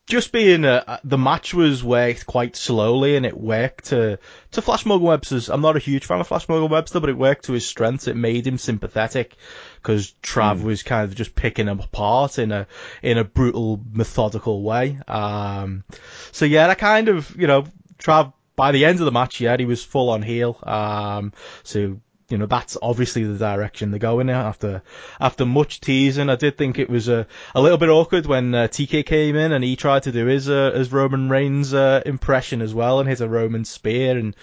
Just 0.07 0.31
being 0.31 0.65
a, 0.65 0.99
the 1.03 1.19
match 1.19 1.53
was 1.53 1.83
worked 1.83 2.25
quite 2.25 2.55
slowly 2.55 3.15
and 3.15 3.27
it 3.27 3.39
worked 3.39 3.85
to 3.89 4.17
to 4.53 4.61
Flash 4.63 4.83
Morgan 4.83 5.05
Webster's. 5.05 5.49
I'm 5.49 5.61
not 5.61 5.75
a 5.75 5.79
huge 5.79 6.07
fan 6.07 6.19
of 6.19 6.25
Flash 6.27 6.49
Morgan 6.49 6.71
Webster, 6.71 6.99
but 6.99 7.11
it 7.11 7.15
worked 7.15 7.45
to 7.45 7.53
his 7.53 7.67
strengths. 7.67 8.07
It 8.07 8.15
made 8.15 8.47
him 8.47 8.57
sympathetic 8.57 9.35
because 9.75 10.15
Trav 10.23 10.63
was 10.63 10.81
kind 10.81 11.03
of 11.03 11.13
just 11.13 11.35
picking 11.35 11.67
him 11.67 11.79
apart 11.79 12.39
in 12.39 12.51
a 12.51 12.65
in 13.03 13.19
a 13.19 13.23
brutal, 13.23 13.81
methodical 13.93 14.63
way. 14.63 14.97
Um, 15.07 15.83
so 16.31 16.45
yeah, 16.45 16.65
that 16.65 16.79
kind 16.79 17.07
of 17.09 17.35
you 17.39 17.45
know 17.45 17.65
Trav 17.99 18.33
by 18.59 18.73
the 18.73 18.83
end 18.83 18.99
of 18.99 19.05
the 19.05 19.11
match, 19.13 19.39
yeah, 19.39 19.55
he 19.55 19.63
was 19.63 19.81
full 19.81 20.09
on 20.09 20.21
heel. 20.21 20.59
Um, 20.63 21.31
so 21.63 22.01
you 22.27 22.37
know 22.37 22.45
that's 22.45 22.75
obviously 22.81 23.23
the 23.23 23.37
direction 23.37 23.89
they're 23.89 23.99
going 23.99 24.27
in 24.27 24.35
after 24.35 24.83
after 25.17 25.45
much 25.45 25.79
teasing. 25.79 26.29
I 26.29 26.35
did 26.35 26.57
think 26.57 26.77
it 26.77 26.89
was 26.89 27.07
a 27.07 27.25
a 27.55 27.61
little 27.61 27.77
bit 27.77 27.87
awkward 27.87 28.25
when 28.25 28.53
uh, 28.53 28.67
TK 28.67 29.05
came 29.05 29.37
in 29.37 29.53
and 29.53 29.63
he 29.63 29.77
tried 29.77 30.03
to 30.03 30.11
do 30.11 30.25
his 30.25 30.49
uh, 30.49 30.73
his 30.75 30.91
Roman 30.91 31.29
Reigns 31.29 31.73
uh, 31.73 32.01
impression 32.05 32.61
as 32.61 32.73
well 32.75 32.99
and 32.99 33.07
hit 33.07 33.21
a 33.21 33.29
Roman 33.29 33.63
spear. 33.63 34.17
And 34.17 34.35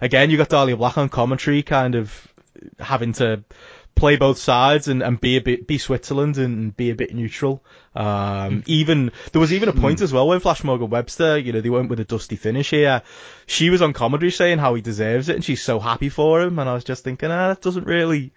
again, 0.00 0.30
you 0.30 0.36
got 0.36 0.50
Dahlia 0.50 0.76
Black 0.76 0.96
on 0.96 1.08
commentary, 1.08 1.64
kind 1.64 1.96
of 1.96 2.28
having 2.78 3.12
to 3.14 3.42
play 3.94 4.16
both 4.16 4.38
sides 4.38 4.88
and, 4.88 5.02
and 5.02 5.20
be 5.20 5.36
a 5.36 5.40
bit 5.40 5.66
be 5.66 5.78
Switzerland 5.78 6.36
and 6.38 6.76
be 6.76 6.90
a 6.90 6.94
bit 6.94 7.14
neutral. 7.14 7.64
Um, 7.94 8.62
even 8.66 9.12
there 9.32 9.40
was 9.40 9.52
even 9.52 9.68
a 9.68 9.72
point 9.72 10.00
as 10.00 10.12
well 10.12 10.28
when 10.28 10.40
Flash 10.40 10.64
Morgan 10.64 10.90
Webster, 10.90 11.38
you 11.38 11.52
know, 11.52 11.60
they 11.60 11.70
went 11.70 11.88
with 11.88 12.00
a 12.00 12.04
dusty 12.04 12.36
finish 12.36 12.70
here. 12.70 13.02
She 13.46 13.70
was 13.70 13.82
on 13.82 13.92
commentary 13.92 14.32
saying 14.32 14.58
how 14.58 14.74
he 14.74 14.82
deserves 14.82 15.28
it 15.28 15.36
and 15.36 15.44
she's 15.44 15.62
so 15.62 15.78
happy 15.78 16.08
for 16.08 16.42
him, 16.42 16.58
and 16.58 16.68
I 16.68 16.74
was 16.74 16.84
just 16.84 17.04
thinking, 17.04 17.30
ah, 17.30 17.48
that 17.48 17.62
doesn't 17.62 17.86
really 17.86 18.32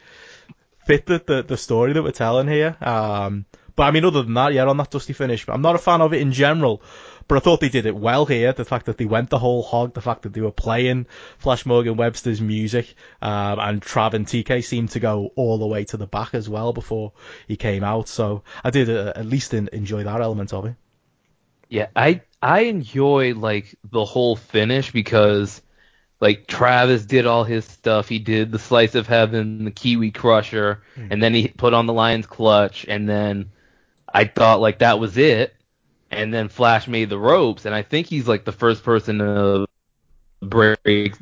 fit 0.86 1.06
the 1.06 1.22
the, 1.26 1.44
the 1.44 1.58
story 1.58 1.94
that 1.94 2.04
we're 2.04 2.12
telling 2.12 2.48
here. 2.48 2.76
Um, 2.82 3.46
but 3.76 3.84
I 3.84 3.92
mean, 3.92 4.06
other 4.06 4.24
than 4.24 4.34
that, 4.34 4.54
yeah, 4.54 4.66
on 4.66 4.78
that 4.78 4.90
dusty 4.90 5.14
finish, 5.14 5.46
but 5.46 5.54
I'm 5.54 5.62
not 5.62 5.76
a 5.76 5.80
fan 5.80 6.02
of 6.02 6.12
it 6.14 6.22
in 6.22 6.34
general. 6.34 6.82
But 7.28 7.36
I 7.36 7.40
thought 7.40 7.60
they 7.60 7.70
did 7.70 7.86
it 7.86 7.96
well 7.96 8.26
here. 8.26 8.54
The 8.54 8.64
fact 8.64 8.86
that 8.86 8.98
they 8.98 9.06
went 9.06 9.30
the 9.30 9.38
whole 9.40 9.62
hog, 9.62 9.94
the 9.94 10.02
fact 10.02 10.22
that 10.22 10.34
they 10.34 10.40
were 10.42 10.52
playing 10.52 11.08
Flash 11.40 11.66
Morgan 11.66 11.98
Webster's 11.98 12.40
music, 12.40 12.96
um, 13.22 13.60
and 13.60 13.82
Trav 13.82 14.14
and 14.14 14.26
TK 14.26 14.64
seemed 14.64 14.92
to 14.92 15.00
go 15.02 15.32
all 15.36 15.58
the 15.58 15.68
way 15.68 15.84
to 15.86 15.98
the 15.98 16.08
back 16.08 16.34
as 16.34 16.48
well 16.48 16.72
before 16.72 17.12
he 17.48 17.58
came 17.58 17.84
out. 17.84 18.08
So 18.08 18.44
I 18.64 18.70
did 18.70 18.90
uh, 18.90 19.12
at 19.16 19.26
least 19.26 19.54
in, 19.54 19.70
enjoy 19.74 20.04
that 20.06 20.22
element 20.22 20.54
of 20.54 20.66
it. 20.68 20.76
Yeah, 21.70 21.88
I 21.96 22.22
I 22.42 22.62
enjoy 22.62 23.34
like 23.34 23.76
the 23.84 24.06
whole 24.06 24.38
finish 24.38 24.92
because 24.94 25.62
like 26.22 26.48
Travis 26.48 27.06
did 27.06 27.26
all 27.26 27.44
his 27.44 27.66
stuff. 27.66 28.08
He 28.08 28.20
did 28.20 28.54
the 28.54 28.60
slice 28.60 28.96
of 28.96 29.06
heaven, 29.06 29.66
the 29.66 29.72
Kiwi 29.72 30.12
Crusher, 30.12 30.82
Hmm. 30.96 31.08
and 31.12 31.22
then 31.22 31.34
he 31.34 31.50
put 31.50 31.74
on 31.74 31.88
the 31.88 31.94
Lion's 31.94 32.26
Clutch, 32.26 32.86
and 32.88 33.08
then 33.08 33.52
I 34.12 34.24
thought 34.24 34.62
like 34.62 34.80
that 34.80 34.98
was 34.98 35.18
it. 35.18 35.54
And 36.10 36.34
then 36.34 36.50
Flash 36.50 36.88
made 36.88 37.10
the 37.10 37.20
ropes, 37.20 37.66
and 37.66 37.76
I 37.76 37.82
think 37.82 38.08
he's 38.08 38.28
like 38.28 38.46
the 38.46 38.52
first 38.52 38.84
person 38.84 39.20
to 39.20 39.68
break 40.42 41.14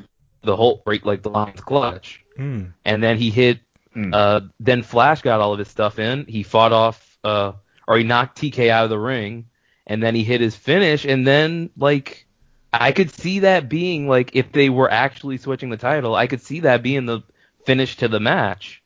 the 0.42 0.56
whole 0.56 0.82
break 0.84 1.04
like 1.04 1.22
the 1.22 1.30
Lion's 1.30 1.60
Clutch. 1.60 2.24
Hmm. 2.36 2.66
And 2.84 3.02
then 3.02 3.18
he 3.18 3.30
hit. 3.30 3.60
Hmm. 3.92 4.14
Uh, 4.14 4.40
then 4.60 4.82
Flash 4.82 5.22
got 5.22 5.40
all 5.40 5.52
of 5.52 5.58
his 5.58 5.68
stuff 5.68 5.98
in. 5.98 6.24
He 6.26 6.42
fought 6.42 6.72
off, 6.72 7.18
uh, 7.24 7.52
or 7.86 7.98
he 7.98 8.04
knocked 8.04 8.40
TK 8.40 8.68
out 8.68 8.84
of 8.84 8.90
the 8.90 8.98
ring, 8.98 9.46
and 9.86 10.02
then 10.02 10.14
he 10.14 10.22
hit 10.22 10.40
his 10.40 10.54
finish. 10.54 11.04
And 11.04 11.26
then 11.26 11.70
like, 11.76 12.26
I 12.72 12.92
could 12.92 13.10
see 13.10 13.40
that 13.40 13.68
being 13.68 14.08
like 14.08 14.34
if 14.34 14.52
they 14.52 14.70
were 14.70 14.90
actually 14.90 15.38
switching 15.38 15.70
the 15.70 15.76
title, 15.76 16.14
I 16.14 16.26
could 16.26 16.42
see 16.42 16.60
that 16.60 16.82
being 16.82 17.06
the 17.06 17.22
finish 17.64 17.96
to 17.96 18.08
the 18.08 18.20
match. 18.20 18.82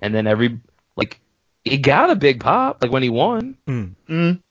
And 0.00 0.14
then 0.14 0.26
every 0.26 0.60
like, 0.96 1.20
it 1.64 1.78
got 1.78 2.10
a 2.10 2.16
big 2.16 2.40
pop 2.40 2.82
like 2.82 2.92
when 2.92 3.02
he 3.02 3.10
won. 3.10 3.56
Hmm. 3.66 3.84
Mm. 4.08 4.42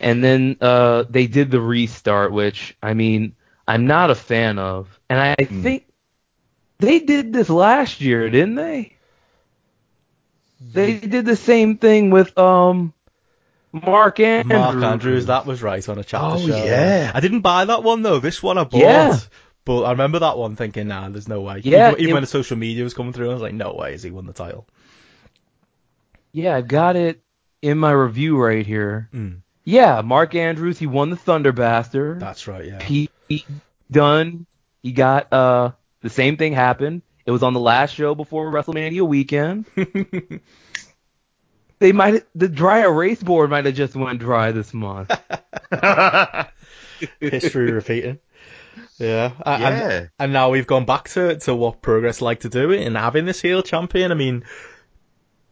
And 0.00 0.22
then 0.22 0.56
uh, 0.60 1.04
they 1.08 1.26
did 1.26 1.50
the 1.50 1.60
restart, 1.60 2.32
which 2.32 2.76
I 2.82 2.94
mean 2.94 3.34
I'm 3.66 3.86
not 3.86 4.10
a 4.10 4.14
fan 4.14 4.58
of, 4.58 4.98
and 5.08 5.18
I 5.18 5.34
think 5.44 5.86
they 6.78 6.98
did 7.00 7.32
this 7.32 7.48
last 7.48 8.00
year, 8.00 8.28
didn't 8.28 8.56
they? 8.56 8.92
They 10.72 10.98
did 10.98 11.24
the 11.24 11.36
same 11.36 11.78
thing 11.78 12.10
with 12.10 12.36
um 12.38 12.92
Mark 13.72 14.20
Andrews. 14.20 14.52
Mark 14.58 14.82
Andrews, 14.82 15.26
that 15.26 15.46
was 15.46 15.62
right 15.62 15.86
on 15.88 15.98
a 15.98 16.04
chapter 16.04 16.36
Oh, 16.38 16.46
show. 16.46 16.64
yeah. 16.64 17.10
I 17.14 17.20
didn't 17.20 17.40
buy 17.40 17.64
that 17.64 17.82
one 17.82 18.02
though. 18.02 18.20
This 18.20 18.42
one 18.42 18.58
I 18.58 18.64
bought. 18.64 18.80
Yeah. 18.80 19.18
But 19.64 19.82
I 19.82 19.90
remember 19.90 20.20
that 20.20 20.38
one 20.38 20.54
thinking, 20.54 20.86
nah, 20.88 21.08
there's 21.08 21.26
no 21.28 21.40
way. 21.40 21.60
Yeah, 21.64 21.88
even, 21.88 22.00
even 22.00 22.10
it- 22.10 22.12
when 22.14 22.22
the 22.22 22.28
social 22.28 22.56
media 22.56 22.84
was 22.84 22.94
coming 22.94 23.12
through, 23.12 23.30
I 23.30 23.32
was 23.32 23.42
like, 23.42 23.54
no 23.54 23.74
way 23.74 23.92
has 23.92 24.02
he 24.02 24.10
won 24.12 24.26
the 24.26 24.32
title. 24.32 24.66
Yeah, 26.32 26.54
I've 26.56 26.68
got 26.68 26.94
it 26.96 27.20
in 27.62 27.78
my 27.78 27.90
review 27.90 28.38
right 28.40 28.64
here. 28.64 29.08
Mm. 29.12 29.42
Yeah, 29.68 30.00
Mark 30.02 30.34
Andrews, 30.36 30.78
he 30.78 30.86
won 30.86 31.10
the 31.10 31.16
Thunder 31.16 31.50
Bastard. 31.52 32.20
That's 32.20 32.46
right, 32.46 32.64
yeah. 32.64 32.78
Pete 32.80 33.10
Dunne, 33.90 34.46
he 34.82 34.92
got 34.92 35.32
uh 35.32 35.72
the 36.02 36.08
same 36.10 36.36
thing 36.36 36.52
happened. 36.52 37.02
It 37.26 37.32
was 37.32 37.42
on 37.42 37.52
the 37.52 37.60
last 37.60 37.92
show 37.94 38.14
before 38.14 38.50
WrestleMania 38.52 39.02
weekend. 39.02 39.66
they 41.80 41.90
might 41.92 42.24
the 42.36 42.46
dry 42.48 42.82
erase 42.82 43.20
board 43.22 43.50
might 43.50 43.66
have 43.66 43.74
just 43.74 43.96
went 43.96 44.20
dry 44.20 44.52
this 44.52 44.72
month. 44.72 45.10
History 47.20 47.72
repeating. 47.72 48.18
Yeah. 48.98 49.32
A- 49.44 49.58
Yeah. 49.58 49.68
And, 49.90 50.10
and 50.18 50.32
now 50.32 50.50
we've 50.50 50.66
gone 50.66 50.84
back 50.86 51.08
to, 51.10 51.36
to 51.40 51.54
what 51.54 51.82
Progress 51.82 52.22
like 52.22 52.40
to 52.40 52.48
do 52.48 52.70
it 52.70 52.82
in 52.82 52.94
having 52.94 53.24
this 53.24 53.40
heel 53.42 53.62
champion. 53.62 54.12
I 54.12 54.14
mean, 54.14 54.44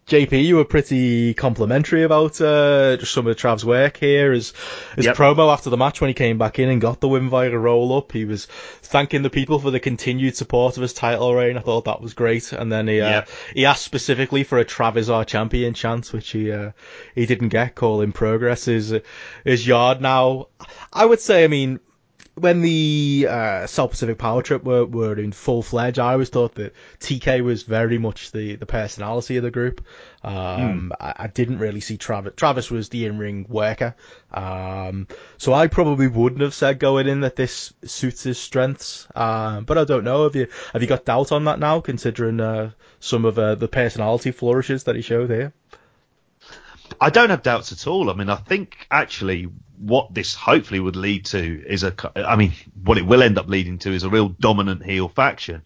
JP, 0.06 0.44
you 0.44 0.56
were 0.56 0.66
pretty 0.66 1.32
complimentary 1.32 2.02
about 2.02 2.38
uh, 2.38 2.96
just 2.98 3.14
some 3.14 3.26
of 3.26 3.36
Trav's 3.36 3.64
work 3.64 3.96
here. 3.96 4.32
His, 4.32 4.52
his 4.96 5.06
Yep. 5.06 5.16
promo 5.16 5.50
after 5.50 5.70
the 5.70 5.78
match 5.78 6.00
when 6.02 6.08
he 6.08 6.14
came 6.14 6.36
back 6.36 6.58
in 6.58 6.68
and 6.68 6.78
got 6.78 7.00
the 7.00 7.08
win 7.08 7.30
via 7.30 7.50
a 7.50 7.58
roll 7.58 7.96
up, 7.96 8.12
he 8.12 8.26
was 8.26 8.44
thanking 8.82 9.22
the 9.22 9.30
people 9.30 9.58
for 9.58 9.70
the 9.70 9.80
continued 9.80 10.36
support 10.36 10.76
of 10.76 10.82
his 10.82 10.92
title 10.92 11.34
reign. 11.34 11.56
I 11.56 11.60
thought 11.60 11.86
that 11.86 12.02
was 12.02 12.12
great. 12.12 12.52
And 12.52 12.70
then 12.70 12.86
he 12.86 13.00
uh, 13.00 13.08
Yep. 13.08 13.28
he 13.54 13.64
asked 13.64 13.82
specifically 13.84 14.44
for 14.44 14.58
a 14.58 14.64
Travis 14.64 15.08
our 15.08 15.24
champion 15.24 15.72
chance, 15.72 16.12
which 16.12 16.30
he 16.32 16.52
uh, 16.52 16.72
he 17.14 17.24
didn't 17.24 17.48
get. 17.48 17.74
Calling 17.74 18.12
progress 18.12 18.68
is 18.68 18.94
his 19.42 19.66
yard 19.66 20.02
now. 20.02 20.48
I 20.92 21.06
would 21.06 21.20
say, 21.20 21.44
I 21.44 21.48
mean, 21.48 21.80
when 22.36 22.62
the 22.62 23.28
uh, 23.30 23.66
South 23.66 23.90
Pacific 23.90 24.18
Power 24.18 24.42
Trip 24.42 24.64
were, 24.64 24.84
were 24.84 25.16
in 25.18 25.30
full 25.30 25.62
fledged, 25.62 26.00
I 26.00 26.12
always 26.12 26.30
thought 26.30 26.56
that 26.56 26.74
TK 26.98 27.44
was 27.44 27.62
very 27.62 27.96
much 27.96 28.32
the, 28.32 28.56
the 28.56 28.66
personality 28.66 29.36
of 29.36 29.44
the 29.44 29.52
group. 29.52 29.84
Um, 30.24 30.92
I, 30.98 31.14
I 31.16 31.26
didn't 31.28 31.58
really 31.58 31.80
see 31.80 31.96
Travis. 31.96 32.32
Travis 32.36 32.70
was 32.70 32.88
the 32.88 33.06
in 33.06 33.18
ring 33.18 33.46
worker. 33.48 33.94
Um, 34.32 35.06
so 35.38 35.52
I 35.52 35.68
probably 35.68 36.08
wouldn't 36.08 36.42
have 36.42 36.54
said 36.54 36.80
going 36.80 37.06
in 37.06 37.20
that 37.20 37.36
this 37.36 37.72
suits 37.84 38.24
his 38.24 38.38
strengths. 38.38 39.06
Um, 39.14 39.64
but 39.64 39.78
I 39.78 39.84
don't 39.84 40.04
know. 40.04 40.24
Have 40.24 40.34
you 40.34 40.48
have 40.72 40.82
you 40.82 40.88
got 40.88 41.04
doubt 41.04 41.30
on 41.30 41.44
that 41.44 41.60
now, 41.60 41.80
considering 41.80 42.40
uh, 42.40 42.72
some 42.98 43.24
of 43.24 43.38
uh, 43.38 43.54
the 43.54 43.68
personality 43.68 44.32
flourishes 44.32 44.84
that 44.84 44.96
he 44.96 45.02
showed 45.02 45.30
here? 45.30 45.52
I 47.00 47.10
don't 47.10 47.30
have 47.30 47.42
doubts 47.42 47.72
at 47.72 47.86
all. 47.86 48.10
I 48.10 48.14
mean, 48.14 48.30
I 48.30 48.36
think 48.36 48.86
actually 48.90 49.48
what 49.78 50.14
this 50.14 50.34
hopefully 50.34 50.80
would 50.80 50.96
lead 50.96 51.26
to 51.26 51.64
is 51.66 51.82
a, 51.82 51.94
I 52.16 52.36
mean, 52.36 52.52
what 52.82 52.98
it 52.98 53.06
will 53.06 53.22
end 53.22 53.38
up 53.38 53.48
leading 53.48 53.78
to 53.80 53.92
is 53.92 54.04
a 54.04 54.08
real 54.08 54.28
dominant 54.28 54.84
heel 54.84 55.08
faction. 55.08 55.64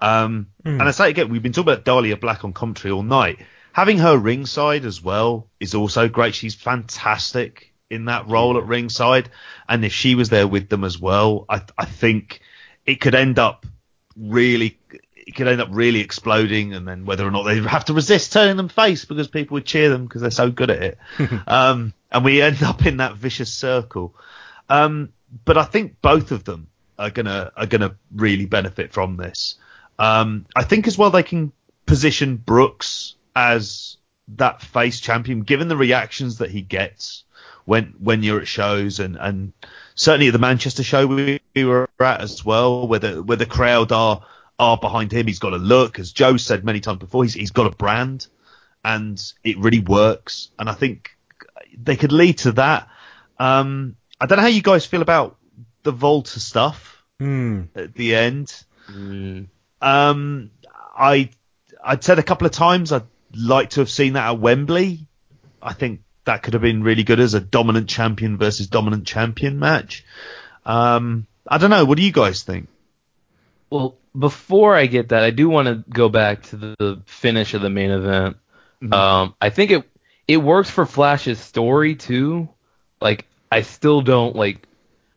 Um, 0.00 0.48
and 0.64 0.82
I 0.82 0.90
say 0.92 1.10
again, 1.10 1.28
we've 1.28 1.42
been 1.42 1.52
talking 1.52 1.72
about 1.72 1.84
Dahlia 1.84 2.16
Black 2.16 2.44
on 2.44 2.52
commentary 2.52 2.92
all 2.92 3.02
night. 3.02 3.38
Having 3.72 3.98
her 3.98 4.16
ringside 4.16 4.84
as 4.84 5.02
well 5.02 5.48
is 5.60 5.74
also 5.74 6.08
great. 6.08 6.34
She's 6.34 6.54
fantastic 6.54 7.72
in 7.88 8.06
that 8.06 8.28
role 8.28 8.56
at 8.56 8.66
ringside. 8.66 9.30
And 9.68 9.84
if 9.84 9.92
she 9.92 10.14
was 10.14 10.28
there 10.28 10.48
with 10.48 10.68
them 10.68 10.84
as 10.84 10.98
well, 10.98 11.44
I, 11.48 11.62
I 11.76 11.84
think 11.84 12.40
it 12.86 13.00
could 13.00 13.14
end 13.14 13.38
up 13.38 13.66
really 14.16 14.78
it 15.30 15.36
could 15.36 15.46
end 15.46 15.60
up 15.60 15.68
really 15.70 16.00
exploding, 16.00 16.74
and 16.74 16.88
then 16.88 17.04
whether 17.04 17.24
or 17.24 17.30
not 17.30 17.44
they 17.44 17.60
have 17.60 17.84
to 17.84 17.94
resist 17.94 18.32
turning 18.32 18.56
them 18.56 18.68
face 18.68 19.04
because 19.04 19.28
people 19.28 19.54
would 19.54 19.64
cheer 19.64 19.88
them 19.88 20.06
because 20.06 20.22
they're 20.22 20.30
so 20.32 20.50
good 20.50 20.70
at 20.70 20.82
it, 20.82 20.98
um, 21.46 21.94
and 22.10 22.24
we 22.24 22.42
end 22.42 22.64
up 22.64 22.84
in 22.84 22.96
that 22.96 23.14
vicious 23.14 23.52
circle. 23.52 24.12
Um, 24.68 25.12
but 25.44 25.56
I 25.56 25.62
think 25.62 26.02
both 26.02 26.32
of 26.32 26.42
them 26.42 26.66
are 26.98 27.10
gonna 27.10 27.52
are 27.56 27.66
gonna 27.66 27.94
really 28.12 28.46
benefit 28.46 28.92
from 28.92 29.16
this. 29.16 29.54
Um, 30.00 30.46
I 30.56 30.64
think 30.64 30.88
as 30.88 30.98
well 30.98 31.10
they 31.10 31.22
can 31.22 31.52
position 31.86 32.36
Brooks 32.36 33.14
as 33.36 33.98
that 34.36 34.62
face 34.62 34.98
champion, 34.98 35.42
given 35.42 35.68
the 35.68 35.76
reactions 35.76 36.38
that 36.38 36.50
he 36.50 36.60
gets 36.60 37.22
when 37.66 37.94
when 38.00 38.24
you're 38.24 38.40
at 38.40 38.48
shows 38.48 38.98
and 38.98 39.16
and 39.16 39.52
certainly 39.94 40.26
at 40.26 40.32
the 40.32 40.40
Manchester 40.40 40.82
show 40.82 41.06
we, 41.06 41.40
we 41.54 41.64
were 41.64 41.88
at 42.00 42.20
as 42.20 42.44
well, 42.44 42.88
where 42.88 42.98
the 42.98 43.22
where 43.22 43.36
the 43.36 43.46
crowd 43.46 43.92
are 43.92 44.24
are 44.60 44.76
behind 44.76 45.10
him. 45.12 45.26
He's 45.26 45.38
got 45.40 45.52
a 45.54 45.58
look, 45.58 45.98
as 45.98 46.12
Joe 46.12 46.36
said 46.36 46.64
many 46.64 46.78
times 46.80 46.98
before. 46.98 47.24
He's 47.24 47.34
he's 47.34 47.50
got 47.50 47.66
a 47.66 47.74
brand, 47.74 48.26
and 48.84 49.20
it 49.42 49.58
really 49.58 49.80
works. 49.80 50.50
And 50.58 50.68
I 50.68 50.74
think 50.74 51.10
they 51.76 51.96
could 51.96 52.12
lead 52.12 52.38
to 52.38 52.52
that. 52.52 52.88
Um, 53.38 53.96
I 54.20 54.26
don't 54.26 54.36
know 54.36 54.42
how 54.42 54.48
you 54.48 54.62
guys 54.62 54.86
feel 54.86 55.02
about 55.02 55.36
the 55.82 55.92
Walter 55.92 56.38
stuff 56.38 57.02
Hmm. 57.18 57.62
at 57.74 57.94
the 57.94 58.14
end. 58.14 58.54
Mm. 58.90 59.48
Um, 59.80 60.50
I 60.96 61.30
I'd 61.82 62.04
said 62.04 62.18
a 62.18 62.22
couple 62.22 62.46
of 62.46 62.52
times 62.52 62.92
I'd 62.92 63.04
like 63.34 63.70
to 63.70 63.80
have 63.80 63.90
seen 63.90 64.12
that 64.12 64.26
at 64.28 64.38
Wembley. 64.38 65.06
I 65.62 65.72
think 65.72 66.02
that 66.24 66.42
could 66.42 66.52
have 66.54 66.62
been 66.62 66.82
really 66.82 67.02
good 67.04 67.20
as 67.20 67.32
a 67.34 67.40
dominant 67.40 67.88
champion 67.88 68.36
versus 68.36 68.66
dominant 68.66 69.06
champion 69.06 69.58
match. 69.58 70.04
Um, 70.66 71.26
I 71.46 71.56
don't 71.58 71.70
know. 71.70 71.84
What 71.86 71.96
do 71.96 72.02
you 72.04 72.12
guys 72.12 72.42
think? 72.42 72.68
Well, 73.70 73.96
before 74.18 74.74
I 74.74 74.86
get 74.86 75.10
that, 75.10 75.22
I 75.22 75.30
do 75.30 75.48
want 75.48 75.68
to 75.68 75.84
go 75.90 76.08
back 76.08 76.42
to 76.44 76.56
the, 76.56 77.02
finish 77.06 77.54
of 77.54 77.62
the 77.62 77.70
main 77.70 77.90
event. 77.90 78.36
Um, 78.90 79.34
I 79.40 79.50
think 79.50 79.70
it 79.72 79.84
it 80.26 80.38
works 80.38 80.70
for 80.70 80.86
Flash's 80.86 81.38
story 81.38 81.94
too. 81.96 82.48
Like, 83.00 83.26
I 83.52 83.62
still 83.62 84.00
don't 84.00 84.34
like, 84.36 84.66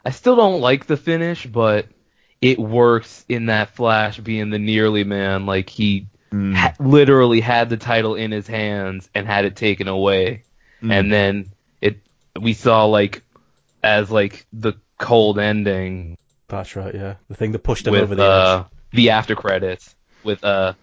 I 0.05 0.09
still 0.11 0.35
don't 0.35 0.59
like 0.59 0.85
the 0.85 0.97
finish, 0.97 1.45
but 1.45 1.87
it 2.41 2.59
works 2.59 3.23
in 3.29 3.45
that 3.45 3.69
Flash 3.75 4.19
being 4.19 4.49
the 4.49 4.59
nearly 4.59 5.03
man. 5.03 5.45
Like 5.45 5.69
he 5.69 6.07
Mm. 6.31 6.55
ha- 6.55 6.73
literally 6.79 7.41
had 7.41 7.69
the 7.69 7.77
title 7.77 8.15
in 8.15 8.31
his 8.31 8.47
hands 8.47 9.07
and 9.13 9.27
had 9.27 9.45
it 9.45 9.55
taken 9.55 9.87
away, 9.87 10.43
Mm. 10.81 10.91
and 10.91 11.11
then 11.13 11.51
it 11.79 11.99
we 12.39 12.53
saw 12.53 12.85
like 12.85 13.21
as 13.83 14.09
like 14.09 14.47
the 14.51 14.73
cold 14.97 15.37
ending 15.37 16.17
That's 16.47 16.75
right, 16.75 16.93
yeah. 16.93 17.15
The 17.29 17.35
thing 17.35 17.51
that 17.51 17.59
pushed 17.59 17.85
him 17.85 17.91
with 17.93 18.01
over 18.01 18.15
the 18.15 18.23
uh, 18.25 18.63
the 18.93 19.09
after 19.11 19.35
credits 19.35 19.93
with 20.23 20.43
uh 20.43 20.73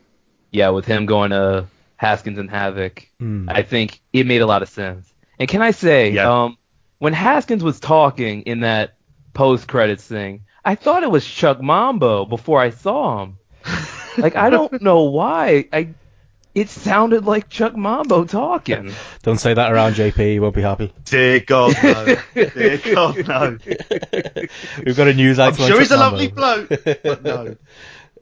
yeah 0.50 0.68
with 0.70 0.84
him 0.84 1.06
going 1.06 1.30
to 1.30 1.66
Haskins 1.96 2.38
and 2.38 2.50
Havoc. 2.50 3.08
Hmm. 3.18 3.48
I 3.48 3.62
think 3.62 4.00
it 4.12 4.26
made 4.26 4.40
a 4.42 4.46
lot 4.46 4.62
of 4.62 4.68
sense. 4.68 5.12
And 5.38 5.48
can 5.48 5.60
I 5.62 5.70
say, 5.72 6.10
Yeah. 6.12 6.44
um, 6.44 6.56
when 6.98 7.12
Haskins 7.12 7.62
was 7.62 7.78
talking 7.80 8.42
in 8.42 8.60
that 8.60 8.94
post 9.34 9.68
credits 9.68 10.04
thing, 10.04 10.44
I 10.64 10.74
thought 10.74 11.02
it 11.02 11.10
was 11.10 11.26
Chuck 11.26 11.60
Mambo 11.62 12.24
before 12.26 12.60
I 12.60 12.70
saw 12.70 13.22
him. 13.22 13.38
like 14.18 14.34
I 14.36 14.50
don't 14.50 14.80
know 14.82 15.04
why. 15.04 15.66
I 15.72 15.90
it 16.54 16.68
sounded 16.68 17.24
like 17.26 17.48
Chuck 17.48 17.76
Mambo 17.76 18.24
talking. 18.24 18.92
Don't 19.22 19.38
say 19.38 19.54
that 19.54 19.70
around 19.72 19.94
JP, 19.94 20.16
he 20.16 20.40
won't 20.40 20.54
be 20.54 20.62
happy. 20.62 20.92
Dear 21.04 21.38
God, 21.40 21.74
no. 21.82 22.16
Dear 22.34 22.78
God, 22.92 23.28
no. 23.28 23.58
We've 24.84 24.96
got 24.96 25.06
a 25.06 25.14
news 25.14 25.38
I'm 25.38 25.52
item 25.52 25.62
on 25.64 25.68
sure 25.70 25.78
he's 25.78 25.90
a 25.92 25.94
Chuck 25.96 26.12
lovely 26.12 26.32
Mambo. 26.32 26.66
bloke, 26.76 27.02
but 27.04 27.22
no. 27.22 27.56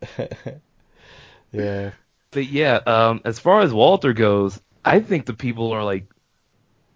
yeah. 1.53 1.91
But 2.31 2.47
yeah, 2.47 2.75
um, 2.87 3.21
as 3.25 3.39
far 3.39 3.61
as 3.61 3.73
Walter 3.73 4.13
goes, 4.13 4.61
I 4.85 5.01
think 5.01 5.27
the 5.27 5.35
people 5.35 5.73
are 5.73 5.85
like 5.85 6.07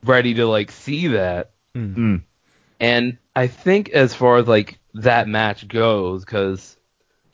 ready 0.05 0.35
to 0.35 0.47
like 0.47 0.71
see 0.71 1.09
that. 1.09 1.53
Mm. 1.75 2.23
And 2.81 3.19
I 3.35 3.47
think 3.47 3.91
as 3.91 4.15
far 4.15 4.37
as 4.37 4.47
like 4.47 4.79
that 4.95 5.29
match 5.29 5.67
goes, 5.69 6.25
because 6.25 6.77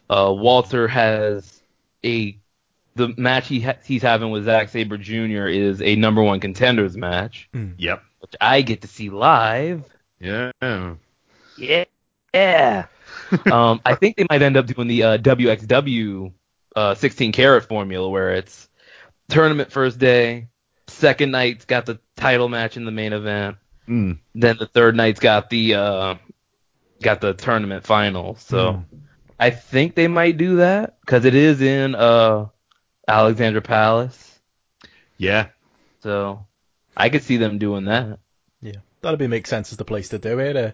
uh, 0.08 0.32
Walter 0.36 0.86
has 0.88 1.60
a 2.04 2.38
the 2.94 3.08
match 3.16 3.48
he 3.48 3.60
ha- 3.60 3.78
he's 3.84 4.02
having 4.02 4.30
with 4.30 4.44
Zack 4.44 4.68
Sabre 4.68 4.98
Jr. 4.98 5.46
is 5.46 5.80
a 5.82 5.96
number 5.96 6.22
one 6.22 6.40
contenders 6.40 6.96
match, 6.96 7.48
Yep. 7.78 8.02
which 8.20 8.34
I 8.40 8.62
get 8.62 8.82
to 8.82 8.88
see 8.88 9.08
live. 9.10 9.84
Yeah. 10.20 10.50
Yeah. 11.56 11.84
Yeah. 12.34 12.86
um, 13.52 13.80
I 13.84 13.94
think 13.94 14.16
they 14.16 14.26
might 14.28 14.42
end 14.42 14.56
up 14.56 14.66
doing 14.66 14.88
the 14.88 15.02
uh, 15.02 15.18
WXW 15.18 16.32
uh, 16.76 16.94
16 16.94 17.32
Carat 17.32 17.64
formula 17.64 18.09
where 18.09 18.32
it's 18.32 18.68
tournament 19.28 19.70
first 19.72 19.98
day, 19.98 20.48
second 20.86 21.30
night's 21.32 21.64
got 21.64 21.86
the 21.86 22.00
title 22.16 22.48
match 22.48 22.76
in 22.76 22.84
the 22.84 22.90
main 22.92 23.12
event, 23.12 23.56
Mm. 23.88 24.18
then 24.34 24.56
the 24.59 24.66
third 24.66 24.94
night's 24.96 25.18
got 25.20 25.48
the 25.48 25.74
uh, 25.74 26.14
got 27.00 27.22
the 27.22 27.32
tournament 27.32 27.86
final. 27.86 28.34
So 28.36 28.84
I 29.40 29.48
think 29.48 29.94
they 29.94 30.09
might 30.09 30.36
do 30.36 30.56
that 30.56 31.00
because 31.00 31.24
it 31.24 31.34
is 31.34 31.62
in 31.62 31.94
uh, 31.94 32.48
Alexandra 33.06 33.62
Palace. 33.62 34.38
Yeah. 35.16 35.46
So 36.02 36.44
I 36.94 37.09
could 37.09 37.22
see 37.22 37.38
them 37.38 37.59
doing 37.59 37.86
that. 37.86 38.18
Yeah, 38.61 38.80
that'd 39.00 39.18
be 39.18 39.26
make 39.26 39.46
sense 39.46 39.72
as 39.72 39.78
the 39.78 39.84
place 39.86 40.11
to 40.11 40.18
do 40.18 40.38
it. 40.38 40.56
Uh, 40.56 40.72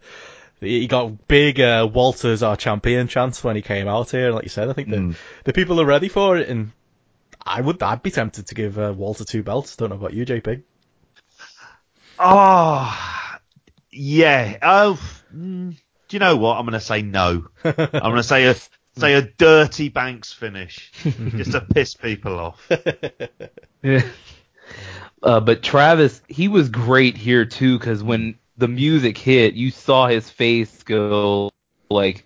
he 0.65 0.87
got 0.87 1.29
big 1.29 1.61
uh, 1.61 1.89
Walters 1.93 2.43
our 2.43 2.57
champion 2.57 3.09
chance 3.09 3.43
when 3.45 3.57
he 3.57 3.63
came 3.63 3.89
out 3.89 4.11
here, 4.11 4.27
and 4.27 4.35
like 4.35 4.45
you 4.45 4.51
said, 4.51 4.69
I 4.69 4.73
think 4.73 4.91
the 4.91 4.97
Mm. 4.97 5.17
the 5.45 5.53
people 5.53 5.81
are 5.81 5.87
ready 5.87 6.09
for 6.09 6.37
it, 6.37 6.49
and 6.49 6.73
I 7.45 7.61
would 7.61 7.83
I'd 7.83 8.03
be 8.03 8.11
tempted 8.11 8.47
to 8.49 8.55
give 8.55 8.79
uh, 8.79 8.93
Walter 8.97 9.25
two 9.25 9.43
belts. 9.43 9.77
Don't 9.77 9.91
know 9.91 9.97
about 9.97 10.15
you, 10.15 10.25
JP. 10.25 10.63
Oh, 12.19 13.39
yeah. 13.91 14.59
Oh, 14.63 15.01
mm, 15.35 15.71
do 16.09 16.17
you 16.17 16.19
know 16.19 16.37
what? 16.37 16.57
I'm 16.59 16.65
going 16.65 16.75
to 16.75 16.81
say 16.81 17.03
no. 17.03 17.47
I'm 17.65 17.75
going 17.75 18.17
to 18.17 18.23
say 18.23 18.47
a 18.47 18.55
say 18.97 19.15
a 19.15 19.23
dirty 19.23 19.89
Banks 19.89 20.33
finish, 20.33 20.93
just 21.37 21.53
to 21.53 21.61
piss 21.61 21.95
people 21.95 22.39
off. 22.39 22.71
Uh, 25.23 25.41
but 25.41 25.63
Travis, 25.63 26.21
he 26.29 26.49
was 26.49 26.69
great 26.69 27.17
here 27.17 27.47
too, 27.47 27.79
because 27.79 28.03
when 28.03 28.39
the 28.57 28.69
music 28.69 29.19
hit, 29.19 29.55
you 29.55 29.71
saw 29.71 30.07
his 30.07 30.31
face 30.31 30.83
go 30.83 31.51
like, 31.91 32.25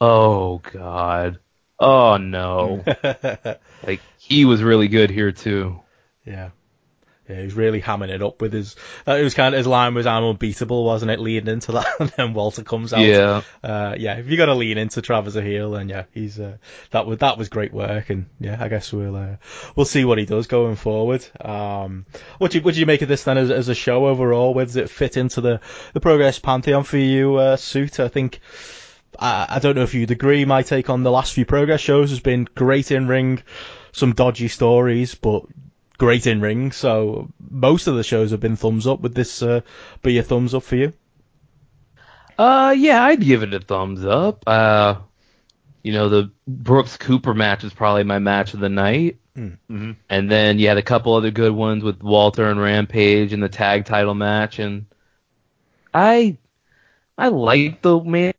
"Oh 0.00 0.58
God, 0.72 1.38
oh 1.78 2.16
no!" 2.16 2.84
like 3.86 4.00
he 4.18 4.44
was 4.44 4.62
really 4.62 4.88
good 4.88 5.10
here 5.10 5.32
too. 5.32 5.80
Yeah. 6.24 6.50
Yeah, 7.28 7.42
he's 7.42 7.54
really 7.54 7.82
hamming 7.82 8.10
it 8.10 8.22
up 8.22 8.40
with 8.40 8.52
his. 8.52 8.76
Uh, 9.06 9.14
it 9.14 9.22
was 9.22 9.34
kind 9.34 9.54
of 9.54 9.58
his 9.58 9.66
line 9.66 9.94
was 9.94 10.06
"I'm 10.06 10.22
unbeatable," 10.22 10.84
wasn't 10.84 11.10
it? 11.10 11.18
Leading 11.18 11.52
into 11.52 11.72
that, 11.72 11.86
and 12.00 12.08
then 12.10 12.34
Walter 12.34 12.62
comes 12.62 12.92
out. 12.92 13.00
Yeah, 13.00 13.42
Uh, 13.64 13.94
yeah. 13.98 14.14
If 14.14 14.28
you 14.28 14.36
got 14.36 14.46
to 14.46 14.54
lean 14.54 14.78
into 14.78 15.02
Travis 15.02 15.34
a 15.36 15.42
heel, 15.42 15.72
then 15.72 15.88
yeah, 15.88 16.04
he's 16.12 16.38
uh, 16.38 16.58
that 16.92 17.06
was 17.06 17.18
that 17.18 17.36
was 17.36 17.48
great 17.48 17.72
work, 17.72 18.10
and 18.10 18.26
yeah, 18.38 18.56
I 18.60 18.68
guess 18.68 18.92
we'll 18.92 19.16
uh, 19.16 19.36
we'll 19.74 19.86
see 19.86 20.04
what 20.04 20.18
he 20.18 20.24
does 20.24 20.46
going 20.46 20.76
forward. 20.76 21.26
Um, 21.40 22.06
what 22.38 22.52
do 22.52 22.58
you 22.58 22.64
what 22.64 22.74
do 22.74 22.80
you 22.80 22.86
make 22.86 23.02
of 23.02 23.08
this 23.08 23.24
then 23.24 23.38
as, 23.38 23.50
as 23.50 23.68
a 23.68 23.74
show 23.74 24.06
overall? 24.06 24.54
Where 24.54 24.64
does 24.66 24.76
it 24.76 24.88
fit 24.90 25.16
into 25.16 25.40
the 25.40 25.60
the 25.94 26.00
progress 26.00 26.38
pantheon 26.38 26.84
for 26.84 26.98
you, 26.98 27.36
uh, 27.36 27.56
suit? 27.56 27.98
I 28.00 28.08
think. 28.08 28.40
I, 29.18 29.46
I 29.48 29.58
don't 29.60 29.76
know 29.76 29.82
if 29.82 29.94
you'd 29.94 30.10
agree. 30.10 30.44
My 30.44 30.62
take 30.62 30.90
on 30.90 31.02
the 31.02 31.10
last 31.10 31.32
few 31.32 31.46
progress 31.46 31.80
shows 31.80 32.10
has 32.10 32.20
been 32.20 32.46
great 32.54 32.90
in 32.90 33.08
ring, 33.08 33.42
some 33.92 34.12
dodgy 34.12 34.48
stories, 34.48 35.14
but 35.14 35.44
great 35.98 36.26
in 36.26 36.40
ring. 36.40 36.72
So 36.72 37.30
most 37.50 37.86
of 37.86 37.96
the 37.96 38.04
shows 38.04 38.30
have 38.32 38.40
been 38.40 38.56
thumbs 38.56 38.86
up. 38.86 39.00
Would 39.00 39.14
this 39.14 39.42
uh, 39.42 39.60
be 40.02 40.18
a 40.18 40.22
thumbs 40.22 40.54
up 40.54 40.62
for 40.64 40.76
you? 40.76 40.92
uh, 42.38 42.74
yeah, 42.76 43.02
I'd 43.04 43.20
give 43.20 43.42
it 43.42 43.54
a 43.54 43.60
thumbs 43.60 44.04
up. 44.04 44.44
Uh, 44.46 44.96
you 45.82 45.92
know, 45.92 46.08
the 46.08 46.32
Brooks 46.48 46.96
Cooper 46.96 47.34
match 47.34 47.64
is 47.64 47.74
probably 47.74 48.04
my 48.04 48.18
match 48.18 48.54
of 48.54 48.60
the 48.60 48.68
night. 48.68 49.18
hmm 49.36 49.92
And 50.10 50.30
then 50.30 50.58
you 50.58 50.68
had 50.68 50.78
a 50.78 50.82
couple 50.82 51.14
other 51.14 51.30
good 51.32 51.52
ones 51.52 51.84
with 51.84 52.02
Walter 52.02 52.50
and 52.50 52.60
Rampage 52.60 53.32
and 53.32 53.42
the 53.42 53.48
tag 53.48 53.86
title 53.86 54.14
match, 54.14 54.58
and 54.58 54.86
I 55.94 56.38
I 57.18 57.28
liked 57.28 57.82
the 57.82 58.00
main 58.02 58.34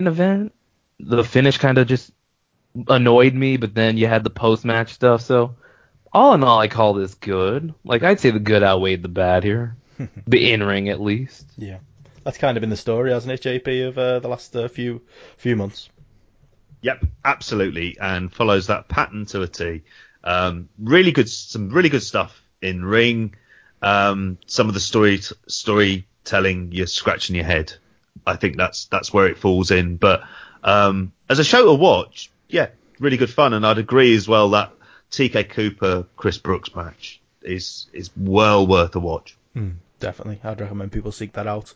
event. 0.00 0.54
The 1.00 1.24
finish 1.24 1.58
kind 1.58 1.78
of 1.78 1.88
just 1.88 2.12
annoyed 2.88 3.34
me, 3.34 3.56
but 3.56 3.74
then 3.74 3.96
you 3.98 4.06
had 4.08 4.24
the 4.24 4.30
post 4.30 4.64
match 4.64 4.94
stuff. 4.94 5.22
So 5.22 5.56
all 6.12 6.34
in 6.34 6.42
all, 6.44 6.58
I 6.58 6.68
call 6.68 6.94
this 6.94 7.14
good. 7.14 7.74
Like 7.84 8.02
I'd 8.02 8.20
say 8.20 8.30
the 8.30 8.38
good 8.38 8.62
outweighed 8.62 9.02
the 9.02 9.08
bad 9.08 9.44
here, 9.44 9.76
the 10.26 10.52
in 10.52 10.62
ring 10.62 10.88
at 10.88 11.00
least. 11.00 11.46
Yeah, 11.56 11.78
that's 12.24 12.38
kind 12.38 12.56
of 12.56 12.60
been 12.60 12.70
the 12.70 12.76
story, 12.76 13.12
hasn't 13.12 13.32
it, 13.32 13.64
JP, 13.64 13.88
of 13.88 13.98
uh, 13.98 14.18
the 14.18 14.28
last 14.28 14.54
uh, 14.56 14.68
few 14.68 15.02
few 15.36 15.56
months. 15.56 15.88
Yep, 16.82 17.04
absolutely, 17.24 17.98
and 18.00 18.32
follows 18.32 18.68
that 18.68 18.88
pattern 18.88 19.26
to 19.26 19.42
a 19.42 19.48
T. 19.48 19.82
Um, 20.24 20.68
really 20.78 21.12
good, 21.12 21.28
some 21.28 21.70
really 21.70 21.88
good 21.88 22.02
stuff 22.02 22.42
in 22.60 22.84
ring. 22.84 23.34
Um, 23.82 24.38
some 24.46 24.68
of 24.68 24.74
the 24.74 24.80
story 24.80 25.20
storytelling, 25.46 26.72
you're 26.72 26.86
scratching 26.86 27.36
your 27.36 27.44
head. 27.44 27.72
I 28.26 28.36
think 28.36 28.56
that's 28.56 28.86
that's 28.86 29.12
where 29.12 29.26
it 29.26 29.38
falls 29.38 29.70
in. 29.70 29.96
But 29.96 30.22
um, 30.62 31.12
as 31.28 31.38
a 31.38 31.44
show 31.44 31.66
to 31.66 31.74
watch, 31.74 32.30
yeah, 32.48 32.68
really 32.98 33.16
good 33.16 33.30
fun, 33.30 33.52
and 33.52 33.66
I'd 33.66 33.78
agree 33.78 34.14
as 34.16 34.26
well 34.26 34.50
that 34.50 34.72
TK 35.10 35.48
Cooper 35.50 36.06
Chris 36.16 36.38
Brooks 36.38 36.74
match 36.74 37.20
is 37.42 37.86
is 37.92 38.10
well 38.16 38.66
worth 38.66 38.94
a 38.94 39.00
watch. 39.00 39.36
Definitely, 39.98 40.40
I'd 40.42 40.60
recommend 40.60 40.92
people 40.92 41.12
seek 41.12 41.34
that 41.34 41.46
out. 41.46 41.74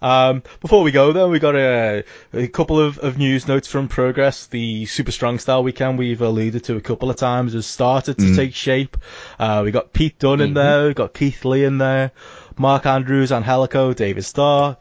Um, 0.00 0.44
before 0.60 0.84
we 0.84 0.92
go, 0.92 1.12
though, 1.12 1.28
we 1.28 1.40
got 1.40 1.56
a, 1.56 2.04
a 2.32 2.46
couple 2.46 2.78
of, 2.78 2.98
of 2.98 3.18
news 3.18 3.48
notes 3.48 3.66
from 3.66 3.88
Progress. 3.88 4.46
The 4.46 4.86
Super 4.86 5.10
Strong 5.10 5.40
Style 5.40 5.64
weekend 5.64 5.98
we've 5.98 6.20
alluded 6.20 6.62
to 6.64 6.76
a 6.76 6.80
couple 6.80 7.10
of 7.10 7.16
times 7.16 7.54
has 7.54 7.66
started 7.66 8.18
to 8.18 8.36
take 8.36 8.54
shape. 8.54 8.96
Uh, 9.38 9.62
we 9.64 9.72
got 9.72 9.92
Pete 9.92 10.16
Dunne 10.18 10.40
in 10.40 10.54
there, 10.54 10.86
we 10.88 10.94
got 10.94 11.12
Keith 11.12 11.44
Lee 11.44 11.64
in 11.64 11.78
there, 11.78 12.12
Mark 12.56 12.86
Andrews, 12.86 13.32
Angelico, 13.32 13.92
David 13.92 14.24
Starr. 14.24 14.76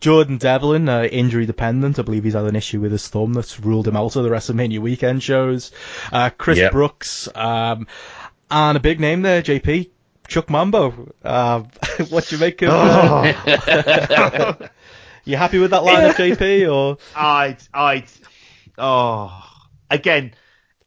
Jordan 0.00 0.38
Devlin, 0.38 0.88
uh, 0.88 1.02
injury 1.04 1.44
dependent. 1.46 1.98
I 1.98 2.02
believe 2.02 2.24
he's 2.24 2.32
had 2.34 2.44
an 2.46 2.56
issue 2.56 2.80
with 2.80 2.92
his 2.92 3.06
thumb 3.08 3.34
that's 3.34 3.60
ruled 3.60 3.86
him 3.86 3.96
out 3.96 4.16
of 4.16 4.24
the 4.24 4.30
WrestleMania 4.30 4.78
weekend 4.78 5.22
shows. 5.22 5.72
Uh, 6.10 6.30
Chris 6.30 6.58
Yep. 6.58 6.72
Brooks, 6.72 7.28
um, 7.34 7.86
and 8.50 8.76
a 8.76 8.80
big 8.80 8.98
name 8.98 9.22
there, 9.22 9.42
JP, 9.42 9.90
Chuck 10.26 10.48
Mambo. 10.48 11.12
Uh, 11.22 11.60
what 12.08 12.26
do 12.26 12.36
you 12.36 12.40
make 12.40 12.62
of? 12.62 12.70
Uh, 12.70 14.54
you 15.24 15.36
happy 15.36 15.58
with 15.58 15.72
that 15.72 15.82
lineup, 15.82 16.14
JP? 16.14 16.72
Or 16.74 16.96
I, 17.14 17.56
I, 17.74 18.04
oh, 18.78 19.42
again, 19.90 20.32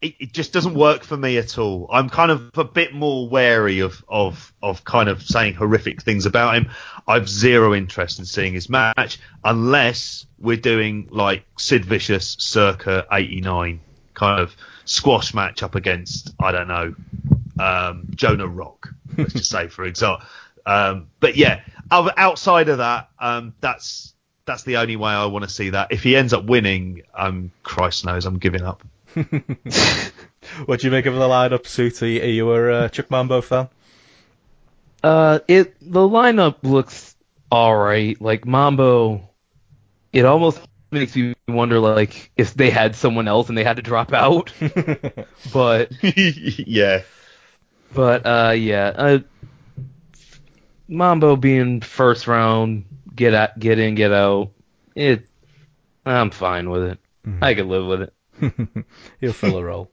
it, 0.04 0.16
it 0.20 0.34
just 0.34 0.52
doesn't 0.52 0.76
work 0.76 1.04
for 1.04 1.16
me 1.16 1.38
at 1.38 1.58
all. 1.58 1.88
I'm 1.92 2.10
kind 2.10 2.30
of 2.30 2.52
a 2.58 2.64
bit 2.64 2.94
more 2.94 3.28
wary 3.30 3.80
of, 3.80 4.04
of, 4.10 4.54
of 4.62 4.84
kind 4.84 5.08
of 5.08 5.24
saying 5.24 5.54
horrific 5.54 6.02
things 6.02 6.26
about 6.26 6.56
him. 6.56 6.70
I've 7.08 7.30
zero 7.30 7.74
interest 7.74 8.20
in 8.20 8.26
seeing 8.26 8.54
his 8.54 8.70
match 8.70 9.20
unless 9.44 10.26
we're 10.38 10.58
doing 10.58 11.08
like 11.10 11.46
Sid 11.58 11.86
Vicious 11.86 12.36
circa 12.40 13.08
89 13.12 13.80
kind 14.14 14.42
of 14.42 14.56
squash 14.86 15.34
match 15.34 15.64
up 15.64 15.76
against, 15.76 16.34
I 16.40 16.52
don't 16.52 16.68
know, 16.68 16.96
um, 17.60 18.08
Jonah 18.14 18.48
Rock, 18.48 18.90
let's 19.18 19.34
just 19.34 19.50
say, 19.50 19.70
for 19.70 19.86
example. 19.86 20.26
Um, 20.66 21.08
but 21.20 21.38
yeah, 21.38 21.62
outside 21.92 22.70
of 22.70 22.80
that, 22.80 23.10
um, 23.20 23.54
that's 23.62 24.14
that's 24.46 24.64
the 24.64 24.78
only 24.78 24.98
way 24.98 25.12
I 25.12 25.26
want 25.28 25.44
to 25.44 25.50
see 25.50 25.70
that. 25.70 25.92
If 25.92 26.04
he 26.04 26.18
ends 26.18 26.34
up 26.34 26.44
winning, 26.44 27.04
um, 27.14 27.52
Christ 27.64 28.06
knows, 28.06 28.26
I'm 28.26 28.40
giving 28.40 28.64
up. 28.64 28.84
what 30.66 30.80
do 30.80 30.88
you 30.88 30.92
make 30.92 31.06
of 31.06 31.16
the 31.16 31.22
lineup, 31.22 31.68
Suit? 31.68 32.02
Are 32.02 32.08
you, 32.08 32.22
you 32.24 32.52
a 32.52 32.74
uh, 32.74 32.88
Chuck 32.90 33.10
Mambo 33.12 33.42
fan? 33.42 33.70
Uh, 35.04 35.40
it 35.48 35.76
the 35.82 36.00
lineup 36.00 36.58
looks 36.64 37.16
all 37.52 37.76
right. 37.76 38.20
Like 38.22 38.46
Mambo, 38.46 39.30
it 40.12 40.26
almost 40.26 40.60
makes 40.92 41.16
me 41.16 41.34
wonder 41.48 41.80
like 41.80 42.32
if 42.38 42.54
they 42.54 42.70
had 42.70 42.96
someone 42.96 43.28
else 43.28 43.50
and 43.50 43.58
they 43.58 43.64
had 43.64 43.76
to 43.76 43.82
drop 43.82 44.14
out. 44.14 44.54
but 45.54 45.92
yeah, 46.02 47.02
but 47.94 48.26
uh, 48.26 48.52
yeah, 48.52 48.92
uh, 48.96 49.20
Mambo 50.88 51.36
being 51.36 51.82
first 51.82 52.28
round, 52.28 52.86
get 53.14 53.34
at, 53.34 53.60
get 53.60 53.80
in, 53.80 53.96
get 53.96 54.12
out. 54.12 54.52
It, 54.96 55.28
I'm 56.06 56.32
fine 56.32 56.70
with 56.70 56.84
it. 56.84 57.00
Mm-hmm. 57.26 57.44
I 57.44 57.54
could 57.56 57.66
live 57.66 57.86
with 57.86 58.02
it. 58.04 58.14
He'll 59.20 59.34
fill 59.34 59.58
a 59.58 59.64
role. 59.64 59.92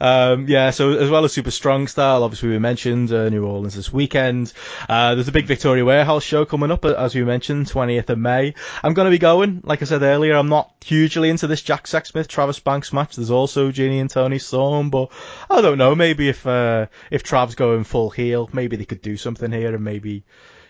Um, 0.00 0.48
yeah, 0.48 0.70
so 0.70 0.90
as 0.98 1.10
well 1.10 1.24
as 1.24 1.32
Super 1.32 1.50
Strong 1.50 1.88
Style, 1.88 2.22
obviously 2.22 2.50
we 2.50 2.58
mentioned 2.58 3.12
uh, 3.12 3.28
New 3.28 3.44
Orleans 3.44 3.74
this 3.74 3.92
weekend. 3.92 4.52
Uh, 4.88 5.14
there's 5.14 5.28
a 5.28 5.32
big 5.32 5.46
Victoria 5.46 5.84
Warehouse 5.84 6.22
show 6.22 6.44
coming 6.44 6.70
up, 6.70 6.84
as 6.84 7.14
we 7.14 7.24
mentioned, 7.24 7.66
20th 7.66 8.10
of 8.10 8.18
May. 8.18 8.54
I'm 8.82 8.94
going 8.94 9.06
to 9.06 9.10
be 9.10 9.18
going. 9.18 9.60
Like 9.64 9.82
I 9.82 9.84
said 9.84 10.02
earlier, 10.02 10.36
I'm 10.36 10.48
not 10.48 10.72
hugely 10.84 11.30
into 11.30 11.46
this 11.46 11.62
Jack 11.62 11.86
Sexsmith 11.86 12.28
Travis 12.28 12.60
Banks 12.60 12.92
match. 12.92 13.16
There's 13.16 13.30
also 13.30 13.70
Jinny 13.70 14.00
and 14.00 14.10
Toni 14.10 14.38
Storm, 14.38 14.90
but 14.90 15.10
I 15.50 15.60
don't 15.60 15.78
know. 15.78 15.94
Maybe 15.94 16.28
if 16.28 16.46
uh, 16.46 16.86
if 17.10 17.22
Trav's 17.22 17.54
going 17.54 17.84
full 17.84 18.10
heel, 18.10 18.48
maybe 18.52 18.76
they 18.76 18.84
could 18.84 19.02
do 19.02 19.16
something 19.16 19.50
here, 19.50 19.74
and 19.74 19.84
maybe 19.84 20.24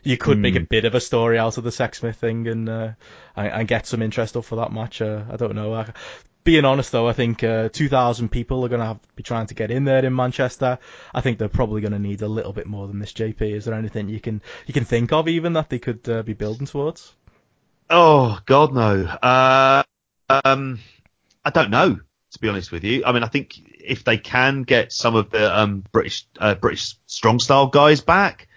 you 0.05 0.17
could 0.17 0.39
mm. 0.39 0.43
make 0.43 0.57
a 0.57 0.61
hmm. 0.61 0.67
bit 0.67 0.85
of 0.85 0.95
a 0.95 1.01
story 1.01 1.39
out 1.39 1.57
of 1.59 1.65
the 1.65 1.71
Sexsmith 1.71 2.17
thing 2.17 2.47
and, 2.47 2.69
uh, 2.69 2.91
and, 3.35 3.49
and 3.49 3.69
get 3.69 3.87
some 3.87 4.03
interest 4.03 4.37
up 4.37 4.45
for 4.45 4.57
that 4.57 4.71
match. 4.71 5.01
Uh, 5.01 5.25
I 5.31 5.37
don't 5.37 5.55
know. 5.55 5.73
I, 5.73 5.93
being 6.45 6.65
honest 6.65 6.93
though, 6.93 7.09
I 7.09 7.13
think 7.13 7.43
uh, 7.43 7.71
2,000 7.71 8.29
people 8.29 8.65
are 8.65 8.69
going 8.69 8.81
to 8.81 8.87
have 8.87 9.01
be 9.17 9.23
trying 9.23 9.47
to 9.47 9.55
get 9.55 9.71
in 9.71 9.85
there 9.85 10.05
in 10.05 10.15
Manchester. 10.15 10.79
I 11.15 11.21
think 11.21 11.39
they're 11.39 11.49
probably 11.49 11.81
going 11.81 11.93
to 11.93 11.99
need 11.99 12.23
a 12.23 12.29
little 12.29 12.53
bit 12.53 12.67
more 12.67 12.87
than 12.87 12.99
this. 12.99 13.13
JP, 13.13 13.41
is 13.41 13.65
there 13.65 13.75
anything 13.75 14.09
you 14.09 14.21
can 14.21 14.43
you 14.67 14.75
can 14.75 14.85
think 14.85 15.13
of 15.13 15.29
even 15.29 15.55
that 15.55 15.71
they 15.71 15.79
could 15.79 16.09
uh, 16.09 16.23
be 16.23 16.35
building 16.35 16.67
towards? 16.67 17.15
Oh 17.91 18.39
God, 18.47 18.75
no. 18.75 19.05
Uh, 19.05 19.83
um, 20.29 20.79
I 21.45 21.51
don't 21.51 21.71
know 21.71 21.99
to 22.35 22.39
be 22.41 22.49
honest 22.49 22.73
with 22.73 22.85
you. 22.85 23.05
I 23.07 23.13
mean, 23.13 23.23
I 23.23 23.29
think 23.29 23.61
if 23.81 24.05
they 24.05 24.19
can 24.19 24.65
get 24.65 24.93
some 24.93 25.15
of 25.15 25.31
the 25.31 25.57
um, 25.57 25.85
British 25.93 26.27
uh, 26.39 26.55
British 26.55 26.97
strong 27.07 27.39
style 27.39 27.69
guys 27.69 28.01
back, 28.01 28.49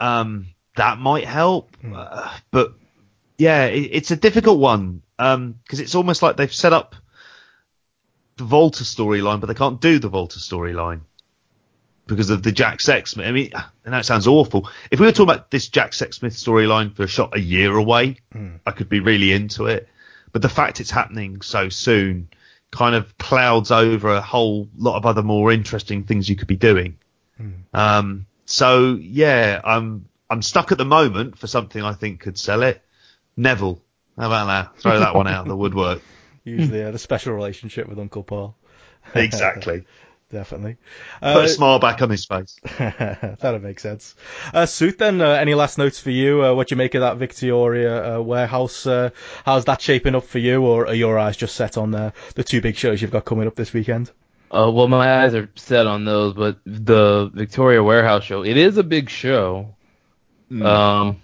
um, 0.00 0.46
that 0.76 0.98
might 0.98 1.26
help. 1.26 1.76
Mm. 1.82 2.30
but 2.50 2.74
yeah, 3.38 3.66
it, 3.66 3.90
it's 3.92 4.10
a 4.10 4.16
difficult 4.16 4.58
one 4.58 5.02
because 5.16 5.34
um, 5.36 5.54
it's 5.70 5.94
almost 5.94 6.22
like 6.22 6.36
they've 6.36 6.52
set 6.52 6.72
up 6.72 6.94
the 8.40 8.46
Walter 8.46 8.84
storyline, 8.84 9.40
but 9.40 9.46
they 9.46 9.54
can't 9.54 9.80
do 9.80 9.98
the 9.98 10.08
Walter 10.08 10.38
storyline 10.38 11.00
because 12.06 12.30
of 12.30 12.42
the 12.42 12.52
Jack 12.52 12.78
Sexsmith. 12.78 13.26
I 13.26 13.32
mean, 13.32 13.52
and 13.84 13.94
that 13.94 14.06
sounds 14.06 14.26
awful. 14.26 14.68
If 14.90 14.98
we 14.98 15.06
were 15.06 15.12
talking 15.12 15.34
about 15.34 15.50
this 15.50 15.68
Jack 15.68 15.92
Sexsmith 15.92 16.32
storyline 16.32 16.94
for 16.94 17.04
a 17.04 17.06
shot 17.06 17.36
a 17.36 17.40
year 17.40 17.76
away, 17.76 18.16
mm. 18.34 18.58
I 18.66 18.70
could 18.72 18.88
be 18.88 19.00
really 19.00 19.32
into 19.32 19.66
it. 19.66 19.88
But 20.32 20.42
the 20.42 20.48
fact 20.48 20.80
it's 20.80 20.90
happening 20.90 21.42
so 21.42 21.68
soon 21.68 22.28
kind 22.70 22.94
of 22.94 23.16
clouds 23.18 23.70
over 23.70 24.14
a 24.14 24.20
whole 24.20 24.68
lot 24.76 24.96
of 24.96 25.04
other 25.04 25.22
more 25.22 25.52
interesting 25.52 26.04
things 26.04 26.28
you 26.28 26.36
could 26.36 26.48
be 26.48 26.56
doing. 26.56 26.98
Mm. 27.40 27.62
Um, 27.74 28.26
so 28.46 28.94
yeah, 29.00 29.60
I'm 29.62 30.08
I'm 30.30 30.42
stuck 30.42 30.72
at 30.72 30.78
the 30.78 30.84
moment 30.84 31.38
for 31.38 31.46
something 31.46 31.82
I 31.82 31.92
think 31.92 32.20
could 32.20 32.38
sell 32.38 32.62
it. 32.62 32.82
Neville, 33.36 33.82
how 34.18 34.26
about 34.26 34.46
that? 34.46 34.80
Throw 34.80 34.98
that 35.00 35.14
one 35.14 35.26
out 35.26 35.42
of 35.42 35.48
the 35.48 35.56
woodwork. 35.56 36.02
Usually 36.50 36.80
had 36.80 36.94
a 36.94 36.98
special 36.98 37.34
relationship 37.34 37.88
with 37.88 37.98
Uncle 37.98 38.22
Paul. 38.22 38.56
Exactly. 39.14 39.84
Definitely. 40.30 40.76
Put 41.20 41.36
uh, 41.36 41.40
a 41.40 41.48
smile 41.48 41.78
back 41.80 42.02
on 42.02 42.10
his 42.10 42.24
face. 42.24 42.60
That'll 42.78 43.58
make 43.58 43.80
sense. 43.80 44.14
Uh, 44.54 44.66
Suit 44.66 44.98
then, 44.98 45.20
uh, 45.20 45.30
any 45.30 45.54
last 45.54 45.76
notes 45.76 45.98
for 45.98 46.10
you? 46.10 46.44
Uh, 46.44 46.54
what 46.54 46.68
do 46.68 46.74
you 46.74 46.76
make 46.76 46.94
of 46.94 47.00
that 47.00 47.16
Victoria 47.16 48.18
uh, 48.18 48.20
warehouse? 48.20 48.86
Uh, 48.86 49.10
how's 49.44 49.64
that 49.64 49.80
shaping 49.80 50.14
up 50.14 50.24
for 50.24 50.38
you, 50.38 50.62
or 50.62 50.86
are 50.86 50.94
your 50.94 51.18
eyes 51.18 51.36
just 51.36 51.56
set 51.56 51.76
on 51.76 51.90
the 51.90 52.12
two 52.44 52.60
big 52.60 52.76
shows 52.76 53.02
you've 53.02 53.10
got 53.10 53.24
coming 53.24 53.48
up 53.48 53.56
this 53.56 53.72
weekend? 53.72 54.12
Uh, 54.52 54.70
well, 54.72 54.88
my 54.88 55.22
eyes 55.24 55.34
are 55.34 55.48
set 55.56 55.86
on 55.86 56.04
those, 56.04 56.34
but 56.34 56.58
the 56.64 57.30
Victoria 57.32 57.82
Warehouse 57.82 58.24
show, 58.24 58.44
it 58.44 58.56
is 58.56 58.76
a 58.76 58.84
big 58.84 59.08
show. 59.08 59.74
Mm. 60.50 60.64
Um, 60.64 61.22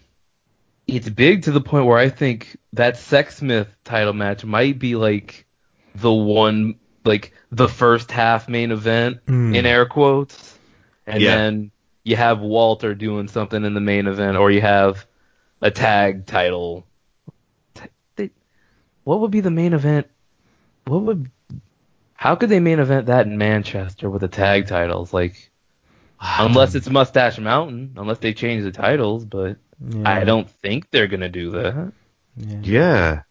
it's 0.86 1.08
big 1.08 1.42
to 1.42 1.52
the 1.52 1.60
point 1.60 1.86
where 1.86 1.98
I 1.98 2.08
think 2.08 2.56
that 2.72 2.96
Sex 2.96 3.40
Sexsmith 3.40 3.68
title 3.84 4.12
match 4.12 4.44
might 4.44 4.78
be 4.78 4.94
like 4.94 5.46
the 5.94 6.12
one, 6.12 6.76
like 7.04 7.32
the 7.50 7.68
first 7.68 8.10
half 8.10 8.48
main 8.48 8.70
event 8.70 9.24
mm. 9.26 9.54
in 9.54 9.66
air 9.66 9.86
quotes, 9.86 10.58
and 11.06 11.22
yeah. 11.22 11.36
then 11.36 11.70
you 12.04 12.16
have 12.16 12.40
Walter 12.40 12.94
doing 12.94 13.28
something 13.28 13.64
in 13.64 13.74
the 13.74 13.80
main 13.80 14.06
event, 14.06 14.36
or 14.36 14.50
you 14.50 14.60
have 14.60 15.06
a 15.60 15.70
tag 15.70 16.26
title. 16.26 16.86
What 19.02 19.20
would 19.20 19.30
be 19.30 19.40
the 19.40 19.52
main 19.52 19.72
event? 19.72 20.08
What 20.84 21.02
would? 21.02 21.30
How 22.14 22.34
could 22.34 22.48
they 22.48 22.60
main 22.60 22.80
event 22.80 23.06
that 23.06 23.26
in 23.26 23.38
Manchester 23.38 24.08
with 24.08 24.20
the 24.20 24.28
tag 24.28 24.66
titles? 24.68 25.12
Like, 25.12 25.50
unless 26.20 26.74
it's 26.74 26.88
Moustache 26.88 27.38
Mountain, 27.38 27.94
unless 27.96 28.18
they 28.18 28.34
change 28.34 28.62
the 28.62 28.72
titles, 28.72 29.24
but 29.24 29.58
yeah. 29.80 30.08
I 30.08 30.24
don't 30.24 30.48
think 30.48 30.90
they're 30.90 31.06
gonna 31.06 31.28
do 31.28 31.52
that. 31.52 31.92
Yeah. 32.36 32.60
yeah. 32.62 33.22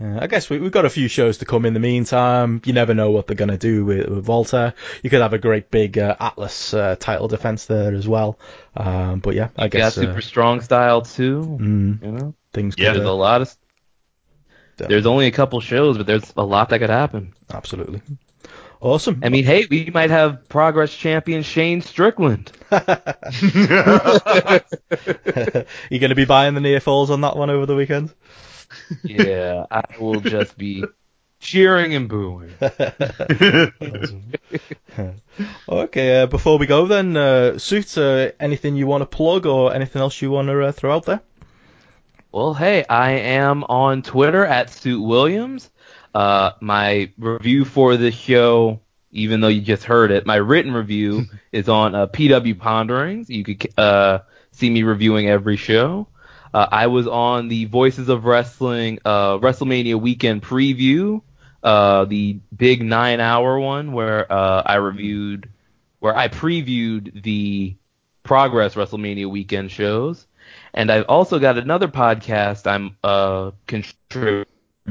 Yeah, 0.00 0.18
I 0.20 0.26
guess 0.26 0.50
we, 0.50 0.60
have 0.60 0.72
got 0.72 0.84
a 0.84 0.90
few 0.90 1.06
shows 1.06 1.38
to 1.38 1.44
come 1.44 1.64
in 1.64 1.72
the 1.72 1.80
meantime. 1.80 2.60
You 2.64 2.72
never 2.72 2.94
know 2.94 3.12
what 3.12 3.28
they're 3.28 3.36
going 3.36 3.50
to 3.50 3.56
do 3.56 3.84
with, 3.84 4.08
with 4.08 4.26
Walter. 4.26 4.74
You 5.04 5.10
could 5.10 5.22
have 5.22 5.34
a 5.34 5.38
great 5.38 5.70
big 5.70 5.98
uh, 5.98 6.16
Atlas 6.18 6.74
uh, 6.74 6.96
title 6.98 7.28
defense 7.28 7.66
there 7.66 7.94
as 7.94 8.08
well. 8.08 8.38
Um, 8.76 9.20
but 9.20 9.36
yeah, 9.36 9.50
I 9.56 9.64
you 9.64 9.70
guess. 9.70 9.94
Got 9.94 10.02
super 10.02 10.18
uh, 10.18 10.20
strong 10.20 10.60
style 10.62 11.02
too. 11.02 11.42
Mm, 11.42 12.02
you 12.04 12.10
know, 12.10 12.34
things. 12.52 12.74
Yeah, 12.76 12.92
there's 12.92 13.06
a 13.06 13.12
lot 13.12 13.42
of. 13.42 13.56
Definitely. 14.76 14.94
There's 14.94 15.06
only 15.06 15.26
a 15.28 15.30
couple 15.30 15.60
shows, 15.60 15.96
but 15.96 16.08
there's 16.08 16.32
a 16.36 16.44
lot 16.44 16.70
that 16.70 16.80
could 16.80 16.90
happen. 16.90 17.32
Absolutely. 17.48 18.02
Awesome. 18.84 19.20
I 19.24 19.30
mean, 19.30 19.44
hey, 19.44 19.66
we 19.70 19.86
might 19.86 20.10
have 20.10 20.46
Progress 20.50 20.94
champion 20.94 21.42
Shane 21.42 21.80
Strickland. 21.80 22.52
you 22.70 22.76
going 25.98 26.10
to 26.10 26.14
be 26.14 26.26
buying 26.26 26.52
the 26.52 26.60
near 26.60 26.80
falls 26.80 27.10
on 27.10 27.22
that 27.22 27.34
one 27.34 27.48
over 27.48 27.64
the 27.64 27.74
weekend? 27.74 28.12
yeah, 29.02 29.64
I 29.70 29.84
will 29.98 30.20
just 30.20 30.58
be 30.58 30.84
cheering 31.40 31.94
and 31.94 32.10
booing. 32.10 32.52
okay, 35.66 36.20
uh, 36.20 36.26
before 36.26 36.58
we 36.58 36.66
go 36.66 36.86
then, 36.86 37.16
uh, 37.16 37.56
Suit, 37.56 37.96
uh, 37.96 38.32
anything 38.38 38.76
you 38.76 38.86
want 38.86 39.00
to 39.00 39.06
plug 39.06 39.46
or 39.46 39.72
anything 39.72 40.02
else 40.02 40.20
you 40.20 40.30
want 40.30 40.48
to 40.48 40.62
uh, 40.62 40.72
throw 40.72 40.94
out 40.94 41.06
there? 41.06 41.22
Well, 42.32 42.52
hey, 42.52 42.84
I 42.90 43.12
am 43.12 43.64
on 43.64 44.02
Twitter 44.02 44.44
at 44.44 44.68
Suit 44.68 45.00
Williams. 45.00 45.70
Uh, 46.14 46.52
my 46.60 47.10
review 47.18 47.64
for 47.64 47.96
this 47.96 48.14
show, 48.14 48.80
even 49.10 49.40
though 49.40 49.48
you 49.48 49.60
just 49.60 49.84
heard 49.84 50.10
it, 50.10 50.26
my 50.26 50.36
written 50.36 50.72
review 50.72 51.24
is 51.52 51.68
on 51.68 51.94
uh, 51.94 52.06
PW 52.06 52.58
Ponderings. 52.58 53.28
You 53.28 53.44
could 53.44 53.78
uh, 53.78 54.20
see 54.52 54.70
me 54.70 54.82
reviewing 54.82 55.28
every 55.28 55.56
show. 55.56 56.06
Uh, 56.52 56.68
I 56.70 56.86
was 56.86 57.08
on 57.08 57.48
the 57.48 57.64
Voices 57.64 58.08
of 58.08 58.24
Wrestling 58.24 59.00
uh, 59.04 59.38
WrestleMania 59.38 60.00
weekend 60.00 60.42
preview, 60.42 61.20
uh, 61.64 62.04
the 62.04 62.38
big 62.56 62.80
nine-hour 62.80 63.58
one 63.58 63.92
where 63.92 64.30
uh, 64.30 64.62
I 64.64 64.76
reviewed, 64.76 65.48
where 65.98 66.16
I 66.16 66.28
previewed 66.28 67.24
the 67.24 67.74
Progress 68.22 68.74
WrestleMania 68.76 69.28
weekend 69.28 69.72
shows, 69.72 70.28
and 70.72 70.92
I've 70.92 71.06
also 71.08 71.40
got 71.40 71.58
another 71.58 71.88
podcast 71.88 72.70
I'm 72.70 72.96
uh, 73.02 73.50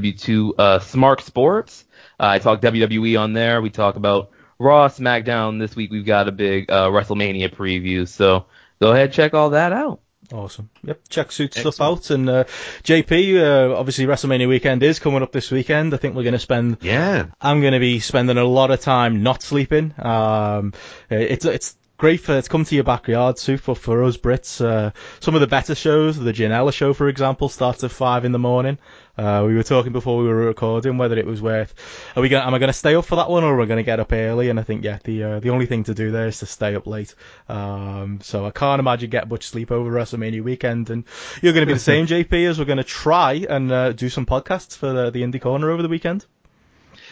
to 0.02 0.56
uh, 0.58 0.80
Smart 0.80 1.22
Sports. 1.22 1.86
Uh, 2.20 2.28
I 2.28 2.40
talk 2.40 2.62
WWE 2.62 3.20
on 3.20 3.34
there. 3.34 3.62
We 3.62 3.70
talk 3.70 3.96
about 3.96 4.32
Raw, 4.58 4.88
SmackDown. 4.88 5.60
This 5.60 5.76
week 5.76 5.92
we've 5.92 6.06
got 6.06 6.28
a 6.28 6.32
big 6.32 6.72
uh, 6.72 6.88
WrestleMania 6.88 7.54
preview. 7.54 8.08
So 8.08 8.46
go 8.82 8.92
ahead, 8.92 9.14
check 9.14 9.34
all 9.34 9.52
that 9.52 9.72
out. 9.72 10.00
Awesome. 10.32 10.70
Yep, 10.84 11.02
check 11.10 11.32
Suit 11.32 11.54
stuff 11.54 11.82
out. 11.82 12.10
And 12.10 12.30
uh, 12.30 12.46
JP, 12.84 13.40
uh, 13.40 13.76
obviously 13.78 14.06
WrestleMania 14.06 14.48
weekend 14.48 14.82
is 14.82 15.00
coming 15.00 15.22
up 15.22 15.32
this 15.32 15.52
weekend. 15.52 15.94
I 15.94 15.98
think 15.98 16.16
we're 16.16 16.24
going 16.24 16.34
to 16.34 16.40
spend. 16.40 16.78
Yeah. 16.82 17.28
I'm 17.40 17.62
going 17.62 17.74
to 17.74 17.80
be 17.80 18.00
spending 18.00 18.38
a 18.38 18.46
lot 18.46 18.72
of 18.72 18.80
time 18.80 19.22
not 19.22 19.44
sleeping. 19.44 19.94
Um, 20.00 20.74
it's 21.10 21.46
it's 21.46 21.76
great 22.04 22.20
for 22.20 22.42
to 22.42 22.50
come 22.50 22.66
to 22.66 22.76
your 22.76 22.84
backyard, 22.84 23.40
Sue. 23.40 23.56
For 23.56 23.78
for 23.78 24.04
us 24.04 24.18
Brits, 24.18 24.60
uh, 24.60 24.92
some 25.22 25.36
of 25.36 25.40
the 25.40 25.48
better 25.48 25.74
shows, 25.74 26.20
the 26.20 26.34
Janela 26.34 26.74
show, 26.74 26.94
for 26.94 27.08
example, 27.08 27.48
starts 27.48 27.82
at 27.86 27.92
five 27.92 28.26
in 28.26 28.34
the 28.34 28.40
morning. 28.40 28.78
Uh, 29.18 29.46
we 29.48 29.56
were 29.56 29.64
talking 29.64 29.94
before 29.94 30.18
we 30.18 30.28
were 30.28 30.36
recording 30.36 30.98
whether 30.98 31.18
it 31.18 31.26
was 31.26 31.42
worth. 31.42 31.74
Are 32.14 32.22
we 32.22 32.28
going? 32.28 32.44
Am 32.46 32.54
I 32.54 32.60
going 32.60 32.68
to 32.68 32.74
stay 32.74 32.94
up 32.96 33.06
for 33.06 33.16
that 33.16 33.30
one, 33.30 33.46
or 33.46 33.54
are 33.54 33.58
we 33.58 33.68
going 33.68 33.78
to 33.78 33.84
get 33.84 34.02
up 34.02 34.12
early? 34.12 34.50
And 34.50 34.60
I 34.60 34.64
think 34.64 34.84
yeah, 34.84 35.00
the 35.02 35.24
uh, 35.24 35.40
the 35.40 35.52
only 35.52 35.66
thing 35.66 35.86
to 35.86 35.94
do 35.94 36.12
there 36.12 36.28
is 36.28 36.40
to 36.40 36.46
stay 36.46 36.76
up 36.76 36.88
late. 36.88 37.16
Um, 37.48 38.20
so 38.22 38.46
I 38.46 38.52
can't 38.52 38.82
imagine 38.82 39.10
get 39.10 39.30
much 39.30 39.48
sleep 39.48 39.72
over 39.72 39.90
WrestleMania 39.90 40.44
weekend. 40.44 40.90
And 40.90 41.06
you're 41.42 41.54
going 41.54 41.66
to 41.66 41.68
be 41.68 41.74
the 41.74 41.80
same, 41.80 42.06
JP, 42.14 42.50
as 42.50 42.60
we're 42.60 42.66
going 42.66 42.80
to 42.80 42.84
try 42.84 43.46
and 43.50 43.72
uh, 43.72 43.94
do 43.94 44.10
some 44.10 44.26
podcasts 44.26 44.76
for 44.76 44.92
the, 44.92 45.10
the 45.10 45.22
Indie 45.22 45.40
Corner 45.40 45.72
over 45.72 45.82
the 45.82 45.88
weekend. 45.88 46.26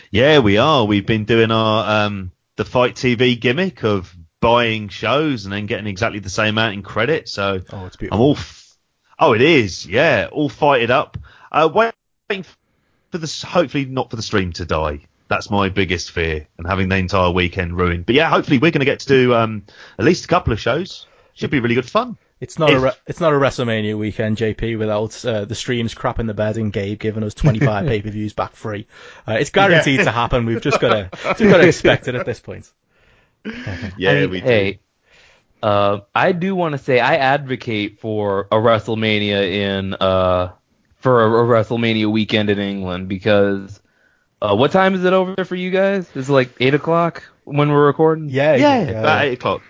Yeah, 0.09 0.39
we 0.39 0.57
are. 0.57 0.83
We've 0.83 1.05
been 1.05 1.23
doing 1.23 1.49
our 1.49 2.07
um, 2.07 2.33
the 2.57 2.65
FITE 2.65 2.95
TV 2.95 3.39
gimmick 3.39 3.85
of 3.85 4.13
buying 4.41 4.89
shows 4.89 5.45
and 5.45 5.53
then 5.53 5.65
getting 5.67 5.87
exactly 5.87 6.19
the 6.19 6.29
same 6.29 6.49
amount 6.57 6.73
in 6.73 6.83
credit. 6.83 7.29
So 7.29 7.61
Oh, 7.71 7.85
it's 7.85 7.95
I'm 7.95 7.99
beautiful. 7.99 8.19
all. 8.19 8.31
F- 8.33 8.77
oh, 9.19 9.33
it 9.33 9.41
is. 9.41 9.85
Yeah, 9.87 10.27
all 10.31 10.49
fighted 10.49 10.91
up. 10.91 11.17
Uh, 11.51 11.69
waiting 11.73 12.43
for 13.11 13.17
the 13.17 13.45
hopefully 13.47 13.85
not 13.85 14.09
for 14.09 14.15
the 14.17 14.21
stream 14.21 14.51
to 14.53 14.65
die. 14.65 15.01
That's 15.29 15.49
my 15.49 15.69
biggest 15.69 16.11
fear, 16.11 16.47
and 16.57 16.67
having 16.67 16.89
the 16.89 16.97
entire 16.97 17.31
weekend 17.31 17.77
ruined. 17.77 18.05
But 18.05 18.15
yeah, 18.15 18.29
hopefully 18.29 18.57
we're 18.57 18.71
going 18.71 18.79
to 18.81 18.85
get 18.85 18.99
to 19.01 19.07
do 19.07 19.33
um, 19.33 19.63
at 19.97 20.03
least 20.03 20.25
a 20.25 20.27
couple 20.27 20.51
of 20.51 20.59
shows. 20.59 21.07
Should 21.35 21.51
be 21.51 21.61
really 21.61 21.75
good 21.75 21.89
fun. 21.89 22.17
It's 22.41 22.59
not 22.59 22.71
a 22.71 22.75
If- 22.75 22.81
re- 22.83 22.91
it's 23.07 23.19
not 23.21 23.31
a 23.31 23.37
WrestleMania 23.37 23.97
weekend, 23.97 24.35
JP, 24.37 24.77
without 24.77 25.23
uh, 25.23 25.45
the 25.45 25.55
streams 25.55 25.93
crap 25.93 26.19
in 26.19 26.25
the 26.25 26.33
bed 26.33 26.57
and 26.57 26.73
Gabe 26.73 26.99
giving 26.99 27.23
us 27.23 27.33
25 27.35 27.85
pay 27.87 28.01
per 28.01 28.09
views 28.09 28.33
back 28.33 28.55
free. 28.55 28.87
Uh, 29.25 29.33
it's 29.33 29.51
guaranteed 29.51 29.99
to 30.01 30.11
happen. 30.11 30.45
We've 30.45 30.61
just 30.61 30.81
got 30.81 30.89
to 30.89 31.09
just 31.37 31.39
got 31.39 31.57
to 31.57 31.67
expect 31.67 32.07
it 32.09 32.15
at 32.15 32.25
this 32.25 32.39
point. 32.41 32.69
Yeah, 33.97 34.11
I 34.11 34.15
mean, 34.15 34.29
we 34.29 34.41
do. 34.41 34.47
hey, 34.47 34.79
uh, 35.63 36.01
I 36.15 36.31
do 36.31 36.55
want 36.55 36.73
to 36.73 36.77
say 36.79 36.99
I 36.99 37.17
advocate 37.17 37.99
for 37.99 38.43
a 38.51 38.55
WrestleMania 38.55 39.51
in 39.51 39.93
uh 39.95 40.53
for 40.97 41.23
a, 41.25 41.29
a 41.45 41.47
WrestleMania 41.47 42.11
weekend 42.11 42.49
in 42.49 42.59
England 42.59 43.09
because 43.09 43.81
uh, 44.41 44.55
what 44.55 44.71
time 44.71 44.95
is 44.95 45.03
it 45.05 45.13
over 45.13 45.35
there 45.35 45.45
for 45.45 45.55
you 45.55 45.71
guys? 45.71 46.09
Is 46.15 46.29
it 46.29 46.33
like 46.33 46.51
eight 46.59 46.73
o'clock 46.73 47.23
when 47.45 47.69
we're 47.71 47.85
recording? 47.85 48.29
Yeah, 48.29 48.55
Yeah, 48.55 48.83
yeah. 48.91 48.99
about 48.99 49.25
eight 49.25 49.33
o'clock. 49.33 49.63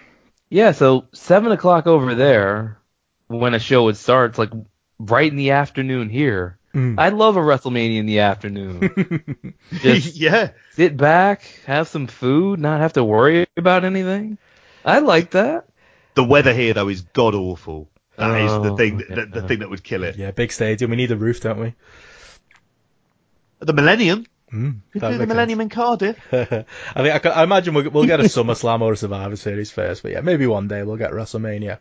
Yeah, 0.50 0.72
so 0.72 1.08
seven 1.14 1.52
o'clock 1.52 1.88
over 1.88 2.16
there 2.16 2.80
when 3.28 3.54
a 3.54 3.60
show 3.60 3.86
would 3.86 3.98
start, 3.98 4.32
it's 4.32 4.40
like 4.40 4.52
right 5.00 5.32
in 5.32 5.38
the 5.38 5.52
afternoon 5.52 6.10
here. 6.10 6.60
Mm. 6.74 6.96
I 6.98 7.10
love 7.10 7.36
a 7.36 7.42
WrestleMania 7.42 7.98
in 8.00 8.06
the 8.06 8.20
afternoon. 8.20 9.54
Just 9.74 10.16
yeah, 10.16 10.52
sit 10.72 10.96
back, 10.96 11.44
have 11.66 11.88
some 11.90 12.08
food, 12.08 12.60
not 12.60 12.80
have 12.80 12.94
to 12.94 13.04
worry 13.04 13.46
about 13.58 13.84
anything. 13.84 14.38
I 14.86 15.00
like 15.00 15.32
that. 15.32 15.66
the 16.16 16.24
weather 16.24 16.54
here 16.54 16.74
though 16.74 16.88
is 16.90 17.02
god 17.02 17.36
awful. 17.36 17.90
That 18.18 18.42
is 18.42 18.52
the 18.52 18.72
Oh, 18.74 18.78
thing. 18.78 19.00
yeah. 19.10 19.16
The, 19.16 19.26
the 19.42 19.48
thing 19.48 19.60
that 19.60 19.70
would 19.70 19.84
kill 19.84 20.04
it. 20.04 20.16
yeah, 20.16 20.32
big 20.32 20.52
stadium. 20.52 20.92
We 20.92 20.98
need 20.98 21.12
a 21.12 21.18
roof, 21.18 21.42
don't 21.42 21.60
we? 21.60 21.74
The 23.60 23.74
Millennium. 23.74 24.26
Mm, 24.54 24.82
We 24.94 25.00
do 25.00 25.08
the 25.12 25.18
makes 25.20 25.28
Millennium 25.30 25.62
in 25.62 25.70
Cardiff. 25.70 26.18
I 26.34 26.44
think 26.44 27.16
I, 27.16 27.20
can- 27.20 27.32
I 27.32 27.44
imagine 27.44 27.74
we'll, 27.74 27.90
we'll 27.90 28.06
get 28.06 28.20
a 28.20 28.24
SummerSlam 28.38 28.82
or 28.82 28.94
a 28.94 28.98
Survivor 28.98 29.36
Series 29.38 29.72
first, 29.72 30.04
but 30.04 30.12
yeah, 30.12 30.20
maybe 30.22 30.46
one 30.46 30.68
day 30.68 30.84
we'll 30.84 30.98
get 30.98 31.12
WrestleMania. 31.12 31.78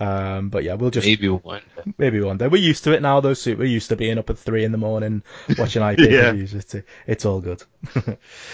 Um, 0.00 0.48
but 0.48 0.64
yeah, 0.64 0.74
we'll 0.74 0.90
just 0.90 1.06
Maybe 1.06 1.28
one. 1.28 1.60
maybe 1.98 2.20
one 2.20 2.38
day. 2.38 2.48
We're 2.48 2.62
used 2.62 2.84
to 2.84 2.92
it 2.92 3.02
now, 3.02 3.20
though. 3.20 3.34
Suit. 3.34 3.58
We're 3.58 3.64
used 3.66 3.90
to 3.90 3.96
being 3.96 4.16
up 4.18 4.30
at 4.30 4.38
three 4.38 4.64
in 4.64 4.72
the 4.72 4.78
morning 4.78 5.22
watching 5.58 5.82
IP 5.88 5.98
reviews. 5.98 6.54
It's 6.54 6.74
it's 7.06 7.24
all 7.26 7.40
good. 7.40 7.62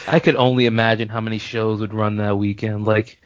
I 0.08 0.18
could 0.18 0.36
only 0.36 0.66
imagine 0.66 1.08
how 1.08 1.20
many 1.20 1.38
shows 1.38 1.80
would 1.80 1.94
run 1.94 2.16
that 2.16 2.36
weekend. 2.36 2.84
Like, 2.86 3.20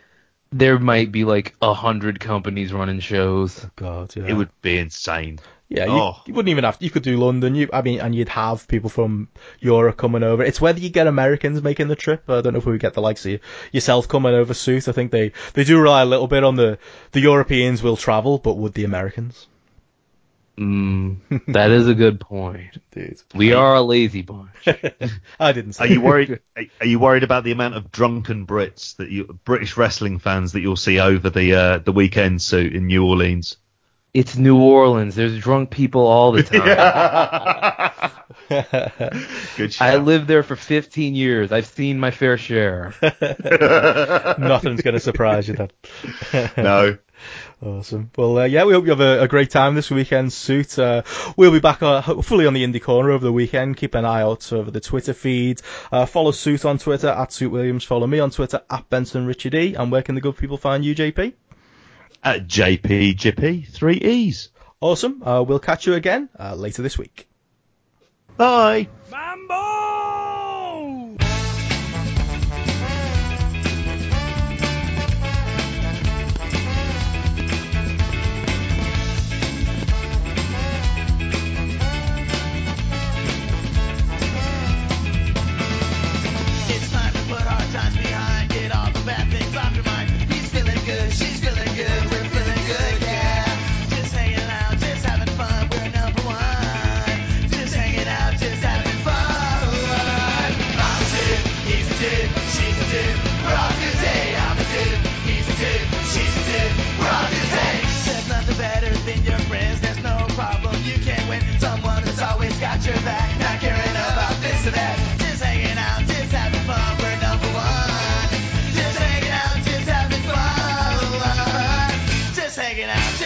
there 0.53 0.79
might 0.79 1.11
be 1.11 1.25
like 1.25 1.57
a 1.63 1.75
hundred 1.75 2.21
companies 2.21 2.73
running 2.73 3.01
shows. 3.01 3.67
God, 3.77 4.15
yeah. 4.15 4.27
It 4.27 4.35
would 4.35 4.51
be 4.63 4.79
insane. 4.79 5.41
Yeah, 5.69 5.87
you, 5.87 5.93
Oh. 5.93 6.17
you 6.27 6.35
wouldn't 6.35 6.51
even 6.51 6.65
have. 6.65 6.77
You 6.81 6.91
could 6.91 7.03
do 7.03 7.17
London. 7.17 7.55
You, 7.55 7.69
I 7.73 7.81
mean, 7.83 7.99
and 8.01 8.15
you'd 8.15 8.29
have 8.29 8.69
people 8.69 8.91
from 8.91 9.29
Europe 9.61 9.97
coming 9.97 10.23
over. 10.23 10.43
It's 10.45 10.61
whether 10.61 10.79
you 10.79 10.91
get 10.91 11.07
Americans 11.07 11.63
making 11.63 11.89
the 11.89 11.97
trip. 11.97 12.23
I 12.29 12.43
don't 12.43 12.53
know 12.53 12.59
if 12.59 12.67
we 12.67 12.73
would 12.73 12.81
get 12.83 12.95
the 12.95 13.01
likes 13.01 13.25
of 13.27 13.41
yourself 13.73 14.07
coming 14.07 14.35
over, 14.35 14.53
suit. 14.55 14.89
I 14.89 14.93
think 14.93 15.11
they 15.11 15.33
they 15.55 15.65
do 15.65 15.81
rely 15.81 16.03
a 16.03 16.07
little 16.07 16.29
bit 16.29 16.45
on 16.45 16.57
the 16.57 16.79
the 17.13 17.21
Europeans 17.21 17.83
will 17.83 17.97
travel, 17.97 18.39
but 18.39 18.55
would 18.59 18.75
the 18.75 18.85
Americans? 18.85 19.47
Mm, 20.59 21.17
that 21.49 21.71
is 21.73 21.89
a 21.89 21.95
good 21.95 22.21
point. 22.21 22.79
Dude, 22.93 23.21
We 23.35 23.55
are 23.55 23.75
a 23.75 23.81
lazy 23.83 24.23
bunch. 24.23 24.51
I 25.41 25.51
didn't 25.53 25.73
say. 25.73 25.85
Are 25.85 25.89
you 25.89 26.01
worried? 26.01 26.39
are- 26.57 26.63
are 26.81 26.87
you 26.87 27.01
worried 27.01 27.25
about 27.25 27.43
the 27.43 27.51
amount 27.51 27.75
of 27.75 27.91
drunken 27.91 28.47
Brits 28.47 28.97
that 28.97 29.11
you 29.11 29.25
British 29.45 29.77
wrestling 29.77 30.21
fans 30.21 30.53
that 30.53 30.61
you'll 30.61 30.77
see 30.77 31.01
over 31.01 31.29
the 31.31 31.55
uh, 31.55 31.79
the 31.79 31.91
weekend 31.91 32.41
suit 32.43 32.73
in 32.75 32.87
New 32.87 33.05
Orleans? 33.05 33.57
It's 34.15 34.37
New 34.37 34.61
Orleans. 34.63 35.17
There's 35.17 35.37
drunk 35.41 35.71
people 35.71 36.07
all 36.07 36.31
the 36.31 36.45
time. 36.45 38.13
Good 39.57 39.77
I 39.81 39.97
lived 39.97 40.29
there 40.29 40.45
for 40.45 40.55
15 40.55 41.17
years. 41.17 41.51
I've 41.51 41.67
seen 41.67 41.99
my 41.99 42.13
fair 42.13 42.39
share. 42.39 42.95
Nothing's 43.03 44.83
going 44.83 44.95
to 44.95 45.01
surprise 45.01 45.49
you 45.49 45.55
then. 45.55 45.71
no. 46.57 46.97
Awesome. 47.65 48.11
Well, 48.19 48.39
uh, 48.39 48.45
yeah, 48.45 48.65
we 48.65 48.75
hope 48.75 48.85
you 48.85 48.91
have 48.91 49.01
a, 49.01 49.23
a 49.23 49.29
great 49.29 49.49
time 49.49 49.75
this 49.75 49.91
weekend, 49.91 50.33
Suit. 50.33 50.79
Uh, 50.79 51.03
we'll 51.37 51.53
be 51.53 51.61
back 51.61 51.83
uh, 51.83 52.03
hopefully 52.03 52.47
on 52.47 52.53
the 52.53 52.63
Indie 52.63 52.83
Corner 52.83 53.13
over 53.13 53.25
the 53.25 53.33
weekend. 53.33 53.79
Keep 53.79 53.95
an 53.95 54.05
eye 54.05 54.21
out 54.21 54.53
over 54.53 54.71
the 54.71 54.81
Twitter 54.81 55.15
feed. 55.15 55.63
Uh, 55.91 56.05
follow 56.05 56.33
Suit 56.33 56.67
on 56.67 56.77
Twitter 56.77 57.09
at 57.09 57.33
Suit 57.33 57.51
Williams. 57.51 57.85
Follow 57.85 58.07
me 58.07 58.19
on 58.19 58.31
Twitter 58.31 58.61
at 58.69 58.91
Benson 58.91 59.25
Richard 59.25 59.55
E. 59.55 59.75
And 59.75 59.91
where 59.91 60.03
can 60.03 60.15
the 60.15 60.21
good 60.21 60.37
people 60.37 60.59
find 60.59 60.85
you, 60.85 60.95
JP? 60.95 61.33
At 62.23 62.47
JPGP, 62.47 63.69
three 63.69 63.97
E's. 63.97 64.51
Awesome. 64.81 65.23
Uh, 65.23 65.43
we'll 65.43 65.59
catch 65.59 65.87
you 65.87 65.95
again 65.95 66.29
uh, 66.39 66.55
later 66.55 66.83
this 66.83 66.99
week. 66.99 67.29
Bye. 68.37 68.89
It's 69.03 69.13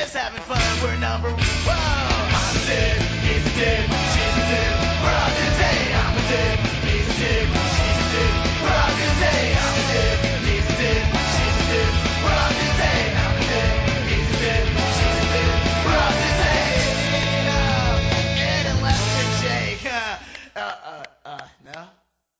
just 0.08 0.14
having 0.14 0.42
fun, 0.42 0.82
we're 0.82 0.96
number 0.96 1.30
one. 1.30 1.57